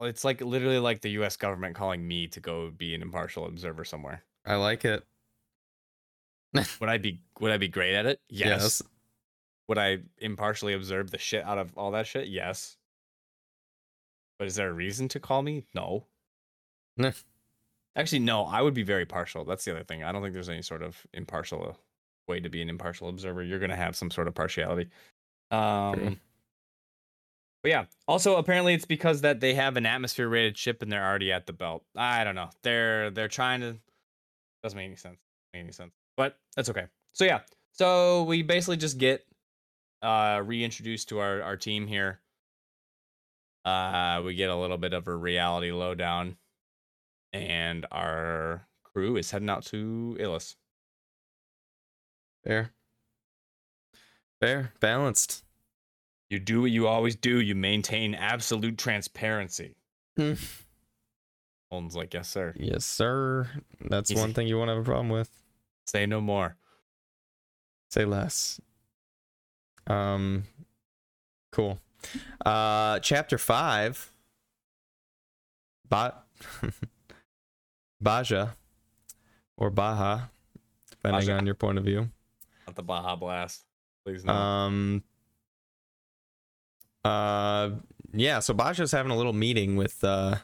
It's 0.00 0.24
like 0.24 0.40
literally 0.40 0.78
like 0.78 1.00
the 1.00 1.10
U.S. 1.10 1.36
government 1.36 1.76
calling 1.76 2.06
me 2.06 2.26
to 2.28 2.40
go 2.40 2.70
be 2.70 2.94
an 2.94 3.02
impartial 3.02 3.46
observer 3.46 3.84
somewhere. 3.84 4.24
I 4.44 4.56
like 4.56 4.84
it. 4.84 5.04
Would 6.80 6.88
I 6.88 6.98
be 6.98 7.20
Would 7.40 7.52
I 7.52 7.58
be 7.58 7.68
great 7.68 7.94
at 7.94 8.06
it? 8.06 8.20
Yes. 8.28 8.48
Yes. 8.48 8.82
Would 9.68 9.78
I 9.78 9.98
impartially 10.18 10.74
observe 10.74 11.10
the 11.10 11.18
shit 11.18 11.44
out 11.44 11.58
of 11.58 11.72
all 11.76 11.92
that 11.92 12.06
shit? 12.06 12.28
Yes. 12.28 12.76
But 14.38 14.48
is 14.48 14.56
there 14.56 14.68
a 14.68 14.72
reason 14.72 15.08
to 15.08 15.20
call 15.20 15.42
me? 15.42 15.64
No. 15.74 16.06
Actually, 17.96 18.20
no. 18.20 18.44
I 18.44 18.60
would 18.60 18.74
be 18.74 18.82
very 18.82 19.06
partial. 19.06 19.44
That's 19.44 19.64
the 19.64 19.72
other 19.72 19.84
thing. 19.84 20.02
I 20.02 20.12
don't 20.12 20.22
think 20.22 20.34
there's 20.34 20.48
any 20.48 20.62
sort 20.62 20.82
of 20.82 21.06
impartial 21.12 21.64
uh, 21.70 21.72
way 22.28 22.40
to 22.40 22.48
be 22.48 22.60
an 22.62 22.68
impartial 22.68 23.08
observer. 23.08 23.42
You're 23.42 23.58
gonna 23.60 23.76
have 23.76 23.96
some 23.96 24.10
sort 24.10 24.28
of 24.28 24.34
partiality. 24.34 24.88
Um. 25.50 26.20
But 27.62 27.70
yeah. 27.70 27.84
Also, 28.06 28.36
apparently, 28.36 28.74
it's 28.74 28.84
because 28.84 29.22
that 29.22 29.40
they 29.40 29.54
have 29.54 29.78
an 29.78 29.86
atmosphere 29.86 30.28
rated 30.28 30.58
ship 30.58 30.82
and 30.82 30.92
they're 30.92 31.04
already 31.04 31.32
at 31.32 31.46
the 31.46 31.54
belt. 31.54 31.82
I 31.96 32.22
don't 32.22 32.34
know. 32.34 32.50
They're 32.62 33.10
they're 33.10 33.28
trying 33.28 33.60
to. 33.60 33.76
Doesn't 34.62 34.76
make 34.76 34.86
any 34.86 34.96
sense. 34.96 35.18
Make 35.54 35.62
any 35.62 35.72
sense. 35.72 35.92
But 36.16 36.36
that's 36.56 36.68
okay. 36.68 36.86
So 37.14 37.24
yeah. 37.24 37.40
So 37.72 38.24
we 38.24 38.42
basically 38.42 38.76
just 38.76 38.98
get 38.98 39.26
uh 40.02 40.42
reintroduced 40.44 41.08
to 41.08 41.20
our 41.20 41.42
our 41.42 41.56
team 41.56 41.86
here. 41.86 42.20
Uh, 43.64 44.20
we 44.22 44.34
get 44.34 44.50
a 44.50 44.56
little 44.56 44.76
bit 44.76 44.92
of 44.92 45.08
a 45.08 45.16
reality 45.16 45.72
lowdown, 45.72 46.36
and 47.34 47.84
our 47.90 48.66
crew 48.84 49.16
is 49.16 49.30
heading 49.30 49.50
out 49.50 49.64
to 49.66 50.16
Ilus. 50.20 50.54
Fair. 52.44 52.70
Fair. 54.40 54.72
Balanced. 54.80 55.42
You 56.30 56.38
do 56.38 56.62
what 56.62 56.70
you 56.70 56.86
always 56.86 57.16
do. 57.16 57.40
You 57.40 57.54
maintain 57.54 58.14
absolute 58.14 58.78
transparency. 58.78 59.74
Hmm. 60.16 60.34
Holden's 61.70 61.96
like, 61.96 62.14
yes, 62.14 62.28
sir. 62.28 62.54
yes, 62.56 62.84
sir. 62.84 63.48
That's 63.80 64.10
Easy. 64.10 64.20
one 64.20 64.32
thing 64.32 64.46
you 64.46 64.56
won't 64.56 64.70
have 64.70 64.78
a 64.78 64.84
problem 64.84 65.08
with. 65.08 65.30
Say 65.86 66.06
no 66.06 66.20
more. 66.20 66.56
Say 67.90 68.04
less. 68.04 68.60
Um 69.86 70.44
cool. 71.52 71.80
Uh 72.44 72.98
chapter 73.00 73.38
5 73.38 74.12
ba- 75.88 76.22
Baja 78.04 78.48
or 79.56 79.70
Baja 79.70 80.26
depending 80.90 81.28
Baja. 81.28 81.38
on 81.38 81.46
your 81.46 81.54
point 81.54 81.78
of 81.78 81.84
view. 81.84 82.10
Not 82.66 82.76
the 82.76 82.82
Baja 82.82 83.16
Blast. 83.16 83.64
Please 84.04 84.24
no. 84.24 84.32
Um 84.32 85.02
uh 87.04 87.70
yeah, 88.12 88.38
so 88.38 88.54
Baja's 88.54 88.92
having 88.92 89.10
a 89.10 89.16
little 89.16 89.32
meeting 89.32 89.76
with 89.76 90.04
uh 90.04 90.36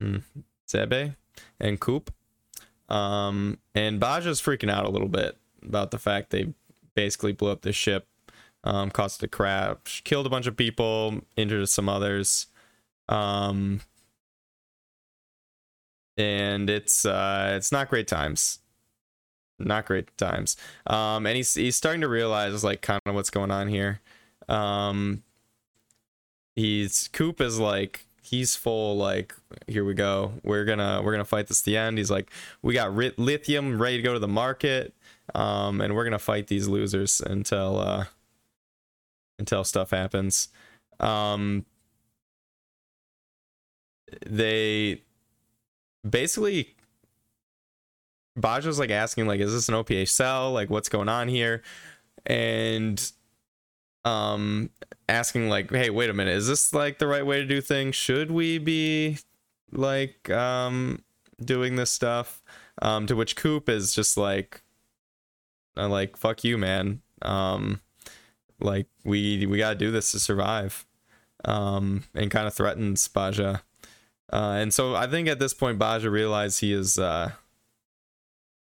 hmm, 0.00 0.18
Zebe 0.68 1.14
and 1.60 1.80
Coop. 1.80 2.12
Um 2.88 3.58
and 3.74 4.00
Baja's 4.00 4.42
freaking 4.42 4.70
out 4.70 4.84
a 4.84 4.90
little 4.90 5.08
bit 5.08 5.38
about 5.62 5.90
the 5.90 5.98
fact 5.98 6.30
they 6.30 6.52
basically 6.94 7.32
blew 7.32 7.50
up 7.50 7.62
the 7.62 7.72
ship, 7.72 8.06
um, 8.64 8.90
caused 8.90 9.22
a 9.22 9.28
crash, 9.28 10.02
killed 10.04 10.26
a 10.26 10.30
bunch 10.30 10.46
of 10.46 10.56
people, 10.56 11.20
injured 11.36 11.68
some 11.68 11.88
others. 11.88 12.46
Um 13.08 13.80
and 16.16 16.70
it's 16.70 17.04
uh 17.04 17.54
it's 17.56 17.72
not 17.72 17.88
great 17.88 18.08
times. 18.08 18.58
Not 19.58 19.86
great 19.86 20.16
times. 20.18 20.56
Um 20.86 21.26
and 21.26 21.36
he's 21.36 21.54
he's 21.54 21.76
starting 21.76 22.00
to 22.02 22.08
realize 22.08 22.64
like 22.64 22.82
kind 22.82 23.00
of 23.06 23.14
what's 23.14 23.30
going 23.30 23.50
on 23.50 23.68
here. 23.68 24.00
Um 24.48 25.22
he's 26.54 27.08
coop 27.12 27.40
is 27.40 27.58
like 27.58 28.06
he's 28.22 28.56
full 28.56 28.96
like 28.96 29.34
here 29.66 29.84
we 29.84 29.94
go. 29.94 30.32
We're 30.42 30.64
gonna 30.64 31.00
we're 31.02 31.12
gonna 31.12 31.24
fight 31.24 31.46
this 31.48 31.60
to 31.62 31.70
the 31.70 31.76
end. 31.76 31.98
He's 31.98 32.10
like 32.10 32.30
we 32.62 32.74
got 32.74 32.94
ri- 32.94 33.14
lithium 33.16 33.80
ready 33.80 33.98
to 33.98 34.02
go 34.02 34.12
to 34.14 34.18
the 34.18 34.28
market. 34.28 34.94
Um 35.34 35.80
and 35.80 35.94
we're 35.94 36.04
gonna 36.04 36.18
fight 36.18 36.46
these 36.48 36.68
losers 36.68 37.20
until 37.20 37.78
uh 37.78 38.04
until 39.38 39.64
stuff 39.64 39.90
happens. 39.90 40.48
Um 41.00 41.64
they 44.24 45.02
basically 46.08 46.76
Baja's 48.38 48.78
like 48.78 48.90
asking 48.90 49.26
like 49.26 49.40
is 49.40 49.52
this 49.52 49.68
an 49.68 49.74
OPA 49.74 50.08
cell? 50.08 50.52
Like 50.52 50.70
what's 50.70 50.88
going 50.88 51.08
on 51.08 51.28
here? 51.28 51.62
And 52.26 53.00
um 54.04 54.70
asking 55.08 55.48
like 55.48 55.70
hey 55.70 55.90
wait 55.90 56.10
a 56.10 56.14
minute 56.14 56.36
is 56.36 56.46
this 56.46 56.72
like 56.72 56.98
the 56.98 57.06
right 57.06 57.26
way 57.26 57.38
to 57.38 57.46
do 57.46 57.60
things? 57.60 57.96
Should 57.96 58.30
we 58.30 58.58
be 58.58 59.18
like 59.72 60.30
um 60.30 61.02
doing 61.42 61.76
this 61.76 61.90
stuff? 61.90 62.42
Um 62.82 63.06
to 63.06 63.16
which 63.16 63.36
Coop 63.36 63.68
is 63.68 63.94
just 63.94 64.16
like 64.16 64.62
uh, 65.76 65.88
like 65.88 66.16
fuck 66.16 66.44
you 66.44 66.58
man. 66.58 67.00
Um 67.22 67.80
like 68.60 68.86
we 69.04 69.46
we 69.46 69.58
got 69.58 69.70
to 69.70 69.76
do 69.76 69.90
this 69.90 70.12
to 70.12 70.20
survive. 70.20 70.86
Um 71.44 72.04
and 72.14 72.30
kind 72.30 72.46
of 72.46 72.54
threatens 72.54 73.08
Baja 73.08 73.58
uh, 74.32 74.56
and 74.58 74.72
so 74.74 74.94
I 74.94 75.06
think 75.06 75.28
at 75.28 75.38
this 75.38 75.54
point 75.54 75.78
Baja 75.78 76.08
realized 76.08 76.60
he 76.60 76.72
is 76.72 76.98
uh 76.98 77.32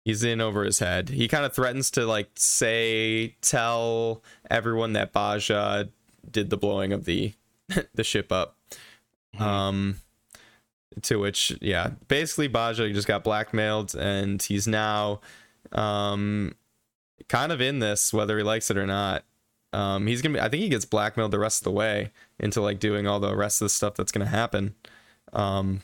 he's 0.05 0.23
in 0.25 0.41
over 0.41 0.65
his 0.65 0.81
head. 0.81 1.09
He 1.09 1.29
kind 1.29 1.45
of 1.45 1.55
threatens 1.55 1.91
to 1.93 2.07
like 2.07 2.31
say 2.37 3.37
tell 3.41 4.23
everyone 4.51 4.93
that 4.95 5.13
Baja 5.13 5.85
did 6.31 6.51
the 6.51 6.57
blowing 6.57 6.93
of 6.93 7.05
the 7.05 7.33
the 7.95 8.05
ship 8.05 8.33
up. 8.33 8.57
Mhm. 9.37 9.41
Um 9.41 9.97
to 11.03 11.19
which 11.19 11.57
yeah, 11.61 11.91
basically 12.09 12.49
Baja 12.49 12.89
just 12.89 13.09
got 13.09 13.25
blackmailed 13.25 13.95
and 13.95 14.41
he's 14.43 14.69
now 14.69 15.21
um 15.73 16.55
kind 17.29 17.51
of 17.53 17.61
in 17.61 17.79
this 17.79 18.13
whether 18.13 18.37
he 18.39 18.45
likes 18.45 18.71
it 18.71 18.77
or 18.77 18.87
not. 18.87 19.25
Um 19.73 20.07
he's 20.07 20.21
going 20.23 20.35
to 20.35 20.39
be 20.39 20.45
I 20.45 20.49
think 20.49 20.63
he 20.63 20.69
gets 20.69 20.85
blackmailed 20.85 21.31
the 21.31 21.39
rest 21.39 21.61
of 21.61 21.65
the 21.65 21.73
way 21.73 22.11
into 22.39 22.61
like 22.61 22.79
doing 22.79 23.07
all 23.07 23.19
the 23.21 23.35
rest 23.35 23.61
of 23.63 23.67
the 23.67 23.71
stuff 23.71 23.95
that's 23.95 24.13
going 24.13 24.25
to 24.25 24.31
happen 24.31 24.75
um, 25.35 25.81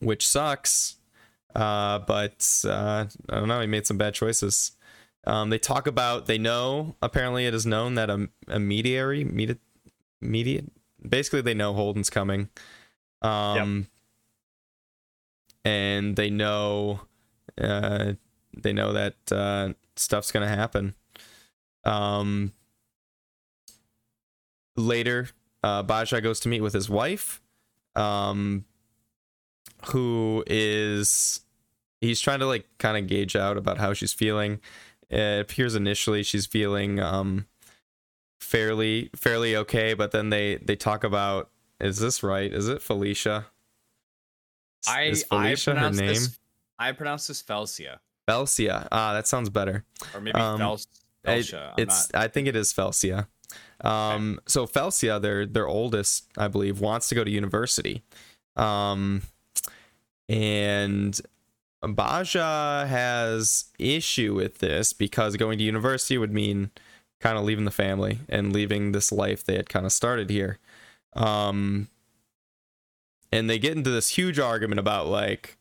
which 0.00 0.26
sucks. 0.26 0.96
Uh, 1.54 1.98
but 1.98 2.62
uh, 2.64 3.06
I 3.28 3.34
don't 3.34 3.48
know. 3.48 3.60
He 3.60 3.66
made 3.66 3.86
some 3.86 3.98
bad 3.98 4.14
choices. 4.14 4.72
Um, 5.24 5.50
they 5.50 5.58
talk 5.58 5.86
about 5.86 6.26
they 6.26 6.38
know 6.38 6.96
apparently 7.02 7.46
it 7.46 7.54
is 7.54 7.66
known 7.66 7.94
that 7.94 8.10
a, 8.10 8.28
a 8.48 8.58
mediary 8.58 9.22
media 9.22 9.56
media 10.20 10.62
basically 11.06 11.42
they 11.42 11.54
know 11.54 11.74
Holden's 11.74 12.10
coming. 12.10 12.48
Um, 13.20 13.86
and 15.64 16.16
they 16.16 16.30
know 16.30 17.02
uh, 17.60 18.14
they 18.56 18.72
know 18.72 18.92
that 18.92 19.14
uh, 19.30 19.74
stuff's 19.96 20.32
gonna 20.32 20.48
happen. 20.48 20.94
Um, 21.84 22.52
later, 24.76 25.28
uh, 25.62 25.82
Baja 25.82 26.20
goes 26.20 26.40
to 26.40 26.48
meet 26.48 26.60
with 26.60 26.72
his 26.72 26.88
wife, 26.88 27.41
um, 27.96 28.64
who 29.86 30.44
is 30.46 31.40
he's 32.00 32.20
trying 32.20 32.40
to 32.40 32.46
like 32.46 32.66
kind 32.78 32.96
of 32.96 33.06
gauge 33.06 33.36
out 33.36 33.56
about 33.56 33.78
how 33.78 33.92
she's 33.92 34.12
feeling. 34.12 34.60
It 35.10 35.40
appears 35.40 35.74
initially 35.74 36.22
she's 36.22 36.46
feeling 36.46 36.98
um 37.00 37.46
fairly 38.40 39.10
fairly 39.16 39.56
okay, 39.56 39.94
but 39.94 40.10
then 40.12 40.30
they 40.30 40.56
they 40.56 40.76
talk 40.76 41.04
about 41.04 41.50
is 41.80 41.98
this 41.98 42.22
right? 42.22 42.52
Is 42.52 42.68
it 42.68 42.80
Felicia? 42.82 43.46
I 44.88 45.02
is 45.04 45.24
I 45.30 45.36
Felicia 45.54 45.70
her 45.70 45.74
pronounce 45.76 45.98
name? 45.98 46.08
this 46.08 46.38
I 46.78 46.92
pronounce 46.92 47.26
this 47.26 47.42
Felsia 47.42 47.98
Felcia. 48.28 48.88
Ah, 48.92 49.12
that 49.14 49.26
sounds 49.26 49.50
better. 49.50 49.84
or 50.14 50.20
maybe 50.20 50.38
Um, 50.38 50.58
Fels, 50.58 50.86
It- 51.24 51.28
Felsia. 51.28 51.68
I'm 51.72 51.74
it's 51.78 52.12
I 52.14 52.28
think 52.28 52.48
it 52.48 52.56
is 52.56 52.72
Felcia. 52.72 53.26
Um, 53.82 54.40
so 54.46 54.66
Felcia, 54.66 55.20
their 55.20 55.46
their 55.46 55.66
oldest, 55.66 56.26
I 56.36 56.48
believe, 56.48 56.80
wants 56.80 57.08
to 57.08 57.14
go 57.14 57.24
to 57.24 57.30
university. 57.30 58.02
Um, 58.56 59.22
and 60.28 61.20
Baja 61.82 62.86
has 62.86 63.66
issue 63.78 64.34
with 64.34 64.58
this 64.58 64.92
because 64.92 65.36
going 65.36 65.58
to 65.58 65.64
university 65.64 66.16
would 66.16 66.32
mean 66.32 66.70
kind 67.20 67.38
of 67.38 67.44
leaving 67.44 67.64
the 67.64 67.70
family 67.70 68.20
and 68.28 68.52
leaving 68.52 68.92
this 68.92 69.12
life 69.12 69.44
they 69.44 69.56
had 69.56 69.68
kind 69.68 69.86
of 69.86 69.92
started 69.92 70.30
here. 70.30 70.58
Um, 71.14 71.88
and 73.30 73.48
they 73.48 73.58
get 73.58 73.76
into 73.76 73.90
this 73.90 74.10
huge 74.10 74.38
argument 74.38 74.78
about 74.78 75.08
like 75.08 75.56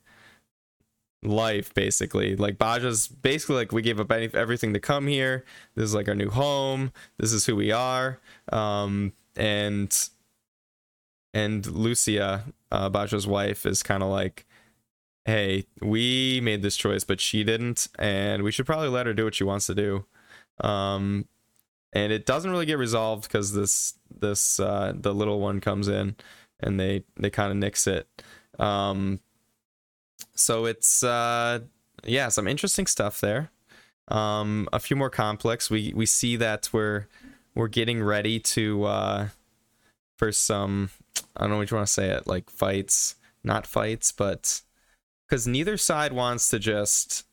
life 1.23 1.73
basically. 1.73 2.35
Like 2.35 2.57
baja's 2.57 3.07
basically 3.07 3.55
like 3.55 3.71
we 3.71 3.81
gave 3.81 3.99
up 3.99 4.11
any, 4.11 4.29
everything 4.33 4.73
to 4.73 4.79
come 4.79 5.07
here. 5.07 5.45
This 5.75 5.85
is 5.85 5.95
like 5.95 6.07
our 6.07 6.15
new 6.15 6.29
home. 6.29 6.91
This 7.17 7.33
is 7.33 7.45
who 7.45 7.55
we 7.55 7.71
are. 7.71 8.19
Um 8.51 9.13
and 9.35 10.09
and 11.33 11.65
lucia 11.67 12.43
uh 12.71 12.89
baja's 12.89 13.25
wife 13.25 13.65
is 13.65 13.81
kind 13.81 14.03
of 14.03 14.09
like 14.09 14.45
hey 15.23 15.65
we 15.81 16.41
made 16.43 16.61
this 16.61 16.75
choice 16.75 17.05
but 17.05 17.21
she 17.21 17.41
didn't 17.45 17.87
and 17.97 18.43
we 18.43 18.51
should 18.51 18.65
probably 18.65 18.89
let 18.89 19.05
her 19.05 19.13
do 19.13 19.23
what 19.25 19.35
she 19.35 19.43
wants 19.43 19.67
to 19.67 19.75
do. 19.75 20.05
Um 20.65 21.27
and 21.93 22.11
it 22.13 22.25
doesn't 22.25 22.51
really 22.51 22.65
get 22.65 22.77
resolved 22.77 23.23
because 23.23 23.53
this 23.53 23.93
this 24.09 24.59
uh 24.59 24.93
the 24.95 25.13
little 25.13 25.39
one 25.39 25.61
comes 25.61 25.87
in 25.87 26.15
and 26.59 26.79
they 26.79 27.03
they 27.19 27.29
kind 27.29 27.51
of 27.51 27.57
nix 27.57 27.85
it. 27.85 28.07
Um 28.57 29.19
so 30.35 30.65
it's 30.65 31.03
uh 31.03 31.59
yeah 32.05 32.29
some 32.29 32.47
interesting 32.47 32.87
stuff 32.87 33.21
there. 33.21 33.51
Um 34.07 34.67
a 34.73 34.79
few 34.79 34.95
more 34.95 35.09
complex. 35.09 35.69
We 35.69 35.93
we 35.95 36.05
see 36.05 36.35
that 36.37 36.69
we're 36.71 37.07
we're 37.55 37.67
getting 37.67 38.03
ready 38.03 38.39
to 38.39 38.83
uh 38.85 39.27
for 40.17 40.31
some 40.31 40.89
i 41.35 41.41
don't 41.41 41.49
know 41.49 41.57
what 41.57 41.71
you 41.71 41.75
want 41.75 41.87
to 41.87 41.93
say 41.93 42.09
it 42.09 42.27
like 42.27 42.49
fights 42.49 43.15
not 43.43 43.65
fights 43.65 44.11
but 44.11 44.61
because 45.27 45.47
neither 45.47 45.77
side 45.77 46.13
wants 46.13 46.49
to 46.49 46.59
just 46.59 47.25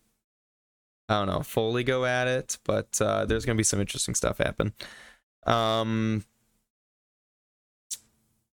i 1.09 1.19
don't 1.19 1.29
know 1.29 1.43
fully 1.43 1.85
go 1.85 2.05
at 2.05 2.27
it 2.27 2.59
but 2.65 2.99
uh 3.01 3.25
there's 3.27 3.45
gonna 3.45 3.57
be 3.57 3.63
some 3.63 3.81
interesting 3.81 4.15
stuff 4.15 4.39
happen. 4.39 4.73
Um 5.47 6.25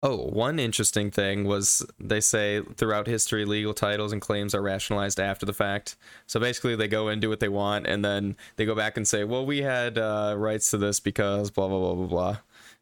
Oh, 0.03 0.17
one 0.29 0.59
interesting 0.59 1.09
thing 1.09 1.45
was 1.45 1.83
they 1.99 2.21
say 2.21 2.61
throughout 2.61 3.07
history, 3.07 3.43
legal 3.43 3.73
titles 3.73 4.11
and 4.13 4.21
claims 4.21 4.53
are 4.53 4.61
rationalized 4.61 5.19
after 5.19 5.47
the 5.47 5.53
fact. 5.53 5.95
So 6.27 6.39
basically, 6.39 6.75
they 6.75 6.87
go 6.87 7.07
and 7.07 7.19
do 7.21 7.29
what 7.29 7.39
they 7.39 7.49
want, 7.49 7.87
and 7.87 8.05
then 8.05 8.37
they 8.57 8.65
go 8.65 8.75
back 8.75 8.97
and 8.97 9.07
say, 9.07 9.23
"Well, 9.23 9.45
we 9.45 9.61
had 9.63 9.97
uh, 9.97 10.35
rights 10.37 10.69
to 10.71 10.77
this 10.77 10.99
because 10.99 11.49
blah 11.49 11.67
blah 11.67 11.79
blah 11.79 11.95
blah 11.95 12.07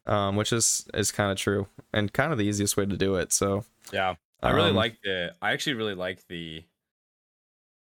blah," 0.06 0.14
um, 0.14 0.36
which 0.36 0.52
is 0.52 0.86
is 0.92 1.10
kind 1.12 1.32
of 1.32 1.38
true 1.38 1.66
and 1.94 2.12
kind 2.12 2.30
of 2.32 2.36
the 2.38 2.44
easiest 2.44 2.76
way 2.76 2.84
to 2.84 2.96
do 2.96 3.14
it. 3.16 3.32
So 3.32 3.64
Yeah, 3.92 4.16
I 4.42 4.50
really 4.50 4.72
um, 4.72 4.74
like 4.74 4.98
the. 5.02 5.34
I 5.40 5.52
actually 5.52 5.74
really 5.74 5.94
like 5.94 6.26
the 6.28 6.64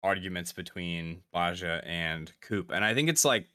arguments 0.03 0.53
between 0.53 1.23
Baja 1.31 1.81
and 1.83 2.31
Coop, 2.41 2.71
and 2.71 2.83
I 2.85 2.93
think 2.93 3.09
it's 3.09 3.25
like, 3.25 3.47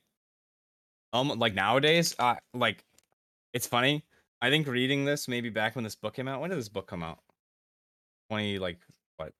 um, 1.13 1.29
like 1.39 1.55
nowadays, 1.55 2.15
uh, 2.19 2.37
like, 2.55 2.85
it's 3.53 3.67
funny. 3.67 4.05
I 4.43 4.51
think 4.51 4.67
reading 4.67 5.05
this 5.05 5.29
maybe 5.29 5.51
back 5.51 5.75
when 5.75 5.85
this 5.85 5.95
book 5.95 6.15
came 6.15 6.29
out. 6.29 6.41
When 6.41 6.51
did 6.51 6.59
this 6.59 6.69
book 6.69 6.87
come 6.87 7.03
out? 7.03 7.19
Twenty 8.29 8.59
like 8.59 8.79
what? 9.17 9.33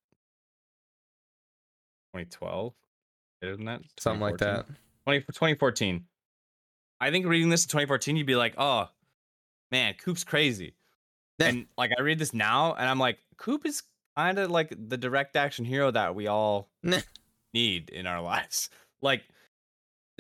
Twenty 2.13 2.27
twelve. 2.27 2.75
Isn't 3.43 3.65
that 3.65 3.81
something 3.99 4.21
like 4.21 4.39
that. 4.39 4.67
20, 5.05 5.21
2014. 5.21 6.05
I 7.01 7.11
think 7.11 7.27
reading 7.27 7.49
this 7.49 7.65
in 7.65 7.69
2014, 7.69 8.17
you'd 8.17 8.27
be 8.27 8.37
like, 8.37 8.55
oh, 8.59 8.89
man, 9.71 9.95
Coop's 9.95 10.25
crazy. 10.25 10.75
And 11.39 11.67
like, 11.79 11.91
I 11.99 12.03
read 12.03 12.19
this 12.19 12.35
now 12.35 12.75
and 12.75 12.87
I'm 12.87 12.99
like, 12.99 13.19
Coop 13.39 13.65
is 13.65 13.83
kind 14.15 14.39
of 14.39 14.51
like 14.51 14.75
the 14.77 14.99
direct 14.99 15.37
action 15.37 15.65
hero 15.65 15.91
that 15.91 16.15
we 16.15 16.27
all 16.27 16.69
need 17.55 17.89
in 17.89 18.07
our 18.07 18.21
lives. 18.23 18.69
Like, 19.01 19.23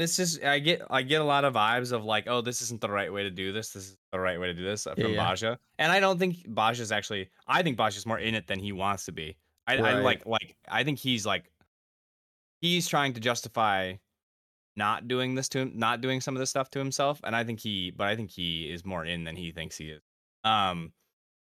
this 0.01 0.19
is, 0.19 0.41
I 0.43 0.59
get, 0.61 0.81
I 0.89 1.03
get 1.03 1.21
a 1.21 1.25
lot 1.25 1.45
of 1.45 1.53
vibes 1.53 1.93
of 1.93 2.05
like, 2.05 2.27
oh, 2.27 2.41
this 2.41 2.63
isn't 2.63 2.81
the 2.81 2.91
right 2.91 3.13
way 3.13 3.23
to 3.23 3.31
do 3.31 3.53
this. 3.53 3.71
This 3.71 3.91
is 3.91 3.97
the 4.13 4.19
right 4.19 4.41
way 4.41 4.47
to 4.47 4.55
do 4.55 4.65
this 4.65 4.87
uh, 4.87 4.95
Yeah, 4.97 5.05
from 5.05 5.13
yeah. 5.13 5.29
Baja. 5.29 5.57
And 5.79 5.93
I 5.93 6.01
don't 6.01 6.19
think 6.19 6.49
Baja's 6.49 6.91
actually, 6.91 7.29
I 7.47 7.63
think 7.63 7.77
Baja's 7.77 8.07
more 8.07 8.19
in 8.19 8.35
it 8.35 8.47
than 8.47 8.59
he 8.59 8.73
wants 8.73 9.05
to 9.05 9.13
be. 9.13 9.37
I, 9.67 9.77
I 9.77 10.01
like, 10.01 10.25
like, 10.25 10.57
I 10.69 10.85
think 10.85 10.99
he's 10.99 11.27
like, 11.27 11.53
he's 12.63 12.89
trying 12.89 13.13
to 13.13 13.21
justify 13.21 13.95
not 14.75 15.07
doing 15.07 15.35
this 15.35 15.51
to 15.51 15.59
him, 15.59 15.73
not 15.75 16.01
doing 16.01 16.23
some 16.23 16.35
of 16.35 16.41
this 16.41 16.49
stuff 16.49 16.71
to 16.71 16.79
himself. 16.79 17.21
And 17.23 17.37
I 17.37 17.45
think 17.45 17.61
he, 17.61 17.91
but 17.91 18.07
I 18.07 18.17
think 18.17 18.31
he 18.31 18.71
is 18.73 18.87
more 18.87 19.05
in 19.05 19.25
than 19.25 19.37
he 19.37 19.53
thinks 19.53 19.77
he 19.77 19.91
is. 19.91 20.01
Um, 20.45 20.93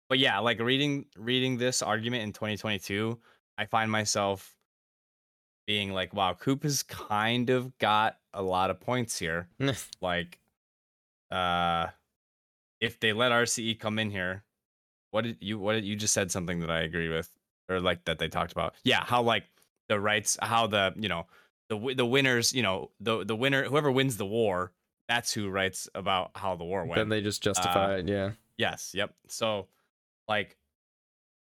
but 0.09 0.17
yeah, 0.17 0.39
like 0.39 0.59
reading 0.59 1.05
reading 1.15 1.57
this 1.57 1.83
argument 1.83 2.23
in 2.23 2.33
2022, 2.33 3.19
I 3.59 3.65
find 3.67 3.91
myself 3.91 4.55
being 5.69 5.93
like, 5.93 6.15
wow, 6.15 6.33
Coop 6.33 6.63
has 6.63 6.81
kind 6.81 7.51
of 7.51 7.77
got 7.77 8.17
a 8.33 8.41
lot 8.41 8.71
of 8.71 8.79
points 8.79 9.19
here. 9.19 9.47
like, 10.01 10.39
uh, 11.29 11.85
if 12.81 12.99
they 12.99 13.13
let 13.13 13.31
RCE 13.31 13.79
come 13.79 13.99
in 13.99 14.09
here, 14.09 14.43
what 15.11 15.25
did 15.25 15.37
you 15.41 15.59
what 15.59 15.73
did 15.73 15.85
you 15.85 15.95
just 15.95 16.11
said 16.11 16.31
something 16.31 16.61
that 16.61 16.71
I 16.71 16.79
agree 16.79 17.07
with, 17.07 17.29
or 17.69 17.79
like 17.79 18.05
that 18.05 18.17
they 18.17 18.29
talked 18.29 18.51
about? 18.51 18.73
Yeah, 18.83 19.03
how 19.03 19.21
like 19.21 19.43
the 19.89 19.99
rights, 19.99 20.39
how 20.41 20.65
the 20.65 20.91
you 20.95 21.07
know 21.07 21.27
the 21.69 21.93
the 21.95 22.05
winners, 22.05 22.51
you 22.51 22.63
know 22.63 22.89
the 22.99 23.23
the 23.23 23.35
winner, 23.35 23.63
whoever 23.63 23.91
wins 23.91 24.17
the 24.17 24.25
war, 24.25 24.71
that's 25.07 25.31
who 25.31 25.49
writes 25.49 25.87
about 25.93 26.31
how 26.33 26.55
the 26.55 26.63
war 26.63 26.83
went. 26.83 26.95
Then 26.95 27.09
they 27.09 27.21
just 27.21 27.43
justify 27.43 27.97
it. 27.97 28.07
Yeah. 28.07 28.31
Yes. 28.57 28.91
Yep. 28.95 29.13
So, 29.27 29.67
like, 30.27 30.57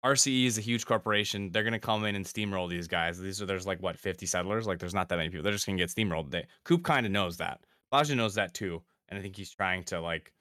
RCE 0.04 0.46
is 0.46 0.58
a 0.58 0.60
huge 0.60 0.84
corporation. 0.84 1.50
They're 1.50 1.64
gonna 1.64 1.78
come 1.78 2.04
in 2.04 2.14
and 2.14 2.24
steamroll 2.24 2.68
these 2.68 2.86
guys. 2.86 3.18
These 3.18 3.40
are 3.40 3.46
there's 3.46 3.66
like 3.66 3.80
what 3.82 3.98
50 3.98 4.26
settlers. 4.26 4.66
Like, 4.66 4.78
there's 4.78 4.94
not 4.94 5.08
that 5.08 5.16
many 5.16 5.30
people. 5.30 5.42
They're 5.42 5.52
just 5.52 5.66
gonna 5.66 5.78
get 5.78 5.88
steamrolled. 5.90 6.30
They 6.30 6.46
Coop 6.64 6.84
kind 6.84 7.06
of 7.06 7.12
knows 7.12 7.36
that. 7.38 7.60
Baja 7.90 8.14
knows 8.14 8.34
that 8.34 8.52
too, 8.54 8.82
and 9.08 9.18
I 9.18 9.22
think 9.22 9.36
he's 9.36 9.50
trying 9.50 9.84
to 9.84 10.00
like, 10.00 10.32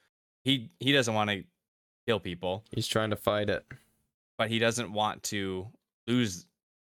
he 0.43 0.69
he 0.79 0.91
doesn't 0.91 1.13
want 1.13 1.29
to 1.29 1.43
kill 2.07 2.19
people, 2.19 2.65
He's 2.71 2.87
trying 2.87 3.11
to 3.11 3.15
fight 3.15 3.49
it. 3.49 3.63
but 4.37 4.49
he 4.49 4.59
doesn't 4.59 4.91
want 4.91 5.23
to 5.23 5.67
lose 6.07 6.45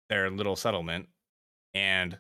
their 0.10 0.30
little 0.30 0.56
settlement. 0.58 1.08
And 1.74 2.18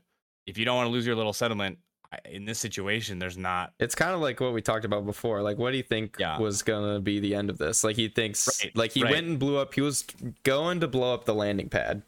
if 0.48 0.57
you 0.57 0.64
don't 0.65 0.77
want 0.77 0.88
to 0.88 0.91
lose 0.91 1.06
your 1.06 1.15
little 1.15 1.34
settlement 1.34 1.77
in 2.26 2.46
this 2.46 2.60
situation, 2.60 3.20
there's 3.20 3.38
not 3.38 3.74
It's 3.80 3.96
kind 3.96 4.14
of 4.14 4.22
like 4.22 4.40
what 4.40 4.54
we 4.54 4.62
talked 4.62 4.86
about 4.86 5.06
before. 5.06 5.42
Like, 5.42 5.58
what 5.58 5.72
do 5.72 5.78
you 5.78 5.84
think 5.84 6.16
Yeah. 6.20 6.40
was 6.40 6.64
gonna 6.64 7.00
be 7.00 7.20
the 7.20 7.36
end 7.36 7.50
of 7.50 7.58
this? 7.58 7.84
Like, 7.84 7.96
he 7.96 8.08
thinks, 8.08 8.64
Right, 8.64 8.76
like, 8.76 8.92
he 8.92 9.04
right. 9.04 9.12
went 9.12 9.28
and 9.28 9.40
blew 9.40 9.58
up. 9.58 9.74
He 9.74 9.82
was 9.82 10.04
going 10.44 10.80
to 10.82 10.88
blow 10.88 11.14
up 11.14 11.26
the 11.26 11.36
landing 11.36 11.70
pad, 11.70 12.04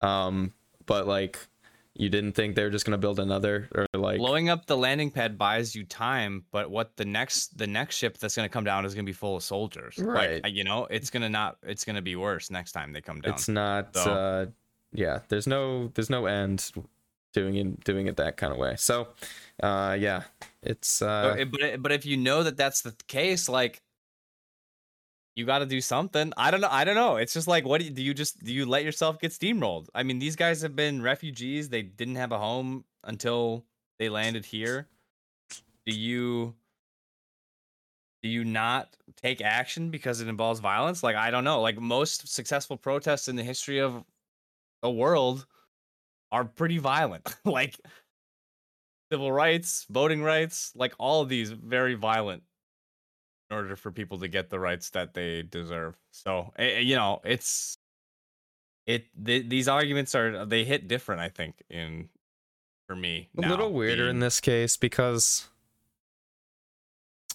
um, 0.00 0.52
but 0.86 1.06
like, 1.06 1.38
you 1.94 2.08
didn't 2.08 2.32
think 2.32 2.56
they 2.56 2.64
were 2.64 2.70
just 2.70 2.86
gonna 2.86 2.96
build 2.96 3.20
another, 3.20 3.68
or 3.74 3.86
like, 3.94 4.16
blowing 4.18 4.48
up 4.48 4.64
the 4.66 4.76
landing 4.76 5.10
pad 5.10 5.36
buys 5.36 5.74
you 5.74 5.84
time 5.84 6.44
but 6.50 6.70
what 6.70 6.96
the 6.96 7.04
next 7.04 7.58
the 7.58 7.66
next 7.66 7.96
ship 7.96 8.16
that's 8.16 8.34
going 8.34 8.48
to 8.48 8.52
come 8.52 8.64
down 8.64 8.86
is 8.86 8.94
going 8.94 9.04
to 9.04 9.08
be 9.10 9.12
full 9.14 9.36
of 9.36 9.42
soldiers 9.42 9.98
Right. 9.98 10.42
like 10.42 10.54
you 10.54 10.64
know 10.64 10.86
it's 10.90 11.10
going 11.10 11.22
to 11.22 11.28
not 11.28 11.58
it's 11.62 11.84
to 11.84 12.00
be 12.00 12.16
worse 12.16 12.50
next 12.50 12.72
time 12.72 12.92
they 12.94 13.02
come 13.02 13.20
down 13.20 13.34
it's 13.34 13.46
not. 13.48 13.94
So- 13.94 14.12
uh 14.14 14.46
Yeah, 14.94 15.20
there's 15.28 15.46
no, 15.46 15.88
there's 15.94 16.08
no 16.10 16.24
end 16.26 16.70
doing 17.32 17.56
it, 17.56 17.84
doing 17.84 18.06
it 18.06 18.16
that 18.16 18.36
kind 18.36 18.52
of 18.52 18.58
way. 18.58 18.74
So, 18.76 19.08
uh, 19.62 19.96
yeah, 19.98 20.22
it's 20.62 21.02
uh, 21.02 21.44
but 21.50 21.82
but 21.82 21.92
if 21.92 22.06
you 22.06 22.16
know 22.16 22.42
that 22.42 22.56
that's 22.56 22.82
the 22.82 22.94
case 23.08 23.48
like 23.48 23.82
you 25.34 25.46
got 25.46 25.60
to 25.60 25.66
do 25.66 25.80
something. 25.80 26.32
I 26.36 26.50
don't 26.50 26.60
know 26.60 26.68
i 26.70 26.84
don't 26.84 26.94
know. 26.94 27.16
It's 27.16 27.32
just 27.32 27.48
like 27.48 27.64
what 27.64 27.80
do 27.80 27.86
you, 27.86 27.90
do 27.90 28.02
you 28.02 28.14
just 28.14 28.42
do 28.44 28.52
you 28.52 28.66
let 28.66 28.84
yourself 28.84 29.18
get 29.20 29.32
steamrolled? 29.32 29.88
I 29.94 30.02
mean 30.02 30.18
these 30.18 30.36
guys 30.36 30.62
have 30.62 30.76
been 30.76 31.02
refugees. 31.02 31.68
They 31.68 31.82
didn't 31.82 32.16
have 32.16 32.32
a 32.32 32.38
home 32.38 32.84
until 33.04 33.64
they 33.98 34.08
landed 34.08 34.44
here. 34.44 34.88
Do 35.86 35.94
you 35.94 36.54
do 38.22 38.28
you 38.28 38.44
not 38.44 38.96
take 39.16 39.40
action 39.40 39.90
because 39.90 40.20
it 40.20 40.28
involves 40.28 40.60
violence? 40.60 41.02
Like 41.02 41.16
i 41.16 41.30
don't 41.30 41.44
know. 41.44 41.60
Like 41.60 41.80
most 41.80 42.28
successful 42.32 42.76
protests 42.76 43.28
in 43.28 43.36
the 43.36 43.44
history 43.44 43.80
of 43.80 44.04
the 44.82 44.90
world 44.90 45.46
are 46.32 46.44
pretty 46.44 46.78
violent. 46.78 47.32
like 47.44 47.78
civil 49.12 49.30
rights, 49.30 49.86
voting 49.90 50.22
rights, 50.22 50.72
like 50.74 50.94
all 50.98 51.20
of 51.20 51.28
these 51.28 51.50
very 51.50 51.94
violent 51.94 52.42
in 53.50 53.56
order 53.56 53.76
for 53.76 53.92
people 53.92 54.18
to 54.18 54.28
get 54.28 54.48
the 54.48 54.58
rights 54.58 54.90
that 54.90 55.12
they 55.12 55.42
deserve. 55.42 55.94
So, 56.10 56.50
eh, 56.58 56.76
eh, 56.76 56.78
you 56.80 56.96
know, 56.96 57.20
it's 57.22 57.76
it 58.86 59.06
th- 59.24 59.48
these 59.48 59.68
arguments 59.68 60.14
are 60.14 60.46
they 60.46 60.64
hit 60.64 60.88
different, 60.88 61.20
I 61.20 61.28
think, 61.28 61.62
in 61.68 62.08
for 62.88 62.96
me. 62.96 63.28
a 63.36 63.42
little 63.42 63.68
now, 63.68 63.76
weirder 63.76 64.08
in 64.08 64.20
this 64.20 64.40
case 64.40 64.78
because 64.78 65.48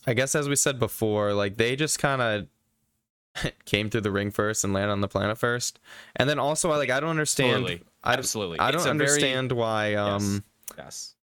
I 0.08 0.14
guess 0.14 0.34
as 0.34 0.50
we 0.50 0.56
said 0.56 0.80
before, 0.80 1.34
like 1.34 1.58
they 1.58 1.76
just 1.76 2.00
kind 2.00 2.22
of 2.22 3.54
came 3.66 3.90
through 3.90 4.02
the 4.02 4.12
ring 4.12 4.32
first 4.32 4.64
and 4.64 4.74
landed 4.74 4.92
on 4.92 5.02
the 5.02 5.08
planet 5.08 5.38
first. 5.38 5.80
And 6.16 6.28
then 6.28 6.40
also 6.40 6.70
like 6.70 6.90
I 6.90 7.00
don't 7.00 7.12
understand 7.12 7.66
Totally. 7.66 7.82
I, 8.08 8.14
Absolutely. 8.14 8.60
I 8.60 8.70
It's 8.70 8.78
don't 8.84 8.96
a 8.96 8.98
very- 8.98 9.10
understand 9.10 9.52
why 9.52 9.96
um 9.96 10.44
yes. 10.78 11.16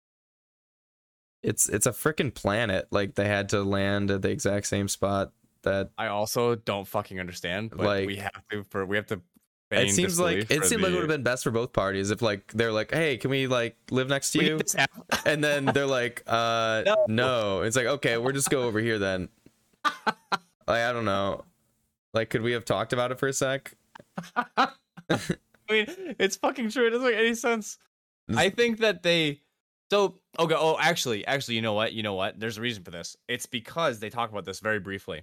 it's 1.42 1.68
it's 1.68 1.86
a 1.86 1.92
freaking 1.92 2.32
planet 2.34 2.86
like 2.90 3.14
they 3.14 3.26
had 3.26 3.48
to 3.50 3.62
land 3.62 4.10
at 4.10 4.22
the 4.22 4.30
exact 4.30 4.66
same 4.66 4.88
spot 4.88 5.32
that 5.62 5.90
I 5.96 6.08
also 6.08 6.54
don't 6.56 6.86
fucking 6.86 7.18
understand, 7.18 7.70
but 7.70 7.80
Like- 7.80 8.06
we 8.06 8.16
have 8.16 8.42
to 8.50 8.64
for 8.64 8.84
we 8.84 8.96
have 8.96 9.06
to. 9.06 9.20
it 9.70 9.90
seems 9.92 10.20
like 10.20 10.50
it 10.50 10.64
seemed 10.66 10.82
like 10.82 10.90
it 10.92 10.94
would 10.94 11.00
have 11.02 11.08
been 11.08 11.22
best 11.22 11.42
for 11.42 11.50
both 11.50 11.72
parties 11.72 12.10
if 12.10 12.20
like 12.22 12.52
they're 12.52 12.70
like 12.70 12.92
hey 12.92 13.16
can 13.16 13.30
we 13.30 13.46
like 13.48 13.76
live 13.90 14.08
next 14.08 14.30
to 14.32 14.38
you 14.44 14.48
get 14.50 14.58
this 14.66 14.74
hap- 14.74 14.90
and 15.26 15.42
then 15.42 15.64
they're 15.64 15.86
like 15.86 16.22
uh 16.28 16.82
no. 16.86 17.06
No. 17.08 17.62
it's 17.62 17.74
like 17.76 17.86
okay 17.86 18.16
we'll 18.18 18.32
just 18.34 18.50
go 18.50 18.64
over 18.64 18.78
here 18.78 18.98
then 19.00 19.28
like 20.06 20.14
i 20.68 20.92
don't 20.92 21.06
know 21.06 21.44
like 22.12 22.30
could 22.30 22.42
we 22.42 22.52
have 22.52 22.64
talked 22.64 22.92
about 22.92 23.10
it 23.10 23.18
for 23.18 23.26
a 23.26 23.32
sec 23.32 23.74
I 25.70 25.72
mean, 25.72 26.16
it's 26.18 26.36
fucking 26.36 26.70
true. 26.70 26.86
It 26.86 26.90
doesn't 26.90 27.06
make 27.06 27.16
any 27.18 27.34
sense. 27.34 27.78
I 28.36 28.50
think 28.50 28.78
that 28.78 29.02
they. 29.02 29.40
So 29.90 30.18
okay. 30.38 30.54
Oh, 30.56 30.76
actually, 30.80 31.26
actually, 31.26 31.56
you 31.56 31.62
know 31.62 31.74
what? 31.74 31.92
You 31.92 32.02
know 32.02 32.14
what? 32.14 32.40
There's 32.40 32.58
a 32.58 32.60
reason 32.60 32.82
for 32.84 32.90
this. 32.90 33.16
It's 33.28 33.46
because 33.46 34.00
they 34.00 34.10
talk 34.10 34.30
about 34.30 34.44
this 34.44 34.60
very 34.60 34.80
briefly. 34.80 35.22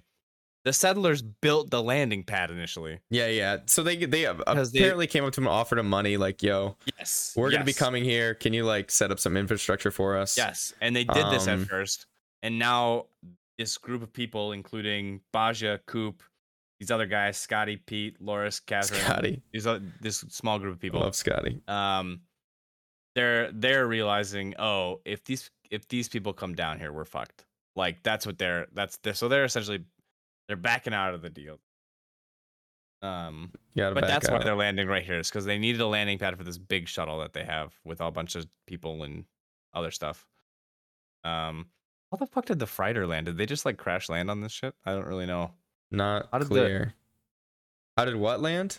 The 0.64 0.72
settlers 0.72 1.22
built 1.22 1.70
the 1.70 1.82
landing 1.82 2.22
pad 2.22 2.52
initially. 2.52 3.00
yeah 3.10 3.26
yeah 3.26 3.56
so 3.66 3.82
they 3.82 3.96
they 3.96 4.32
Because 4.32 4.70
they- 4.70 4.78
apparently 4.78 5.08
came 5.08 5.24
up 5.24 5.32
to 5.32 5.40
him 5.40 5.48
and 5.48 5.52
offered 5.52 5.80
him 5.80 5.88
money 5.88 6.16
like 6.16 6.40
yo 6.40 6.76
Yes, 6.96 7.32
we're 7.36 7.50
gonna 7.50 7.64
be 7.64 7.72
coming 7.72 8.04
here 8.04 8.34
can 8.34 8.52
you 8.52 8.64
like 8.64 8.88
set 8.92 9.10
up 9.10 9.18
some 9.18 9.36
infrastructure 9.36 9.90
for 9.90 10.16
us 10.16 10.36
Yes, 10.38 10.72
and 10.80 10.94
they 10.94 11.02
did 11.02 11.26
this 11.32 11.48
at 11.48 11.54
Um, 11.54 11.64
first, 11.64 12.06
and 12.44 12.60
now 12.60 13.06
this 13.58 13.76
group 13.76 14.04
of 14.04 14.12
people, 14.12 14.52
including 14.52 15.20
Baja, 15.32 15.78
Coop, 15.86 16.22
these 16.82 16.90
other 16.90 17.06
guys, 17.06 17.38
Scotty, 17.38 17.76
Pete, 17.76 18.20
Loris, 18.20 18.58
Catherine, 18.58 19.02
scotty. 19.02 19.42
These 19.52 19.68
oth- 19.68 19.82
this 20.00 20.16
small 20.30 20.58
group 20.58 20.74
of 20.74 20.80
people. 20.80 20.98
love 20.98 21.14
scotty. 21.14 21.60
Um 21.68 22.22
they're 23.14 23.52
they're 23.52 23.86
realizing 23.86 24.56
oh 24.58 25.00
if 25.04 25.22
these 25.22 25.48
if 25.70 25.86
these 25.86 26.08
people 26.08 26.32
come 26.32 26.56
down 26.56 26.80
here 26.80 26.92
we're 26.92 27.04
fucked. 27.04 27.44
Like 27.76 28.02
that's 28.02 28.26
what 28.26 28.36
they're 28.36 28.66
that's 28.74 28.96
they're, 28.96 29.14
so 29.14 29.28
they're 29.28 29.44
essentially 29.44 29.84
they're 30.48 30.56
backing 30.56 30.92
out 30.92 31.14
of 31.14 31.22
the 31.22 31.30
deal. 31.30 31.60
Um 33.00 33.52
but 33.94 34.00
back 34.00 34.10
that's 34.10 34.28
why 34.28 34.42
they're 34.42 34.56
landing 34.56 34.88
right 34.88 35.04
here 35.04 35.20
is 35.20 35.28
because 35.28 35.44
they 35.44 35.58
needed 35.58 35.80
a 35.80 35.86
landing 35.86 36.18
pad 36.18 36.36
for 36.36 36.42
this 36.42 36.58
big 36.58 36.88
shuttle 36.88 37.20
that 37.20 37.32
they 37.32 37.44
have 37.44 37.72
with 37.84 38.00
a 38.00 38.10
bunch 38.10 38.34
of 38.34 38.44
people 38.66 39.04
and 39.04 39.24
other 39.72 39.92
stuff. 39.92 40.26
Um 41.22 41.66
how 42.10 42.16
the 42.16 42.26
fuck 42.26 42.46
did 42.46 42.58
the 42.58 42.66
freighter 42.66 43.06
land? 43.06 43.26
Did 43.26 43.38
they 43.38 43.46
just 43.46 43.64
like 43.64 43.76
crash 43.76 44.08
land 44.08 44.32
on 44.32 44.40
this 44.40 44.50
shit 44.50 44.74
i 44.84 44.92
don't 44.92 45.06
really 45.06 45.26
know 45.26 45.52
not 45.92 46.28
How 46.32 46.38
did 46.38 46.48
the- 46.48 46.54
clear 46.54 46.94
how 47.96 48.04
did 48.06 48.16
what 48.16 48.40
land 48.40 48.78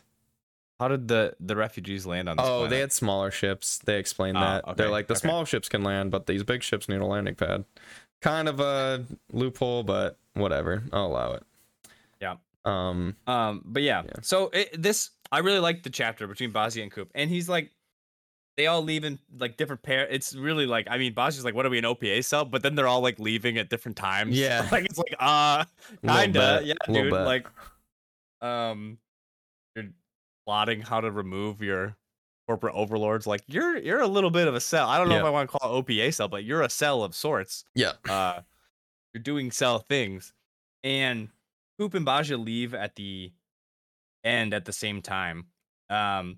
how 0.79 0.87
did 0.87 1.07
the 1.07 1.35
the 1.39 1.55
refugees 1.55 2.05
land 2.05 2.27
on 2.27 2.35
Oh, 2.39 2.67
they 2.67 2.79
had 2.79 2.91
smaller 2.91 3.31
ships. 3.31 3.77
They 3.77 3.99
explained 3.99 4.37
Oh, 4.37 4.61
that. 4.65 4.75
They're 4.77 4.89
like 4.89 5.07
the 5.07 5.13
okay. 5.13 5.21
small 5.27 5.45
ships 5.45 5.69
can 5.69 5.83
land, 5.83 6.11
but 6.11 6.25
these 6.25 6.43
big 6.43 6.63
ships 6.63 6.89
need 6.89 6.99
a 6.99 7.05
landing 7.05 7.35
pad. 7.35 7.63
Kind 8.21 8.49
of 8.49 8.59
a 8.59 9.05
loophole, 9.31 9.83
but 9.83 10.17
whatever. 10.33 10.83
I'll 10.91 11.05
allow 11.05 11.33
it. 11.33 11.43
Yeah. 12.19 12.35
Um. 12.65 13.15
Um, 13.27 13.61
but 13.65 13.83
yeah, 13.83 14.01
Yeah. 14.05 14.11
so 14.23 14.49
it, 14.51 14.81
this 14.81 15.11
I 15.31 15.39
really 15.39 15.59
like 15.59 15.83
the 15.83 15.89
chapter 15.89 16.27
between 16.27 16.51
Basia 16.51 16.81
and 16.81 16.91
Coop, 16.91 17.11
and 17.15 17.29
he's 17.29 17.47
like, 17.47 17.71
they 18.57 18.67
all 18.67 18.81
leave 18.83 19.03
in 19.03 19.17
like 19.39 19.57
different 19.57 19.81
pair. 19.81 20.07
It's 20.07 20.35
really 20.35 20.65
like 20.65 20.87
I 20.89 20.97
mean, 20.97 21.13
Basia's 21.13 21.43
like, 21.45 21.55
what 21.55 21.65
are 21.65 21.69
we 21.69 21.77
an 21.79 21.85
OPA 21.85 22.23
cell? 22.23 22.45
But 22.45 22.61
then 22.63 22.75
they're 22.75 22.87
all 22.87 23.01
like 23.01 23.19
leaving 23.19 23.57
at 23.57 23.69
different 23.69 23.97
times. 23.97 24.37
Yeah. 24.39 24.67
like 24.71 24.85
it's 24.85 24.97
like 24.97 25.15
uh, 25.19 25.65
kinda, 26.05 26.59
bit, 26.61 26.67
yeah, 26.67 26.93
dude. 26.93 27.11
bit. 27.11 27.21
Like, 27.21 27.47
um, 28.41 28.97
you're 29.75 29.85
plotting 30.45 30.81
how 30.81 31.01
to 31.01 31.09
remove 31.11 31.61
your 31.61 31.95
corporate 32.47 32.75
overlords. 32.75 33.25
Like 33.25 33.41
you're 33.47 33.77
you're 33.77 34.01
a 34.01 34.07
little 34.07 34.29
bit 34.29 34.47
of 34.47 34.53
a 34.55 34.59
cell. 34.61 34.87
I 34.89 34.97
don't 34.97 35.09
know 35.09 35.17
if 35.17 35.23
I 35.23 35.29
want 35.29 35.49
to 35.49 35.57
call 35.57 35.77
it 35.77 35.85
OPA 35.85 36.13
cell, 36.13 36.27
but 36.27 36.43
you're 36.43 36.61
a 36.61 36.69
cell 36.69 37.03
of 37.03 37.15
sorts 37.15 37.63
Yeah. 37.75 37.93
uh 38.09 38.41
you're 39.13 39.23
doing 39.23 39.49
cell 39.51 39.79
things 39.79 40.33
and 40.83 41.29
Coop 41.79 41.93
and 41.93 42.03
Baja 42.05 42.35
leave 42.35 42.73
at 42.73 42.95
the 42.95 43.31
end 44.23 44.53
at 44.53 44.65
the 44.65 44.73
same 44.73 45.01
time 45.01 45.45
um 45.89 46.37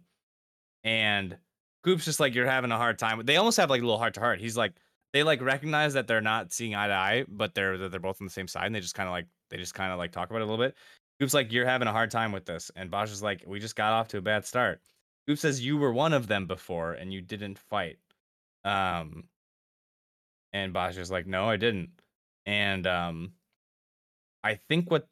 and 0.84 1.38
Coop's 1.86 2.04
just 2.04 2.20
like 2.20 2.34
you're 2.34 2.48
having 2.48 2.72
a 2.72 2.78
hard 2.78 2.98
time 2.98 3.22
they 3.26 3.38
almost 3.38 3.58
have 3.58 3.70
like 3.70 3.82
a 3.82 3.86
little 3.86 4.00
heart 4.00 4.16
to 4.16 4.20
heart. 4.20 4.42
He's 4.42 4.58
like 4.58 4.74
they 5.14 5.22
like 5.22 5.40
recognize 5.40 5.94
that 5.94 6.08
they're 6.08 6.20
not 6.20 6.52
seeing 6.52 6.74
eye 6.74 6.88
to 6.88 6.94
eye 6.94 7.26
but 7.30 7.54
they're 7.54 7.78
they're 7.78 8.00
both 8.00 8.20
on 8.20 8.26
the 8.26 8.34
same 8.34 8.48
side 8.48 8.66
and 8.66 8.74
they 8.74 8.80
just 8.80 8.96
kind 8.96 9.08
of 9.08 9.14
like 9.14 9.28
they 9.52 9.58
just 9.58 9.76
kind 9.76 9.92
of 9.92 10.00
like 10.00 10.12
talk 10.12 10.32
about 10.32 10.42
it 10.42 10.48
a 10.48 10.52
little 10.52 10.66
bit. 10.66 10.76
Coop's 11.20 11.36
like 11.36 11.52
you're 11.52 11.68
having 11.68 11.88
a 11.88 11.92
hard 11.92 12.10
time 12.10 12.32
with 12.32 12.46
this 12.46 12.72
and 12.76 12.90
Bosch 12.90 13.12
is 13.12 13.22
like 13.22 13.44
we 13.46 13.60
just 13.60 13.76
got 13.76 13.94
off 13.94 14.08
to 14.10 14.18
a 14.18 14.22
bad 14.22 14.46
start. 14.48 14.82
Coop 15.28 15.38
says 15.38 15.64
you 15.64 15.78
were 15.78 15.94
one 15.94 16.12
of 16.12 16.26
them 16.28 16.48
before 16.48 16.94
and 16.94 17.14
you 17.14 17.22
didn't 17.22 17.60
fight. 17.60 18.00
Um 18.64 19.26
and 20.54 20.74
Bosch 20.74 20.98
is 20.98 21.12
like 21.12 21.28
no 21.28 21.48
I 21.48 21.58
didn't. 21.58 21.92
And 22.48 22.88
um 22.88 23.34
i 24.44 24.54
think 24.54 24.92
what 24.92 25.08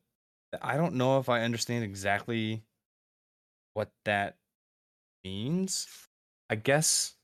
i 0.62 0.78
don't 0.78 0.94
know 0.94 1.18
if 1.18 1.28
i 1.28 1.42
understand 1.42 1.84
exactly 1.84 2.64
what 3.74 3.90
that 4.06 4.38
means 5.24 5.88
i 6.54 6.56
guess 6.56 7.16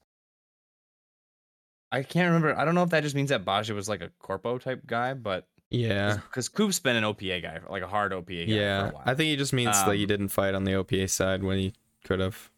i 1.91 2.01
can't 2.03 2.27
remember 2.27 2.57
i 2.57 2.65
don't 2.65 2.75
know 2.75 2.83
if 2.83 2.89
that 2.89 3.03
just 3.03 3.15
means 3.15 3.29
that 3.29 3.45
baja 3.45 3.73
was 3.73 3.87
like 3.89 4.01
a 4.01 4.09
corpo 4.19 4.57
type 4.57 4.81
guy 4.87 5.13
but 5.13 5.47
Yeah. 5.69 6.15
because 6.15 6.49
coop's 6.49 6.79
been 6.79 6.95
an 6.95 7.03
opa 7.03 7.41
guy 7.41 7.59
like 7.69 7.83
a 7.83 7.87
hard 7.87 8.11
opa 8.11 8.27
guy 8.47 8.53
Yeah. 8.53 8.81
for 8.81 8.89
a 8.89 8.93
while. 8.95 9.03
I 9.05 9.13
think 9.13 9.29
he 9.29 9.35
just 9.35 9.53
means 9.53 9.75
that 9.85 9.95
he 9.95 10.03
Um, 10.03 10.07
didn't 10.07 10.29
fight 10.29 10.55
on 10.55 10.63
the 10.63 10.71
OPA 10.73 11.07
side 11.09 11.43
when 11.43 11.59
he 11.59 11.73
could 12.03 12.19
have. 12.19 12.49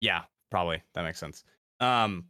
Yeah, 0.00 0.24
probably. 0.50 0.82
That 0.94 1.02
makes 1.04 1.18
sense. 1.20 1.44
Um, 1.80 2.26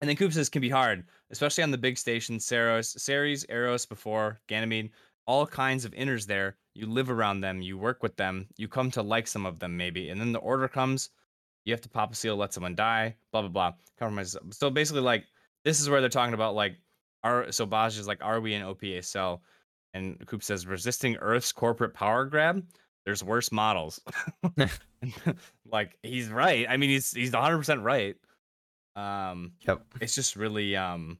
and 0.00 0.08
then 0.08 0.16
Coop 0.16 0.32
says 0.32 0.48
can 0.48 0.62
be 0.62 0.70
hard, 0.70 1.04
especially 1.30 1.62
on 1.62 1.70
the 1.70 1.78
big 1.78 1.98
stations, 1.98 2.44
Saros, 2.46 2.90
Ceres, 3.02 3.44
Eros 3.50 3.84
before, 3.84 4.40
Ganymede, 4.46 4.90
all 5.26 5.46
kinds 5.46 5.84
of 5.84 5.92
inners 5.92 6.26
there. 6.26 6.56
You 6.74 6.86
live 6.86 7.10
around 7.10 7.40
them, 7.42 7.60
you 7.60 7.76
work 7.76 8.02
with 8.02 8.16
them, 8.16 8.48
you 8.56 8.66
come 8.66 8.90
to 8.92 9.02
like 9.02 9.26
some 9.26 9.44
of 9.44 9.58
them 9.58 9.76
maybe. 9.76 10.08
And 10.08 10.18
then 10.20 10.32
the 10.32 10.38
order 10.38 10.68
comes, 10.68 11.10
you 11.64 11.72
have 11.72 11.80
to 11.82 11.88
pop 11.88 12.12
a 12.12 12.14
seal, 12.14 12.36
let 12.36 12.52
someone 12.52 12.74
die, 12.74 13.16
blah 13.32 13.42
blah 13.42 13.50
blah. 13.50 13.72
Compromise. 13.98 14.36
So 14.50 14.70
basically, 14.70 15.02
like 15.02 15.24
this 15.64 15.80
is 15.80 15.88
where 15.90 16.00
they're 16.00 16.08
talking 16.08 16.34
about 16.34 16.54
like 16.54 16.76
are 17.22 17.52
so 17.52 17.66
Baj 17.66 17.98
is 17.98 18.06
like, 18.06 18.22
are 18.22 18.40
we 18.40 18.54
an 18.54 18.62
OPA 18.62 19.04
cell? 19.04 19.42
And 19.92 20.24
Coop 20.26 20.42
says 20.42 20.66
resisting 20.66 21.16
Earth's 21.16 21.52
corporate 21.52 21.94
power 21.94 22.24
grab. 22.24 22.64
There's 23.04 23.24
worse 23.24 23.50
models. 23.52 24.00
like 25.70 25.96
he's 26.02 26.28
right. 26.28 26.66
I 26.68 26.76
mean, 26.76 26.90
he's 26.90 27.10
he's 27.12 27.32
100 27.32 27.58
percent 27.58 27.82
right. 27.82 28.16
Um, 28.96 29.52
Yep. 29.66 29.82
it's 30.00 30.14
just 30.14 30.36
really 30.36 30.76
um, 30.76 31.18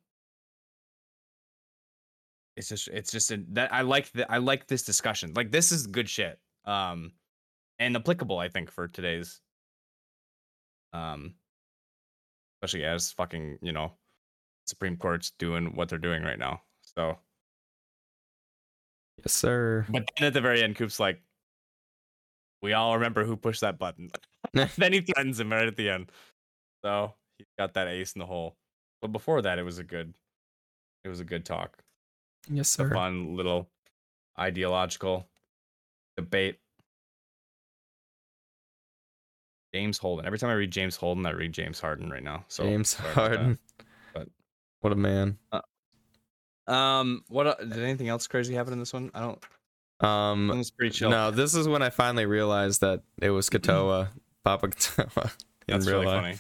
it's 2.57 2.69
just 2.69 2.89
it's 2.89 3.11
just 3.13 3.31
a, 3.31 3.43
that 3.51 3.73
I 3.73 3.83
like 3.83 4.11
that 4.13 4.31
I 4.31 4.39
like 4.39 4.67
this 4.67 4.83
discussion. 4.83 5.33
Like 5.35 5.51
this 5.51 5.73
is 5.73 5.87
good 5.87 6.09
shit. 6.09 6.39
Um, 6.65 7.13
and 7.79 7.97
applicable 7.97 8.39
I 8.39 8.49
think 8.49 8.71
for 8.71 8.89
today's 8.89 9.41
um, 10.93 11.35
especially 12.63 12.85
as 12.85 13.13
fucking 13.13 13.59
you 13.63 13.73
know, 13.73 13.93
Supreme 14.67 14.97
Court's 14.97 15.33
doing 15.39 15.75
what 15.75 15.89
they're 15.89 15.99
doing 15.99 16.23
right 16.23 16.39
now. 16.39 16.63
So, 16.97 17.19
Yes, 19.19 19.33
sir. 19.33 19.87
but 19.91 20.09
then 20.19 20.27
at 20.29 20.33
the 20.33 20.41
very 20.41 20.63
end, 20.63 20.77
Coop's 20.77 20.99
like, 21.01 21.21
we 22.63 22.73
all 22.73 22.95
remember 22.95 23.25
who 23.25 23.37
pushed 23.37 23.61
that 23.61 23.79
button. 23.79 24.11
then 24.53 24.93
he 24.93 25.01
threatens 25.01 25.39
him 25.41 25.53
right 25.53 25.67
at 25.67 25.77
the 25.77 25.91
end. 25.91 26.11
So 26.85 27.15
he's 27.39 27.47
got 27.59 27.75
that 27.75 27.89
ace 27.89 28.13
in 28.15 28.21
the 28.21 28.27
hole. 28.27 28.57
But 29.03 29.09
before 29.13 29.43
that, 29.43 29.59
it 29.59 29.63
was 29.63 29.79
a 29.79 29.85
good, 29.85 30.15
it 31.05 31.09
was 31.09 31.21
a 31.21 31.25
good 31.25 31.45
talk. 31.45 31.79
Yes, 32.49 32.69
A 32.75 32.77
sir. 32.77 32.91
fun 32.95 33.37
little 33.37 33.69
ideological 34.39 35.29
debate. 36.17 36.59
James 39.75 39.99
Holden. 39.99 40.27
Every 40.27 40.39
time 40.39 40.51
I 40.51 40.55
read 40.55 40.71
James 40.71 40.97
Holden, 40.97 41.25
I 41.27 41.31
read 41.31 41.53
James 41.53 41.81
Harden 41.81 42.11
right 42.11 42.23
now. 42.23 42.45
So 42.49 42.65
James 42.65 42.91
sorry. 42.91 43.13
Harden. 43.13 43.59
but- 44.15 44.29
What 44.81 44.93
a 44.93 44.97
man. 44.97 45.39
Um, 46.67 47.25
what 47.29 47.47
uh, 47.47 47.55
did 47.59 47.79
anything 47.79 48.09
else 48.09 48.27
crazy 48.27 48.55
happen 48.55 48.73
in 48.73 48.79
this 48.79 48.93
one? 48.93 49.11
I 49.15 49.21
don't. 49.21 49.45
Um, 50.01 50.63
pretty 50.79 50.95
chill. 50.95 51.11
no, 51.11 51.31
this 51.31 51.55
is 51.55 51.69
when 51.69 51.83
I 51.83 51.91
finally 51.91 52.25
realized 52.27 52.81
that 52.81 53.03
it 53.21 53.31
was 53.31 53.51
Katoa, 53.51 54.09
Papa 54.45 54.69
Katoa 54.69 55.25
in 55.69 55.75
That's 55.75 55.87
real 55.87 55.97
really 56.01 56.07
life. 56.07 56.23
funny. 56.23 56.39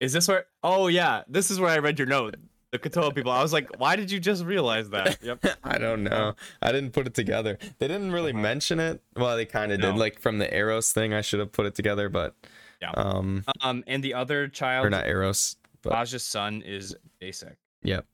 Is 0.00 0.12
this 0.12 0.26
where? 0.28 0.46
Oh 0.62 0.86
yeah, 0.86 1.22
this 1.28 1.50
is 1.50 1.58
where 1.60 1.70
I 1.70 1.78
read 1.78 1.98
your 1.98 2.06
note. 2.06 2.36
The 2.70 2.78
Katoa 2.78 3.14
people. 3.14 3.32
I 3.32 3.40
was 3.42 3.52
like, 3.52 3.78
why 3.80 3.96
did 3.96 4.10
you 4.10 4.20
just 4.20 4.44
realize 4.44 4.90
that? 4.90 5.18
Yep. 5.22 5.44
I 5.64 5.78
don't 5.78 6.02
know. 6.04 6.34
I 6.60 6.70
didn't 6.72 6.90
put 6.92 7.06
it 7.06 7.14
together. 7.14 7.58
They 7.78 7.88
didn't 7.88 8.12
really 8.12 8.32
Uh-huh. 8.32 8.42
mention 8.42 8.78
it. 8.78 9.00
Well, 9.16 9.36
they 9.36 9.46
kind 9.46 9.72
of 9.72 9.80
No. 9.80 9.92
did. 9.92 9.98
Like 9.98 10.20
from 10.20 10.38
the 10.38 10.54
Eros 10.54 10.92
thing, 10.92 11.14
I 11.14 11.22
should 11.22 11.40
have 11.40 11.50
put 11.52 11.64
it 11.66 11.74
together, 11.74 12.08
but 12.10 12.34
Yeah. 12.82 12.90
um, 12.90 13.44
Um, 13.62 13.84
and 13.86 14.04
the 14.04 14.12
other 14.14 14.48
child, 14.48 14.86
or 14.86 14.90
child, 14.90 15.02
not 15.02 15.08
Eros, 15.08 15.56
but 15.82 15.92
Baja's 15.94 16.24
son, 16.24 16.60
is 16.62 16.94
Jacek. 17.22 17.56
yep. 17.82 18.06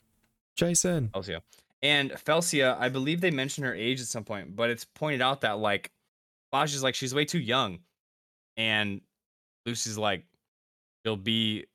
Jason. 0.56 1.08
Felsia. 1.08 1.40
And 1.82 2.12
Felsia, 2.12 2.78
I 2.78 2.88
believe 2.88 3.20
they 3.20 3.32
mentioned 3.32 3.66
her 3.66 3.74
age 3.74 4.00
at 4.00 4.06
some 4.06 4.24
point, 4.24 4.54
but 4.54 4.70
it's 4.70 4.84
pointed 4.84 5.20
out 5.20 5.40
that 5.40 5.58
like 5.58 5.90
Baja's 6.52 6.82
like 6.82 6.94
she's 6.94 7.12
way 7.12 7.24
too 7.24 7.40
young, 7.40 7.80
and 8.56 9.00
Lucy's 9.66 9.98
like 9.98 10.24
she'll 11.04 11.16
be 11.16 11.66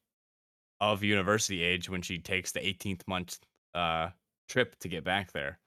of 0.82 1.04
university 1.04 1.62
age 1.64 1.90
when 1.90 2.02
she 2.02 2.18
takes 2.20 2.52
the 2.52 2.60
18th 2.60 3.02
month 3.08 3.40
uh 3.76 4.10
trip 4.48 4.78
to 4.80 4.88
get 4.88 5.04
back 5.04 5.32
there, 5.32 5.60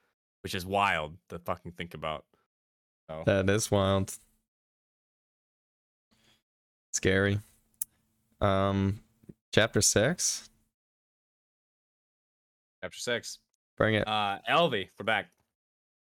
which 0.42 0.54
is 0.54 0.66
wild 0.66 1.16
to 1.28 1.38
fucking 1.38 1.72
think 1.72 1.94
about. 1.94 2.24
So 3.08 3.22
That 3.26 3.48
is 3.50 3.70
wild. 3.70 4.14
Scary. 6.92 7.38
Um, 8.40 9.00
chapter 9.54 9.80
six. 9.80 10.48
chapter 12.82 12.98
six. 12.98 13.38
Bring 13.78 13.94
it. 13.94 14.06
Uh, 14.06 14.38
Elvi, 14.48 14.88
we're 14.98 15.04
back 15.04 15.28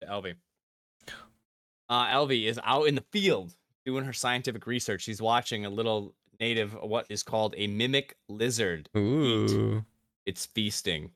Elvi. 0.08 0.34
Uh, 1.88 2.06
Elvi 2.06 2.46
is 2.46 2.58
out 2.64 2.86
in 2.86 2.94
the 2.94 3.04
field 3.12 3.52
doing 3.84 4.04
her 4.04 4.12
scientific 4.12 4.66
research. 4.66 5.02
She's 5.02 5.20
watching 5.20 5.66
a 5.66 5.70
little 5.70 6.14
native, 6.40 6.72
what 6.72 7.06
is 7.08 7.22
called 7.22 7.54
a 7.56 7.66
mimic 7.66 8.16
lizard. 8.28 8.88
Ooh, 8.96 9.84
It's 10.26 10.46
feasting. 10.46 11.10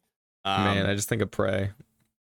Um, 0.45 0.65
man, 0.65 0.87
I 0.87 0.95
just 0.95 1.09
think 1.09 1.23
of 1.23 1.31
prey. 1.31 1.71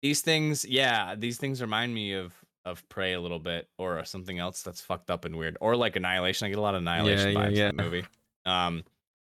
these 0.01 0.21
things, 0.21 0.65
yeah, 0.65 1.15
these 1.15 1.37
things 1.37 1.61
remind 1.61 1.93
me 1.93 2.13
of 2.13 2.33
of 2.65 2.87
prey 2.89 3.13
a 3.13 3.21
little 3.21 3.39
bit, 3.39 3.69
or 3.77 4.03
something 4.03 4.39
else 4.39 4.61
that's 4.61 4.81
fucked 4.81 5.09
up 5.09 5.23
and 5.23 5.37
weird, 5.37 5.57
or 5.61 5.75
like 5.77 5.95
Annihilation. 5.95 6.47
I 6.47 6.49
get 6.49 6.57
a 6.57 6.61
lot 6.61 6.75
of 6.75 6.81
Annihilation 6.81 7.31
yeah, 7.31 7.37
vibes 7.37 7.55
yeah. 7.55 7.69
in 7.69 7.77
the 7.77 7.83
movie. 7.83 8.05
Um, 8.45 8.83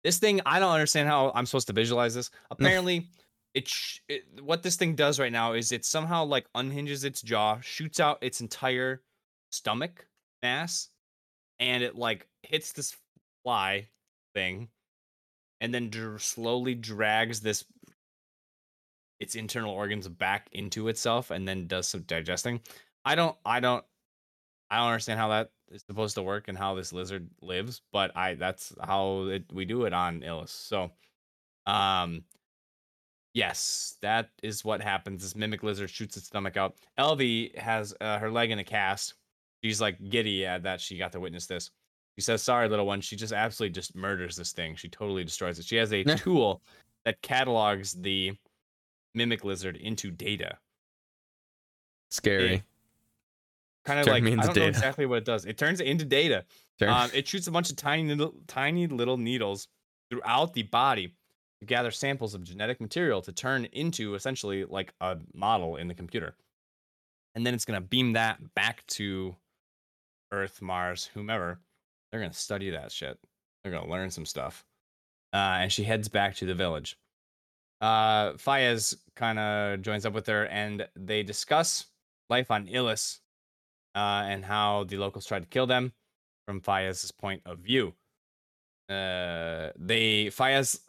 this 0.06 0.20
thing, 0.20 0.40
I 0.46 0.60
don't 0.60 0.72
understand 0.72 1.10
how 1.10 1.32
I'm 1.36 1.46
supposed 1.46 1.68
to 1.68 1.74
visualize 1.74 2.14
this. 2.16 2.30
Apparently, 2.52 3.08
it, 3.54 3.68
sh- 3.68 4.00
it 4.08 4.24
what 4.42 4.64
this 4.64 4.76
thing 4.78 4.96
does 4.96 5.20
right 5.20 5.32
now 5.32 5.54
is 5.54 5.72
it 5.72 5.84
somehow 5.84 6.24
like 6.24 6.46
unhinges 6.56 7.04
its 7.04 7.22
jaw, 7.22 7.60
shoots 7.62 8.00
out 8.00 8.20
its 8.22 8.40
entire 8.40 9.02
stomach 9.52 10.06
mass, 10.44 10.90
and 11.60 11.84
it 11.84 11.96
like 11.96 12.28
hits 12.44 12.72
this 12.72 12.96
fly 13.46 13.88
thing, 14.34 14.68
and 15.62 15.74
then 15.74 15.90
dr- 15.90 16.22
slowly 16.22 16.76
drags 16.76 17.40
this 17.40 17.64
its 19.22 19.36
internal 19.36 19.72
organs 19.72 20.10
back 20.10 20.50
into 20.52 20.90
itself, 20.90 21.32
and 21.32 21.48
then 21.48 21.68
does 21.68 21.88
some 21.88 22.02
digesting. 22.02 22.60
I 23.06 23.16
don't, 23.16 23.38
I 23.46 23.62
don't, 23.62 23.86
I 24.70 24.78
don't 24.80 24.88
understand 24.88 25.20
how 25.20 25.30
that 25.30 25.52
is 25.72 25.84
supposed 25.88 26.16
to 26.16 26.24
work 26.24 26.48
and 26.48 26.58
how 26.58 26.76
this 26.76 26.92
lizard 26.92 27.30
lives, 27.42 27.82
but 27.94 28.16
I 28.18 28.34
that's 28.34 28.74
how 28.82 29.28
it, 29.28 29.46
we 29.54 29.64
do 29.64 29.86
it 29.86 29.94
on 29.94 30.22
Ilus. 30.22 30.50
So, 30.50 30.92
um, 31.66 32.24
yes, 33.34 33.98
that 34.02 34.32
is 34.44 34.66
what 34.66 34.82
happens. 34.82 35.22
This 35.22 35.36
mimic 35.36 35.64
lizard 35.64 35.90
shoots 35.90 36.18
its 36.18 36.28
stomach 36.28 36.58
out. 36.58 36.76
Elvi 37.00 37.56
has 37.58 37.94
uh, 38.02 38.18
her 38.20 38.32
leg 38.32 38.52
in 38.52 38.60
a 38.60 38.64
cast. 38.64 39.14
She's 39.64 39.80
like 39.80 40.10
giddy 40.10 40.46
at 40.46 40.64
that 40.64 40.82
she 40.82 40.98
got 40.98 41.12
to 41.14 41.20
witness 41.20 41.46
this. 41.46 41.72
She 42.18 42.22
says, 42.22 42.42
"Sorry, 42.42 42.70
little 42.70 42.86
one." 42.86 43.02
She 43.02 43.16
just 43.16 43.34
absolutely 43.34 43.74
just 43.74 43.96
murders 43.96 44.36
this 44.36 44.54
thing. 44.54 44.76
She 44.76 44.90
totally 44.90 45.24
destroys 45.24 45.60
it. 45.60 45.66
She 45.66 45.76
has 45.76 45.92
a 45.94 46.04
tool 46.04 46.62
that 47.04 47.22
catalogs 47.22 47.94
the 47.94 48.34
mimic 49.14 49.44
lizard 49.44 49.78
into 49.78 50.12
data. 50.12 50.58
Scary. 52.12 52.64
Kind 53.86 54.00
of 54.00 54.06
Turn 54.06 54.14
like 54.14 54.24
I 54.24 54.46
don't 54.48 54.56
know 54.56 54.66
exactly 54.66 55.06
what 55.06 55.20
it 55.20 55.26
does. 55.26 55.46
It 55.46 55.58
turns 55.58 55.80
it 55.80 55.88
into 55.88 56.06
data. 56.06 56.44
Um, 56.82 57.10
it 57.14 57.28
shoots 57.28 57.48
a 57.48 57.52
bunch 57.52 57.70
of 57.70 57.76
tiny 57.76 58.16
little, 58.16 58.34
tiny 58.48 58.88
little 58.88 59.18
needles 59.18 59.68
throughout 60.10 60.54
the 60.54 60.64
body 60.64 61.14
to 61.60 61.66
gather 61.66 61.92
samples 61.92 62.34
of 62.34 62.44
genetic 62.44 62.82
material 62.82 63.22
to 63.22 63.32
turn 63.32 63.66
into 63.66 64.16
essentially 64.16 64.66
like 64.66 64.94
a 65.02 65.18
model 65.34 65.76
in 65.76 65.88
the 65.88 65.94
computer. 65.94 66.36
And 67.36 67.46
then 67.46 67.54
it's 67.54 67.66
gonna 67.66 67.82
beam 67.82 68.14
that 68.14 68.40
back 68.56 68.86
to 68.88 69.36
Earth, 70.32 70.62
Mars, 70.62 71.10
whomever. 71.14 71.60
They're 72.16 72.22
gonna 72.24 72.34
study 72.34 72.70
that 72.70 72.94
shit. 72.94 73.20
They're 73.62 73.74
gonna 73.74 73.92
learn 73.92 74.10
some 74.10 74.26
stuff. 74.26 74.64
Uh, 75.34 75.60
and 75.60 75.70
she 75.74 75.84
heads 75.84 76.08
back 76.08 76.34
to 76.36 76.46
the 76.46 76.56
village. 76.56 76.98
Uh, 77.82 78.32
Fayez 78.36 78.96
kind 79.18 79.38
of 79.38 79.82
joins 79.82 80.06
up 80.06 80.14
with 80.14 80.28
her, 80.28 80.46
and 80.46 80.88
they 80.96 81.24
discuss 81.24 81.88
life 82.30 82.52
on 82.52 82.68
Ilus 82.68 83.20
uh, 83.96 84.24
and 84.28 84.46
how 84.46 84.86
the 84.86 84.96
locals 84.96 85.26
tried 85.26 85.42
to 85.42 85.50
kill 85.50 85.68
them 85.68 85.92
from 86.48 86.62
Fayez's 86.62 87.12
point 87.12 87.42
of 87.46 87.60
view. 87.60 87.94
Uh, 88.88 89.72
they 89.76 90.28
Fayez 90.28 90.80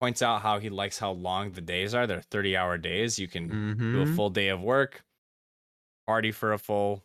points 0.00 0.22
out 0.22 0.40
how 0.40 0.60
he 0.60 0.68
likes 0.70 1.00
how 1.00 1.10
long 1.10 1.50
the 1.50 1.60
days 1.60 1.94
are. 1.94 2.06
They're 2.06 2.20
30 2.20 2.56
hour 2.56 2.78
days. 2.78 3.18
You 3.18 3.26
can 3.26 3.48
do 3.48 4.02
a 4.02 4.06
Mhm. 4.06 4.14
full 4.14 4.30
day 4.30 4.50
of 4.50 4.60
work, 4.62 5.04
party 6.06 6.30
for 6.30 6.52
a 6.52 6.58
full 6.58 7.02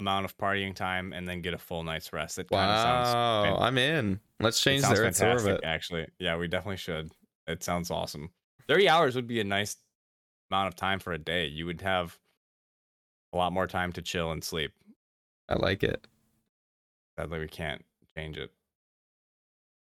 amount 0.00 0.24
of 0.24 0.36
partying 0.36 0.74
time, 0.74 1.12
and 1.12 1.28
then 1.28 1.40
get 1.40 1.54
a 1.54 1.58
full 1.58 1.84
night's 1.84 2.12
rest. 2.12 2.38
It 2.38 2.48
kind 2.50 2.70
of 2.70 2.80
sounds 2.80 3.14
Wow, 3.14 3.42
fan- 3.44 3.62
I'm 3.62 3.78
in. 3.78 4.20
Let's 4.40 4.60
change 4.60 4.82
the 4.82 4.88
sounds 4.88 5.20
Earth's 5.20 5.22
orbit. 5.22 5.60
Actually, 5.62 6.08
yeah, 6.18 6.36
we 6.36 6.48
definitely 6.48 6.78
should. 6.78 7.12
It 7.46 7.62
sounds 7.62 7.90
awesome. 7.90 8.30
30 8.66 8.88
hours 8.88 9.14
would 9.14 9.26
be 9.26 9.40
a 9.40 9.44
nice 9.44 9.76
amount 10.50 10.68
of 10.68 10.74
time 10.76 10.98
for 10.98 11.12
a 11.12 11.18
day. 11.18 11.46
You 11.46 11.66
would 11.66 11.80
have 11.82 12.18
a 13.32 13.36
lot 13.36 13.52
more 13.52 13.66
time 13.66 13.92
to 13.92 14.02
chill 14.02 14.32
and 14.32 14.42
sleep. 14.42 14.72
I 15.48 15.54
like 15.54 15.82
it. 15.82 16.06
Sadly, 17.18 17.38
we 17.38 17.48
can't 17.48 17.84
change 18.16 18.36
it. 18.38 18.50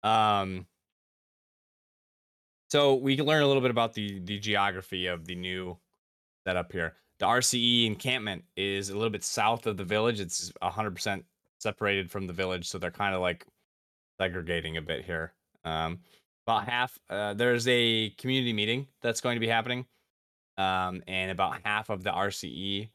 Um. 0.03 0.67
So 2.71 2.95
we 2.95 3.17
can 3.17 3.27
learn 3.27 3.43
a 3.43 3.47
little 3.47 3.63
bit 3.63 3.71
about 3.71 3.95
the 3.95 4.19
the 4.21 4.39
geography 4.39 5.07
of 5.07 5.27
the 5.27 5.35
new 5.35 5.79
setup 6.47 6.73
here. 6.73 6.95
The 7.19 7.27
RCE 7.27 7.87
encampment 7.87 8.45
is 8.57 8.91
a 8.91 8.95
little 8.95 9.11
bit 9.11 9.25
south 9.25 9.67
of 9.67 9.77
the 9.77 9.85
village. 9.85 10.21
It's 10.21 10.53
100% 10.63 11.25
separated 11.61 12.11
from 12.11 12.27
the 12.27 12.33
village, 12.33 12.69
so 12.69 12.79
they're 12.79 12.91
kind 12.91 13.15
of 13.15 13.21
like 13.21 13.47
segregating 14.21 14.77
a 14.77 14.83
bit 14.83 15.05
here. 15.05 15.33
Um, 15.65 16.01
about 16.47 16.69
half. 16.69 16.99
Uh, 17.09 17.35
there's 17.35 17.67
a 17.69 18.11
community 18.19 18.53
meeting 18.53 18.89
that's 19.01 19.21
going 19.21 19.37
to 19.37 19.41
be 19.41 19.49
happening, 19.49 19.87
um, 20.59 21.03
and 21.07 21.31
about 21.31 21.61
half 21.65 21.89
of 21.89 22.03
the 22.03 22.11
RCE 22.11 22.91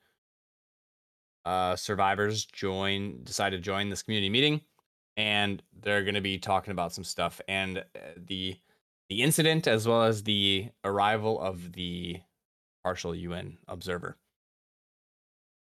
uh, 1.45 1.75
survivors 1.75 2.45
join 2.45 3.23
decide 3.23 3.51
to 3.51 3.59
join 3.59 3.89
this 3.89 4.03
community 4.03 4.29
meeting 4.29 4.61
and 5.17 5.63
they're 5.81 6.03
going 6.03 6.15
to 6.15 6.21
be 6.21 6.37
talking 6.37 6.71
about 6.71 6.93
some 6.93 7.03
stuff 7.03 7.41
and 7.47 7.79
uh, 7.79 7.99
the 8.17 8.55
the 9.09 9.23
incident 9.23 9.67
as 9.67 9.87
well 9.87 10.03
as 10.03 10.23
the 10.23 10.69
arrival 10.83 11.39
of 11.41 11.73
the 11.73 12.19
partial 12.83 13.15
UN 13.15 13.57
observer. 13.67 14.17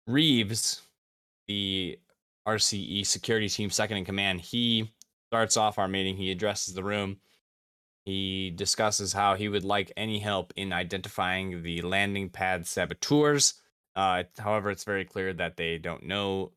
Reeves, 0.08 0.82
the 1.48 2.00
RCE 2.48 3.06
security 3.06 3.50
team 3.50 3.70
second 3.70 3.98
in 3.98 4.06
command, 4.06 4.42
he 4.42 4.92
starts 5.30 5.58
off 5.58 5.80
our 5.80 5.88
meeting. 5.88 6.16
He 6.16 6.32
addresses 6.32 6.74
the 6.74 6.84
room. 6.84 7.18
He 8.06 8.52
discusses 8.52 9.14
how 9.14 9.34
he 9.34 9.50
would 9.50 9.64
like 9.64 9.92
any 9.98 10.20
help 10.20 10.54
in 10.56 10.72
identifying 10.72 11.64
the 11.64 11.82
landing 11.82 12.30
pad 12.30 12.68
saboteurs. 12.68 13.56
Uh, 13.96 14.24
however, 14.38 14.70
it's 14.70 14.84
very 14.84 15.06
clear 15.06 15.34
that 15.34 15.58
they 15.58 15.80
don't 15.80 16.04
know 16.04 16.52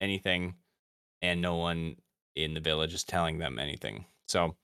anything, 0.00 0.54
and 1.20 1.40
no 1.42 1.56
one 1.56 1.96
in 2.36 2.54
the 2.54 2.60
village 2.60 2.94
is 2.94 3.02
telling 3.02 3.38
them 3.38 3.58
anything. 3.58 4.04
So 4.28 4.54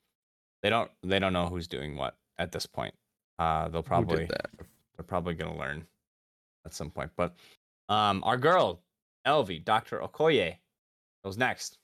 they 0.63 0.71
don't 0.71 0.91
they 1.03 1.19
don't 1.19 1.33
know 1.33 1.47
who's 1.47 1.67
doing 1.67 1.97
what 1.97 2.17
at 2.39 2.53
this 2.53 2.67
point. 2.67 2.95
Uh, 3.39 3.69
they'll 3.69 3.83
probably? 3.83 4.29
They're 4.99 5.05
probably 5.05 5.35
gonna 5.35 5.57
learn 5.57 5.87
at 6.67 6.75
some 6.75 6.91
point. 6.91 7.11
But 7.17 7.35
um, 7.89 8.23
our 8.25 8.37
girl 8.37 8.83
Elvi, 9.27 9.65
Doctor 9.65 10.01
Okoye, 10.01 10.57
goes 11.25 11.39
next. 11.39 11.79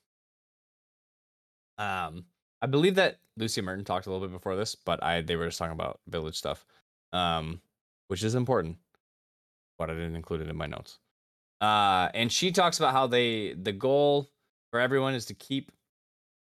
Um, 1.79 2.25
I 2.63 2.67
believe 2.67 2.95
that 2.97 3.19
Lucy 3.37 3.61
Merton 3.61 3.85
talked 3.85 4.07
a 4.07 4.11
little 4.11 4.27
bit 4.27 4.33
before 4.33 4.57
this, 4.57 4.75
but 4.75 5.03
I 5.03 5.21
they 5.21 5.37
were 5.37 5.47
just 5.47 5.59
talking 5.59 5.73
about 5.73 6.01
village 6.09 6.37
stuff, 6.37 6.65
um, 7.13 7.61
which 8.09 8.23
is 8.23 8.35
important, 8.35 8.79
but 9.79 9.91
I 9.91 9.95
didn't 9.95 10.17
include 10.17 10.41
it 10.41 10.49
in 10.49 10.57
my 10.57 10.67
notes. 10.67 10.99
Uh, 11.61 12.09
and 12.15 12.31
she 12.31 12.53
talks 12.53 12.79
about 12.79 12.93
how 12.93 13.07
they 13.07 13.55
the 13.55 13.73
goal 13.73 14.31
for 14.71 14.81
everyone 14.81 15.15
is 15.15 15.27
to 15.27 15.35
keep 15.35 15.71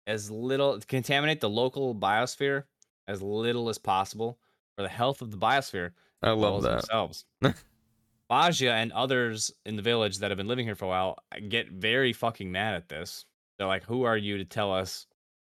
as 0.07 0.29
little 0.31 0.79
contaminate 0.87 1.41
the 1.41 1.49
local 1.49 1.95
biosphere 1.95 2.63
as 3.07 3.21
little 3.21 3.69
as 3.69 3.77
possible 3.77 4.39
for 4.75 4.83
the 4.83 4.89
health 4.89 5.21
of 5.21 5.31
the 5.31 5.37
biosphere 5.37 5.91
I 6.21 6.31
love 6.31 6.63
that. 6.63 6.81
themselves. 6.81 7.25
Basia 8.29 8.71
and 8.71 8.91
others 8.93 9.51
in 9.65 9.75
the 9.75 9.81
village 9.81 10.19
that 10.19 10.31
have 10.31 10.37
been 10.37 10.47
living 10.47 10.65
here 10.65 10.75
for 10.75 10.85
a 10.85 10.87
while 10.87 11.17
get 11.49 11.69
very 11.69 12.13
fucking 12.13 12.51
mad 12.51 12.75
at 12.75 12.87
this. 12.87 13.25
They're 13.57 13.67
like, 13.67 13.83
"Who 13.83 14.03
are 14.03 14.17
you 14.17 14.37
to 14.37 14.45
tell 14.45 14.73
us 14.73 15.05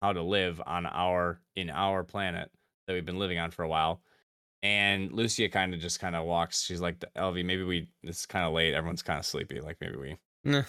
how 0.02 0.12
to 0.12 0.22
live 0.22 0.60
on 0.66 0.84
our 0.84 1.40
in 1.54 1.70
our 1.70 2.02
planet 2.02 2.50
that 2.86 2.94
we've 2.94 3.06
been 3.06 3.18
living 3.18 3.38
on 3.38 3.50
for 3.50 3.62
a 3.62 3.68
while. 3.68 4.02
And 4.64 5.12
Lucia 5.12 5.48
kind 5.48 5.72
of 5.72 5.80
just 5.80 6.00
kind 6.00 6.14
of 6.14 6.24
walks. 6.24 6.62
She's 6.62 6.80
like, 6.80 7.02
"Elvi, 7.16 7.44
maybe 7.44 7.62
we. 7.62 7.88
It's 8.02 8.26
kind 8.26 8.44
of 8.44 8.52
late. 8.52 8.74
Everyone's 8.74 9.02
kind 9.02 9.18
of 9.18 9.24
sleepy. 9.24 9.60
Like 9.60 9.78
maybe 9.80 9.96
we. 9.96 10.16
Nah. 10.44 10.62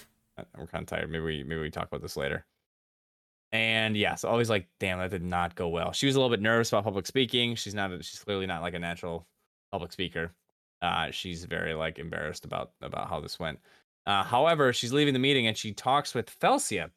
We're 0.57 0.67
kind 0.67 0.83
of 0.83 0.87
tired. 0.87 1.11
Maybe 1.11 1.23
we 1.23 1.43
maybe 1.43 1.61
we 1.61 1.69
talk 1.69 1.87
about 1.87 2.01
this 2.01 2.17
later." 2.17 2.45
And 3.51 3.95
yeah, 3.95 4.15
so 4.15 4.29
always 4.29 4.49
like, 4.49 4.67
damn, 4.79 4.97
that 4.97 5.11
did 5.11 5.21
not 5.21 5.53
go 5.53 5.67
well. 5.67 5.91
She 5.91 6.07
was 6.07 6.15
a 6.15 6.19
little 6.19 6.35
bit 6.35 6.41
nervous 6.41 6.69
about 6.69 6.85
public 6.85 7.05
speaking. 7.05 7.53
She's 7.55 7.75
not. 7.75 7.91
She's 8.03 8.23
clearly 8.23 8.47
not 8.47 8.63
like 8.63 8.73
a 8.73 8.79
natural 8.79 9.27
public 9.73 9.91
speaker. 9.91 10.31
Uh, 10.83 11.09
she's 11.09 11.45
very 11.45 11.73
like 11.73 11.97
embarrassed 11.97 12.45
about 12.45 12.73
about 12.81 13.09
how 13.09 13.19
this 13.19 13.39
went. 13.39 13.59
Uh, 14.05 14.23
however, 14.23 14.71
she's 14.71 14.93
leaving 14.93 15.13
the 15.13 15.19
meeting 15.19 15.47
and 15.47 15.57
she 15.57 15.73
talks 15.73 16.13
with 16.13 16.29
Felcia. 16.39 16.91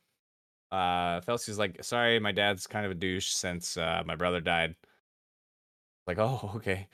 Uh, 0.71 1.21
Felcia's 1.21 1.59
like, 1.59 1.83
sorry, 1.83 2.19
my 2.19 2.33
dad's 2.33 2.67
kind 2.67 2.85
of 2.85 2.93
a 2.93 2.97
douche 2.97 3.29
since 3.29 3.77
uh, 3.77 4.03
my 4.05 4.17
brother 4.17 4.41
died. 4.41 4.75
Like, 6.07 6.19
oh, 6.19 6.53
okay. 6.57 6.89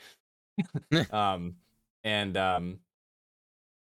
um, 1.10 1.56
and 2.04 2.36
um, 2.36 2.78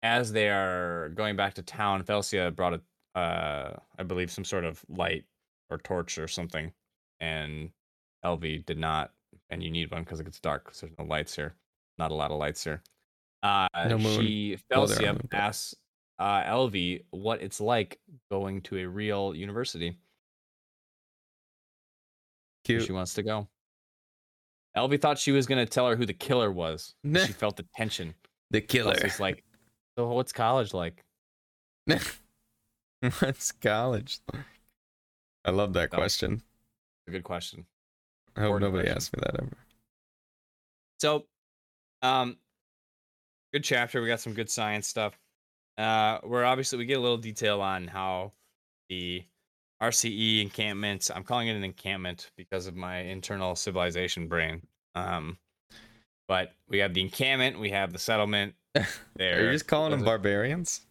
as 0.02 0.30
they 0.30 0.48
are 0.48 1.10
going 1.14 1.36
back 1.36 1.54
to 1.54 1.62
town, 1.62 2.04
Felcia 2.04 2.54
brought 2.54 2.74
a, 2.74 3.18
uh, 3.18 3.76
I 3.98 4.02
believe, 4.02 4.30
some 4.30 4.44
sort 4.44 4.64
of 4.64 4.84
light 4.88 5.24
or 5.70 5.78
torch 5.78 6.18
or 6.18 6.28
something, 6.28 6.72
and 7.20 7.70
Elvi 8.24 8.64
did 8.64 8.78
not. 8.78 9.12
And 9.48 9.62
you 9.62 9.70
need 9.70 9.90
one 9.90 10.04
because 10.04 10.20
it 10.20 10.24
gets 10.24 10.40
dark 10.40 10.64
because 10.64 10.80
there's 10.80 10.98
no 10.98 11.04
lights 11.04 11.34
here. 11.34 11.54
Not 12.00 12.12
a 12.12 12.14
lot 12.14 12.30
of 12.30 12.38
lights 12.38 12.64
here. 12.64 12.80
Uh, 13.42 13.68
No 13.88 13.98
she 13.98 14.56
Felcia 14.72 15.12
moon, 15.12 15.28
asks 15.32 15.74
uh, 16.18 16.42
Elvi 16.44 17.04
what 17.10 17.42
it's 17.42 17.60
like 17.60 18.00
going 18.30 18.62
to 18.62 18.78
a 18.78 18.88
real 18.88 19.34
university. 19.34 19.98
Cute. 22.64 22.84
She 22.84 22.92
wants 22.92 23.12
to 23.14 23.22
go. 23.22 23.48
Elvi 24.74 24.98
thought 24.98 25.18
she 25.18 25.30
was 25.32 25.46
gonna 25.46 25.66
tell 25.66 25.86
her 25.88 25.94
who 25.94 26.06
the 26.06 26.14
killer 26.14 26.50
was. 26.50 26.94
She 27.04 27.32
felt 27.32 27.56
the 27.56 27.66
tension. 27.76 28.14
The 28.50 28.62
killer. 28.62 28.94
It's 28.96 29.20
like, 29.20 29.44
so 29.98 30.08
what's 30.08 30.32
college 30.32 30.72
like? 30.72 31.04
What's 33.18 33.52
college? 33.52 34.20
like? 34.32 34.42
I 35.44 35.50
love 35.50 35.72
that 35.74 35.88
Oh. 35.92 35.96
question. 35.96 36.42
A 37.08 37.10
good 37.10 37.24
question. 37.24 37.66
I 38.36 38.40
hope 38.40 38.46
Important 38.48 38.72
nobody 38.72 38.88
question. 38.88 38.96
asks 38.96 39.12
me 39.14 39.20
that 39.22 39.42
ever. 39.42 39.56
So, 41.00 41.26
um, 42.02 42.36
good 43.52 43.64
chapter. 43.64 44.00
We 44.00 44.08
got 44.08 44.20
some 44.20 44.34
good 44.34 44.50
science 44.50 44.86
stuff. 44.86 45.18
Uh, 45.78 46.18
we're 46.24 46.44
obviously 46.44 46.78
we 46.78 46.84
get 46.86 46.98
a 46.98 47.00
little 47.00 47.16
detail 47.16 47.60
on 47.60 47.86
how 47.86 48.32
the 48.88 49.22
RCE 49.82 50.42
encampments. 50.42 51.10
I'm 51.10 51.24
calling 51.24 51.48
it 51.48 51.56
an 51.56 51.64
encampment 51.64 52.30
because 52.36 52.66
of 52.66 52.76
my 52.76 52.98
internal 52.98 53.56
civilization 53.56 54.28
brain. 54.28 54.62
Um, 54.94 55.38
but 56.28 56.52
we 56.68 56.78
have 56.78 56.92
the 56.94 57.00
encampment. 57.00 57.58
We 57.58 57.70
have 57.70 57.92
the 57.92 57.98
settlement. 57.98 58.54
There. 58.74 58.84
Are 59.40 59.44
you 59.46 59.52
just 59.52 59.66
calling 59.66 59.90
them 59.90 60.04
barbarians? 60.04 60.82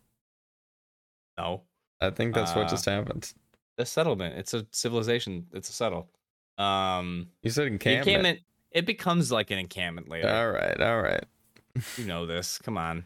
No, 1.37 1.61
I 2.01 2.09
think 2.09 2.33
that's 2.35 2.53
what 2.55 2.65
Uh, 2.65 2.69
just 2.69 2.85
happened. 2.85 3.31
the 3.77 3.85
settlement. 3.85 4.35
It's 4.37 4.53
a 4.53 4.65
civilization. 4.71 5.45
It's 5.53 5.69
a 5.69 5.73
settle. 5.73 6.09
Um, 6.57 7.29
You 7.41 7.51
said 7.51 7.67
encampment. 7.67 8.07
encampment. 8.07 8.39
It 8.71 8.85
becomes 8.85 9.31
like 9.31 9.51
an 9.51 9.57
encampment 9.57 10.09
later. 10.09 10.29
All 10.29 10.51
right, 10.51 10.79
all 10.79 11.01
right. 11.01 11.23
You 11.97 12.05
know 12.05 12.25
this. 12.25 12.57
Come 12.59 12.77
on. 12.77 13.05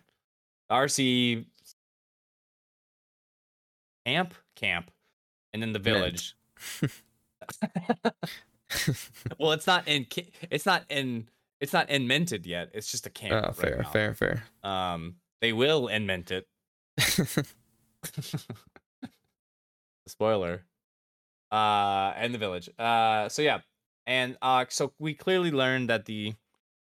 RC 0.71 1.45
camp, 4.05 4.33
camp, 4.55 4.91
and 5.53 5.61
then 5.61 5.73
the 5.73 5.79
village. 5.79 6.35
well, 9.39 9.51
it's 9.51 9.67
not 9.67 9.87
in. 9.87 10.07
It's 10.49 10.65
not 10.65 10.83
in. 10.89 11.27
It's 11.59 11.73
not 11.73 11.89
invented 11.89 12.45
yet. 12.45 12.71
It's 12.73 12.91
just 12.91 13.05
a 13.05 13.09
camp. 13.09 13.33
Oh, 13.33 13.47
right 13.47 13.55
fair, 13.55 13.77
now. 13.83 13.89
fair, 13.89 14.13
fair. 14.13 14.43
Um, 14.63 15.15
they 15.41 15.53
will 15.53 15.87
invent 15.87 16.31
it. 16.31 16.47
Spoiler. 20.07 20.63
Uh, 21.51 22.13
and 22.17 22.33
the 22.33 22.37
village. 22.37 22.69
Uh, 22.79 23.29
so 23.29 23.41
yeah, 23.41 23.59
and 24.05 24.37
uh, 24.41 24.65
so 24.69 24.93
we 24.99 25.13
clearly 25.13 25.51
learned 25.51 25.89
that 25.89 26.05
the 26.05 26.33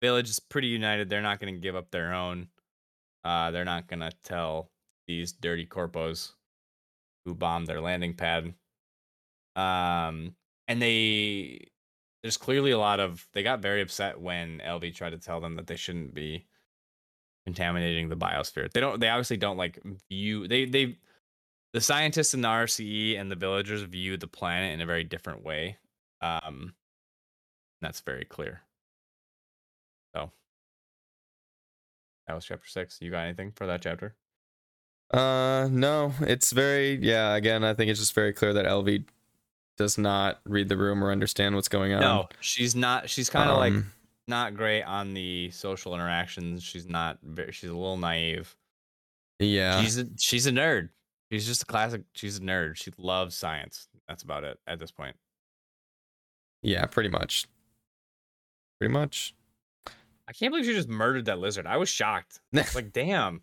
village 0.01 0.29
is 0.29 0.41
pretty 0.41 0.69
united. 0.69 1.09
They're 1.09 1.23
not 1.23 1.41
going 1.41 1.55
to 1.55 1.61
give 1.61 1.77
up 1.77 1.91
their 1.91 2.13
own. 2.13 2.49
Uh, 3.25 3.51
they're 3.51 3.65
not 3.65 3.87
going 3.87 4.01
to 4.01 4.13
tell 4.23 4.71
these 5.07 5.33
dirty 5.33 5.67
corpos 5.67 6.33
who 7.25 7.35
bombed 7.35 7.67
their 7.67 7.81
landing 7.81 8.15
pad. 8.15 8.55
Um, 9.57 10.35
and 10.69 10.81
they 10.81 11.69
there's 12.23 12.37
clearly 12.37 12.71
a 12.71 12.79
lot 12.79 13.01
of 13.01 13.27
they 13.33 13.43
got 13.43 13.61
very 13.61 13.83
upset 13.83 14.21
when 14.21 14.61
Elvi 14.65 14.95
tried 14.95 15.11
to 15.11 15.19
tell 15.19 15.41
them 15.41 15.57
that 15.57 15.67
they 15.67 15.77
shouldn't 15.77 16.15
be 16.15 16.47
contaminating 17.45 18.09
the 18.09 18.17
biosphere. 18.17 18.73
They 18.73 18.81
don't. 18.81 18.99
They 18.99 19.09
obviously 19.09 19.37
don't 19.37 19.59
like 19.59 19.79
view. 20.09 20.49
They 20.49 20.65
they 20.65 20.97
the 21.73 21.81
scientists 21.81 22.35
in 22.35 22.41
the 22.41 22.49
RCE 22.49 23.21
and 23.21 23.31
the 23.31 23.37
villagers 23.37 23.83
view 23.83 24.17
the 24.17 24.27
planet 24.27 24.73
in 24.73 24.81
a 24.81 24.87
very 24.87 25.05
different 25.05 25.45
way. 25.45 25.77
Um, 26.21 26.75
that's 27.85 28.01
very 28.01 28.25
clear. 28.25 28.63
So 30.15 30.31
that 32.27 32.35
was 32.35 32.45
chapter 32.45 32.69
six. 32.69 32.99
You 33.01 33.11
got 33.11 33.21
anything 33.25 33.53
for 33.53 33.67
that 33.67 33.83
chapter? 33.83 34.15
uh, 35.13 35.69
no, 35.71 36.13
it's 36.21 36.51
very 36.53 36.95
yeah. 36.97 37.35
Again, 37.35 37.63
I 37.65 37.75
think 37.75 37.91
it's 37.91 38.01
just 38.01 38.15
very 38.15 38.33
clear 38.33 38.53
that 38.55 38.65
Elvi 38.65 39.05
does 39.77 39.99
not 39.99 40.41
read 40.45 40.69
the 40.69 40.77
room 40.77 41.03
or 41.05 41.11
understand 41.13 41.55
what's 41.55 41.69
going 41.69 41.93
on. 41.93 42.01
no, 42.01 42.29
she's 42.41 42.75
not. 42.75 43.09
She's 43.11 43.29
kind 43.29 43.51
of 43.51 43.59
like 43.59 43.73
Um, 43.73 43.93
not 44.27 44.55
great 44.57 44.83
on 44.85 45.13
the 45.15 45.51
social 45.51 45.95
interactions. 45.95 46.63
She's 46.63 46.87
not. 46.87 47.19
Very, 47.23 47.53
she's 47.53 47.71
a 47.71 47.75
little 47.75 47.97
naive. 47.99 48.57
yeah. 49.39 49.83
She's 49.83 49.99
a, 49.99 50.07
she's 50.19 50.47
a 50.47 50.51
nerd. 50.53 50.89
She's 51.33 51.47
just 51.47 51.63
a 51.63 51.67
classic. 51.67 52.03
She's 52.15 52.39
a 52.39 52.41
nerd. 52.41 52.77
She 52.77 52.93
loves 52.97 53.35
science. 53.35 53.89
That's 54.09 54.23
about 54.23 54.45
it 54.45 54.59
at 54.67 54.79
this 54.79 54.91
point. 54.93 55.17
Yeah, 56.63 56.87
pretty 56.87 57.09
much. 57.11 57.47
Pretty 58.79 58.93
much. 58.93 59.35
I 60.27 60.33
can't 60.33 60.53
believe 60.53 60.65
she 60.67 60.73
just 60.75 60.89
murdered 60.89 61.27
that 61.27 61.39
lizard. 61.39 61.67
I 61.67 61.77
was 61.77 61.89
shocked. 61.89 62.41
It's 62.53 62.75
like, 62.75 62.93
damn. 62.93 63.43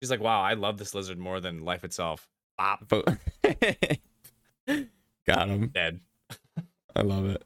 She's 0.00 0.10
like, 0.10 0.20
wow, 0.20 0.40
I 0.40 0.54
love 0.54 0.78
this 0.78 0.94
lizard 0.94 1.18
more 1.18 1.40
than 1.40 1.64
life 1.64 1.84
itself. 1.84 2.28
Bop, 2.56 2.88
got 5.26 5.48
him. 5.48 5.68
dead. 5.68 6.00
I 6.94 7.02
love 7.02 7.26
it. 7.26 7.42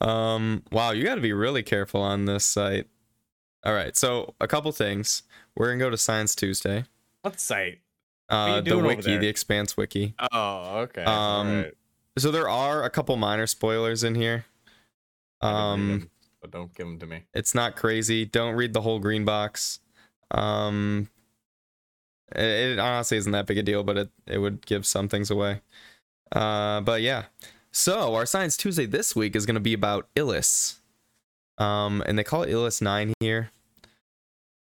Um, 0.00 0.62
wow, 0.72 0.90
you 0.90 1.04
got 1.04 1.14
to 1.14 1.20
be 1.20 1.32
really 1.32 1.62
careful 1.62 2.00
on 2.02 2.24
this 2.26 2.44
site. 2.44 2.88
All 3.64 3.72
right, 3.72 3.96
so 3.96 4.34
a 4.40 4.46
couple 4.46 4.70
things. 4.72 5.22
We're 5.56 5.68
gonna 5.68 5.78
go 5.78 5.88
to 5.88 5.96
Science 5.96 6.34
Tuesday. 6.34 6.84
What 7.22 7.40
site? 7.40 7.78
Uh, 8.28 8.60
the 8.60 8.78
wiki, 8.78 9.16
the 9.16 9.28
Expanse 9.28 9.76
wiki. 9.76 10.14
Oh, 10.32 10.80
okay. 10.80 11.04
Um, 11.04 11.48
alright. 11.48 11.74
So 12.18 12.30
there 12.30 12.48
are 12.48 12.84
a 12.84 12.90
couple 12.90 13.16
minor 13.16 13.46
spoilers 13.46 14.04
in 14.04 14.14
here. 14.14 14.44
I 15.44 15.76
didn't 15.76 15.88
read 15.88 16.02
Um, 16.02 16.10
but 16.40 16.50
don't 16.50 16.74
give 16.74 16.86
them 16.86 16.98
to 16.98 17.06
me. 17.06 17.24
it's 17.34 17.54
not 17.54 17.76
crazy. 17.76 18.24
Don't 18.24 18.54
read 18.54 18.72
the 18.72 18.80
whole 18.82 18.98
green 18.98 19.24
box. 19.24 19.80
Um, 20.30 21.08
it, 22.34 22.42
it 22.42 22.78
honestly 22.78 23.16
isn't 23.18 23.32
that 23.32 23.46
big 23.46 23.58
a 23.58 23.62
deal, 23.62 23.82
but 23.84 23.96
it 23.96 24.10
it 24.26 24.38
would 24.38 24.66
give 24.66 24.86
some 24.86 25.08
things 25.08 25.30
away. 25.30 25.60
Uh, 26.32 26.80
but 26.80 27.02
yeah. 27.02 27.24
So 27.70 28.14
our 28.14 28.26
Science 28.26 28.56
Tuesday 28.56 28.86
this 28.86 29.16
week 29.16 29.34
is 29.34 29.46
going 29.46 29.54
to 29.54 29.60
be 29.60 29.74
about 29.74 30.08
Ilus. 30.14 30.76
Um, 31.58 32.02
and 32.06 32.18
they 32.18 32.24
call 32.24 32.42
it 32.42 32.50
Ilus 32.50 32.80
Nine 32.82 33.12
here. 33.20 33.50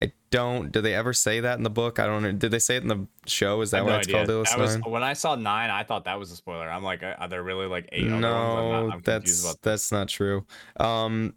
I 0.03 0.11
don't. 0.31 0.71
Did 0.71 0.81
they 0.81 0.95
ever 0.95 1.13
say 1.13 1.41
that 1.41 1.57
in 1.57 1.63
the 1.63 1.69
book? 1.69 1.99
I 1.99 2.05
don't 2.07 2.23
know. 2.23 2.31
Did 2.31 2.51
they 2.51 2.59
say 2.59 2.75
it 2.77 2.81
in 2.81 2.87
the 2.87 3.05
show? 3.27 3.61
Is 3.61 3.71
that 3.71 3.85
no 3.85 3.97
it's 3.97 4.07
idea. 4.07 4.25
called 4.25 4.45
That 4.47 4.57
was, 4.59 4.77
when 4.85 5.03
I 5.03 5.13
saw 5.13 5.35
nine, 5.35 5.69
I 5.69 5.83
thought 5.83 6.05
that 6.05 6.17
was 6.17 6.31
a 6.31 6.35
spoiler. 6.35 6.67
I'm 6.69 6.83
like, 6.83 7.03
are 7.03 7.27
there 7.27 7.43
really 7.43 7.67
like 7.67 7.87
eight? 7.91 8.05
I'm, 8.05 8.19
No, 8.19 8.87
not, 8.87 8.93
I'm 8.95 9.01
that's 9.01 9.43
about 9.43 9.61
that's 9.61 9.91
not 9.91 10.07
true. 10.07 10.45
Um, 10.79 11.35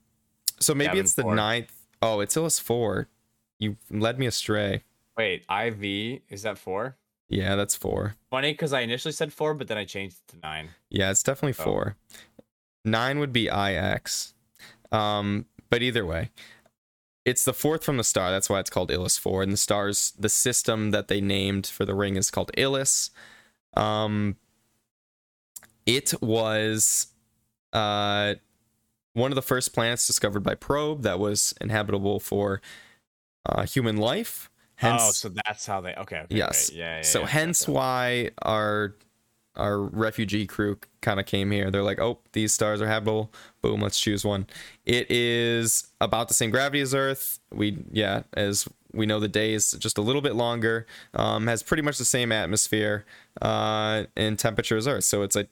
so 0.61 0.75
maybe 0.75 0.99
it's 0.99 1.15
the 1.15 1.23
four. 1.23 1.35
ninth. 1.35 1.73
Oh, 2.01 2.21
it's 2.21 2.37
Ilus 2.37 2.59
four. 2.61 3.09
You 3.59 3.77
led 3.91 4.19
me 4.19 4.27
astray. 4.27 4.85
Wait, 5.17 5.45
IV 5.51 6.23
is 6.31 6.43
that 6.43 6.59
four? 6.59 6.97
Yeah, 7.29 7.57
that's 7.57 7.75
four. 7.75 8.15
Funny 8.31 8.53
because 8.53 8.73
I 8.73 8.81
initially 8.81 9.13
said 9.13 9.33
four, 9.33 9.55
but 9.55 9.69
then 9.69 9.79
I 9.79 9.85
changed 9.85 10.17
it 10.27 10.33
to 10.33 10.39
nine. 10.43 10.71
Yeah, 10.91 11.11
it's 11.11 11.23
definitely 11.23 11.57
Oh. 11.61 11.65
four. 11.65 11.97
Nine 12.85 13.19
would 13.19 13.33
be 13.33 13.49
IX. 13.49 14.35
Um, 14.93 15.47
but 15.71 15.83
either 15.83 16.05
way, 16.05 16.31
it's 17.25 17.45
the 17.45 17.53
fourth 17.55 17.85
from 17.85 17.97
the 17.97 18.05
star. 18.05 18.31
That's 18.31 18.51
why 18.51 18.61
it's 18.61 18.71
called 18.71 18.91
Ilus 18.91 19.19
four. 19.19 19.43
And 19.43 19.53
the 19.53 19.57
stars, 19.57 20.13
the 20.19 20.29
system 20.29 20.91
that 20.91 21.09
they 21.09 21.21
named 21.21 21.67
for 21.67 21.85
the 21.85 21.95
ring 21.95 22.17
is 22.17 22.31
called 22.31 22.51
Ilus. 22.57 23.11
Um, 23.75 24.37
it 25.87 26.15
was 26.23 27.09
uh 27.73 28.35
one 29.15 29.31
of 29.31 29.37
the 29.37 29.43
first 29.43 29.73
planets 29.73 30.07
discovered 30.07 30.41
by 30.41 30.55
probe 30.55 31.03
that 31.03 31.19
was 31.19 31.55
inhabitable 31.61 32.21
for 32.21 32.61
uh, 33.47 33.65
human 33.65 33.97
life. 33.97 34.51
Hence, 34.77 35.03
oh, 35.05 35.11
so 35.13 35.29
that's 35.29 35.67
how 35.67 35.81
they. 35.81 35.95
Okay. 35.95 36.19
okay 36.19 36.35
Yes. 36.35 36.71
okay, 36.71 36.79
Yeah. 36.79 36.97
yeah 36.97 37.03
so 37.03 37.21
yeah, 37.21 37.27
hence 37.27 37.69
why 37.69 38.31
our 38.43 38.97
our 39.57 39.79
refugee 39.79 40.47
crew 40.47 40.79
kind 41.01 41.21
of 41.21 41.27
came 41.27 41.51
here. 41.51 41.71
They're 41.71 41.83
like, 41.83 42.01
oh, 42.01 42.19
these 42.33 42.53
stars 42.53 42.81
are 42.81 42.89
habitable. 42.89 43.33
Boom, 43.63 43.81
let's 43.81 44.01
choose 44.01 44.25
one. 44.25 44.47
It 44.85 45.11
is 45.11 45.89
about 46.01 46.29
the 46.29 46.35
same 46.35 46.51
gravity 46.51 46.81
as 46.81 46.95
Earth. 46.95 47.41
We 47.53 47.79
yeah, 47.93 48.23
as 48.33 48.69
we 48.93 49.07
know, 49.07 49.21
the 49.21 49.29
day 49.29 49.55
is 49.55 49.73
just 49.73 49.99
a 49.99 50.03
little 50.03 50.23
bit 50.23 50.35
longer. 50.35 50.87
Um, 51.15 51.47
has 51.47 51.63
pretty 51.63 51.83
much 51.83 51.99
the 51.99 52.05
same 52.05 52.33
atmosphere 52.33 53.05
uh, 53.43 54.05
and 54.17 54.39
temperature 54.39 54.77
as 54.77 54.87
Earth. 54.87 55.05
So 55.05 55.23
it's 55.23 55.37
a 55.37 55.47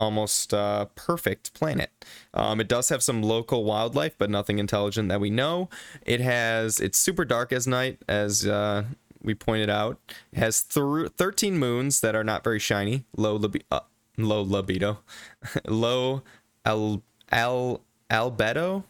almost 0.00 0.54
uh, 0.54 0.86
perfect 0.94 1.52
planet. 1.52 1.90
Um, 2.32 2.60
it 2.60 2.68
does 2.68 2.88
have 2.88 3.02
some 3.02 3.22
local 3.22 3.64
wildlife, 3.64 4.16
but 4.16 4.30
nothing 4.30 4.58
intelligent 4.58 5.10
that 5.10 5.20
we 5.20 5.30
know. 5.30 5.68
It 6.06 6.20
has 6.20 6.80
it's 6.80 6.98
super 6.98 7.24
dark 7.24 7.52
as 7.52 7.66
night, 7.66 7.98
as 8.08 8.46
uh, 8.46 8.84
we 9.22 9.34
pointed 9.34 9.70
out. 9.70 9.98
It 10.32 10.38
has 10.38 10.62
th- 10.62 11.10
13 11.16 11.58
moons 11.58 12.00
that 12.00 12.14
are 12.14 12.24
not 12.24 12.42
very 12.44 12.58
shiny, 12.58 13.04
low 13.16 13.38
libi- 13.38 13.62
uh, 13.70 13.80
low 14.16 14.42
libido, 14.42 14.98
low 15.66 16.22
al 16.64 17.02
al 17.30 17.82
albedo, 18.10 18.84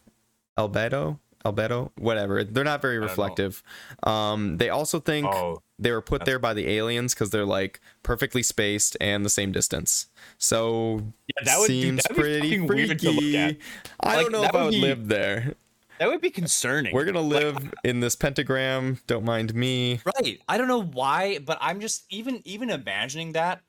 albedo, 0.58 1.18
albedo, 1.44 1.90
whatever. 1.96 2.44
They're 2.44 2.64
not 2.64 2.82
very 2.82 2.98
reflective. 2.98 3.62
Um, 4.02 4.56
they 4.58 4.68
also 4.68 5.00
think 5.00 5.26
Oh, 5.26 5.62
they 5.78 5.90
were 5.92 6.02
put 6.02 6.24
there 6.26 6.38
by 6.38 6.52
the 6.54 6.68
aliens 6.68 7.14
because 7.14 7.30
they're 7.30 7.44
like 7.46 7.80
perfectly 8.02 8.42
spaced 8.42 8.96
and 9.00 9.24
the 9.24 9.30
same 9.30 9.50
distance. 9.52 10.08
So 10.38 11.00
yeah, 11.28 11.44
that 11.44 11.58
would 11.58 11.68
dude, 11.68 11.82
seems 11.82 12.02
that'd 12.02 12.16
pretty 12.16 12.40
fucking 12.40 12.66
weird 12.66 12.98
to 12.98 13.10
look 13.10 13.20
freaky. 13.20 13.58
I 14.00 14.16
Like, 14.16 14.22
don't 14.24 14.32
know 14.32 14.42
if 14.44 14.54
I 14.54 14.56
would 14.58 14.64
would 14.64 14.70
be- 14.72 14.80
live 14.80 15.08
there. 15.08 15.54
That 16.00 16.08
would 16.08 16.22
be 16.22 16.30
concerning. 16.30 16.94
We're 16.94 17.04
gonna 17.04 17.20
live 17.20 17.58
in 17.84 18.00
this 18.00 18.16
pentagram. 18.16 18.98
Don't 19.06 19.24
mind 19.24 19.54
me. 19.54 20.00
Right. 20.16 20.40
I 20.48 20.56
don't 20.56 20.66
know 20.66 20.82
why, 20.82 21.38
but 21.40 21.58
I'm 21.60 21.78
just 21.78 22.06
even 22.08 22.40
even 22.46 22.70
imagining 22.70 23.32
that 23.32 23.60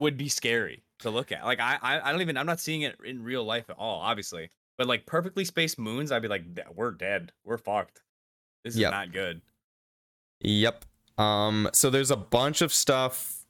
would 0.00 0.16
be 0.16 0.28
scary 0.28 0.82
to 0.98 1.10
look 1.10 1.30
at. 1.30 1.44
Like 1.44 1.60
I 1.60 1.78
I, 1.80 2.08
I 2.08 2.12
don't 2.12 2.22
even 2.22 2.36
I'm 2.36 2.44
not 2.46 2.58
seeing 2.58 2.82
it 2.82 2.96
in 3.04 3.22
real 3.22 3.44
life 3.44 3.70
at 3.70 3.76
all, 3.78 4.00
obviously. 4.00 4.50
But 4.76 4.88
like 4.88 5.06
perfectly 5.06 5.44
spaced 5.44 5.78
moons, 5.78 6.10
I'd 6.10 6.22
be 6.22 6.28
like, 6.28 6.42
we're 6.74 6.90
dead. 6.90 7.32
We're 7.44 7.56
fucked. 7.56 8.02
This 8.64 8.74
is 8.74 8.80
Yep. 8.80 8.90
not 8.90 9.12
good. 9.12 9.40
Yep. 10.40 10.84
Um. 11.18 11.70
So 11.72 11.88
there's 11.88 12.10
a 12.10 12.16
bunch 12.16 12.62
of 12.62 12.72
stuff 12.72 13.44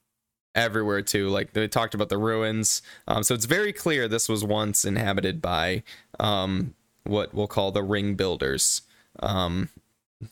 everywhere 0.54 1.00
too. 1.00 1.30
Like 1.30 1.54
they 1.54 1.68
talked 1.68 1.94
about 1.94 2.10
the 2.10 2.18
ruins. 2.18 2.82
Um. 3.08 3.22
So 3.22 3.34
it's 3.34 3.46
very 3.46 3.72
clear 3.72 4.08
this 4.08 4.28
was 4.28 4.44
once 4.44 4.84
inhabited 4.84 5.40
by 5.40 5.84
um 6.20 6.74
what 7.06 7.34
we'll 7.34 7.46
call 7.46 7.72
the 7.72 7.82
ring 7.82 8.14
builders. 8.14 8.82
Um. 9.20 9.70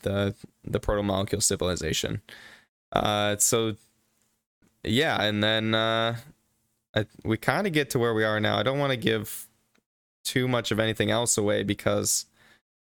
The 0.01 0.35
the 0.63 0.79
proto 0.79 1.03
molecule 1.03 1.41
civilization. 1.41 2.21
Uh. 2.91 3.37
So. 3.37 3.75
Yeah, 4.87 5.19
and 5.19 5.43
then 5.43 5.73
uh, 5.73 6.17
I, 6.95 7.07
we 7.23 7.37
kind 7.37 7.65
of 7.65 7.73
get 7.73 7.89
to 7.89 7.97
where 7.97 8.13
we 8.13 8.23
are 8.23 8.39
now. 8.39 8.59
I 8.59 8.61
don't 8.61 8.77
want 8.77 8.91
to 8.91 8.97
give 8.97 9.47
too 10.23 10.47
much 10.47 10.69
of 10.69 10.79
anything 10.79 11.09
else 11.09 11.39
away 11.39 11.63
because 11.63 12.27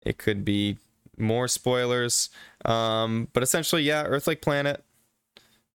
it 0.03 0.19
could 0.19 0.45
be 0.45 0.77
more 1.17 1.47
spoilers. 1.47 2.29
Um, 2.65 3.29
but 3.33 3.41
essentially, 3.41 3.81
yeah, 3.81 4.03
Earth-like 4.03 4.43
planet. 4.43 4.83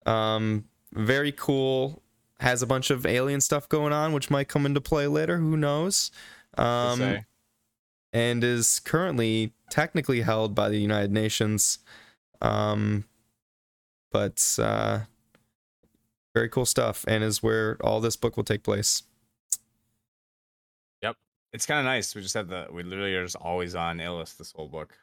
Um, 0.06 0.65
very 0.91 1.31
cool. 1.31 2.02
Has 2.41 2.61
a 2.61 2.68
bunch 2.68 2.90
of 2.90 3.06
alien 3.06 3.40
stuff 3.40 3.69
going 3.69 3.94
on, 3.94 4.11
which 4.11 4.30
might 4.30 4.49
come 4.49 4.65
into 4.65 4.81
play 4.81 5.07
later. 5.07 5.38
Who 5.38 5.56
knows? 5.56 6.11
Um. 6.57 7.19
And 8.11 8.44
is 8.44 8.80
currently 8.80 9.53
technically 9.69 10.22
held 10.22 10.56
by 10.56 10.69
the 10.69 10.80
United 10.80 11.11
Nations. 11.11 11.80
Um, 12.41 13.06
but 14.11 14.56
uh, 14.60 15.02
very 16.34 16.49
cool 16.49 16.65
stuff, 16.65 17.06
and 17.07 17.23
is 17.23 17.44
where 17.44 17.77
all 17.81 17.99
this 18.02 18.15
book 18.15 18.36
will 18.38 18.44
take 18.44 18.64
place. 18.64 19.03
Yep, 21.03 21.15
it's 21.53 21.65
kind 21.65 21.80
of 21.80 21.86
nice. 21.86 22.15
We 22.15 22.22
just 22.22 22.34
had 22.34 22.49
the 22.49 22.68
we 22.72 22.81
literally 22.84 23.14
are 23.15 23.23
just 23.23 23.36
always 23.36 23.76
on 23.76 23.99
Ilus 23.99 24.38
this 24.38 24.52
whole 24.52 24.68
book. 24.68 24.98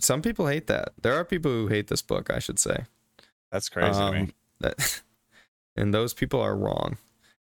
Some 0.00 0.22
people 0.22 0.46
hate 0.46 0.66
that. 0.66 0.90
There 1.00 1.14
are 1.14 1.24
people 1.24 1.50
who 1.50 1.68
hate 1.68 1.88
this 1.88 2.02
book, 2.02 2.30
I 2.30 2.40
should 2.40 2.58
say. 2.58 2.84
That's 3.50 3.68
crazy 3.68 3.98
to 3.98 4.12
me. 4.12 4.18
Um, 4.18 4.32
that, 4.60 5.02
and 5.76 5.94
those 5.94 6.12
people 6.12 6.40
are 6.40 6.56
wrong. 6.56 6.98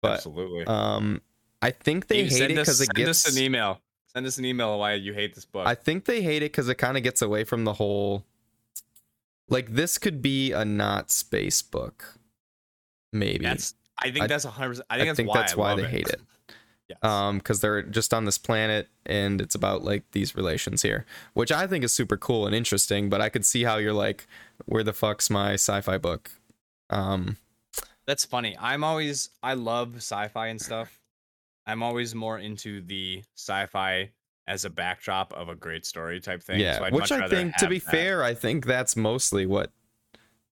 But 0.02 0.14
Absolutely. 0.16 0.66
um, 0.66 1.22
I 1.62 1.72
think 1.72 2.08
they 2.08 2.24
You 2.24 2.30
hate 2.30 2.42
it 2.42 2.48
because 2.50 2.82
it 2.82 2.86
send 2.86 2.96
gets. 2.96 3.26
us 3.28 3.38
an 3.38 3.42
email. 3.42 3.80
Send 4.16 4.26
us 4.28 4.38
an 4.38 4.46
email 4.46 4.78
why 4.80 4.94
you 4.94 5.14
hate 5.14 5.34
this 5.34 5.46
book. 5.46 5.66
I 5.66 5.76
think 5.76 6.06
they 6.06 6.22
hate 6.22 6.44
it 6.44 6.52
because 6.52 6.70
it 6.70 6.76
kind 6.76 6.98
of 6.98 7.04
gets 7.04 7.22
away 7.22 7.44
from 7.44 7.64
the 7.66 7.74
whole. 7.74 8.24
Like 9.50 9.74
this 9.74 9.98
could 9.98 10.22
be 10.22 10.52
a 10.52 10.64
not 10.64 11.12
space 11.12 11.62
book, 11.62 12.18
maybe. 13.12 13.44
that's 13.44 13.74
I 13.98 14.12
think 14.12 14.24
I- 14.26 14.28
that's 14.28 14.46
a 14.46 14.52
hundred 14.52 14.70
percent. 14.70 14.88
I 14.90 14.96
I 14.96 14.98
think 15.00 15.08
that's 15.10 15.18
think 15.18 15.30
why, 15.30 15.40
that's 15.40 15.58
why 15.58 15.76
they 15.76 15.86
hate 15.86 16.08
it. 16.10 16.22
Yes. 16.90 17.00
Um, 17.02 17.38
because 17.38 17.62
they're 17.62 17.82
just 17.82 18.14
on 18.14 18.26
this 18.26 18.38
planet 18.38 18.90
and 19.06 19.40
it's 19.40 19.56
about 19.56 19.86
like 19.86 20.04
these 20.12 20.36
relations 20.36 20.82
here, 20.82 21.06
which 21.34 21.50
I 21.50 21.66
think 21.66 21.82
is 21.86 21.94
super 21.94 22.18
cool 22.18 22.46
and 22.46 22.54
interesting. 22.54 23.10
But 23.10 23.22
I 23.22 23.30
could 23.30 23.46
see 23.46 23.64
how 23.64 23.78
you're 23.78 23.94
like, 23.94 24.28
where 24.66 24.84
the 24.84 24.92
fuck's 24.92 25.30
my 25.30 25.54
sci-fi 25.54 25.98
book? 25.98 26.30
Um, 26.90 27.38
That's 28.06 28.26
funny. 28.26 28.58
I'm 28.60 28.84
always 28.84 29.30
I 29.42 29.54
love 29.54 29.96
sci-fi 29.96 30.48
and 30.48 30.62
stuff. 30.62 31.00
I'm 31.66 31.82
always 31.84 32.14
more 32.14 32.40
into 32.40 32.82
the 32.82 33.24
sci-fi 33.36 34.12
as 34.48 34.66
a 34.66 34.70
backdrop 34.70 35.32
of 35.34 35.48
a 35.50 35.56
great 35.56 35.86
story 35.86 36.20
type 36.20 36.44
thing. 36.44 36.60
yeah, 36.60 36.78
so 36.80 36.90
which 36.90 37.12
I 37.12 37.28
think, 37.30 37.56
to 37.58 37.68
be 37.68 37.80
that. 37.80 37.90
fair, 37.92 38.24
I 38.24 38.34
think 38.34 38.66
that's 38.66 38.96
mostly 38.98 39.46
what 39.46 39.72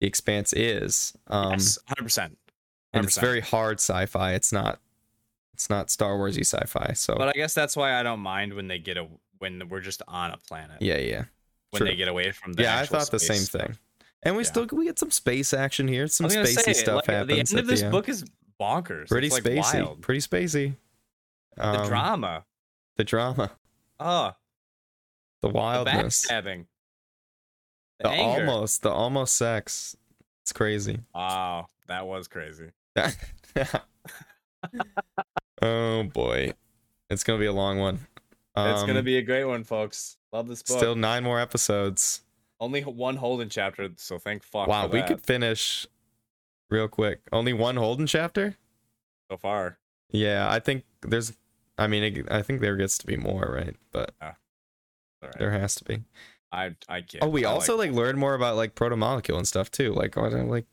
the 0.01 0.07
Expanse 0.07 0.53
is. 0.53 1.15
Um, 1.27 1.53
yes, 1.53 1.79
hundred 1.87 2.03
percent. 2.05 2.39
and 2.93 3.05
it's 3.07 3.17
very 3.19 3.41
hard 3.41 3.79
sci-fi. 3.81 4.35
It's 4.35 4.53
not, 4.53 4.79
it's 5.55 5.71
not 5.71 5.91
Star 5.91 6.17
Warsy 6.19 6.41
sci-fi. 6.41 6.93
So 6.93 7.15
But 7.17 7.29
I 7.29 7.33
guess 7.33 7.55
that's 7.55 7.75
why 7.77 7.99
I 7.99 8.03
don't 8.03 8.21
mind 8.21 8.53
when 8.55 8.69
they 8.69 8.79
get 8.79 8.97
a 8.99 9.07
when 9.39 9.69
we're 9.69 9.81
just 9.81 10.03
on 10.09 10.33
a 10.33 10.37
planet. 10.37 10.77
yeah, 10.81 10.99
yeah, 10.99 11.25
when 11.71 11.79
true. 11.81 11.87
they 11.87 11.97
get 11.97 12.09
away 12.09 12.33
from 12.33 12.53
the 12.53 12.63
yeah. 12.65 12.79
I 12.81 12.87
thought 12.87 13.11
the 13.11 13.19
same 13.19 13.37
stuff. 13.39 13.63
thing. 13.63 13.79
And 14.25 14.37
we 14.37 14.43
Yeah. 14.43 14.49
still 14.49 14.67
we 14.73 14.85
get 14.85 14.99
some 14.99 15.11
space 15.11 15.55
action 15.55 15.89
here. 15.89 16.07
Some 16.09 16.25
I 16.25 16.27
was 16.27 16.35
gonna 16.35 16.49
spacey 16.49 16.63
say, 16.63 16.73
stuff 16.75 16.97
like, 16.97 17.07
happens. 17.07 17.51
The 17.51 17.57
end 17.57 17.61
of 17.61 17.67
this 17.69 17.83
end. 17.83 17.93
book 17.93 18.09
is 18.09 18.25
bonkers. 18.61 19.09
pretty 19.09 19.29
it's, 19.29 19.35
like, 19.37 19.45
spacey. 19.45 19.75
wild. 19.83 20.03
Pretty 20.03 20.21
spacey. 20.21 20.75
The 21.59 21.81
Um, 21.81 21.87
drama. 21.89 22.45
The 22.97 23.05
drama. 23.05 23.51
Oh, 24.01 24.33
The 25.43 25.49
the 25.49 25.55
wildness. 25.55 26.27
backstabbing. 26.27 26.67
The, 28.01 28.09
The 28.09 28.17
almost. 28.17 28.83
The 28.83 28.91
almost 28.91 29.35
sex. 29.37 29.97
It's 30.43 30.53
crazy. 30.53 31.01
Wow, 31.15 31.69
that 31.89 32.07
was 32.07 32.29
crazy. 32.29 32.71
oh 35.63 36.03
boy. 36.05 36.53
It's 37.11 37.25
gonna 37.25 37.39
be 37.39 37.47
a 37.47 37.53
long 37.53 37.79
one. 37.79 38.07
it's 38.57 38.83
gonna 38.83 38.99
Um, 39.01 39.05
be 39.05 39.17
a 39.19 39.23
great 39.23 39.45
one, 39.45 39.65
folks. 39.65 40.17
Love 40.33 40.49
this 40.49 40.63
book. 40.63 40.79
still 40.79 40.95
nine 40.95 41.25
more 41.25 41.41
episodes. 41.41 42.23
Only 42.61 42.83
one 42.83 43.17
Holden 43.17 43.49
chapter, 43.49 43.89
so 43.97 44.19
thank 44.19 44.43
fuck. 44.43 44.67
Wow, 44.69 44.89
we 44.89 45.03
could 45.03 45.21
finish 45.25 45.87
real 46.71 46.89
quick. 46.89 47.21
Only 47.33 47.53
one 47.53 47.77
Holden 47.77 48.07
chapter? 48.07 48.57
so 49.31 49.37
far. 49.37 49.79
Yeah, 50.11 50.49
I 50.51 50.59
think 50.59 50.85
there's 51.03 51.37
I 51.79 51.87
mean, 51.87 52.03
it, 52.03 52.27
I 52.31 52.43
think 52.43 52.61
there 52.61 52.77
gets 52.77 52.99
to 52.99 53.07
be 53.07 53.17
more, 53.17 53.51
right? 53.55 53.77
But 53.93 54.15
right. 54.21 54.35
there 55.39 55.53
has 55.53 55.75
to 55.77 55.85
be. 55.85 56.03
I 56.51 56.75
I 56.89 57.03
can't. 57.03 57.23
Oh, 57.23 57.29
we 57.29 57.45
I 57.45 57.51
also 57.51 57.77
like, 57.77 57.91
like 57.91 57.97
learn 57.97 58.19
more 58.19 58.35
about 58.35 58.57
like 58.57 58.75
proto 58.75 58.97
molecule 58.97 59.39
and 59.39 59.47
stuff 59.47 59.71
too. 59.71 59.93
Like, 59.93 60.17
what- 60.17 60.33
like 60.33 60.67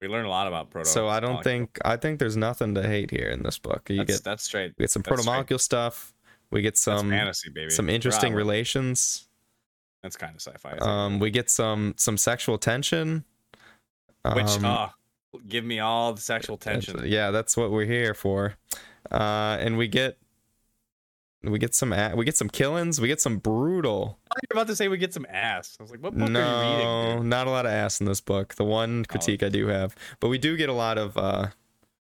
we 0.00 0.08
learn 0.08 0.26
a 0.26 0.30
lot 0.30 0.46
about 0.46 0.70
proto. 0.70 0.88
so 0.88 1.08
I 1.08 1.20
don't 1.20 1.42
think 1.42 1.78
I 1.84 1.96
think 1.96 2.18
there's 2.18 2.36
nothing 2.36 2.74
to 2.74 2.82
hate 2.86 3.10
here 3.10 3.30
in 3.30 3.42
this 3.42 3.58
book. 3.58 3.88
You 3.88 3.98
that's, 3.98 4.18
get 4.18 4.24
that's 4.24 4.44
straight. 4.44 4.74
we 4.78 4.82
get 4.82 4.90
some 4.90 5.02
proto 5.02 5.22
molecule 5.24 5.58
stuff. 5.58 6.12
We 6.50 6.62
get 6.62 6.74
That's 6.74 6.82
some 6.82 7.10
fantasy, 7.10 7.50
baby. 7.50 7.70
some 7.70 7.88
interesting 7.88 8.32
out. 8.32 8.36
relations. 8.36 9.26
That's 10.02 10.16
kind 10.16 10.34
of 10.34 10.42
sci-fi. 10.42 10.76
Um, 10.78 11.18
we 11.18 11.30
get 11.30 11.50
some 11.50 11.94
some 11.96 12.18
sexual 12.18 12.58
tension. 12.58 13.24
Which 14.34 14.58
Um, 14.58 14.64
uh, 14.64 14.88
give 15.48 15.64
me 15.64 15.80
all 15.80 16.12
the 16.12 16.20
sexual 16.20 16.56
tension. 16.56 17.00
Yeah, 17.06 17.30
that's 17.30 17.56
what 17.56 17.70
we're 17.70 17.86
here 17.86 18.14
for. 18.14 18.54
Uh, 19.10 19.56
and 19.60 19.76
we 19.76 19.88
get 19.88 20.18
we 21.50 21.58
get 21.58 21.74
some 21.74 21.92
a- 21.92 22.14
we 22.14 22.24
get 22.24 22.36
some 22.36 22.48
killings. 22.48 23.00
We 23.00 23.08
get 23.08 23.20
some 23.20 23.38
brutal. 23.38 24.18
I 24.30 24.34
was 24.34 24.48
about 24.50 24.66
to 24.68 24.76
say 24.76 24.88
we 24.88 24.98
get 24.98 25.12
some 25.14 25.26
ass. 25.28 25.76
I 25.78 25.82
was 25.82 25.90
like, 25.90 26.02
what 26.02 26.12
book 26.16 26.28
are 26.30 26.32
you 26.32 26.70
reading? 26.72 26.86
No, 26.86 27.22
not 27.22 27.46
a 27.46 27.50
lot 27.50 27.66
of 27.66 27.72
ass 27.72 28.00
in 28.00 28.06
this 28.06 28.20
book. 28.20 28.54
The 28.54 28.64
one 28.64 29.04
critique 29.04 29.42
I 29.42 29.48
do 29.48 29.66
have, 29.68 29.94
but 30.20 30.28
we 30.28 30.38
do 30.38 30.56
get 30.56 30.68
a 30.68 30.72
lot 30.74 30.98
of 30.98 31.16
uh, 31.16 31.48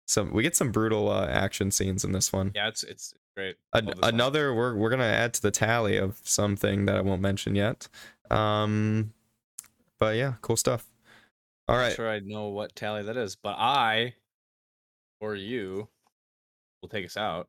some. 0.07 0.31
We 0.33 0.43
get 0.43 0.55
some 0.55 0.71
brutal 0.71 1.09
uh, 1.09 1.27
action 1.27 1.71
scenes 1.71 2.03
in 2.03 2.11
this 2.11 2.31
one. 2.33 2.51
Yeah, 2.55 2.67
it's 2.67 2.83
it's 2.83 3.13
great. 3.35 3.55
An- 3.73 3.85
Love 3.85 3.95
this 3.95 4.01
one. 4.01 4.13
another 4.13 4.53
we're 4.53 4.75
we're 4.75 4.89
gonna 4.89 5.03
add 5.05 5.33
to 5.35 5.41
the 5.41 5.51
tally 5.51 5.97
of 5.97 6.19
something 6.23 6.85
that 6.85 6.95
I 6.95 7.01
won't 7.01 7.21
mention 7.21 7.55
yet. 7.55 7.87
Um, 8.31 9.13
but 9.99 10.15
yeah, 10.15 10.33
cool 10.41 10.57
stuff. 10.57 10.85
All 11.67 11.77
right, 11.77 11.93
sure 11.93 12.09
I 12.09 12.19
know 12.19 12.47
what 12.47 12.75
tally 12.75 13.03
that 13.03 13.15
is, 13.17 13.35
but 13.35 13.55
I 13.57 14.15
or 15.21 15.35
you 15.35 15.87
will 16.81 16.89
take 16.89 17.05
us 17.05 17.17
out. 17.17 17.47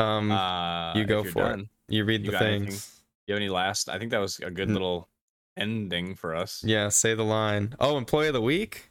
Um, 0.00 0.30
Uh, 0.32 0.94
you 0.94 1.04
go 1.04 1.22
for 1.24 1.50
it. 1.52 1.66
you 1.88 2.04
read 2.04 2.20
you 2.24 2.26
the 2.30 2.32
got 2.32 2.42
anything? 2.42 2.66
things. 2.68 3.00
You 3.26 3.34
have 3.34 3.40
any 3.40 3.50
last? 3.50 3.88
I 3.88 3.98
think 3.98 4.10
that 4.10 4.18
was 4.18 4.38
a 4.40 4.50
good 4.50 4.68
N- 4.68 4.74
little 4.74 5.08
ending 5.56 6.14
for 6.14 6.34
us. 6.34 6.62
Yeah, 6.64 6.88
say 6.88 7.14
the 7.14 7.24
line. 7.24 7.74
Oh, 7.78 7.96
employee 7.98 8.28
of 8.28 8.34
the 8.34 8.40
week. 8.42 8.90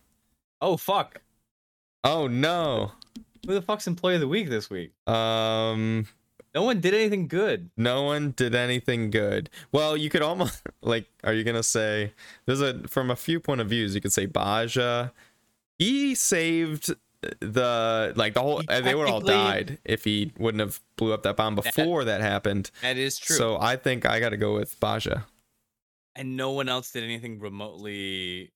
Oh 0.61 0.77
fuck! 0.77 1.21
Oh 2.03 2.27
no. 2.27 2.91
Who 3.47 3.53
the 3.53 3.61
fuck's 3.61 3.87
employee 3.87 4.15
of 4.15 4.21
the 4.21 4.27
week 4.27 4.49
this 4.49 4.69
week? 4.69 4.91
Um, 5.07 6.05
No 6.53 6.63
one 6.63 6.79
did 6.81 6.93
anything 6.93 7.27
good. 7.27 7.69
no 7.77 8.03
one 8.03 8.31
did 8.35 8.53
anything 8.53 9.09
good. 9.11 9.49
Well, 9.71 9.95
you 9.97 10.09
could 10.09 10.21
almost 10.21 10.61
like. 10.81 11.05
Are 11.23 11.33
you 11.33 11.43
gonna 11.43 11.63
say 11.63 12.13
there's 12.45 12.61
a 12.61 12.87
from 12.87 13.09
a 13.09 13.15
few 13.15 13.39
point 13.39 13.61
of 13.61 13.67
views? 13.69 13.95
You 13.95 14.01
could 14.01 14.13
say 14.13 14.27
Basia. 14.27 15.11
He 15.77 16.13
saved 16.15 16.93
the 17.39 18.13
like 18.15 18.33
the 18.33 18.41
whole. 18.41 18.61
They 18.67 18.95
would 18.95 19.09
all 19.09 19.21
died 19.21 19.79
if 19.83 20.03
he 20.03 20.31
wouldn't 20.37 20.61
have 20.61 20.79
blew 20.95 21.13
up 21.13 21.23
that 21.23 21.35
bomb 21.35 21.55
before 21.55 22.05
that 22.05 22.21
happened. 22.21 22.71
That 22.81 22.97
is 22.97 23.17
true. 23.17 23.35
So 23.35 23.59
I 23.59 23.75
think 23.75 24.05
I 24.05 24.19
got 24.19 24.29
to 24.29 24.37
go 24.37 24.55
with 24.55 24.79
Basia. 24.79 25.25
and 26.15 26.35
no 26.35 26.51
one 26.51 26.69
else 26.69 26.91
did 26.91 27.03
anything 27.03 27.39
remotely 27.39 28.51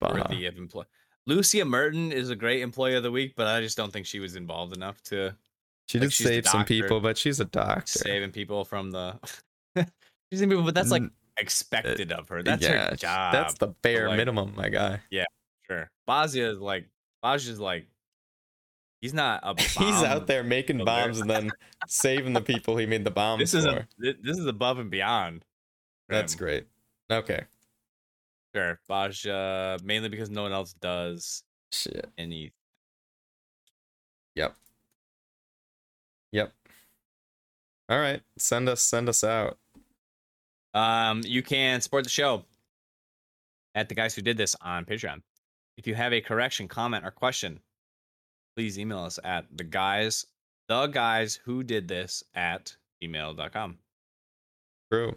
Basia. 0.00 0.14
worthy 0.28 0.46
of 0.46 0.56
employee. 0.56 0.86
Lucia 1.26 1.64
Merton 1.64 2.12
is 2.12 2.30
a 2.30 2.36
great 2.36 2.62
employee 2.62 2.94
of 2.94 3.02
the 3.02 3.10
week, 3.10 3.34
but 3.36 3.46
I 3.46 3.60
just 3.60 3.76
don't 3.76 3.92
think 3.92 4.06
she 4.06 4.20
was 4.20 4.36
involved 4.36 4.76
enough 4.76 5.02
to 5.04 5.34
She 5.86 5.98
like, 5.98 6.10
did 6.10 6.14
save 6.14 6.46
some 6.46 6.64
people, 6.64 7.00
but 7.00 7.18
she's 7.18 7.40
a 7.40 7.44
doctor. 7.44 7.98
saving 7.98 8.30
people 8.30 8.64
from 8.64 8.90
the. 8.92 9.18
she's 9.76 9.86
saving 10.34 10.50
people, 10.50 10.64
but 10.64 10.74
that's 10.74 10.90
like 10.90 11.02
mm. 11.02 11.10
expected 11.38 12.12
of 12.12 12.28
her. 12.28 12.38
Uh, 12.38 12.42
that's 12.42 12.62
yeah, 12.62 12.90
her 12.90 12.96
job. 12.96 13.32
That's 13.32 13.54
the 13.54 13.68
bare 13.68 14.08
like- 14.08 14.18
minimum, 14.18 14.52
my 14.56 14.68
guy. 14.68 15.00
Yeah, 15.10 15.24
sure. 15.66 15.90
Basia 16.06 16.48
is 16.50 16.60
like 16.60 16.88
Basia's 17.34 17.60
like 17.60 17.86
he's 19.00 19.14
not 19.14 19.40
a. 19.42 19.54
He's 19.78 20.02
out 20.02 20.26
there 20.26 20.42
making 20.44 20.78
builder. 20.78 20.90
bombs 20.90 21.20
and 21.20 21.28
then 21.30 21.50
saving 21.88 22.32
the 22.32 22.40
people 22.40 22.76
he 22.76 22.86
made 22.86 23.04
the 23.04 23.10
bombs 23.22 23.40
This 23.40 23.54
is 23.54 23.64
for. 23.64 23.76
a, 24.04 24.12
this 24.22 24.38
is 24.38 24.46
above 24.46 24.78
and 24.78 24.90
beyond. 24.90 25.44
That's 26.08 26.34
him. 26.34 26.38
great. 26.38 26.66
Okay. 27.10 27.44
Sure, 28.54 28.78
Basia 28.88 29.78
mainly 29.84 30.08
because 30.08 30.30
no 30.30 30.42
one 30.42 30.52
else 30.52 30.72
does 30.74 31.42
Shit. 31.72 32.08
any. 32.16 32.52
Yep. 34.34 34.54
Yep. 36.32 36.52
All 37.88 37.98
right. 37.98 38.22
Send 38.38 38.68
us 38.68 38.80
send 38.82 39.08
us 39.08 39.22
out. 39.24 39.58
Um, 40.74 41.22
you 41.24 41.42
can 41.42 41.80
support 41.80 42.04
the 42.04 42.10
show 42.10 42.44
at 43.74 43.88
the 43.88 43.94
guys 43.94 44.14
who 44.14 44.22
did 44.22 44.36
this 44.36 44.54
on 44.60 44.84
Patreon. 44.84 45.22
If 45.76 45.86
you 45.86 45.94
have 45.94 46.12
a 46.12 46.20
correction, 46.20 46.68
comment, 46.68 47.04
or 47.04 47.10
question, 47.10 47.60
please 48.56 48.78
email 48.78 49.00
us 49.00 49.18
at 49.22 49.44
the 49.54 49.64
guys, 49.64 50.26
the 50.68 50.86
guys 50.86 51.36
who 51.44 51.62
did 51.62 51.88
this 51.88 52.24
at 52.34 52.76
gmail.com. 53.02 53.78
True. 54.90 55.16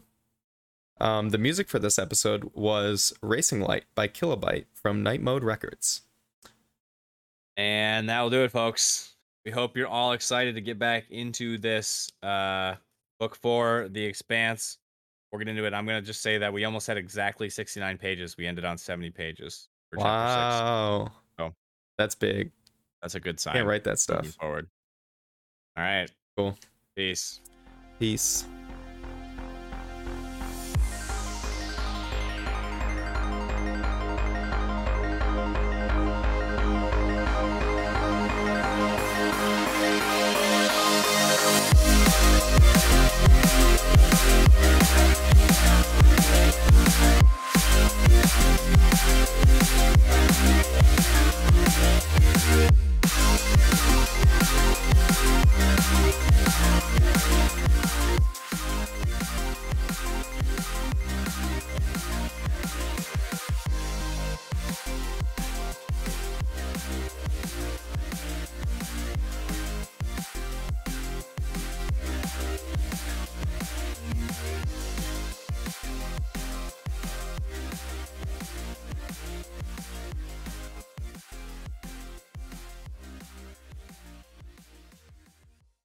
Um, 0.99 1.29
the 1.29 1.37
music 1.37 1.69
for 1.69 1.79
this 1.79 1.97
episode 1.97 2.51
was 2.53 3.13
Racing 3.21 3.61
Light 3.61 3.85
by 3.95 4.09
Kilobyte 4.09 4.65
from 4.73 5.01
Night 5.01 5.21
Mode 5.21 5.43
Records. 5.43 6.01
And 7.55 8.09
that 8.09 8.21
will 8.21 8.29
do 8.29 8.43
it, 8.43 8.51
folks. 8.51 9.15
We 9.45 9.51
hope 9.51 9.77
you're 9.77 9.87
all 9.87 10.11
excited 10.11 10.55
to 10.55 10.61
get 10.61 10.77
back 10.77 11.05
into 11.09 11.57
this 11.57 12.11
uh, 12.21 12.75
book 13.19 13.35
for 13.35 13.87
The 13.89 14.03
Expanse. 14.03 14.77
We're 15.31 15.39
going 15.39 15.55
to 15.55 15.61
do 15.61 15.65
it. 15.65 15.73
I'm 15.73 15.85
going 15.85 16.01
to 16.01 16.05
just 16.05 16.21
say 16.21 16.37
that 16.37 16.51
we 16.51 16.65
almost 16.65 16.87
had 16.87 16.97
exactly 16.97 17.49
69 17.49 17.97
pages. 17.97 18.35
We 18.37 18.47
ended 18.47 18.65
on 18.65 18.77
70 18.77 19.11
pages 19.11 19.21
for 19.39 19.39
chapter 19.39 19.59
six. 19.59 19.78
Wow. 19.93 21.11
Oh. 21.39 21.53
That's 21.97 22.15
big. 22.15 22.51
That's 23.01 23.15
a 23.15 23.19
good 23.19 23.39
sign. 23.39 23.55
Can't 23.55 23.67
write 23.67 23.83
that 23.85 23.99
moving 24.09 24.23
stuff. 24.25 24.27
forward. 24.39 24.67
All 25.77 25.83
right. 25.83 26.09
Cool. 26.37 26.55
Peace. 26.95 27.39
Peace. 27.99 28.45